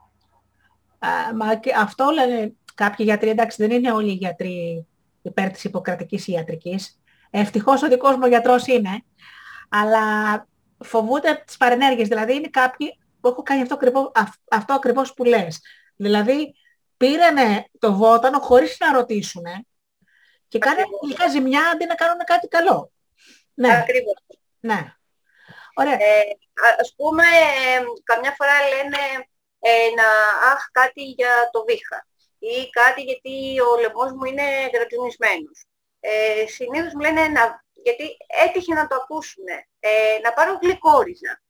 Α, 0.99 1.09
μα 1.35 1.55
και 1.55 1.73
αυτό 1.77 2.11
λένε 2.11 2.53
κάποιοι 2.75 3.07
γιατροί, 3.09 3.29
εντάξει 3.29 3.67
δεν 3.67 3.77
είναι 3.77 3.93
όλοι 3.93 4.11
οι 4.11 4.15
γιατροί 4.15 4.87
υπέρ 5.23 5.51
της 5.51 5.65
υποκρατικής 5.65 6.27
ιατρικής. 6.27 7.01
Ευτυχώς 7.31 7.83
ο 7.83 7.89
δικός 7.89 8.17
μου 8.17 8.27
γιατρός 8.27 8.67
είναι, 8.67 9.05
αλλά 9.69 10.01
φοβούνται 10.79 11.43
τις 11.47 11.57
παρενέργειες. 11.57 12.09
Δηλαδή 12.09 12.35
είναι 12.35 12.49
κάποιοι 12.49 12.99
που 13.21 13.29
έχουν 13.29 13.45
κάνει 13.45 13.63
αυτό, 13.63 13.75
ακριβώς, 13.75 14.11
αυ- 14.15 14.41
αυτό 14.51 14.75
ακριβώς 14.75 15.15
που 15.15 15.25
λες. 15.25 15.61
Δηλαδή 15.97 16.55
πήρανε 16.97 17.71
το 17.79 17.95
βότανο 17.95 18.39
χωρίς 18.39 18.77
να 18.81 18.93
ρωτήσουν 18.93 19.43
και 20.53 20.59
κάνανε 20.59 20.81
Ακριβώς. 20.83 21.01
τελικά 21.01 21.29
ζημιά 21.29 21.63
αντί 21.73 21.85
να 21.87 21.95
κάνουν 21.95 22.19
κάτι 22.25 22.47
καλό. 22.49 22.93
Ναι, 23.55 23.77
Ακριβώς. 23.77 24.15
ναι. 24.61 24.81
Ωραία. 25.75 25.93
Ε, 25.95 26.21
α- 26.67 26.77
ας 26.81 26.95
πούμε, 26.97 27.25
ε, 27.25 27.83
καμιά 28.05 28.33
φορά 28.39 28.57
λένε 28.69 29.03
ε, 29.61 29.89
να, 29.99 30.09
αχ, 30.53 30.71
κάτι 30.71 31.03
για 31.05 31.49
το 31.53 31.65
βήχα 31.65 32.07
ή 32.39 32.69
κάτι 32.71 33.03
γιατί 33.03 33.61
ο 33.61 33.77
λαιμός 33.81 34.13
μου 34.13 34.25
είναι 34.25 34.47
γρατζουνισμένος. 34.73 35.65
Ε, 36.01 36.47
συνήθως 36.47 36.93
μου 36.95 37.01
λένε 37.01 37.27
να, 37.29 37.65
γιατί 37.85 38.17
έτυχε 38.47 38.75
να 38.75 38.87
το 38.87 38.95
ακούσουν, 38.95 39.45
ε, 39.81 39.91
να 40.23 40.33
πάρω 40.33 40.59
γλυκόριζα. 40.63 41.43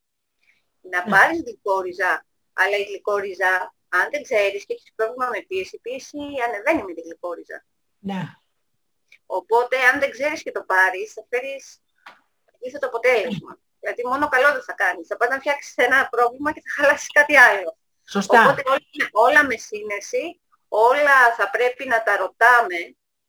Να 0.80 1.04
Ναι. 1.04 1.10
πάρεις 1.10 1.40
γλυκόριζα, 1.42 2.26
αλλά 2.52 2.76
η 2.76 2.82
γλυκόριζα, 2.82 3.74
αν 3.88 4.08
δεν 4.10 4.22
ξέρεις 4.22 4.66
και 4.66 4.72
έχεις 4.74 4.92
πρόβλημα 4.94 5.28
με 5.32 5.40
πίεση, 5.48 5.76
η 5.76 5.78
πίεση 5.80 6.18
ανεβαίνει 6.46 6.82
με 6.82 6.92
τη 6.92 7.00
γλυκόριζα. 7.00 7.64
Ναι. 7.98 8.22
Οπότε, 9.38 9.76
αν 9.92 10.00
δεν 10.00 10.10
ξέρεις 10.10 10.42
και 10.42 10.52
το 10.52 10.62
πάρεις, 10.62 11.12
θα 11.12 11.22
φέρεις 11.30 11.64
αντίθετο 12.54 12.86
αποτέλεσμα. 12.86 13.52
Γιατί 13.80 14.06
μόνο 14.06 14.28
καλό 14.28 14.52
δεν 14.52 14.62
θα 14.62 14.72
κάνεις. 14.72 15.06
Θα 15.06 15.16
πας 15.16 15.28
να 15.28 15.38
φτιάξεις 15.38 15.74
ένα 15.76 16.08
πρόβλημα 16.14 16.52
και 16.52 16.62
θα 16.64 16.70
χαλάσεις 16.76 17.10
κάτι 17.18 17.36
άλλο. 17.36 17.76
Σωστά. 18.14 18.40
Οπότε 18.40 18.62
όλα, 18.66 19.08
όλα 19.26 19.44
με 19.44 19.56
σύνεση, 19.56 20.40
όλα 20.68 21.16
θα 21.38 21.50
πρέπει 21.50 21.84
να 21.92 22.02
τα 22.02 22.16
ρωτάμε, 22.16 22.80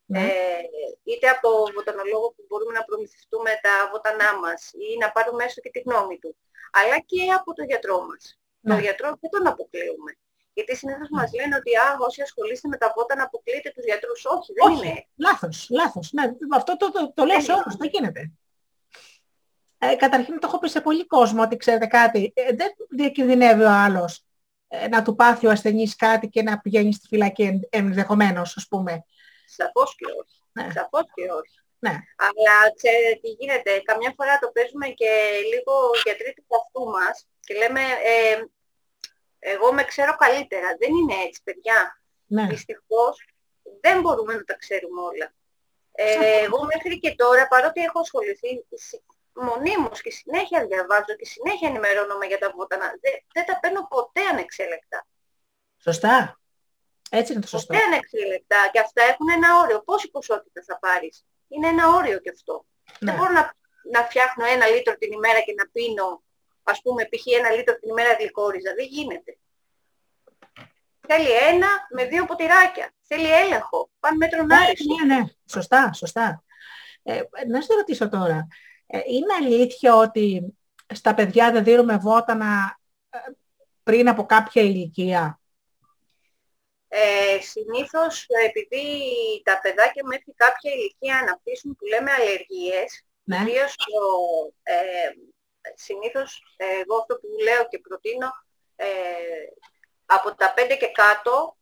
Ναι. 0.05 0.19
ε, 0.19 0.61
είτε 1.03 1.27
από 1.29 1.41
το 1.47 1.53
βοτανολόγο 1.75 2.27
που 2.35 2.43
μπορούμε 2.47 2.73
να 2.79 2.83
προμηθευτούμε 2.83 3.51
τα 3.61 3.73
βότανά 3.91 4.29
μας 4.43 4.71
ή 4.73 4.97
να 5.03 5.11
πάρουμε 5.11 5.43
έστω 5.43 5.61
και 5.61 5.69
τη 5.69 5.79
γνώμη 5.79 6.19
του, 6.19 6.35
αλλά 6.71 6.99
και 6.99 7.21
από 7.39 7.53
τον 7.53 7.65
γιατρό 7.65 7.97
μας. 8.09 8.23
Ναι. 8.59 8.73
Τον 8.73 8.81
γιατρό 8.83 9.07
δεν 9.21 9.29
τον 9.29 9.47
αποκλείουμε. 9.47 10.11
Γιατί 10.53 10.75
συνήθως 10.75 11.07
μας 11.11 11.31
λένε 11.33 11.55
ότι 11.55 11.75
α, 11.75 11.95
όσοι 11.99 12.21
ασχολείστε 12.21 12.67
με 12.67 12.77
τα 12.77 12.93
βότανα 12.95 13.23
αποκλείετε 13.23 13.69
τους 13.75 13.83
γιατρούς. 13.83 14.25
Όχι, 14.25 14.53
δεν 14.53 14.71
Όχι, 14.71 14.87
είναι. 14.87 15.07
λάθος, 15.15 15.67
λάθος. 15.69 16.11
Ναι, 16.11 16.23
αυτό 16.53 16.77
το, 16.77 16.91
το, 16.91 17.13
το 17.13 17.25
λέω 17.25 17.39
σε 17.41 17.51
είναι. 17.51 17.61
όλους, 17.61 17.75
δεν 17.75 17.89
γίνεται. 17.93 18.31
Ε, 19.77 19.95
καταρχήν 19.95 20.39
το 20.39 20.47
έχω 20.47 20.59
πει 20.59 20.69
σε 20.69 20.81
πολύ 20.81 21.05
κόσμο 21.07 21.41
ότι 21.41 21.57
ξέρετε 21.57 21.85
κάτι, 21.85 22.31
ε, 22.35 22.53
δεν 22.55 22.71
διακινδυνεύει 22.89 23.63
ο 23.63 23.69
άλλος 23.71 24.25
ε, 24.67 24.87
να 24.87 25.01
του 25.03 25.15
πάθει 25.15 25.47
ο 25.47 25.49
ασθενής 25.51 25.95
κάτι 25.95 26.27
και 26.29 26.41
να 26.43 26.59
πηγαίνει 26.59 26.93
στη 26.93 27.07
φυλακή 27.07 27.43
εν- 27.43 27.67
ενδεχομένως, 27.69 28.57
ας 28.57 28.67
πούμε. 28.67 29.05
Σαφώς 29.45 29.95
και 29.95 30.05
όχι. 30.05 30.37
Ναι. 30.51 30.71
Σαφώς 30.73 31.03
και 31.13 31.23
όχι. 31.31 31.57
Ναι. 31.79 31.95
Αλλά 32.27 32.53
ξέρετε 32.75 33.19
τι 33.21 33.29
γίνεται, 33.29 33.81
καμιά 33.83 34.13
φορά 34.17 34.39
το 34.39 34.51
παίζουμε 34.51 34.87
και 34.87 35.09
λίγο 35.53 35.73
γιατροί 36.03 36.33
του 36.33 36.45
αυτού 36.61 36.83
μας 36.95 37.27
και 37.39 37.53
λέμε 37.55 37.81
ε, 37.81 38.43
εγώ 39.43 39.73
με 39.73 39.83
ξέρω 39.83 40.15
καλύτερα. 40.15 40.67
Δεν 40.79 40.91
είναι 40.95 41.13
έτσι 41.27 41.41
παιδιά. 41.43 42.01
Ναι. 42.25 42.45
Δυστυχώς 42.47 43.25
δεν 43.81 44.01
μπορούμε 44.01 44.33
να 44.33 44.43
τα 44.43 44.55
ξέρουμε 44.55 45.01
όλα. 45.01 45.33
Ε, 45.91 46.11
Σαφώς. 46.11 46.25
εγώ 46.45 46.63
μέχρι 46.73 46.99
και 46.99 47.15
τώρα, 47.15 47.47
παρότι 47.47 47.81
έχω 47.83 47.99
ασχοληθεί 47.99 48.65
συ- 48.71 49.03
μονίμως 49.33 50.01
και 50.01 50.11
συνέχεια 50.11 50.65
διαβάζω 50.65 51.13
και 51.17 51.25
συνέχεια 51.25 51.67
ενημερώνομαι 51.69 52.25
για 52.25 52.37
τα 52.37 52.51
βότανα, 52.55 52.85
δεν, 53.01 53.13
δεν 53.33 53.45
τα 53.45 53.59
παίρνω 53.59 53.87
ποτέ 53.87 54.21
ανεξέλεκτα. 54.31 55.05
Σωστά. 55.77 56.39
Έτσι 57.09 57.31
είναι 57.31 57.41
το 57.41 57.47
σωστό. 57.47 57.73
Ποτέ 57.73 57.85
ανεξέλεκτα. 57.85 58.69
Και 58.71 58.79
αυτά 58.79 59.01
έχουν 59.03 59.29
ένα 59.29 59.59
όριο. 59.59 59.81
Πόση 59.83 60.09
ποσότητα 60.11 60.63
θα 60.67 60.79
πάρεις; 60.79 61.25
Είναι 61.47 61.67
ένα 61.67 61.87
όριο 61.95 62.19
και 62.19 62.29
αυτό. 62.29 62.65
Δεν 62.99 63.13
Ναι. 63.13 63.19
μπορώ 63.19 63.31
να, 63.31 63.53
να 63.91 64.03
φτιάχνω 64.03 64.45
ένα 64.45 64.65
λίτρο 64.67 64.95
την 64.97 65.11
ημέρα 65.11 65.39
και 65.41 65.53
να 65.57 65.65
πίνω, 65.71 66.23
ας 66.63 66.81
πούμε, 66.81 67.03
π.χ. 67.09 67.25
ένα 67.39 67.49
λίτρο 67.49 67.79
την 67.79 67.89
ημέρα 67.89 68.13
γλυκόριζα. 68.13 68.73
Δεν 68.75 68.85
γίνεται. 68.85 69.37
Θέλει 71.07 71.29
ένα 71.31 71.67
με 71.89 72.05
δύο 72.05 72.25
ποτηράκια. 72.25 72.91
Θέλει 73.01 73.31
έλεγχο. 73.31 73.89
Πάνε 73.99 74.15
μέτρον 74.17 74.45
Ναι, 74.45 74.55
άριστο. 74.55 74.95
ναι, 75.05 75.15
ναι. 75.15 75.23
Σωστά, 75.51 75.93
σωστά. 75.93 76.43
Ε, 77.03 77.21
να 77.47 77.61
σε 77.61 77.73
ρωτήσω 77.73 78.09
τώρα. 78.09 78.47
Ε, 78.87 78.99
είναι 79.05 79.33
αλήθεια 79.33 79.95
ότι 79.95 80.57
στα 80.93 81.13
παιδιά 81.13 81.51
δεν 81.51 81.63
δίνουμε 81.63 81.97
βότανα 81.97 82.79
ε, 83.09 83.17
πριν 83.83 84.09
από 84.09 84.25
κάποια 84.25 84.61
ηλικία; 84.61 85.39
Ε, 86.87 87.39
συνήθως 87.41 88.25
επειδή 88.45 88.85
τα 89.43 89.59
παιδάκια 89.61 90.03
μέχρι 90.05 90.33
κάποια 90.35 90.71
ηλικία 90.71 91.17
αναπτύσσουν 91.17 91.75
που 91.75 91.85
λέμε 91.85 92.11
αλλεργίες, 92.11 93.03
Ναι. 93.23 93.37
Ιδίως 93.37 93.75
το, 93.75 93.93
ε, 94.63 95.09
συνήθως 95.75 96.55
ε, 96.57 96.65
εγώ 96.65 96.95
αυτό 96.97 97.15
που 97.15 97.27
λέω 97.43 97.67
και 97.67 97.79
προτείνω 97.79 98.29
ε, 98.75 98.85
από 100.05 100.35
τα 100.35 100.53
5 100.57 100.77
και 100.79 100.91
κάτω 100.91 101.57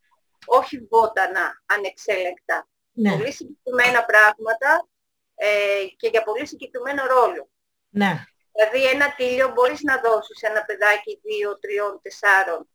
όχι 0.46 0.86
βότανα 0.90 1.62
ανεξέλεκτα. 1.66 2.68
Ναι. 2.92 3.10
Πολύ 3.10 3.32
συγκεκριμένα 3.32 4.04
πράγματα 4.04 4.88
ε, 5.34 5.84
και 5.96 6.08
για 6.08 6.22
πολύ 6.22 6.46
συγκεκριμένο 6.46 7.06
ρόλο. 7.06 7.48
Ναι. 7.88 8.24
Δηλαδή 8.52 8.88
ένα 8.88 9.14
τίλιο 9.14 9.48
μπορείς 9.48 9.82
να 9.82 10.00
δώσεις 10.00 10.38
σε 10.38 10.46
ένα 10.46 10.64
παιδάκι 10.64 11.20
2, 11.24 11.50
3, 11.50 12.58
4. 12.58 12.66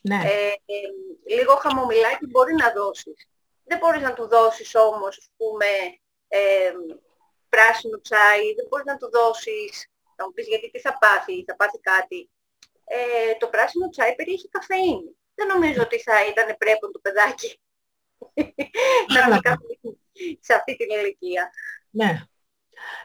Ναι. 0.00 0.20
Ε, 0.24 0.48
ε, 0.48 1.34
λίγο 1.36 1.54
χαμομηλάκι 1.54 2.26
μπορεί 2.26 2.54
να 2.54 2.72
δώσεις. 2.72 3.28
Δεν 3.64 3.78
μπορείς 3.78 4.02
να 4.02 4.12
του 4.12 4.26
δώσεις 4.26 4.74
όμως, 4.74 5.18
ας 5.18 5.30
πούμε, 5.36 5.66
ε, 6.28 6.72
πράσινο 7.48 8.00
τσάι, 8.00 8.54
δεν 8.54 8.66
μπορείς 8.68 8.84
να 8.84 8.96
του 8.96 9.10
δώσεις, 9.10 9.90
θα 10.18 10.26
μου 10.26 10.32
πεις 10.32 10.46
γιατί 10.46 10.70
τι 10.70 10.80
θα 10.80 10.98
πάθει, 10.98 11.44
θα 11.46 11.56
πάθει 11.56 11.78
κάτι. 11.80 12.30
Ε, 12.84 13.34
το 13.38 13.46
πράσινο 13.48 13.88
τσάι 13.88 14.14
περιέχει 14.14 14.48
καφεΐνη. 14.48 15.16
Δεν 15.34 15.46
νομίζω 15.46 15.82
ότι 15.82 15.98
θα 15.98 16.26
ήταν 16.26 16.56
πρέπον 16.56 16.92
το 16.92 16.98
παιδάκι 16.98 17.60
να 19.14 19.14
Κατάλαβα. 19.14 19.34
πει 19.36 19.40
καφεΐνη 19.40 20.00
σε 20.40 20.54
αυτή 20.54 20.76
την 20.76 20.86
ηλικία. 20.90 21.50
Ναι. 21.90 22.22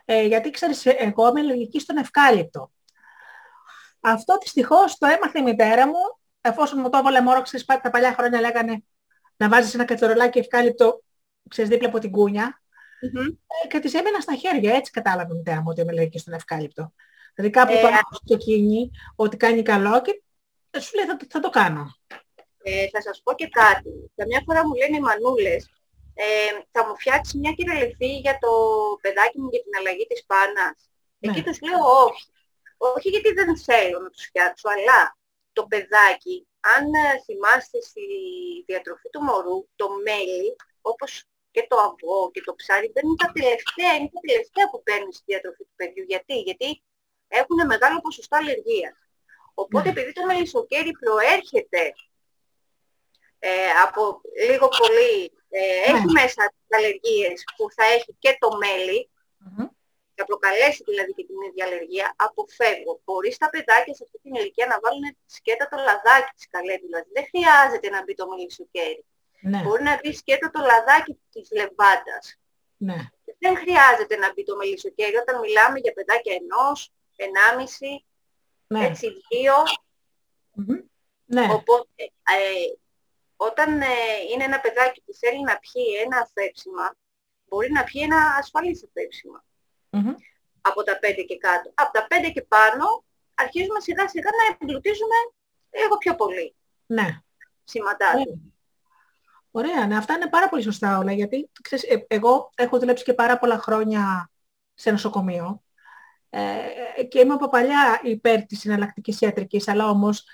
Ε, 0.06 0.24
γιατί 0.24 0.50
ξέρεις, 0.50 0.86
εγώ 0.86 1.28
είμαι 1.28 1.40
αλλεργική 1.40 1.80
στον 1.80 1.98
ευκάλυπτο. 1.98 2.72
Αυτό 4.00 4.38
δυστυχώς 4.38 4.98
το 4.98 5.06
έμαθε 5.06 5.40
η 5.40 5.44
μητέρα 5.44 5.88
μου, 5.88 6.18
εφόσον 6.42 6.80
μου 6.80 6.90
το 6.90 6.98
έβαλε 6.98 7.22
μόνο, 7.22 7.42
ξέρεις, 7.42 7.66
τα 7.66 7.90
παλιά 7.90 8.14
χρόνια 8.14 8.40
λέγανε 8.40 8.84
να 9.38 9.50
βάζεις 9.50 9.74
ένα 9.74 9.86
κατσορολάκι 9.86 10.40
ευκάλυπτο, 10.40 11.04
ξέρεις, 11.50 11.70
δίπλα 11.72 11.88
από 11.88 12.00
την 12.00 12.12
κούνια. 12.12 12.63
Μμμ. 13.12 13.26
Ε, 13.64 13.68
και 13.68 13.80
της 13.80 13.94
έμεινα 13.94 14.20
στα 14.20 14.36
χέρια, 14.36 14.76
έτσι 14.76 14.92
κατάλαβε 14.92 15.34
η 15.34 15.38
μητέρα 15.38 15.58
μου 15.62 15.68
ότι 15.70 15.82
είμαι 15.82 15.92
αλλεργική 15.92 16.18
στον 16.20 16.34
ευκάλυπτο. 16.34 16.94
Δηλαδή 17.36 17.54
κάπου 17.54 17.74
Ε, 17.74 17.82
το 17.82 17.88
άκουσε 17.88 18.22
και 18.26 18.34
εκείνη 18.34 18.92
ότι 19.16 19.38
κάνει 19.38 19.62
καλό 19.62 20.02
και 20.02 20.22
σου 20.80 20.96
λέει 20.96 21.06
θα, 21.06 21.16
το- 21.18 21.26
θα 21.30 21.40
το 21.40 21.50
κάνω. 21.50 21.86
Ε, 22.64 22.88
θα 22.88 23.02
σας 23.02 23.22
πω 23.24 23.34
και 23.34 23.48
κάτι. 23.48 24.12
Καμιά 24.16 24.42
φορά 24.46 24.68
μου 24.68 24.74
λένε 24.74 24.98
οι 24.98 25.00
μανούλες, 25.00 25.62
ε, 26.14 26.26
θα 26.72 26.86
μου 26.88 26.94
φτιάξεις 27.00 27.34
μια 27.42 27.52
κυραλιθή 27.52 28.12
για 28.26 28.38
το 28.44 28.52
παιδάκι 29.02 29.40
μου 29.40 29.50
για 29.52 29.62
την 29.64 29.72
αλλαγή 29.80 30.06
της 30.12 30.26
πάνας. 30.26 30.78
Ναι. 31.18 31.30
Εκεί 31.32 31.42
τους 31.44 31.58
λέω 31.62 31.84
όχι. 32.08 32.26
Όχι 32.78 33.10
γιατί 33.10 33.30
δεν 33.34 33.58
θέλω 33.68 34.00
να 34.00 34.10
τους 34.10 34.26
φτιάξω, 34.26 34.68
αλλά 34.76 35.00
το 35.54 35.64
παιδάκι, 35.72 36.48
αν 36.76 36.84
ε, 36.94 37.22
θυμάστε 37.26 37.78
στη 37.90 38.06
διατροφή 38.66 39.10
του 39.10 39.22
μωρού, 39.28 39.58
το 39.76 39.88
μέλι, 40.06 40.50
όπως 40.82 41.12
και 41.56 41.66
το 41.70 41.78
αυγό 41.88 42.20
και 42.34 42.42
το 42.48 42.54
ψάρι, 42.60 42.88
δεν 42.96 43.04
είναι 43.06 43.22
τα 43.26 43.32
τελευταία, 43.38 43.92
είναι 43.96 44.12
τα 44.18 44.22
τελευταία 44.28 44.66
που 44.72 44.80
παίρνει 44.88 45.14
στη 45.14 45.24
διατροφή 45.32 45.64
του 45.70 45.76
παιδιού. 45.80 46.04
Γιατί, 46.14 46.36
γιατί 46.50 46.70
έχουν 47.28 47.58
μεγάλο 47.74 47.98
ποσοστό 48.06 48.36
αλλεργίας. 48.42 48.96
Οπότε 49.54 49.84
Ναι. 49.84 49.90
επειδή 49.94 50.12
το 50.18 50.24
μελισσοκέρι 50.26 50.92
προέρχεται 51.04 51.84
ε, 53.40 53.50
από 53.86 54.22
λίγο 54.50 54.68
πολύ, 54.82 55.16
ε, 55.50 55.62
έχει 55.92 56.06
Ναι. 56.10 56.16
μέσα 56.22 56.42
τις 56.56 56.78
αλλεργίες 56.78 57.38
που 57.56 57.64
θα 57.76 57.86
έχει 57.96 58.12
και 58.24 58.32
το 58.40 58.50
μέλι, 58.62 59.10
Μμμ. 59.38 59.68
θα 60.16 60.24
προκαλέσει 60.26 60.82
δηλαδή 60.90 61.12
και 61.18 61.26
την 61.30 61.36
ίδια 61.48 61.66
αλλεργία, 61.66 62.08
αποφεύγω. 62.28 62.94
Μπορείς 63.04 63.36
στα 63.36 63.50
παιδάκια 63.54 63.94
σε 63.98 64.04
αυτή 64.06 64.18
την 64.24 64.34
ηλικία 64.36 64.66
να 64.72 64.78
βάλουν 64.84 65.06
σκέτα 65.36 65.66
το 65.72 65.78
λαδάκι 65.88 66.32
της 66.36 66.48
καλέντουλας. 66.54 67.04
Δεν 67.16 67.26
χρειάζεται 67.32 67.88
να 67.90 68.04
μπει 68.04 68.14
το 68.20 68.28
μελισσοκέρι. 68.28 69.06
Ναι, 69.44 69.62
Μπορεί 69.62 69.84
να 69.84 70.00
μπει 70.04 70.14
σκέτα 70.14 70.52
το 70.52 70.60
λαδάκι 70.62 71.20
της 71.32 71.50
λεβάντας. 71.52 72.40
ναι. 72.78 72.96
Δεν 73.40 73.58
χρειάζεται 73.58 74.16
να 74.16 74.34
μπει 74.34 74.44
το 74.44 74.56
μελισσοκέρι 74.56 75.16
όταν 75.16 75.40
μιλάμε 75.40 75.80
για 75.80 75.94
παιδάκια 75.94 76.34
ενός, 76.42 76.92
ενάμιση, 77.16 78.06
ναι. 78.68 78.86
έτσι 78.86 79.08
δύο. 79.30 79.54
Μμμ. 80.52 80.80
Ναι, 81.26 81.48
Οπότε, 81.54 82.04
ε, 82.38 82.68
όταν 83.36 83.82
ε, 83.82 83.86
είναι 84.32 84.44
ένα 84.44 84.60
παιδάκι 84.60 85.02
που 85.02 85.14
θέλει 85.14 85.42
να 85.44 85.58
πιει 85.58 85.86
ένα 86.06 86.18
αφέψιμα, 86.18 86.96
μπορεί 87.48 87.72
να 87.72 87.84
πιει 87.84 88.02
ένα 88.06 88.36
ασφαλής 88.40 88.84
αφέψιμα 88.88 89.46
Μμμ. 89.90 90.14
από 90.62 90.84
τα 90.84 91.00
5 91.02 91.26
και 91.28 91.38
κάτω. 91.38 91.72
Από 91.74 91.92
τα 91.94 92.08
5 92.10 92.32
και 92.34 92.42
πάνω 92.42 93.04
αρχίζουμε 93.34 93.80
σιγά 93.80 94.08
σιγά 94.08 94.30
να 94.40 94.56
εμπλουτίζουμε 94.60 95.18
λίγο 95.80 95.98
πιο 95.98 96.16
πολύ 96.16 96.56
ναι. 96.86 97.22
σηματάκι. 97.64 98.16
Ωραία. 98.16 98.40
Ωραία, 99.56 99.88
ναι, 99.88 99.98
αυτά 99.98 100.14
είναι 100.14 100.30
πάρα 100.30 100.50
πολύ 100.50 100.62
σωστά 100.64 100.98
όλα, 100.98 101.12
γιατί 101.12 101.50
ξέρεις, 101.62 101.84
ε, 101.84 102.06
εγώ 102.08 102.50
έχω 102.56 102.80
δουλέψει 102.80 103.04
και 103.04 103.14
πάρα 103.14 103.38
πολλά 103.40 103.58
χρόνια 103.58 104.32
σε 104.74 104.92
νοσοκομείο 104.92 105.64
ε, 106.30 107.04
και 107.10 107.20
είμαι 107.20 107.34
από 107.34 107.50
παλιά 107.50 108.00
υπέρ 108.04 108.46
της 108.46 108.60
συναλλακτικής 108.60 109.22
ιατρικής, 109.22 109.68
αλλά 109.68 109.90
όμως 109.90 110.26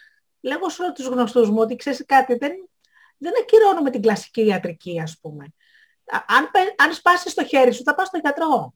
λέγω 0.41 0.69
σε 0.69 0.81
όλους 0.81 0.93
τους 0.93 1.07
γνωστούς 1.07 1.49
μου 1.49 1.59
ότι 1.59 1.75
ξέρεις 1.75 2.05
κάτι, 2.05 2.35
δεν, 2.35 2.69
δεν 3.17 3.33
ακυρώνουμε 3.41 3.89
την 3.89 4.01
κλασική 4.01 4.45
ιατρική, 4.45 5.01
ας 5.01 5.19
πούμε. 5.21 5.45
Α- 6.05 6.23
Αν, 6.27 6.51
πε- 6.51 6.81
αν 6.81 6.93
σπάσεις 6.93 7.33
το 7.33 7.45
χέρι 7.45 7.71
σου, 7.73 7.83
θα 7.83 7.95
πας 7.95 8.07
στον 8.07 8.19
γιατρό. 8.19 8.73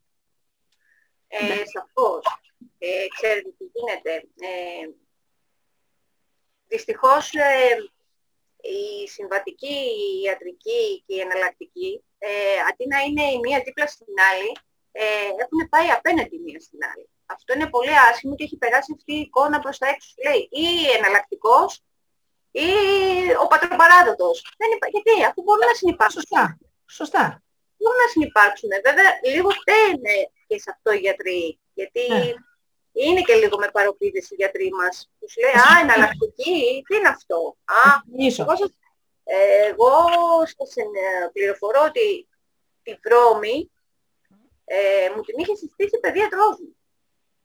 Ε, 1.28 1.46
Ναι. 1.48 1.56
Σαφώς. 1.56 2.42
Ε, 2.78 2.88
ξέρετε 3.16 3.50
τι 3.58 3.66
γίνεται. 3.74 4.16
Ε, 4.16 4.90
δυστυχώς 6.68 7.34
ε, 7.34 7.76
η 8.64 9.08
συμβατική 9.08 9.78
η 10.06 10.22
ιατρική 10.26 11.04
και 11.06 11.16
η 11.16 11.20
εναλλακτική, 11.20 12.04
ε, 12.18 12.30
αντί 12.70 12.86
να 12.94 13.00
είναι 13.06 13.26
η 13.36 13.40
μία 13.40 13.60
δίπλα 13.66 13.88
στην 13.88 14.14
άλλη, 14.32 14.52
ε, 14.92 15.28
έχουν 15.44 15.70
πάει 15.70 15.90
απέναντι 15.98 16.36
η 16.36 16.44
μία 16.46 16.60
στην 16.60 16.80
άλλη. 16.92 17.06
Αυτό 17.26 17.54
είναι 17.54 17.70
πολύ 17.76 17.94
άσχημο 18.10 18.36
και 18.36 18.44
έχει 18.44 18.58
περάσει 18.58 18.92
αυτή 18.98 19.14
η 19.14 19.20
εικόνα 19.20 19.60
προς 19.60 19.78
τα 19.78 19.88
έξω. 19.88 20.10
Λέει 20.26 20.42
ή 20.64 20.66
εναλλακτικός 20.98 21.70
ή 22.52 22.70
ο 23.44 23.48
πατροπαράδοτος. 23.48 24.36
Δεν 24.58 24.70
υπά... 24.76 24.88
Γιατί, 24.96 25.24
αφού 25.30 25.42
μπορούν 25.42 25.68
να 25.72 25.76
συνεπάρξουν. 25.80 26.22
Σωστά, 26.22 26.58
σωστά. 27.00 27.26
Μπορούν 27.78 28.00
να 28.06 28.10
συνεπάρξουν. 28.14 28.70
Βέβαια, 28.88 29.10
λίγο 29.34 29.50
φταίνε 29.60 30.16
και 30.48 30.58
σε 30.64 30.70
αυτό 30.74 30.92
οι 30.92 31.02
γιατροί. 31.06 31.60
Γιατί 31.74 32.04
Ναι. 32.08 32.34
Είναι 32.94 33.22
και 33.22 33.34
λίγο 33.34 33.58
με 33.58 33.68
παροπίδες 33.74 34.30
οι 34.30 34.36
γιατροί 34.36 34.70
μας. 34.80 35.12
Τους 35.20 35.34
λέει, 35.42 35.52
α, 35.52 35.80
εναλλακτική, 35.82 36.84
τι 36.88 36.96
είναι 36.96 37.08
αυτό; 37.08 37.58
Α, 37.66 37.82
Ίσο. 38.18 38.42
εγώ, 38.44 38.56
σας, 38.56 38.72
ε, 39.24 39.66
εγώ 39.72 39.94
σας 40.58 40.76
ε, 40.76 40.84
πληροφορώ 41.34 41.82
ότι 41.90 42.28
τη 42.84 42.92
βρώμη 43.04 43.72
ε, 44.66 45.10
μου 45.16 45.22
την 45.22 45.36
είχε 45.38 45.56
συστήσει 45.56 46.00
παιδίατρός 46.00 46.56
μου. 46.60 46.76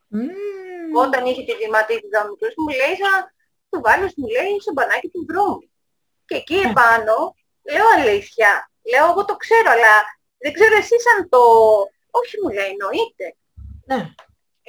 Μμμ. 0.08 0.96
Όταν 1.04 1.26
είχε 1.26 1.42
τη 1.44 1.54
δηματίτιδα 1.56 2.24
ο 2.24 2.28
μικρός 2.28 2.54
μου 2.56 2.68
λέει, 2.68 2.94
θα 3.02 3.32
του 3.70 3.80
βάλεις, 3.84 4.12
μου 4.16 4.26
λέει, 4.36 4.60
στο 4.60 4.72
μπανάκι 4.72 5.08
τη 5.08 5.18
βρώμη. 5.28 5.70
Και 6.26 6.34
εκεί 6.34 6.54
Ναι. 6.54 6.70
επάνω, 6.70 7.34
λέω 7.72 7.86
αλήθεια, 7.96 8.70
λέω 8.90 9.04
εγώ 9.10 9.24
το 9.24 9.36
ξέρω, 9.36 9.70
αλλά 9.70 9.94
δεν 10.38 10.52
ξέρω 10.52 10.76
εσείς 10.76 11.02
αν 11.12 11.28
το... 11.28 11.40
Όχι 12.10 12.34
μου 12.42 12.48
λέει, 12.56 12.70
εννοείται. 12.74 13.26
Ναι, 13.90 14.00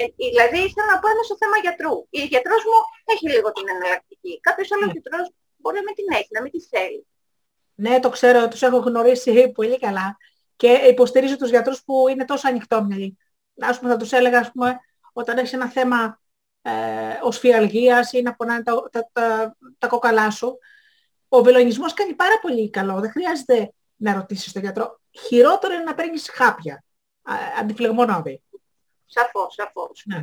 Ε, 0.01 0.05
δηλαδή 0.15 0.57
ήθελα 0.67 0.85
να 0.93 0.99
πω 0.99 1.07
ένα 1.13 1.23
στο 1.27 1.35
θέμα 1.41 1.57
γιατρού. 1.65 1.93
Η 2.09 2.21
γιατρός 2.33 2.61
μου 2.69 2.79
έχει 3.13 3.25
λίγο 3.29 3.51
την 3.51 3.65
εναλλακτική. 3.75 4.39
Κάποιος 4.47 4.71
άλλος 4.71 4.85
Ναι. 4.85 4.91
γιατρός 4.91 5.25
μπορεί 5.57 5.75
να 5.75 5.83
μην 5.87 5.95
την 5.95 6.05
έχει, 6.19 6.27
να 6.31 6.41
μην 6.41 6.51
τη 6.51 6.61
θέλει. 6.61 7.07
ναι, 7.75 7.99
το 7.99 8.09
ξέρω, 8.09 8.47
τους 8.47 8.61
έχω 8.61 8.77
γνωρίσει 8.77 9.51
πολύ 9.51 9.79
καλά 9.79 10.17
και 10.55 10.67
υποστηρίζω 10.71 11.37
τους 11.37 11.49
γιατρούς 11.49 11.83
που 11.83 12.07
είναι 12.07 12.25
τόσο 12.25 12.47
ανοιχτόμυαλοι. 12.47 13.17
Ας 13.61 13.79
πούμε, 13.79 13.91
θα 13.91 13.97
τους 13.97 14.11
έλεγα, 14.11 14.39
ας 14.39 14.51
πούμε, 14.51 14.79
όταν 15.13 15.37
έχεις 15.37 15.53
ένα 15.53 15.69
θέμα 15.69 16.19
ε, 16.61 16.71
οσφιαλγίας 17.23 18.11
ή 18.13 18.21
να 18.21 18.35
πονάνε 18.35 18.63
τα, 18.63 18.89
τα, 18.91 19.09
τα, 19.13 19.55
τα 19.77 19.87
κόκαλά 19.87 20.29
σου, 20.29 20.57
ο 21.27 21.41
βελονισμός 21.43 21.93
κάνει 21.93 22.13
πάρα 22.13 22.39
πολύ 22.41 22.69
καλό. 22.69 22.99
Δεν 22.99 23.11
χρειάζεται 23.11 23.73
να 23.95 24.13
ρωτήσεις 24.13 24.51
τον 24.53 24.61
γιατρό. 24.61 24.99
Χειρότερο 25.27 25.73
είναι 25.73 25.83
να 25.83 25.95
παίρνεις 25.95 26.29
χάπια, 26.33 26.83
α, 27.21 27.33
αντιφλεγμονώδη. 27.59 28.41
Σαφώς, 29.15 29.53
σαφώς. 29.59 29.95
Ναι, 30.11 30.19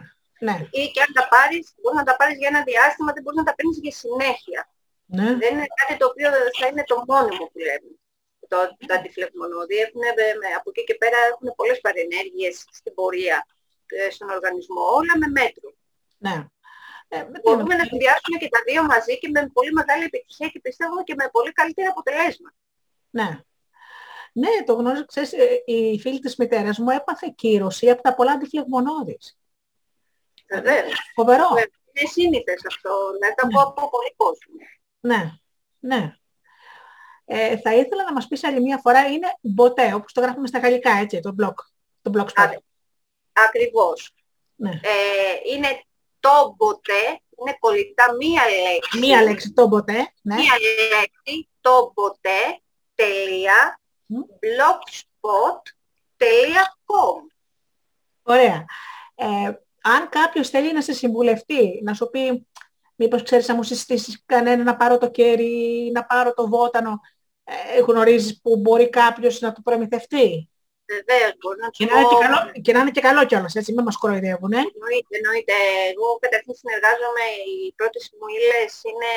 ναι, 0.47 0.57
Ή 0.81 0.83
και 0.95 1.01
αν 1.07 1.11
τα 1.19 1.25
πάρεις, 1.35 1.65
μπορείς 1.81 1.99
να 2.01 2.07
τα 2.09 2.15
πάρεις 2.17 2.37
για 2.41 2.49
ένα 2.53 2.63
διάστημα, 2.71 3.11
δεν 3.15 3.23
μπορείς 3.23 3.39
να 3.43 3.47
τα 3.49 3.55
παίρνεις 3.57 3.79
για 3.85 3.95
συνέχεια. 4.03 4.61
ναι, 5.17 5.29
Δεν 5.43 5.51
είναι 5.55 5.69
κάτι 5.81 5.95
το 6.01 6.07
οποίο 6.11 6.29
θα 6.59 6.67
είναι 6.69 6.85
το 6.93 6.97
μόνιμο 7.11 7.45
που 7.53 7.59
λέμε. 7.69 7.91
Το, 8.53 8.59
τα 8.89 8.95
αντιφλεγμονώδη 8.99 9.77
έχουν, 9.85 10.03
ε, 10.03 10.13
με- 10.41 10.55
από 10.59 10.69
εκεί 10.73 10.83
και 10.89 10.97
πέρα 11.03 11.19
έχουν 11.31 11.47
πολλές 11.59 11.79
παρενέργειες 11.87 12.55
στην 12.79 12.93
πορεία 12.99 13.39
ε, 13.87 14.11
στον 14.11 14.29
οργανισμό, 14.37 14.83
όλα 14.99 15.15
με 15.23 15.29
μέτρο. 15.39 15.69
ναι. 16.27 16.37
Ε, 17.09 17.19
με 17.31 17.37
τι 17.39 17.41
Μπορούμε 17.45 17.63
είναι, 17.75 17.83
να 17.83 17.85
συνδυάσουμε 17.91 18.37
και 18.43 18.49
τα 18.55 18.61
δύο 18.69 18.83
μαζί 18.93 19.19
και 19.19 19.29
με 19.35 19.41
πολύ 19.57 19.73
μεγάλη 19.73 20.05
επιτυχία 20.05 20.49
και 20.53 20.61
πιστεύω 20.67 20.97
και 21.05 21.15
με 21.21 21.29
πολύ 21.37 21.53
καλύτερα 21.53 21.89
αποτελέσματα. 21.95 22.57
Ναι. 23.19 23.29
Ναι, 24.37 24.65
το 24.67 24.75
γνωρίζω. 24.75 25.05
Ξέρεις, 25.05 25.33
ε, 25.33 25.63
η 25.65 25.99
φίλη 26.01 26.19
της 26.19 26.37
μητέρας 26.37 26.79
μου 26.79 26.91
έπαθε 26.91 27.33
κύρωση 27.37 27.91
από 27.91 28.03
τα 28.03 28.15
πολλά 28.15 28.33
αντιφλεγμονώδης. 28.33 29.39
Βεβαίως. 30.49 31.13
Φοβερό. 31.15 31.49
Βέβαια, 31.49 31.65
Είναι 31.93 32.09
σύνηθες 32.11 32.63
αυτό, 32.67 32.91
να 33.21 33.35
τα 33.35 33.47
πω 33.47 33.61
από 33.61 33.89
πολύ 33.89 34.15
κόσμο. 34.17 34.55
Ναι, 35.01 35.31
ναι. 35.79 36.17
Ε, 37.25 37.57
θα 37.57 37.75
ήθελα 37.75 38.05
να 38.05 38.13
μας 38.13 38.29
πεις 38.29 38.45
άλλη 38.45 38.61
μια 38.61 38.79
φορά, 38.79 39.07
είναι 39.07 39.37
μποτέ, 39.41 39.95
όπως 39.95 40.13
το 40.13 40.21
γράφουμε 40.21 40.47
στα 40.47 40.59
γαλλικά, 40.59 40.91
έτσι, 40.91 41.21
το 41.21 41.35
blog, 41.41 41.55
το 42.03 42.11
blogspot. 42.15 42.33
Άντε. 42.35 42.61
Ακριβώς. 43.33 44.15
Ναι. 44.55 44.71
Ε, 44.71 45.55
είναι 45.55 45.85
το 46.21 46.55
μποτέ, 46.57 47.21
είναι 47.39 47.57
κολλητά 47.59 48.15
μία 48.19 48.43
λέξη. 48.47 48.99
Μία 48.99 49.23
λέξη, 49.23 49.53
το 49.53 49.67
μποτέ, 49.67 50.13
ναι. 50.23 50.35
μία 50.35 50.55
λέξη, 50.99 51.49
το 51.61 51.93
ποτέ, 51.95 52.61
τελεία, 52.95 53.81
Μμ. 53.81 53.86
blogspot.com. 54.15 55.67
Ωραία. 58.23 58.65
Ε, 59.15 59.53
αν 59.83 60.09
κάποιος 60.09 60.49
θέλει 60.49 60.73
να 60.73 60.83
σε 60.83 60.93
συμβουλευτεί, 60.93 61.81
να 61.83 61.95
σου 61.95 62.11
πει, 62.11 62.47
μήπως 62.95 63.23
ξέρεις 63.23 63.49
να 63.49 63.55
μου 63.55 63.63
συστήσεις 63.63 64.23
κανένα 64.27 64.63
να 64.63 64.77
πάρω 64.77 64.99
το 64.99 65.11
κέρι, 65.11 65.91
να 65.95 66.05
πάρω 66.05 66.35
το 66.35 66.49
βότανο, 66.49 67.01
ε, 67.45 67.81
γνωρίζεις 67.81 68.41
που 68.41 68.57
μπορεί 68.57 68.91
κάποιος 68.91 69.41
να 69.41 69.53
το 69.53 69.61
προμηθευτεί; 69.65 70.51
Βεβαίως, 70.95 71.33
μπορεί 71.41 71.59
να 71.65 71.71
Και 71.71 71.87
του 71.87 71.93
να, 71.93 71.99
είναι 71.99 72.09
πω... 72.09 72.15
και 72.15 72.21
καλό, 72.27 72.39
και 72.65 72.73
να 72.73 72.81
είναι 72.81 72.95
και 72.97 73.07
καλό 73.09 73.23
κιόλας, 73.29 73.55
έτσι, 73.59 73.71
μην 73.73 73.85
μας 73.85 73.97
κοροϊδεύουν, 74.03 74.53
ε. 74.53 74.63
Εννοείται, 74.75 75.15
εννοείται. 75.21 75.55
Εγώ 75.91 76.07
καταρχήν 76.25 76.55
συνεργάζομαι, 76.61 77.25
οι 77.49 77.57
πρώτες 77.79 78.05
μου 78.17 78.27
ύλες 78.37 78.73
είναι, 78.91 79.13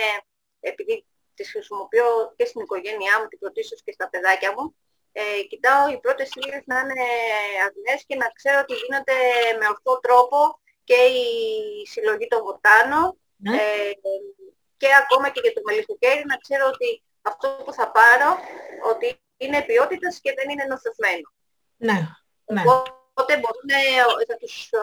επειδή 0.69 0.93
τις 1.39 1.51
χρησιμοποιώ 1.55 2.09
και 2.37 2.45
στην 2.49 2.61
οικογένειά 2.65 3.13
μου, 3.19 3.27
την 3.31 3.39
πρωτίστως 3.39 3.79
και 3.85 3.91
στα 3.97 4.05
παιδάκια 4.11 4.51
μου, 4.55 4.65
ε, 5.11 5.41
κοιτάω 5.49 5.83
οι 5.91 5.97
πρώτες 6.05 6.29
ύλες 6.41 6.63
να 6.71 6.77
είναι 6.79 7.01
αγνές 7.65 7.99
και 8.07 8.15
να 8.21 8.27
ξέρω 8.37 8.57
ότι 8.63 8.73
γίνεται 8.81 9.15
με 9.59 9.65
ορθό 9.73 9.93
τρόπο 10.05 10.37
και 10.87 10.99
η 11.21 11.25
συλλογή 11.91 12.27
των 12.33 12.41
βοτάνων 12.47 13.07
Ναι. 13.45 13.55
ε, 13.55 13.91
και 14.81 14.89
ακόμα 15.03 15.27
και 15.33 15.41
για 15.43 15.53
το 15.55 15.61
μελισσοκέρι 15.67 16.23
να 16.31 16.37
ξέρω 16.43 16.65
ότι 16.73 16.89
αυτό 17.29 17.47
που 17.63 17.73
θα 17.77 17.85
πάρω 17.97 18.29
ότι 18.91 19.07
είναι 19.43 19.59
ποιότητας 19.69 20.13
και 20.23 20.31
δεν 20.37 20.47
είναι 20.49 20.65
νοθευμένο. 20.71 21.27
Ναι, 21.87 21.97
ναι. 22.53 22.63
Οπότε 23.11 23.33
μπορούν, 23.41 23.69
θα 24.29 24.35
τους 24.41 24.55
ε, 24.79 24.81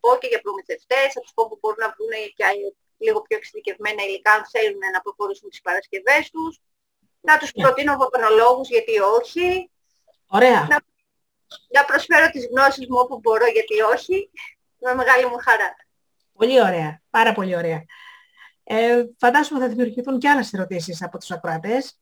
πω 0.00 0.10
και 0.20 0.28
για 0.32 0.40
προμηθευτές, 0.44 1.08
θα 1.14 1.20
τους 1.20 1.32
πω 1.34 1.42
που 1.48 1.58
μπορούν 1.60 1.82
να 1.86 1.90
βρουν 1.94 2.14
και 2.36 2.44
λίγο 3.04 3.20
πιο 3.22 3.36
εξειδικευμένα 3.36 4.02
υλικά 4.02 4.32
αν 4.32 4.44
θέλουν 4.52 4.82
να 4.92 5.00
προχωρήσουν 5.00 5.48
τις 5.50 5.60
παρασκευές 5.60 6.30
τους. 6.30 6.60
Να 7.20 7.38
τους 7.38 7.52
Ναι. 7.54 7.62
προτείνω 7.62 7.96
βοτανολόγους 7.96 8.68
γιατί 8.68 8.98
όχι. 8.98 9.70
Ωραία. 10.26 10.66
Να, 10.70 10.78
να 11.68 11.84
προσφέρω 11.84 12.30
τις 12.30 12.46
γνώσεις 12.46 12.86
μου 12.88 12.98
όπου 12.98 13.18
μπορώ 13.18 13.46
γιατί 13.46 13.80
όχι. 13.80 14.30
Με 14.78 14.94
μεγάλη 14.94 15.26
μου 15.26 15.36
χαρά. 15.38 15.76
Πολύ 16.32 16.60
ωραία. 16.60 17.02
Πάρα 17.10 17.32
πολύ 17.32 17.56
ωραία. 17.56 17.84
Ε, 18.64 19.04
φαντάζομαι 19.18 19.60
θα 19.60 19.68
δημιουργηθούν 19.68 20.18
και 20.18 20.28
άλλες 20.28 20.52
ερωτήσεις 20.52 21.02
από 21.02 21.18
τους 21.18 21.30
ακροατές. 21.30 21.98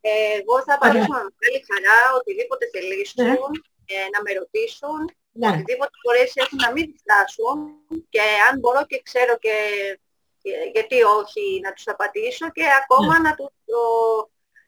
Ε, 0.00 0.10
εγώ 0.40 0.62
θα 0.62 0.78
Ωραία. 0.82 1.02
απαντήσω 1.02 1.12
με 1.12 1.28
μεγάλη 1.38 1.64
χαρά 1.70 1.98
οτιδήποτε 2.18 2.66
θελήσουν, 2.72 3.24
Ναι. 3.24 3.30
ε, 3.30 4.08
να 4.12 4.22
με 4.22 4.32
ρωτήσουν, 4.32 5.14
Ναι. 5.32 5.48
οτιδήποτε 5.48 5.90
μπορέσει 6.02 6.40
έχουν 6.44 6.58
να 6.64 6.72
μην 6.72 6.84
διστάσουν 6.92 7.56
και 8.08 8.20
αν 8.50 8.58
μπορώ 8.58 8.86
και 8.86 9.00
ξέρω 9.02 9.38
και 9.38 9.54
και- 10.42 10.70
γιατί 10.72 11.02
όχι 11.02 11.60
να 11.62 11.72
τους 11.72 11.88
απαντήσω 11.88 12.50
και 12.50 12.64
ακόμα 12.82 13.18
Ναι. 13.18 13.28
να 13.28 13.34
τους 13.34 13.50
το, 13.64 13.80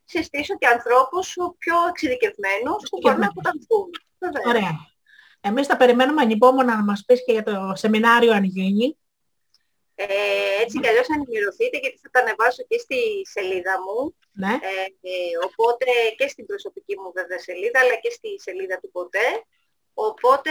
συστήσω 0.04 0.56
και 0.58 0.66
ανθρώπους 0.66 1.36
πιο 1.58 1.76
εξειδικευμένους 1.88 2.82
που 2.90 2.98
μπορούν 3.00 3.20
να 3.20 3.28
αποτανθούν. 3.28 3.90
Βεβαίως. 4.18 4.46
Ωραία. 4.46 4.74
Εμείς 5.40 5.66
θα 5.66 5.76
περιμένουμε 5.76 6.22
ανυπόμονα 6.22 6.76
να 6.76 6.84
μας 6.84 7.04
πεις 7.06 7.24
και 7.24 7.32
για 7.32 7.42
το 7.42 7.72
σεμινάριο 7.74 8.32
αν 8.32 8.44
γίνει. 8.44 8.96
Ε, 9.94 10.06
έτσι 10.62 10.80
κι 10.80 10.88
αλλιώς 10.88 11.06
ενημερωθείτε 11.08 11.76
γιατί 11.78 11.98
θα 12.02 12.10
τα 12.10 12.20
ανεβάσω 12.20 12.62
και 12.68 12.78
στη 12.78 13.00
σελίδα 13.34 13.74
μου. 13.84 14.16
Ναι. 14.32 14.52
Ε, 14.70 14.82
ε, 15.10 15.32
οπότε 15.48 15.86
και 16.16 16.28
στην 16.28 16.46
προσωπική 16.46 16.94
μου 17.00 17.12
βέβαια 17.14 17.38
σελίδα 17.38 17.80
αλλά 17.80 17.94
και 18.02 18.10
στη 18.10 18.28
σελίδα 18.40 18.76
του 18.80 18.90
ποτέ. 18.90 19.26
Οπότε 19.94 20.50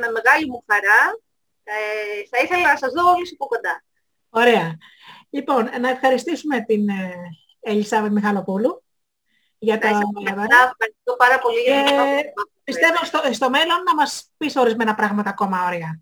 με 0.00 0.08
μεγάλη 0.10 0.46
μου 0.50 0.64
χαρά 0.66 1.02
ε, 1.64 1.74
θα 2.30 2.38
ήθελα 2.42 2.72
να 2.72 2.76
σας 2.76 2.92
δω 2.92 3.10
όλους 3.10 3.30
από 3.32 3.46
κοντά. 3.46 3.84
Ωραία. 4.30 4.76
Λοιπόν, 5.30 5.70
να 5.80 5.88
ευχαριστήσουμε 5.88 6.60
την 6.60 6.88
ε, 6.88 7.14
Ελισάβετ 7.60 8.12
Μιχαλοπούλου 8.12 8.82
για 9.58 9.78
τα 9.78 9.90
Να 9.90 9.98
είστε 9.98 10.30
καλά. 10.30 10.42
Ευχαριστώ 10.42 11.12
πάρα 11.18 11.38
πολύ 11.38 11.60
για 11.60 11.74
την 11.74 11.84
Και 11.86 11.92
υπόθεση. 11.92 12.32
Πιστεύω 12.64 13.04
στο, 13.04 13.18
στο 13.32 13.50
μέλλον 13.50 13.82
να 13.82 13.94
μας 13.94 14.30
πεις 14.36 14.56
ορισμένα 14.56 14.94
πράγματα 14.94 15.30
ακόμα 15.30 15.64
ωραία. 15.66 16.00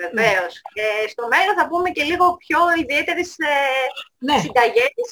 Βεβαίως. 0.00 0.52
Ε, 0.82 1.08
στο 1.08 1.24
μέλλον 1.32 1.54
θα 1.58 1.66
πούμε 1.68 1.88
και 1.90 2.04
λίγο 2.10 2.36
πιο 2.36 2.58
ιδιαίτερες 2.82 3.30
ε, 3.38 3.54
Ναι, 4.18 4.38
συνταγές 4.38 5.08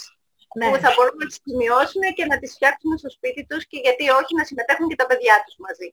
ναι. 0.59 0.67
που 0.69 0.77
θα 0.85 0.91
μπορούμε 0.95 1.21
να 1.23 1.29
τις 1.31 1.41
σημειώσουμε 1.45 2.07
και 2.17 2.25
να 2.31 2.37
τις 2.39 2.51
φτιάξουμε 2.55 2.97
στο 2.97 3.11
σπίτι 3.17 3.47
τους 3.49 3.63
και 3.71 3.79
γιατί 3.85 4.05
όχι 4.21 4.33
να 4.39 4.45
συμμετέχουν 4.45 4.89
και 4.89 5.01
τα 5.03 5.07
παιδιά 5.07 5.35
τους 5.45 5.57
μαζί. 5.65 5.89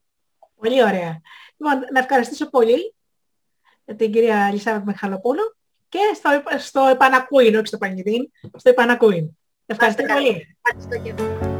Πολύ 0.55 0.83
ωραία. 0.83 1.21
Λοιπόν, 1.57 1.79
να 1.93 1.99
ευχαριστήσω 1.99 2.49
πολύ 2.49 2.95
την 3.97 4.11
κυρία 4.11 4.37
Ελισάβετ 4.49 4.83
Μιχαλοπούλου 4.85 5.55
και 5.89 5.99
στο, 6.15 6.29
στο 6.57 6.85
επανακούιν, 6.85 7.55
όχι 7.55 7.65
στο 7.67 7.77
πανηδίν, 7.77 8.31
στο 8.55 8.69
επανακούιν. 8.69 9.29
Ευχαριστώ 9.65 10.01
Να 10.05 10.07
είστε 10.07 10.21
πολύ. 10.21 10.33
καλά. 10.33 10.55
Ευχαριστώ 10.63 11.03
και 11.03 11.23
εγώ. 11.23 11.52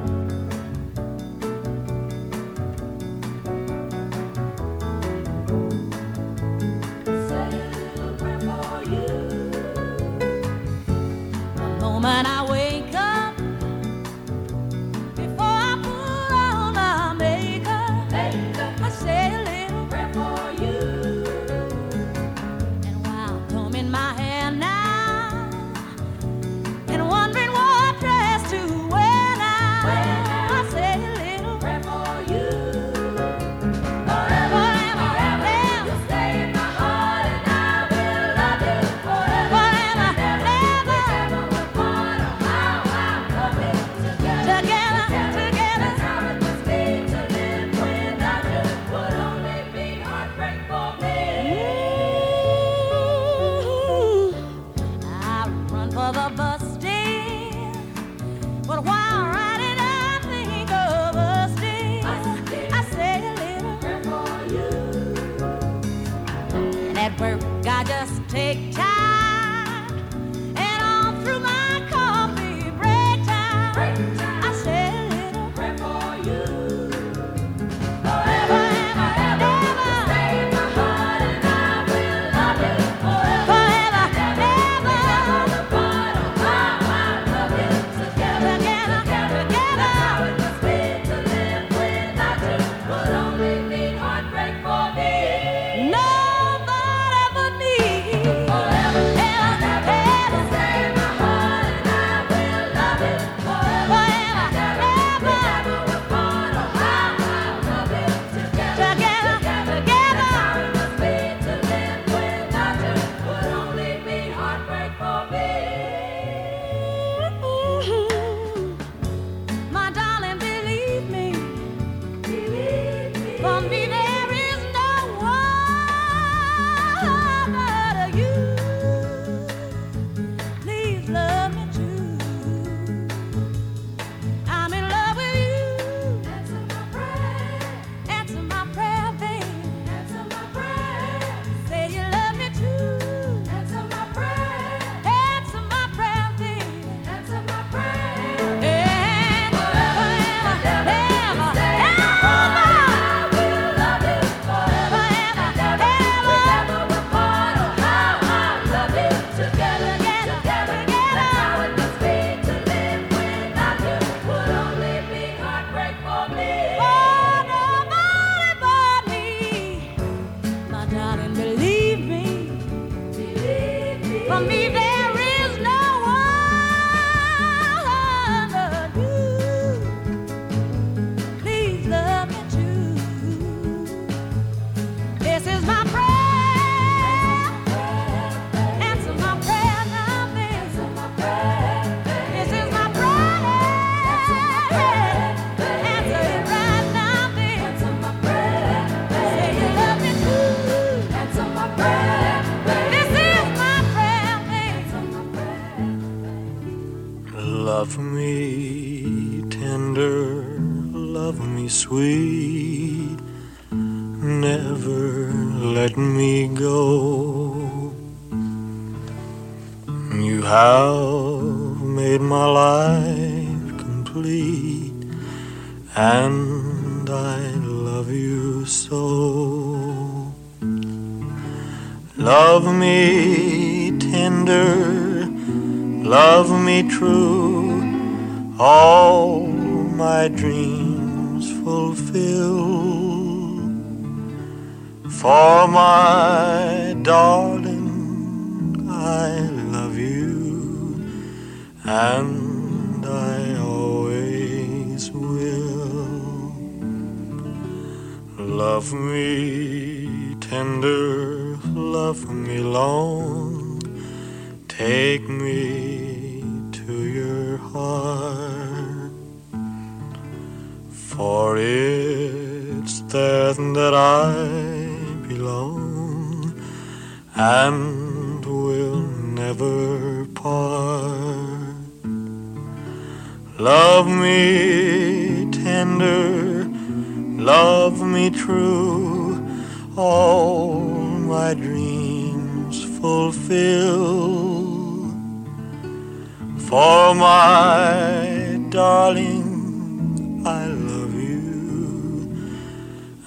You, 301.23 302.57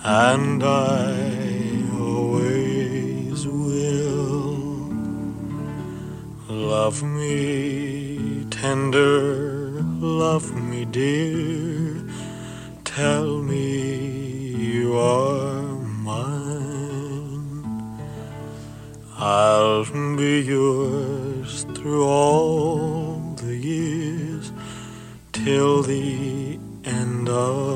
and 0.05 0.63
I 0.63 1.85
always 1.99 3.47
will. 3.47 4.57
Love 6.49 7.03
me 7.03 8.47
tender, 8.51 9.83
love 10.01 10.55
me 10.71 10.85
dear, 10.85 12.03
tell 12.85 13.43
me 13.43 14.17
you 14.73 14.99
are 14.99 15.77
mine. 16.09 16.57
I'll 19.19 19.85
be 20.17 20.41
yours 20.41 21.65
through 21.75 22.05
all 22.05 23.35
the 23.37 23.57
years 23.57 24.53
till 25.33 25.83
the 25.83 26.59
end 26.85 27.29
of 27.29 27.76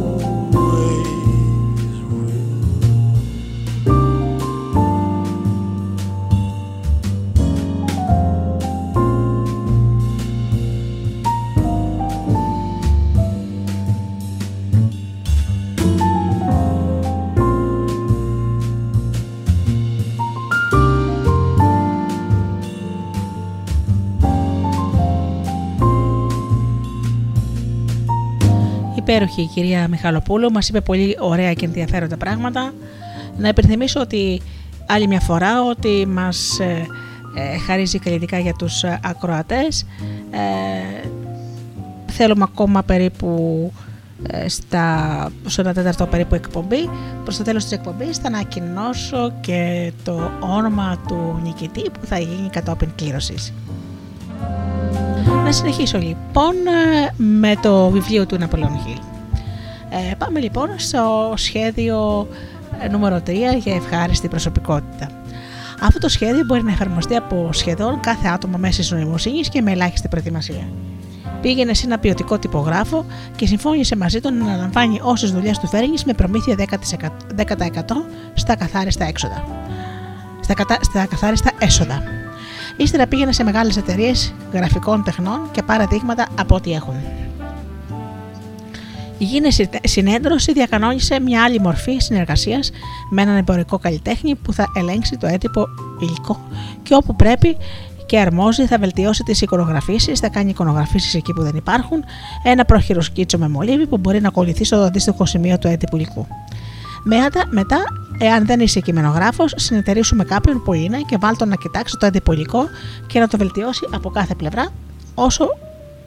Υπέροχη 29.11 29.41
η 29.41 29.45
κυρία 29.45 29.87
Μιχαλοπούλου, 29.87 30.51
μας 30.51 30.69
είπε 30.69 30.81
πολύ 30.81 31.17
ωραία 31.19 31.53
και 31.53 31.65
ενδιαφέροντα 31.65 32.17
πράγματα. 32.17 32.73
Να 33.37 33.47
υπενθυμίσω 33.47 33.99
ότι 33.99 34.41
άλλη 34.85 35.07
μια 35.07 35.19
φορά 35.19 35.63
ότι 35.63 36.05
μας 36.07 36.59
ε, 36.59 36.85
ε, 37.35 37.57
χαρίζει 37.57 37.99
καλλιτικά 37.99 38.39
για 38.39 38.53
τους 38.53 38.83
ε, 38.83 38.99
ακροατές. 39.03 39.85
Ε, 40.31 41.07
θέλουμε 42.11 42.43
ακόμα 42.43 42.83
περίπου 42.83 43.71
ε, 44.27 44.49
στα, 44.49 45.29
στο 45.45 45.69
1 45.69 45.73
τέταρτο 45.73 46.05
περίπου 46.05 46.35
εκπομπή. 46.35 46.89
Προς 47.23 47.37
το 47.37 47.43
τέλος 47.43 47.63
της 47.63 47.71
εκπομπής 47.71 48.17
θα 48.17 48.27
ανακοινώσω 48.27 49.33
και 49.41 49.91
το 50.03 50.31
όνομα 50.39 51.01
του 51.07 51.39
νικητή 51.43 51.89
που 51.89 52.05
θα 52.05 52.19
γίνει 52.19 52.49
κατόπιν 52.49 52.89
κλήρωσης. 52.95 53.53
Να 55.25 55.51
συνεχίσω 55.51 55.97
λοιπόν 55.97 56.53
ε, 56.55 57.13
με 57.17 57.55
το 57.61 57.89
βιβλίο 57.89 58.25
του 58.25 58.37
Ναπολέον 58.37 58.79
Χιλ. 58.85 58.97
Ε, 59.89 60.15
πάμε 60.17 60.39
λοιπόν 60.39 60.69
στο 60.75 61.33
σχέδιο 61.35 62.27
ε, 62.79 62.87
νούμερο 62.87 63.21
3 63.27 63.31
για 63.63 63.75
ευχάριστη 63.75 64.27
προσωπικότητα. 64.27 65.09
Αυτό 65.81 65.99
το 65.99 66.09
σχέδιο 66.09 66.43
μπορεί 66.45 66.63
να 66.63 66.71
εφαρμοστεί 66.71 67.15
από 67.15 67.49
σχεδόν 67.51 67.99
κάθε 67.99 68.27
άτομο 68.27 68.57
μέσα 68.57 68.81
τη 68.81 68.93
νοημοσύνης 68.93 69.49
και 69.49 69.61
με 69.61 69.71
ελάχιστη 69.71 70.07
προετοιμασία. 70.07 70.67
Πήγαινε 71.41 71.73
σε 71.73 71.85
ένα 71.85 71.99
ποιοτικό 71.99 72.39
τυπογράφο 72.39 73.05
και 73.35 73.45
συμφώνησε 73.45 73.95
μαζί 73.95 74.19
του 74.19 74.33
να 74.33 74.45
αναλαμβάνει 74.45 74.99
όσες 75.03 75.31
δουλειές 75.31 75.59
του 75.59 75.67
φέρνεις 75.67 76.03
με 76.03 76.13
προμήθεια 76.13 76.55
10%, 76.57 77.07
10% 77.37 77.45
στα 78.33 78.55
καθάριστα 78.55 79.05
έξοδα. 79.05 79.43
Στα, 80.41 80.53
κατα... 80.53 80.77
στα 80.81 81.05
καθάριστα 81.05 81.51
έσοδα. 81.59 82.20
Ύστερα 82.77 83.07
πήγαινε 83.07 83.31
σε 83.31 83.43
μεγάλες 83.43 83.77
εταιρείες 83.77 84.33
γραφικών 84.53 85.03
τεχνών 85.03 85.39
και 85.51 85.63
πάρε 85.63 85.85
δείγματα 85.85 86.27
από 86.39 86.55
ό,τι 86.55 86.71
έχουν. 86.73 86.95
Η 89.17 89.23
Γίνε 89.23 89.47
Συνέντρωση 89.83 90.51
διακανόνισε 90.53 91.19
μια 91.19 91.43
άλλη 91.43 91.59
μορφή 91.59 91.97
συνεργασίας 91.99 92.71
με 93.09 93.21
έναν 93.21 93.37
εμπορικό 93.37 93.79
καλλιτέχνη 93.79 94.35
που 94.35 94.53
θα 94.53 94.65
ελέγξει 94.75 95.17
το 95.17 95.27
έτυπο 95.27 95.67
υλικό 95.99 96.39
και 96.83 96.93
όπου 96.93 97.15
πρέπει 97.15 97.57
και 98.05 98.19
αρμόζει 98.19 98.65
θα 98.65 98.77
βελτιώσει 98.77 99.23
τις 99.23 99.41
εικονογραφήσεις, 99.41 100.19
θα 100.19 100.29
κάνει 100.29 100.49
εικονογραφήσεις 100.49 101.13
εκεί 101.13 101.33
που 101.33 101.41
δεν 101.41 101.55
υπάρχουν, 101.55 102.03
ένα 102.43 102.65
πρόχειρο 102.65 103.01
σκίτσο 103.01 103.37
με 103.37 103.47
μολύβι 103.47 103.87
που 103.87 103.97
μπορεί 103.97 104.21
να 104.21 104.27
ακολουθεί 104.27 104.63
στο 104.63 104.75
αντίστοιχο 104.75 105.25
σημείο 105.25 105.57
του 105.57 105.67
έτυπου 105.67 105.95
υλικού. 105.95 106.27
Μετά, 107.49 107.81
εάν 108.21 108.45
δεν 108.45 108.59
είσαι 108.59 108.79
κειμενογράφος, 108.79 109.53
συνεταιρίσου 109.55 110.15
με 110.15 110.23
κάποιον 110.23 110.63
που 110.63 110.73
είναι 110.73 110.97
και 111.07 111.17
βάλ 111.19 111.37
τον 111.37 111.47
να 111.49 111.55
κοιτάξει 111.55 111.97
το 111.99 112.05
έντυπο 112.05 112.31
υλικό 112.31 112.63
και 113.07 113.19
να 113.19 113.27
το 113.27 113.37
βελτιώσει 113.37 113.87
από 113.91 114.09
κάθε 114.09 114.35
πλευρά 114.35 114.67
όσο 115.15 115.45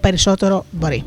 περισσότερο 0.01 0.65
μπορεί. 0.71 1.05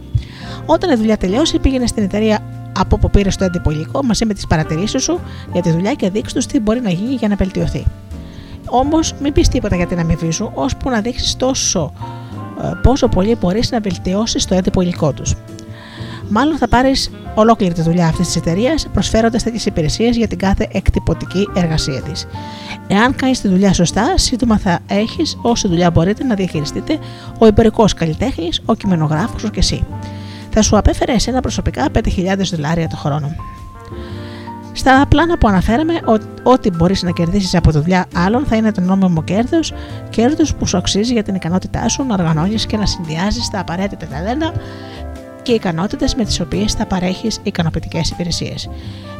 Όταν 0.65 0.91
η 0.91 0.95
δουλειά 0.95 1.17
τελειώσει, 1.17 1.59
πήγαινε 1.59 1.87
στην 1.87 2.03
εταιρεία 2.03 2.39
από 2.77 2.95
όπου 2.95 3.09
πήρες 3.09 3.35
το 3.35 3.43
έντυπο 3.43 3.71
υλικό 3.71 4.03
μαζί 4.03 4.25
με 4.25 4.33
τις 4.33 4.47
παρατηρήσεις 4.47 5.03
σου 5.03 5.19
για 5.53 5.61
τη 5.61 5.71
δουλειά 5.71 5.93
και 5.93 6.09
δείξου 6.09 6.33
τους 6.33 6.45
τι 6.45 6.59
μπορεί 6.59 6.81
να 6.81 6.89
γίνει 6.89 7.13
για 7.13 7.27
να 7.27 7.35
βελτιωθεί. 7.35 7.85
Όμως, 8.69 9.13
μην 9.21 9.33
πεις 9.33 9.47
τίποτα 9.47 9.75
για 9.75 9.87
την 9.87 9.99
αμοιβή 9.99 10.31
σου, 10.31 10.51
ώσπου 10.53 10.89
να 10.89 11.01
δείξεις 11.01 11.35
τόσο 11.35 11.93
ε, 12.63 12.71
πόσο 12.81 13.07
πολύ 13.07 13.35
μπορείς 13.35 13.71
να 13.71 13.79
βελτιώσεις 13.79 14.45
το 14.45 14.55
έντυπο 14.55 14.81
υλικό 14.81 15.11
τους. 15.11 15.35
Μάλλον 16.29 16.57
θα 16.57 16.67
πάρεις 16.67 17.09
ολόκληρη 17.35 17.73
τη 17.73 17.81
δουλειά 17.81 18.07
αυτής 18.07 18.25
της 18.25 18.35
εταιρείας 18.35 18.87
προσφέροντας 18.93 19.43
τέτοιες 19.43 19.65
υπηρεσίες 19.65 20.17
για 20.17 20.27
την 20.27 20.37
κάθε 20.37 20.67
εκτυπωτική 20.71 21.49
εργασία 21.55 22.01
της. 22.01 22.27
Εάν 22.87 23.15
κάνεις 23.15 23.41
τη 23.41 23.47
δουλειά 23.47 23.73
σωστά, 23.73 24.17
σύντομα 24.17 24.57
θα 24.57 24.79
έχεις 24.87 25.37
όση 25.41 25.67
δουλειά 25.67 25.91
μπορείτε 25.91 26.23
να 26.23 26.35
διαχειριστείτε 26.35 26.97
ο 27.39 27.45
εμπορικός 27.45 27.93
καλλιτέχνης, 27.93 28.61
ο 28.65 28.73
κειμενογράφος 28.75 29.41
και 29.51 29.59
εσύ. 29.59 29.85
Θα 30.49 30.61
σου 30.61 30.77
απέφερε 30.77 31.11
εσένα 31.13 31.41
προσωπικά 31.41 31.85
5.000 31.93 32.49
δολάρια 32.51 32.87
το 32.87 32.95
χρόνο. 32.95 33.35
Στα 34.71 35.05
πλάνα 35.09 35.37
που 35.37 35.47
αναφέραμε, 35.47 35.93
ό- 35.93 36.49
ό,τι 36.51 36.69
μπορείς 36.71 37.03
να 37.03 37.11
κερδίσεις 37.11 37.55
από 37.55 37.71
τη 37.71 37.77
δουλειά 37.79 38.05
άλλων 38.15 38.45
θα 38.45 38.55
είναι 38.55 38.71
το 38.71 38.81
νόμιμο 38.81 39.23
κέρδος, 39.23 39.73
κέρδος 40.09 40.55
που 40.55 40.65
σου 40.65 40.77
αξίζει 40.77 41.13
για 41.13 41.23
την 41.23 41.35
ικανότητά 41.35 41.87
σου 41.89 42.03
να 42.03 42.13
οργανώνεις 42.13 42.65
και 42.65 42.77
να 42.77 42.85
συνδυάζεις 42.85 43.49
τα 43.49 43.59
απαραίτητα 43.59 44.05
ταλέντα 44.05 44.53
και 45.47 45.53
ικανότητες 45.53 46.15
με 46.15 46.25
τις 46.25 46.39
οποίες 46.39 46.73
θα 46.73 46.85
παρέχεις 46.85 47.39
ικανοποιητικές 47.43 48.09
υπηρεσίες. 48.09 48.69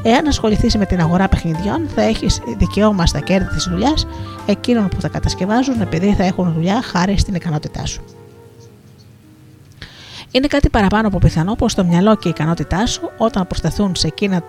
Εάν 0.04 0.28
ασχοληθείς 0.28 0.76
με 0.76 0.86
την 0.86 0.99
αγορά 0.99 1.28
παιχνιδιών, 1.28 1.88
θα 1.95 2.02
έχεις 2.02 2.41
δικαίωμα 2.58 3.06
στα 3.06 3.20
κέρδη 3.20 3.48
της 3.48 3.68
δουλειάς 3.70 4.08
εκείνων 4.45 4.88
που 4.88 5.02
θα 5.02 5.08
κατασκευάζουν 5.08 5.82
επειδή 5.82 6.14
θα 6.14 6.24
έχουν 6.24 6.54
δουλειά 6.54 6.82
χάρη 6.82 7.18
στην 7.18 7.36
ικανότητά 7.36 7.86
σου. 7.86 8.02
Είναι 10.32 10.48
κάτι 10.48 10.70
παραπάνω 10.70 11.08
από 11.08 11.18
πιθανό 11.18 11.56
πως 11.56 11.74
το 11.74 11.84
μυαλό 11.84 12.16
και 12.16 12.28
η 12.28 12.32
ικανότητά 12.36 12.86
σου, 12.86 13.12
όταν 13.18 13.48
προσταθούν 13.48 13.95
σε 13.95 14.08
εκείνα 14.08 14.44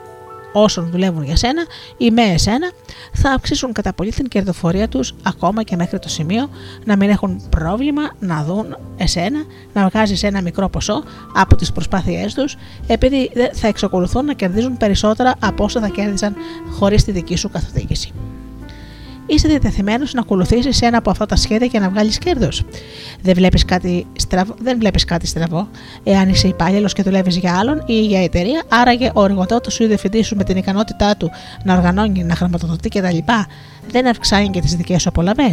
όσων 0.53 0.91
δουλεύουν 0.91 1.23
για 1.23 1.37
σένα 1.37 1.63
ή 1.97 2.11
με 2.11 2.23
εσένα, 2.23 2.71
θα 3.13 3.31
αυξήσουν 3.31 3.73
κατά 3.73 3.93
πολύ 3.93 4.11
την 4.11 4.29
κερδοφορία 4.29 4.89
τους 4.89 5.15
ακόμα 5.23 5.63
και 5.63 5.77
μέχρι 5.77 5.99
το 5.99 6.09
σημείο 6.09 6.51
να 6.85 6.97
μην 6.97 7.11
έχουν 7.11 7.41
πρόβλημα 7.51 8.03
να 8.19 8.45
δουν 8.45 8.77
εσένα 8.97 9.45
να 9.73 9.89
βγάζεις 9.89 10.23
ένα 10.23 10.43
μικρό 10.43 10.69
ποσό 10.69 11.03
από 11.35 11.57
τις 11.57 11.73
προσπάθειές 11.73 12.35
τους, 12.35 12.57
επειδή 12.87 13.31
δεν 13.35 13.55
θα 13.55 13.69
εξακολουθούν 13.69 14.25
να 14.25 14.33
κερδίζουν 14.33 14.77
περισσότερα 14.77 15.35
από 15.39 15.65
όσα 15.65 15.81
θα 15.81 15.89
κέρδιζαν 15.89 16.35
χωρίς 16.71 17.05
τη 17.05 17.13
δική 17.13 17.37
σου 17.37 17.51
καθοδήγηση. 17.51 18.13
Είσαι 19.31 19.49
διατεθειμένος 19.49 20.13
να 20.13 20.21
ακολουθήσεις 20.21 20.83
ένα 20.83 20.99
από 20.99 21.11
αυτά 21.11 21.27
τα 21.27 21.37
σχέδια 21.37 21.67
και 21.67 21.79
να 21.79 21.89
βγάλεις 21.89 22.19
κέρδος. 22.19 22.65
Δεν 23.23 23.35
βλέπεις 23.35 23.65
κάτι, 23.65 24.07
στραβ... 24.17 24.49
δεν 24.59 24.79
βλέπεις 24.79 25.05
κάτι 25.05 25.27
στραβό. 25.27 25.69
Εάν 26.05 26.29
είσαι 26.29 26.49
υπάλληλος 26.49 26.93
και 26.93 27.03
δουλεύεις 27.03 27.37
για 27.37 27.59
άλλον 27.59 27.83
ή 27.87 28.01
για 28.01 28.23
εταιρεία, 28.23 28.63
άραγε 28.69 29.11
ο 29.15 29.25
εργοδότης 29.25 29.75
σου 29.75 29.83
ή 29.83 29.87
διευθυντής 29.87 30.27
σου 30.27 30.37
με 30.37 30.45
την 30.45 30.57
ικανότητά 30.57 31.17
του 31.17 31.31
να 31.65 31.75
οργανώνει, 31.75 32.25
να 32.25 32.35
χρηματοδοτεί 32.35 32.89
κτλ. 32.89 33.19
δεν 33.91 34.07
αυξάνει 34.07 34.51
και 34.51 34.61
τις 34.61 34.75
δικές 34.75 35.03
σου 35.03 35.09
απολαυέ. 35.09 35.53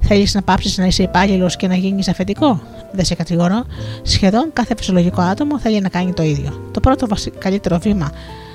Θέλεις 0.00 0.34
να 0.34 0.42
πάψεις 0.42 0.78
να 0.78 0.84
είσαι 0.84 1.02
υπάλληλος 1.02 1.56
και 1.56 1.68
να 1.68 1.74
γίνεις 1.74 2.08
αφεντικό; 2.08 2.60
Δεν 2.92 3.04
σε 3.04 3.14
κατηγορώ. 3.14 3.64
Σχεδόν 4.02 4.50
κάθε 4.52 4.74
φυσιολογικό 4.76 5.20
άτομο 5.20 5.58
θέλει 5.60 5.80
να 5.80 5.88
κάνει 5.88 6.12
το 6.12 6.22
ίδιο. 6.22 6.70
Το 6.72 6.80
πρώτο 6.80 7.06
βασι... 7.06 7.30
καλύτερο 7.30 7.78
βήμα 7.78 8.10
ε, 8.14 8.47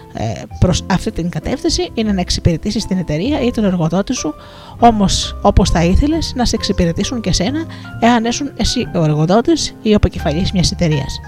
προς 0.60 0.84
αυτή 0.90 1.12
την 1.12 1.30
κατεύθυνση 1.30 1.90
είναι 1.94 2.12
να 2.12 2.22
εξυπηρετήσεις 2.22 2.86
την 2.86 2.98
εταιρεία 2.98 3.42
ή 3.42 3.52
τον 3.52 3.64
εργοδότη 3.64 4.14
σου, 4.14 4.34
όμως 4.80 5.38
όπως 5.42 5.70
θα 5.70 5.84
ήθελες 5.84 6.34
να 6.36 6.46
σε 6.46 6.56
εξυπηρετήσουν 6.56 7.22
και 7.22 7.32
σένα, 7.32 7.66
εάν 8.00 8.26
έσουν 8.26 8.52
εσύ 8.58 8.88
ο 8.96 9.04
εργοδότης 9.04 9.76
ή 9.82 9.90
ο 9.90 9.94
επικεφαλής 9.94 10.52
μιας 10.52 10.72
εταιρείας. 10.72 11.20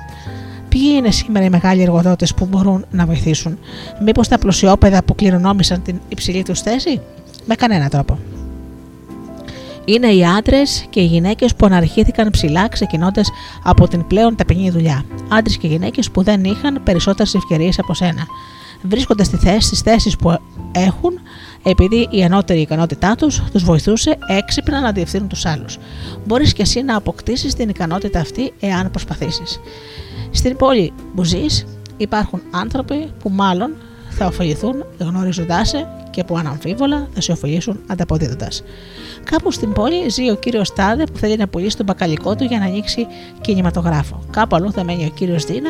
Ποιοι 0.70 0.94
είναι 0.98 1.12
σήμερα 1.12 1.46
οι 1.46 1.50
μεγάλοι 1.50 1.82
εργοδότες 1.82 2.34
που 2.34 2.46
μπορούν 2.46 2.86
να 2.92 3.06
βοηθήσουν, 3.06 3.58
Μήπως 4.02 4.28
τα 4.28 4.38
πλουσιόπεδα 4.38 5.04
που 5.04 5.16
κληρονόμησαν 5.16 5.82
την 5.82 6.00
υψηλή 6.08 6.44
τους 6.44 6.62
θέση, 6.62 7.02
με 7.46 7.56
κανένα 7.56 7.90
τρόπο. 7.90 8.18
Είναι 9.86 10.08
οι 10.08 10.26
άντρες 10.26 10.86
και 10.90 11.00
οι 11.00 11.06
γυναίκες 11.06 11.56
που 11.56 11.66
αναρχήθηκαν 11.66 12.30
ψηλά 12.30 12.68
ξεκινώντας 12.68 13.30
από 13.64 13.88
την 13.88 14.08
πλέον 14.08 14.36
ταπεινή 14.36 14.70
δουλειά. 14.70 15.04
Άντρες 15.30 15.58
και 15.58 15.68
γυναίκες 15.68 16.12
που 16.12 16.24
δεν 16.24 16.44
είχαν 16.44 16.82
περισσότερες 16.84 17.36
ευκαιρίες 17.36 17.80
από 17.80 17.94
σένα 17.94 18.28
βρίσκονται 18.88 19.24
στη 19.24 19.38
θέση, 19.38 19.68
στις 19.68 19.80
θέσεις 19.80 20.16
που 20.16 20.38
έχουν 20.72 21.20
επειδή 21.64 22.08
η 22.12 22.24
ανώτερη 22.24 22.60
ικανότητά 22.60 23.16
τους 23.16 23.44
τους 23.52 23.64
βοηθούσε 23.64 24.18
έξυπνα 24.28 24.82
να 24.82 24.92
διευθύνουν 24.92 25.28
τους 25.28 25.46
άλλους. 25.46 25.78
Μπορείς 26.26 26.54
και 26.54 26.62
εσύ 26.62 26.82
να 26.82 26.96
αποκτήσεις 26.96 27.54
την 27.54 27.70
ικανότητα 27.70 28.20
αυτή 28.20 28.54
εάν 28.60 28.92
προσπαθήσεις. 28.92 29.60
Στην 30.32 30.56
πόλη 30.56 30.94
που 31.16 31.24
ζεις 31.24 31.66
υπάρχουν 31.98 32.42
άνθρωποι 32.52 33.12
που 33.20 33.30
μάλλον 33.30 33.76
θα 34.18 34.26
ωφεληθούν 34.26 34.86
γνωρίζοντάς 35.00 35.70
σε 35.70 35.88
και 36.10 36.24
που 36.24 36.38
αναμφίβολα 36.38 37.08
θα 37.14 37.22
σε 37.22 37.32
ωφελήσουν 37.32 37.80
ανταποδίδοντας. 37.88 38.64
Κάπου 39.24 39.52
στην 39.52 39.74
πόλη 39.74 40.10
ζει 40.10 40.30
ο 40.30 40.36
κύριος 40.36 40.74
Τάδε 40.74 41.04
που 41.04 41.18
θέλει 41.18 41.38
να 41.38 41.48
πουλήσει 41.48 41.78
τον 41.78 41.86
μπακαλικό 41.86 42.36
του 42.36 42.44
για 42.44 42.60
να 42.60 42.66
ανοίξει 42.66 43.08
κινηματογράφο. 43.42 44.24
Κάπου 44.32 44.56
αλλού 44.56 44.72
θα 44.72 44.84
μένει 44.84 45.06
ο 45.06 45.10
κύριος 45.10 45.44
Δίνα 45.44 45.70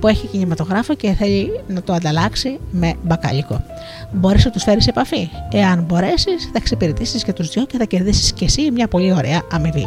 που 0.00 0.08
έχει 0.08 0.26
κινηματογράφο 0.26 0.94
και 0.94 1.12
θέλει 1.12 1.60
να 1.66 1.82
το 1.82 1.92
ανταλλάξει 1.92 2.58
με 2.70 2.94
μπακαλικό. 3.02 3.64
Μπορείς 4.12 4.44
να 4.44 4.50
τους 4.50 4.62
φέρεις 4.62 4.84
σε 4.84 4.90
επαφή; 4.90 5.28
Εάν 5.52 5.84
μπορέσεις, 5.88 6.44
θα 6.44 6.56
εξυπηρετήσεις 6.56 7.24
και 7.24 7.32
τους 7.32 7.48
δυο 7.48 7.66
και 7.66 7.78
θα 7.78 7.84
κερδίσεις 7.84 8.32
κι 8.32 8.44
εσύ 8.44 8.70
μια 8.70 8.88
πολύ 8.88 9.12
ωραία 9.12 9.42
αμοιβή. 9.50 9.86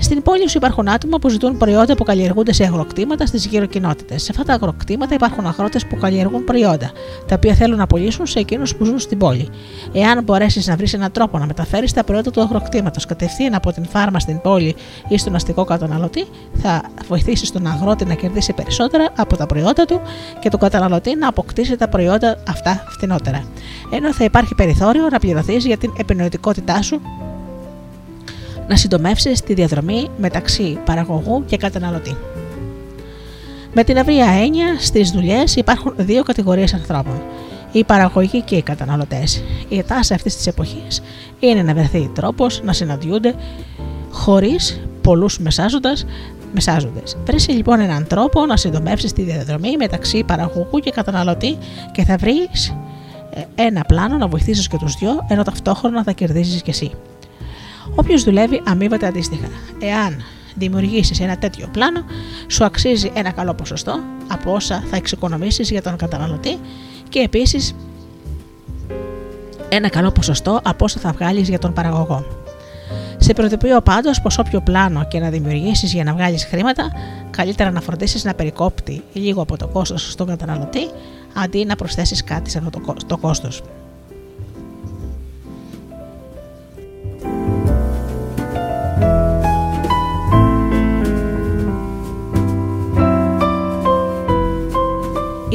Στην 0.00 0.22
πόλη 0.22 0.48
σου 0.48 0.58
υπάρχουν 0.58 0.88
άτομα 0.88 1.18
που 1.18 1.28
ζητούν 1.28 1.56
προϊόντα 1.56 1.94
που 1.94 2.04
καλλιεργούνται 2.04 2.52
σε 2.52 2.64
αγροκτήματα 2.64 3.26
στις 3.26 3.46
γύρω 3.46 3.66
κοινότητε. 3.66 4.18
Σε 4.18 4.28
αυτά 4.30 4.44
τα 4.44 4.52
αγροκτήματα 4.52 5.14
υπάρχουν 5.14 5.46
αγρότες 5.46 5.86
που 5.86 5.96
καλλιεργούν 5.96 6.44
προϊόντα, 6.44 6.90
τα 7.26 7.34
οποία 7.34 7.54
θέλουν 7.54 7.78
να 7.78 7.86
πουλήσουν 7.86 8.26
σε 8.26 8.38
εκείνους 8.38 8.76
που 8.76 8.84
ζουν 8.84 8.98
στην 8.98 9.18
πόλη. 9.18 9.48
Εάν 9.92 10.24
μπορέσεις 10.24 10.66
να 10.66 10.76
βρεις 10.76 10.94
έναν 10.94 11.12
τρόπο 11.12 11.38
να 11.38 11.46
μεταφέρεις 11.46 11.92
τα 11.92 12.04
προϊόντα 12.04 12.30
του 12.30 12.40
αγροκτήματος 12.40 13.06
κατευθείαν 13.06 13.54
από 13.54 13.72
την 13.72 13.84
φάρμα 13.84 14.20
στην 14.20 14.40
πόλη 14.40 14.76
ή 15.08 15.18
στον 15.18 15.34
αστικό 15.34 15.64
καταναλωτή, 15.64 16.24
θα 16.52 16.82
βοηθήσεις 17.08 17.52
τον 17.52 17.66
αγρότη 17.66 18.04
να 18.04 18.14
κερδίσει 18.14 18.52
περισσότερα 18.52 19.08
από 19.16 19.36
τα 19.36 19.46
προϊόντα 19.46 19.84
του 19.84 20.00
και 20.40 20.48
τον 20.48 20.60
καταναλωτή 20.60 21.16
να 21.16 21.28
αποκτήσει 21.28 21.76
τα 21.76 21.88
προϊόντα 21.88 22.36
αυτά 22.48 22.84
φθηνότερα. 22.88 23.44
Ενώ 23.92 24.12
θα 24.12 24.24
υπάρχει 24.24 24.54
περιθώριο 24.54 25.08
να 25.10 25.18
πληρωθείς 25.18 25.66
για 25.66 25.76
την 25.76 25.92
επινοητικότητά 25.96 26.82
σου 26.82 27.00
να 28.68 28.76
συντομεύσεις 28.76 29.40
τη 29.40 29.54
διαδρομή 29.54 30.08
μεταξύ 30.18 30.78
παραγωγού 30.84 31.44
και 31.44 31.56
καταναλωτή. 31.56 32.16
Με 33.74 33.84
την 33.84 33.96
ευρία 33.96 34.26
έννοια 34.26 34.66
στις 34.78 35.10
δουλειές 35.10 35.56
υπάρχουν 35.56 35.94
δύο 35.96 36.22
κατηγορίες 36.22 36.74
ανθρώπων. 36.74 37.22
Οι 37.72 37.84
παραγωγοί 37.84 38.40
και 38.40 38.56
οι 38.56 38.62
καταναλωτές. 38.62 39.42
Η 39.68 39.82
τάση 39.82 40.14
αυτής 40.14 40.36
της 40.36 40.46
εποχής 40.46 41.02
είναι 41.38 41.62
να 41.62 41.74
βρεθεί 41.74 42.10
τρόπος 42.14 42.62
να 42.62 42.72
συναντιούνται 42.72 43.34
χωρίς 44.10 44.80
πολλούς 45.02 45.38
μεσάζοντες. 45.38 46.06
Βρει 47.24 47.54
λοιπόν 47.54 47.80
έναν 47.80 48.06
τρόπο 48.06 48.46
να 48.46 48.56
συντομεύσεις 48.56 49.12
τη 49.12 49.22
διαδρομή 49.22 49.76
μεταξύ 49.76 50.24
παραγωγού 50.24 50.78
και 50.78 50.90
καταναλωτή 50.90 51.58
και 51.92 52.04
θα 52.04 52.16
βρεις 52.16 52.76
ένα 53.54 53.84
πλάνο 53.86 54.16
να 54.16 54.28
βοηθήσεις 54.28 54.68
και 54.68 54.76
τους 54.76 54.94
δυο, 54.94 55.26
ενώ 55.28 55.42
ταυτόχρονα 55.42 56.02
θα 56.02 56.12
κερδίσει 56.12 56.62
κι 56.62 56.70
εσύ. 56.70 56.90
Όποιος 57.94 58.24
δουλεύει 58.24 58.62
αμείβεται 58.66 59.06
αντίστοιχα. 59.06 59.48
Εάν 59.78 60.22
δημιουργήσεις 60.54 61.20
ένα 61.20 61.38
τέτοιο 61.38 61.68
πλάνο, 61.72 62.04
σου 62.46 62.64
αξίζει 62.64 63.10
ένα 63.14 63.30
καλό 63.30 63.54
ποσοστό 63.54 64.00
από 64.28 64.52
όσα 64.52 64.84
θα 64.90 64.96
εξοικονομήσεις 64.96 65.70
για 65.70 65.82
τον 65.82 65.96
καταναλωτή 65.96 66.58
και 67.08 67.18
επίσης 67.18 67.74
ένα 69.68 69.88
καλό 69.88 70.10
ποσοστό 70.10 70.60
από 70.64 70.84
όσα 70.84 71.00
θα 71.00 71.12
βγάλεις 71.12 71.48
για 71.48 71.58
τον 71.58 71.72
παραγωγό. 71.72 72.24
Σε 73.18 73.32
προειδοποιώ 73.32 73.80
πάντως 73.80 74.20
πως 74.20 74.38
όποιο 74.38 74.60
πλάνο 74.60 75.06
και 75.08 75.18
να 75.18 75.30
δημιουργήσεις 75.30 75.92
για 75.92 76.04
να 76.04 76.12
βγάλεις 76.12 76.44
χρήματα, 76.44 76.92
καλύτερα 77.30 77.70
να 77.70 77.80
φροντίσεις 77.80 78.24
να 78.24 78.34
περικόπτει 78.34 79.02
λίγο 79.12 79.42
από 79.42 79.56
το 79.56 79.66
κόστος 79.66 80.10
στον 80.10 80.26
καταναλωτή 80.26 80.88
αντί 81.34 81.64
να 81.64 81.76
προσθέσεις 81.76 82.24
κάτι 82.24 82.50
σε 82.50 82.58
αυτό 82.58 82.80
το 83.06 83.16
κόστος. 83.16 83.62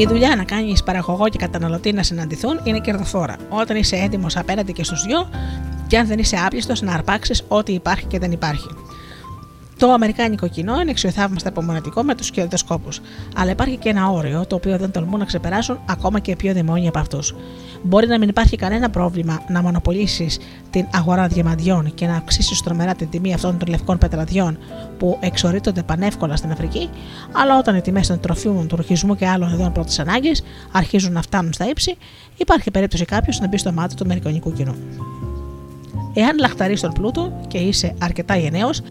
Η 0.01 0.05
δουλειά 0.05 0.35
να 0.35 0.43
κάνεις 0.43 0.83
παραγωγό 0.83 1.29
και 1.29 1.37
καταναλωτή 1.37 1.93
να 1.93 2.03
συναντηθούν 2.03 2.59
είναι 2.63 2.79
κερδοφόρα. 2.79 3.35
Όταν 3.49 3.77
είσαι 3.77 3.95
έτοιμος 3.95 4.37
απέναντι 4.37 4.73
και 4.73 4.83
στους 4.83 5.03
δυο, 5.03 5.29
και 5.87 5.97
αν 5.97 6.07
δεν 6.07 6.19
είσαι 6.19 6.37
άπλιστος 6.45 6.81
να 6.81 6.93
αρπάξεις 6.93 7.43
ό,τι 7.47 7.73
υπάρχει 7.73 8.05
και 8.05 8.19
δεν 8.19 8.31
υπάρχει. 8.31 8.67
Το 9.81 9.91
Αμερικάνικο 9.91 10.47
κοινό 10.47 10.81
είναι 10.81 10.91
αξιοθαύμαστα 10.91 11.49
απομονωτικό 11.49 12.03
με 12.03 12.15
τους 12.15 12.31
κερδοσκόπους. 12.31 13.01
Αλλά 13.35 13.51
υπάρχει 13.51 13.77
και 13.77 13.89
ένα 13.89 14.09
όριο 14.09 14.45
το 14.47 14.55
οποίο 14.55 14.77
δεν 14.77 14.91
τολμούν 14.91 15.19
να 15.19 15.25
ξεπεράσουν 15.25 15.79
ακόμα 15.89 16.19
και 16.19 16.31
οι 16.31 16.35
πιο 16.35 16.53
δημόνιοι 16.53 16.87
από 16.87 16.99
αυτούς. 16.99 17.35
Μπορεί 17.83 18.07
να 18.07 18.17
μην 18.17 18.29
υπάρχει 18.29 18.55
κανένα 18.55 18.89
πρόβλημα 18.89 19.43
να 19.49 19.61
μονοπολίσεις 19.61 20.39
την 20.69 20.87
αγορά 20.93 21.27
διαμαντιών 21.27 21.93
και 21.93 22.05
να 22.05 22.15
αυξήσεις 22.15 22.61
τρομερά 22.61 22.95
την 22.95 23.09
τιμή 23.09 23.33
αυτών 23.33 23.57
των 23.57 23.67
λευκών 23.67 23.97
πετραδιών 23.97 24.57
που 24.97 25.17
εξορρίτονται 25.21 25.83
πανεύκολα 25.83 26.35
στην 26.35 26.51
Αφρική, 26.51 26.89
αλλά 27.31 27.57
όταν 27.57 27.75
οι 27.75 27.81
τιμές 27.81 28.07
των 28.07 28.19
τροφίμων, 28.19 28.67
του 28.67 28.75
ρουχισμού 28.75 29.15
και 29.15 29.27
άλλων 29.27 29.53
ειδών 29.53 29.71
πρώτης 29.71 29.99
ανάγκης 29.99 30.43
αρχίζουν 30.71 31.13
να 31.13 31.21
φτάνουν 31.21 31.53
στα 31.53 31.69
ύψη, 31.69 31.97
υπάρχει 32.37 32.71
περίπτωση 32.71 33.05
κάποιος 33.05 33.39
να 33.39 33.47
μπει 33.47 33.57
στο 33.57 33.71
μάτι 33.71 33.95
του 33.95 34.03
Αμερικανικού 34.03 34.53
κοινού. 34.53 34.75
Εάν 36.13 36.37
λαχταρείς 36.37 36.81
τον 36.81 36.91
πλούτο 36.91 37.41
και 37.47 37.57
είσαι 37.57 37.95
αρκετά 37.99 38.35
γενναίος, 38.35 38.81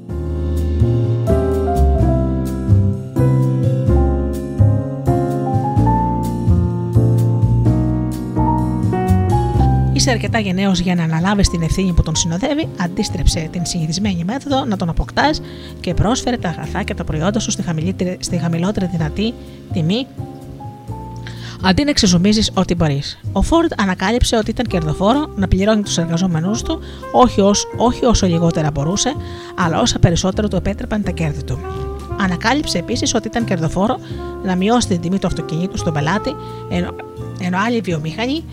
είσαι 10.01 10.11
αρκετά 10.11 10.39
γενναίος 10.39 10.79
για 10.79 10.95
να 10.95 11.03
αναλάβεις 11.03 11.49
την 11.49 11.63
ευθύνη 11.63 11.93
που 11.93 12.03
τον 12.03 12.17
συνοδεύει, 12.17 12.69
αντίστρεψε 12.81 13.49
την 13.53 13.67
συνηθισμένη 13.67 14.25
μέθοδο 14.25 14.65
να 14.65 14.77
τον 14.77 14.89
αποκτάς 14.89 15.41
και 15.81 15.95
πρόσφερε 15.95 16.37
τα 16.37 16.49
αγαθά 16.49 16.83
και 16.83 16.95
τα 16.95 17.05
προϊόντα 17.05 17.39
σου 17.39 17.51
στη, 17.51 17.63
στη 18.21 18.37
χαμηλότερη 18.37 18.89
δυνατή 18.93 19.35
τιμή 19.73 20.07
αντί 21.63 21.85
να 21.85 21.91
εξεζουμίζει 21.91 22.51
ό,τι 22.55 22.75
μπορείς. 22.75 23.21
Ο 23.33 23.43
Φόρντ 23.43 23.73
ανακάλυψε 23.77 24.37
ότι 24.37 24.51
ήταν 24.51 24.67
κερδοφόρο 24.67 25.33
να 25.37 25.49
πληρώνει 25.49 25.83
τους 25.83 25.99
εργαζόμενού 25.99 26.51
του 26.65 26.81
όχι, 27.13 27.41
ως, 27.41 27.67
όχι 27.77 28.05
όσο 28.05 28.27
λιγότερα 28.27 28.71
μπορούσε, 28.71 29.15
αλλά 29.55 29.81
όσα 29.81 29.99
περισσότερο 29.99 30.49
του 30.49 30.57
επέτρεπαν 30.57 31.03
τα 31.03 31.11
κέρδη 31.11 31.45
του. 31.45 31.59
Ανακάλυψε 32.23 32.79
επίσης 32.79 33.15
ότι 33.15 33.29
ήταν 33.29 33.45
κερδοφόρο 33.45 33.99
να 34.45 34.57
μειώσει 34.57 34.89
την 34.89 35.01
τιμή 35.01 35.19
του 35.19 35.27
αυτοκινήτου 35.27 35.79
στον 35.79 35.93
πελάτη, 35.93 36.37
ενώ, 36.69 36.95
ενώ 37.41 37.59
άλλοι 37.59 37.81
βιομήχανοι 37.81 38.45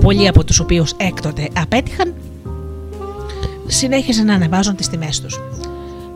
πολλοί 0.00 0.28
από 0.28 0.44
τους 0.44 0.60
οποίους 0.60 0.92
έκτοτε 0.96 1.48
απέτυχαν, 1.56 2.14
συνέχιζαν 3.66 4.26
να 4.26 4.34
ανεβάζουν 4.34 4.76
τις 4.76 4.88
τιμές 4.88 5.20
τους. 5.20 5.40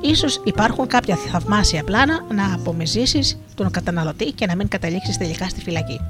Ίσως 0.01 0.41
υπάρχουν 0.45 0.87
κάποια 0.87 1.17
θαυμάσια 1.17 1.85
πλάνα 1.85 2.25
να 2.35 2.55
απομεζήσεις 2.55 3.39
τον 3.55 3.71
καταναλωτή 3.71 4.33
και 4.33 4.47
να 4.47 4.57
μην 4.57 4.69
καταλήξεις 4.69 5.19
τελικά 5.19 5.49
στη 5.49 5.61
φυλακή 5.61 6.01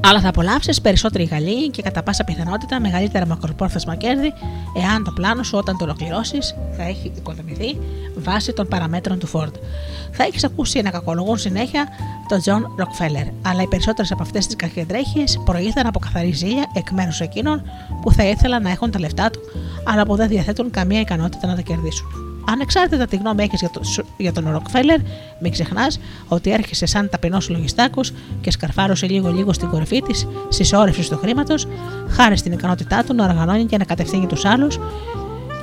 αλλά 0.00 0.20
θα 0.20 0.28
απολαύσεις 0.28 0.80
περισσότερη 0.80 1.24
γαλήνη 1.24 1.68
και 1.68 1.82
κατά 1.82 2.02
πάσα 2.02 2.24
πιθανότητα 2.24 2.80
μεγαλύτερα 2.80 3.26
μακροπρόθεσμα 3.26 3.94
κέρδη, 3.94 4.32
εάν 4.76 5.04
το 5.04 5.10
πλάνο 5.10 5.42
σου 5.42 5.58
όταν 5.58 5.78
το 5.78 5.84
ολοκληρώσεις 5.84 6.54
θα 6.76 6.82
έχει 6.82 7.12
οικοδομηθεί 7.16 7.78
βάσει 8.16 8.52
των 8.52 8.68
παραμέτρων 8.68 9.18
του 9.18 9.28
Ford. 9.32 9.52
Θα 10.12 10.24
έχεις 10.24 10.44
ακούσει 10.44 10.82
να 10.82 10.90
κακολογούν 10.90 11.38
συνέχεια 11.38 11.88
τον 12.28 12.40
John 12.44 12.82
Rockefeller, 12.82 13.30
αλλά 13.42 13.62
οι 13.62 13.66
περισσότερες 13.66 14.12
από 14.12 14.22
αυτές 14.22 14.46
τις 14.46 14.56
κακεντρέχειες 14.56 15.40
προήλθαν 15.44 15.86
από 15.86 15.98
καθαρή 15.98 16.32
ζήλια 16.32 16.70
εκ 16.74 16.90
μέρους 16.90 17.20
εκείνων 17.20 17.62
που 18.02 18.12
θα 18.12 18.24
ήθελαν 18.24 18.62
να 18.62 18.70
έχουν 18.70 18.90
τα 18.90 18.98
λεφτά 18.98 19.30
του, 19.30 19.40
αλλά 19.84 20.06
που 20.06 20.16
δεν 20.16 20.28
διαθέτουν 20.28 20.70
καμία 20.70 21.00
ικανότητα 21.00 21.46
να 21.46 21.54
τα 21.54 21.62
κερδίσουν. 21.62 22.33
Ανεξάρτητα 22.50 23.06
τι 23.06 23.16
γνώμη 23.16 23.42
έχεις 23.42 23.60
για, 23.60 23.70
το, 23.70 23.80
για 24.16 24.32
τον 24.32 24.50
Ροκφέλλερ, 24.52 24.98
μην 25.38 25.52
ξεχνάς 25.52 26.00
ότι 26.28 26.50
έρχεσαι 26.50 26.86
σαν 26.86 27.08
ταπεινός 27.08 27.48
λογιστάκος 27.48 28.12
και 28.40 28.50
σκαρφάρωσε 28.50 29.06
λίγο-λίγο 29.06 29.52
στην 29.52 29.68
κορυφή 29.68 30.02
της 30.02 30.26
συσσόρευσης 30.48 31.08
του 31.08 31.16
χρήματος, 31.16 31.66
χάρη 32.08 32.36
στην 32.36 32.52
ικανότητά 32.52 33.04
του 33.04 33.14
να 33.14 33.24
οργανώνει 33.24 33.64
και 33.64 33.76
να 33.78 33.84
κατευθύνει 33.84 34.26
τους 34.26 34.44
άλλους 34.44 34.78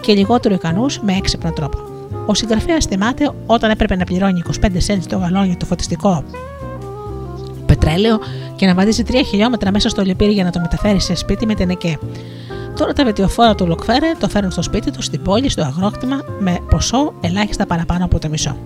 και 0.01 0.13
λιγότερο 0.13 0.53
ικανούς 0.53 0.99
με 0.99 1.13
έξυπνο 1.13 1.51
τρόπο. 1.51 1.77
Ο 2.25 2.33
συγγραφέας 2.33 2.85
θυμάται 2.85 3.31
όταν 3.45 3.71
έπρεπε 3.71 3.95
να 3.95 4.03
πληρώνει 4.03 4.41
25 4.61 4.65
cents 4.65 5.05
το 5.07 5.17
γαλόνι 5.17 5.55
το 5.57 5.65
φωτιστικό 5.65 6.23
πετρέλαιο 7.65 8.19
και 8.55 8.65
να 8.65 8.73
βαδίζει 8.73 9.03
3 9.07 9.13
χιλιόμετρα 9.25 9.71
μέσα 9.71 9.89
στο 9.89 10.01
λιπήρι 10.01 10.31
για 10.31 10.43
να 10.43 10.51
το 10.51 10.59
μεταφέρει 10.59 11.01
σε 11.01 11.15
σπίτι 11.15 11.45
με 11.45 11.55
τενεκέ. 11.55 11.97
Τώρα 12.75 12.93
τα 12.93 13.03
βετιοφόρα 13.03 13.55
του 13.55 13.67
Λοκφέρε 13.67 14.11
το 14.19 14.29
φέρνουν 14.29 14.51
στο 14.51 14.61
σπίτι 14.61 14.91
τους, 14.91 15.05
στην 15.05 15.21
πόλη, 15.21 15.49
στο 15.49 15.61
αγρόκτημα, 15.61 16.21
με 16.39 16.57
ποσό 16.69 17.13
ελάχιστα 17.21 17.65
παραπάνω 17.65 18.05
από 18.05 18.19
το 18.19 18.29
μισό. 18.29 18.57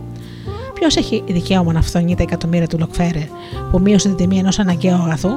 Ποιος 0.74 0.96
έχει 0.96 1.24
δικαίωμα 1.28 1.74
να 1.74 1.82
φθονεί 1.82 2.16
τα 2.16 2.24
εκατομμύρια 2.24 2.68
του 2.68 2.78
Λοκφέρε 2.80 3.28
που 3.72 3.80
μείωσε 3.80 4.08
την 4.08 4.18
τιμή 4.18 4.38
ενός 4.38 4.60
αναγκαίου 4.60 4.94
αγαθού, 4.94 5.30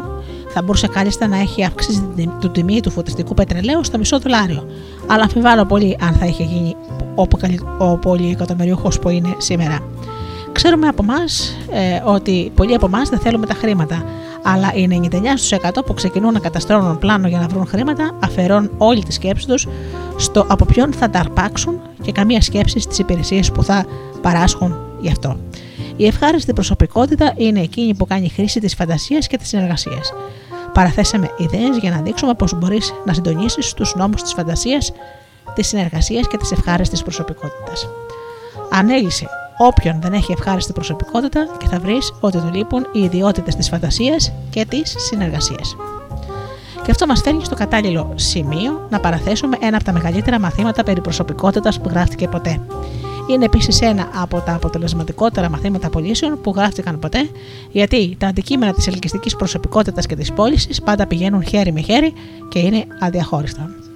θα 0.49 0.63
μπορούσε 0.63 0.87
κάλλιστα 0.87 1.27
να 1.27 1.39
έχει 1.39 1.65
αυξήσει 1.65 2.09
την 2.15 2.53
τιμή 2.53 2.81
του 2.81 2.91
φωτιστικού 2.91 3.35
πετρελαίου 3.35 3.85
στο 3.85 3.99
μισό 3.99 4.19
δολάριο. 4.19 4.67
Αλλά 5.07 5.23
αμφιβάλλω 5.23 5.65
πολύ 5.65 5.97
αν 6.01 6.13
θα 6.15 6.27
είχε 6.27 6.45
γίνει 6.45 6.77
ο 7.79 7.97
πολυεκατομμυριούχος 7.97 8.99
που 8.99 9.09
είναι 9.09 9.35
σήμερα. 9.39 9.79
Ξέρουμε 10.53 10.89
από 10.89 11.03
εμάς 11.03 11.57
ε, 11.71 12.03
ότι 12.05 12.53
πολλοί 12.55 12.75
από 12.75 12.87
εμάς 12.87 13.09
δεν 13.09 13.19
θέλουμε 13.19 13.47
τα 13.47 13.55
χρήματα, 13.55 14.05
αλλά 14.43 14.73
οι 14.75 14.89
99% 15.69 15.85
που 15.87 15.95
ξεκινούν 15.95 16.33
να 16.33 16.39
καταστρώνουν 16.39 16.99
πλάνο 16.99 17.29
για 17.29 17.39
να 17.39 17.47
βρουν 17.47 17.67
χρήματα 17.67 18.11
αφαιρώνουν 18.23 18.71
όλη 18.79 19.03
τη 19.03 19.13
σκέψη 19.13 19.47
τους 19.47 19.67
στο 20.17 20.47
από 20.49 20.65
ποιον 20.65 20.93
θα 20.93 21.11
τα 21.11 21.19
αρπάξουν 21.19 21.81
και 22.03 22.13
καμία 22.13 22.41
σκέψη 22.41 22.81
στις 22.81 22.99
υπηρεσίες 22.99 23.53
που 23.53 23.63
θα 23.63 23.87
παράσχουν 24.21 24.77
γι' 25.01 25.11
αυτό. 25.11 25.37
Η 25.97 26.07
ευχάριστη 26.07 26.53
προσωπικότητα 26.53 27.33
είναι 27.37 27.61
εκείνη 27.61 27.95
που 27.95 28.07
κάνει 28.07 28.29
χρήση 28.29 28.61
της 28.61 28.75
φαντασίας 28.75 29.27
και 29.27 29.37
της 29.37 29.49
συνεργασίας. 29.49 30.13
Παραθέσαμε 30.73 31.31
ιδέες 31.37 31.77
για 31.81 31.91
να 31.91 32.01
δείξουμε 32.01 32.35
πώς 32.35 32.55
μπορείς 32.59 32.93
να 33.05 33.13
συντονίσεις 33.13 33.73
τους 33.73 33.95
νόμους 33.95 34.23
της 34.23 34.33
φαντασίας, 34.33 34.93
της 35.55 35.67
συνεργασίας 35.69 36.29
και 36.29 36.37
της 36.37 36.53
ευχάριστης 36.53 37.03
προσωπικότητας. 37.03 37.89
Ανέλησε 38.71 39.27
όποιον 39.59 40.01
δεν 40.01 40.13
έχει 40.13 40.33
ευχάριστη 40.33 40.73
προσωπικότητα 40.73 41.47
και 41.59 41.67
θα 41.67 41.79
βρεις 41.79 42.13
ότι 42.21 42.39
του 42.39 42.51
λείπουν 42.55 42.87
οι 42.93 43.01
ιδιότητες 43.01 43.55
της 43.55 43.69
φαντασίας 43.69 44.33
και 44.51 44.65
της 44.65 44.95
συνεργασίας. 44.99 45.77
Και 46.85 46.91
αυτό 46.91 47.07
μας 47.07 47.21
φέρνει 47.21 47.45
στο 47.45 47.55
κατάλληλο 47.55 48.13
σημείο 48.15 48.87
να 48.91 49.01
παραθέσουμε 49.01 49.57
ένα 49.61 49.77
από 49.77 49.85
τα 49.85 49.93
μεγαλύτερα 49.93 50.41
μαθήματα 50.41 50.83
περί 50.83 51.01
προσωπικότητας 51.01 51.81
που 51.81 51.89
γράφτηκε 51.89 52.29
ποτέ. 52.29 52.61
Είναι 53.31 53.45
επίσης 53.45 53.81
ένα 53.81 54.09
από 54.15 54.41
τα 54.41 54.55
αποτελεσματικότερα 54.55 55.49
μαθήματα 55.51 55.87
απολύσεων 55.87 56.41
που 56.41 56.53
γράφτηκαν 56.57 56.99
ποτέ, 56.99 57.29
γιατί 57.71 58.17
τα 58.19 58.27
αντικείμενα 58.27 58.73
της 58.73 58.87
ελκυστικής 58.87 59.37
προσωπικότητας 59.37 60.07
και 60.07 60.17
της 60.17 60.33
πώλησης 60.33 60.83
πάντα 60.83 61.07
πηγαίνουν 61.07 61.45
χέρι 61.45 61.73
με 61.73 61.81
χέρι 61.81 62.13
και 62.49 62.59
είναι 62.59 62.85
αδιαχώριστα. 63.01 63.88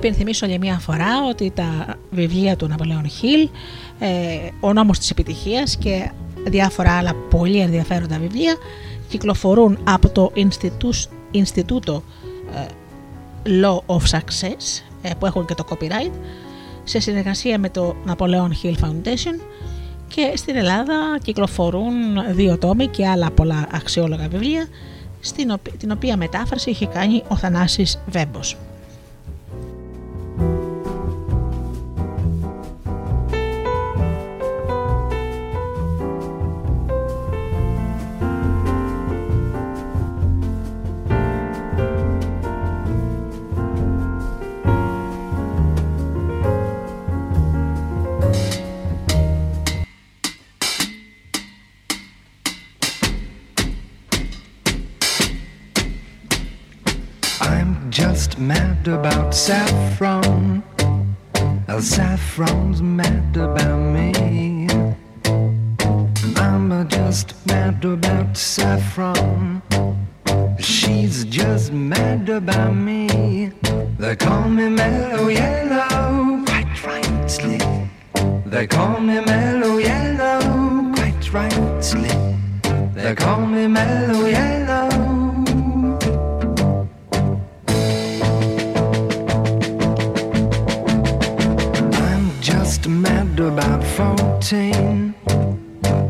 Υπενθυμίσω 0.00 0.46
για 0.46 0.58
μία 0.58 0.78
φορά 0.78 1.24
ότι 1.28 1.50
τα 1.54 1.96
βιβλία 2.10 2.56
του 2.56 2.66
Ναπολέον 2.66 3.08
Χιλ, 3.08 3.48
ε, 3.98 4.08
ο 4.60 4.72
νόμος 4.72 4.98
της 4.98 5.10
επιτυχίας 5.10 5.76
και 5.76 6.10
διάφορα 6.46 6.92
άλλα 6.92 7.14
πολύ 7.30 7.58
ενδιαφέροντα 7.58 8.18
βιβλία 8.18 8.56
κυκλοφορούν 9.08 9.78
από 9.84 10.08
το 10.08 10.32
Ινστιτούτο 11.30 12.02
ε, 12.54 12.66
Law 13.62 13.94
of 13.94 14.00
Success 14.10 14.82
ε, 15.02 15.10
που 15.18 15.26
έχουν 15.26 15.46
και 15.46 15.54
το 15.54 15.64
copyright 15.68 16.12
σε 16.84 17.00
συνεργασία 17.00 17.58
με 17.58 17.68
το 17.68 17.96
Napoleon 18.06 18.50
Hill 18.62 18.74
Foundation 18.84 19.40
και 20.08 20.32
στην 20.34 20.56
Ελλάδα 20.56 21.18
κυκλοφορούν 21.22 21.92
δύο 22.30 22.58
τόμοι 22.58 22.86
και 22.86 23.06
άλλα 23.06 23.30
πολλά 23.30 23.66
αξιόλογα 23.72 24.28
βιβλία 24.28 24.66
στην 25.20 25.54
την 25.78 25.90
οποία 25.90 26.16
μετάφραση 26.16 26.70
είχε 26.70 26.86
κάνει 26.86 27.22
ο 27.28 27.36
Θανάσης 27.36 27.98
Βέμπος. 28.06 28.56
About 58.90 59.34
saffron. 59.34 60.62
El 61.68 61.80
saffron's 61.80 62.82
mad 62.82 63.36
about 63.36 63.78
me. 63.78 64.68
I'm 66.36 66.88
just 66.88 67.34
mad 67.46 67.84
about 67.84 68.36
saffron. 68.36 69.62
She's 70.58 71.24
just 71.24 71.72
mad 71.72 72.28
about 72.28 72.74
me. 72.74 73.52
They 73.98 74.16
call 74.16 74.48
me 74.48 74.68
mellow 74.68 75.28
yellow, 75.28 76.44
quite 76.44 76.84
rightly. 76.84 77.58
They 78.46 78.66
call 78.66 79.00
me 79.00 79.20
mellow 79.20 79.78
yellow, 79.78 80.92
quite 80.94 81.32
rightly. 81.32 82.10
They 82.94 83.14
call 83.14 83.46
me 83.46 83.66
mellow 83.68 84.26
yellow. 84.26 84.89
About 93.40 93.82
14. 93.84 95.14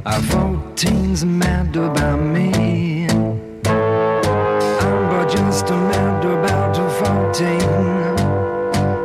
Our 0.04 0.20
14's 0.32 1.24
mad 1.24 1.76
about 1.76 2.20
me. 2.20 3.06
I'm 3.08 5.02
but 5.10 5.28
just 5.28 5.68
mad 5.70 6.24
about 6.24 6.76
14. 7.34 7.60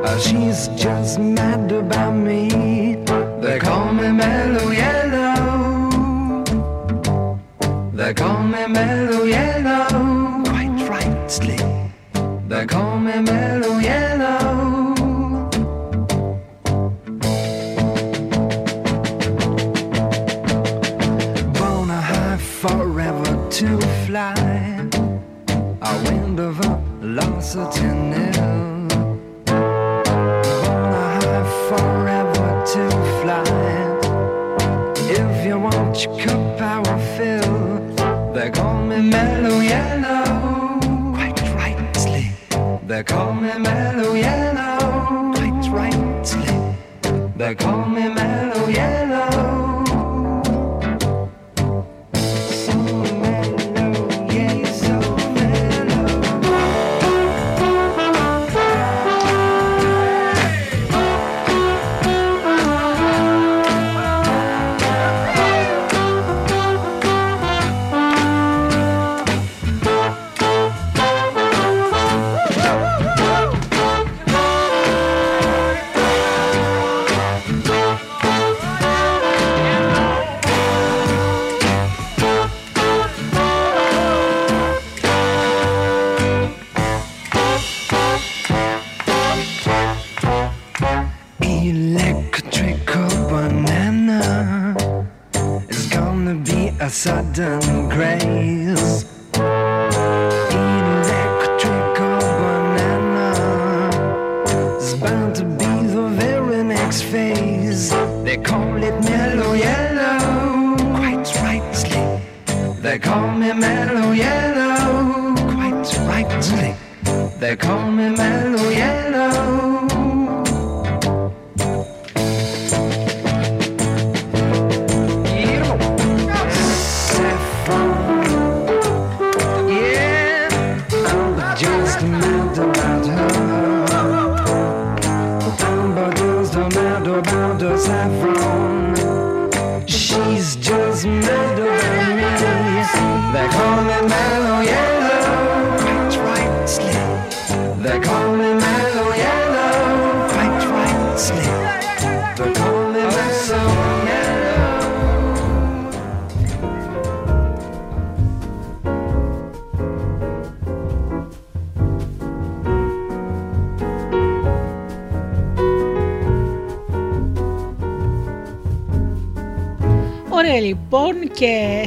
Uh, 0.03 0.18
she's 0.19 0.68
just 0.69 1.19
mad 1.19 1.72
about 1.72 2.14
me. 2.14 2.95
They 3.41 3.60
call 3.60 3.93
me 3.93 4.11
Mellow 4.11 4.72
Yellow. 4.72 5.45
They 7.93 8.14
call 8.14 8.43
me 8.43 8.68
Mellow 8.68 9.23
yellow, 9.23 10.43
quite 10.43 10.89
rightly. 10.89 11.57
They 12.47 12.65
call 12.65 12.99
me 12.99 13.19
mellow 13.19 13.74
Born 27.53 28.11
a 30.91 31.05
high 31.15 31.45
forever 31.69 32.49
to 32.73 32.84
fly. 33.22 33.43
If 35.07 35.45
you 35.45 35.59
want 35.59 36.03
your 36.03 36.17
cup, 36.19 36.59
I 36.59 36.80
will 36.80 36.99
fill. 37.15 38.34
They 38.34 38.49
call 38.49 38.81
me 38.84 38.99
mellow 38.99 39.59
yellow, 39.59 40.80
quite 41.13 41.39
rightly. 41.53 42.31
They 42.88 43.03
call 43.03 43.34
me 43.34 43.57
mellow 43.59 44.15
yellow, 44.15 45.31
quite 45.34 45.69
rightly. 45.69 46.57
They 47.38 47.53
call 47.53 47.85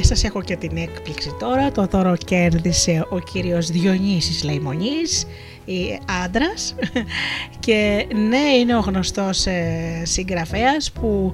σας 0.09 0.23
έχω 0.23 0.41
και 0.41 0.55
την 0.55 0.77
έκπληξη 0.77 1.35
τώρα. 1.39 1.71
Το 1.71 1.85
δώρο 1.85 2.15
κέρδισε 2.15 3.05
ο 3.09 3.19
κύριος 3.19 3.67
Διονύσης 3.67 4.43
Λαϊμονής, 4.43 5.25
η 5.65 5.99
άντρας 6.23 6.75
και 7.65 8.07
ναι 8.29 8.57
είναι 8.59 8.75
ο 8.75 8.79
γνωστός 8.79 9.45
ε, 9.45 10.01
συγγραφέας 10.03 10.91
που 10.91 11.33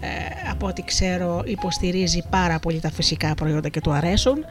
ε, 0.00 0.08
από 0.50 0.66
ό,τι 0.66 0.84
ξέρω 0.84 1.42
υποστηρίζει 1.44 2.22
πάρα 2.30 2.58
πολύ 2.58 2.80
τα 2.80 2.90
φυσικά 2.90 3.34
προϊόντα 3.34 3.68
και 3.68 3.80
του 3.80 3.92
αρέσουν 3.92 4.44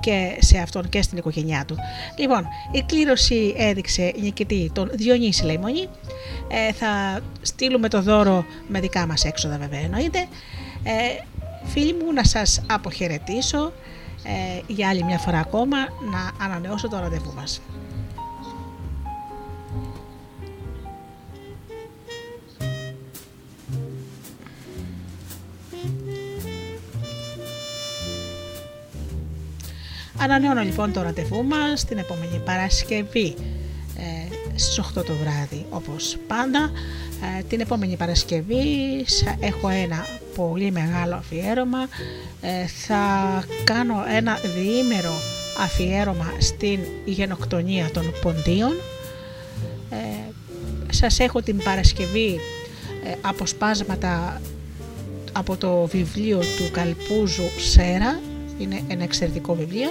και 0.00 0.36
σε 0.38 0.58
αυτόν 0.58 0.88
και 0.88 1.02
στην 1.02 1.18
οικογένειά 1.18 1.64
του. 1.66 1.76
Λοιπόν, 2.18 2.46
η 2.72 2.82
κλήρωση 2.86 3.54
έδειξε 3.56 4.12
νικητή 4.20 4.70
τον 4.74 4.90
Διονύση 4.94 5.44
Λαϊμονή. 5.44 5.88
Ε, 6.48 6.72
θα 6.72 7.20
στείλουμε 7.42 7.88
το 7.88 8.02
δώρο 8.02 8.44
με 8.68 8.80
δικά 8.80 9.06
μας 9.06 9.24
έξοδα 9.24 9.58
βέβαια 9.58 9.80
εννοείται. 9.80 10.18
Ε, 10.84 11.22
φίλοι 11.72 11.92
μου 11.92 12.12
να 12.12 12.24
σας 12.24 12.62
αποχαιρετήσω 12.70 13.72
ε, 14.22 14.60
για 14.66 14.88
άλλη 14.88 15.04
μια 15.04 15.18
φορά 15.18 15.38
ακόμα 15.38 15.76
να 16.10 16.44
ανανεώσω 16.44 16.88
το 16.88 16.98
ραντεβού 16.98 17.32
μας. 17.36 17.60
Ανανεώνω 30.18 30.62
λοιπόν 30.62 30.92
το 30.92 31.02
ραντεβού 31.02 31.44
μας 31.44 31.84
την 31.84 31.98
επόμενη 31.98 32.42
Παρασκευή 32.44 33.34
ε, 33.96 34.58
στις 34.58 34.80
8 34.80 35.04
το 35.04 35.14
βράδυ 35.14 35.66
όπως 35.70 36.16
πάντα. 36.26 36.70
Ε, 37.38 37.42
την 37.42 37.60
επόμενη 37.60 37.96
Παρασκευή 37.96 39.04
θα 39.24 39.36
έχω 39.40 39.68
ένα 39.68 40.06
πολύ 40.34 40.70
μεγάλο 40.70 41.14
αφιέρωμα. 41.14 41.88
Ε, 42.40 42.66
θα 42.66 43.04
κάνω 43.64 44.04
ένα 44.16 44.38
διήμερο 44.54 45.12
αφιέρωμα 45.62 46.32
στην 46.38 46.78
γενοκτονία 47.04 47.90
των 47.92 48.12
ποντίων. 48.22 48.72
Ε, 49.90 49.96
σας 50.90 51.18
έχω 51.18 51.42
την 51.42 51.62
Παρασκευή 51.62 52.40
ε, 53.04 53.14
αποσπάσματα 53.20 54.40
από 55.32 55.56
το 55.56 55.86
βιβλίο 55.86 56.38
του 56.38 56.70
Καλπούζου 56.72 57.48
Σέρα 57.58 58.20
είναι 58.58 58.80
ένα 58.88 59.02
εξαιρετικό 59.02 59.54
βιβλίο 59.54 59.88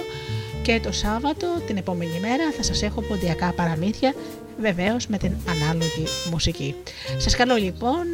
και 0.62 0.80
το 0.82 0.92
Σάββατο 0.92 1.46
την 1.66 1.76
επόμενη 1.76 2.18
μέρα 2.20 2.52
θα 2.56 2.62
σας 2.62 2.82
έχω 2.82 3.00
ποντιακά 3.00 3.52
παραμύθια 3.52 4.14
βεβαίως 4.60 5.06
με 5.06 5.18
την 5.18 5.32
ανάλογη 5.48 6.04
μουσική. 6.30 6.74
Σας 7.18 7.36
καλώ 7.36 7.54
λοιπόν 7.54 8.06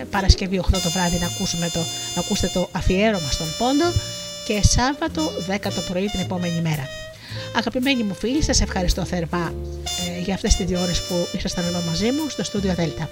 ε, 0.00 0.04
Παρασκευή 0.10 0.60
8 0.64 0.78
το 0.82 0.90
βράδυ 0.90 1.18
να, 1.18 1.26
ακούσουμε 1.26 1.70
το, 1.72 1.80
να 2.14 2.20
ακούσετε 2.20 2.50
το 2.52 2.68
αφιέρωμα 2.72 3.30
στον 3.30 3.46
πόντο 3.58 3.84
και 4.46 4.60
Σάββατο 4.62 5.22
10 5.50 5.58
το 5.60 5.80
πρωί 5.90 6.06
την 6.06 6.20
επόμενη 6.20 6.60
μέρα. 6.60 6.88
Αγαπημένοι 7.56 8.02
μου 8.02 8.14
φίλοι, 8.14 8.42
σας 8.42 8.60
ευχαριστώ 8.60 9.04
θερμά 9.04 9.54
ε, 10.16 10.20
για 10.20 10.34
αυτές 10.34 10.54
τις 10.54 10.66
δύο 10.66 10.80
ώρες 10.80 11.02
που 11.02 11.28
ήσασταν 11.36 11.64
εδώ 11.64 11.82
μαζί 11.86 12.10
μου 12.10 12.28
στο 12.28 12.44
στούντιο 12.44 12.74
Δέλτα. 12.74 13.08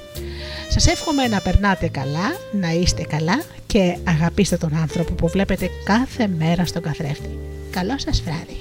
Σας 0.69 0.87
εύχομαι 0.87 1.27
να 1.29 1.41
περνάτε 1.41 1.89
καλά, 1.89 2.37
να 2.53 2.71
είστε 2.71 3.03
καλά 3.03 3.43
και 3.67 3.97
αγαπήστε 4.05 4.57
τον 4.57 4.77
άνθρωπο 4.77 5.15
που 5.15 5.29
βλέπετε 5.29 5.71
κάθε 5.85 6.29
μέρα 6.39 6.67
στον 6.67 6.83
καθρέφτη. 6.83 7.39
Καλό 7.71 7.99
σας 7.99 8.23
βράδυ. 8.23 8.61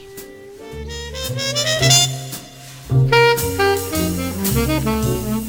Thank 4.53 5.29
you. 5.29 5.40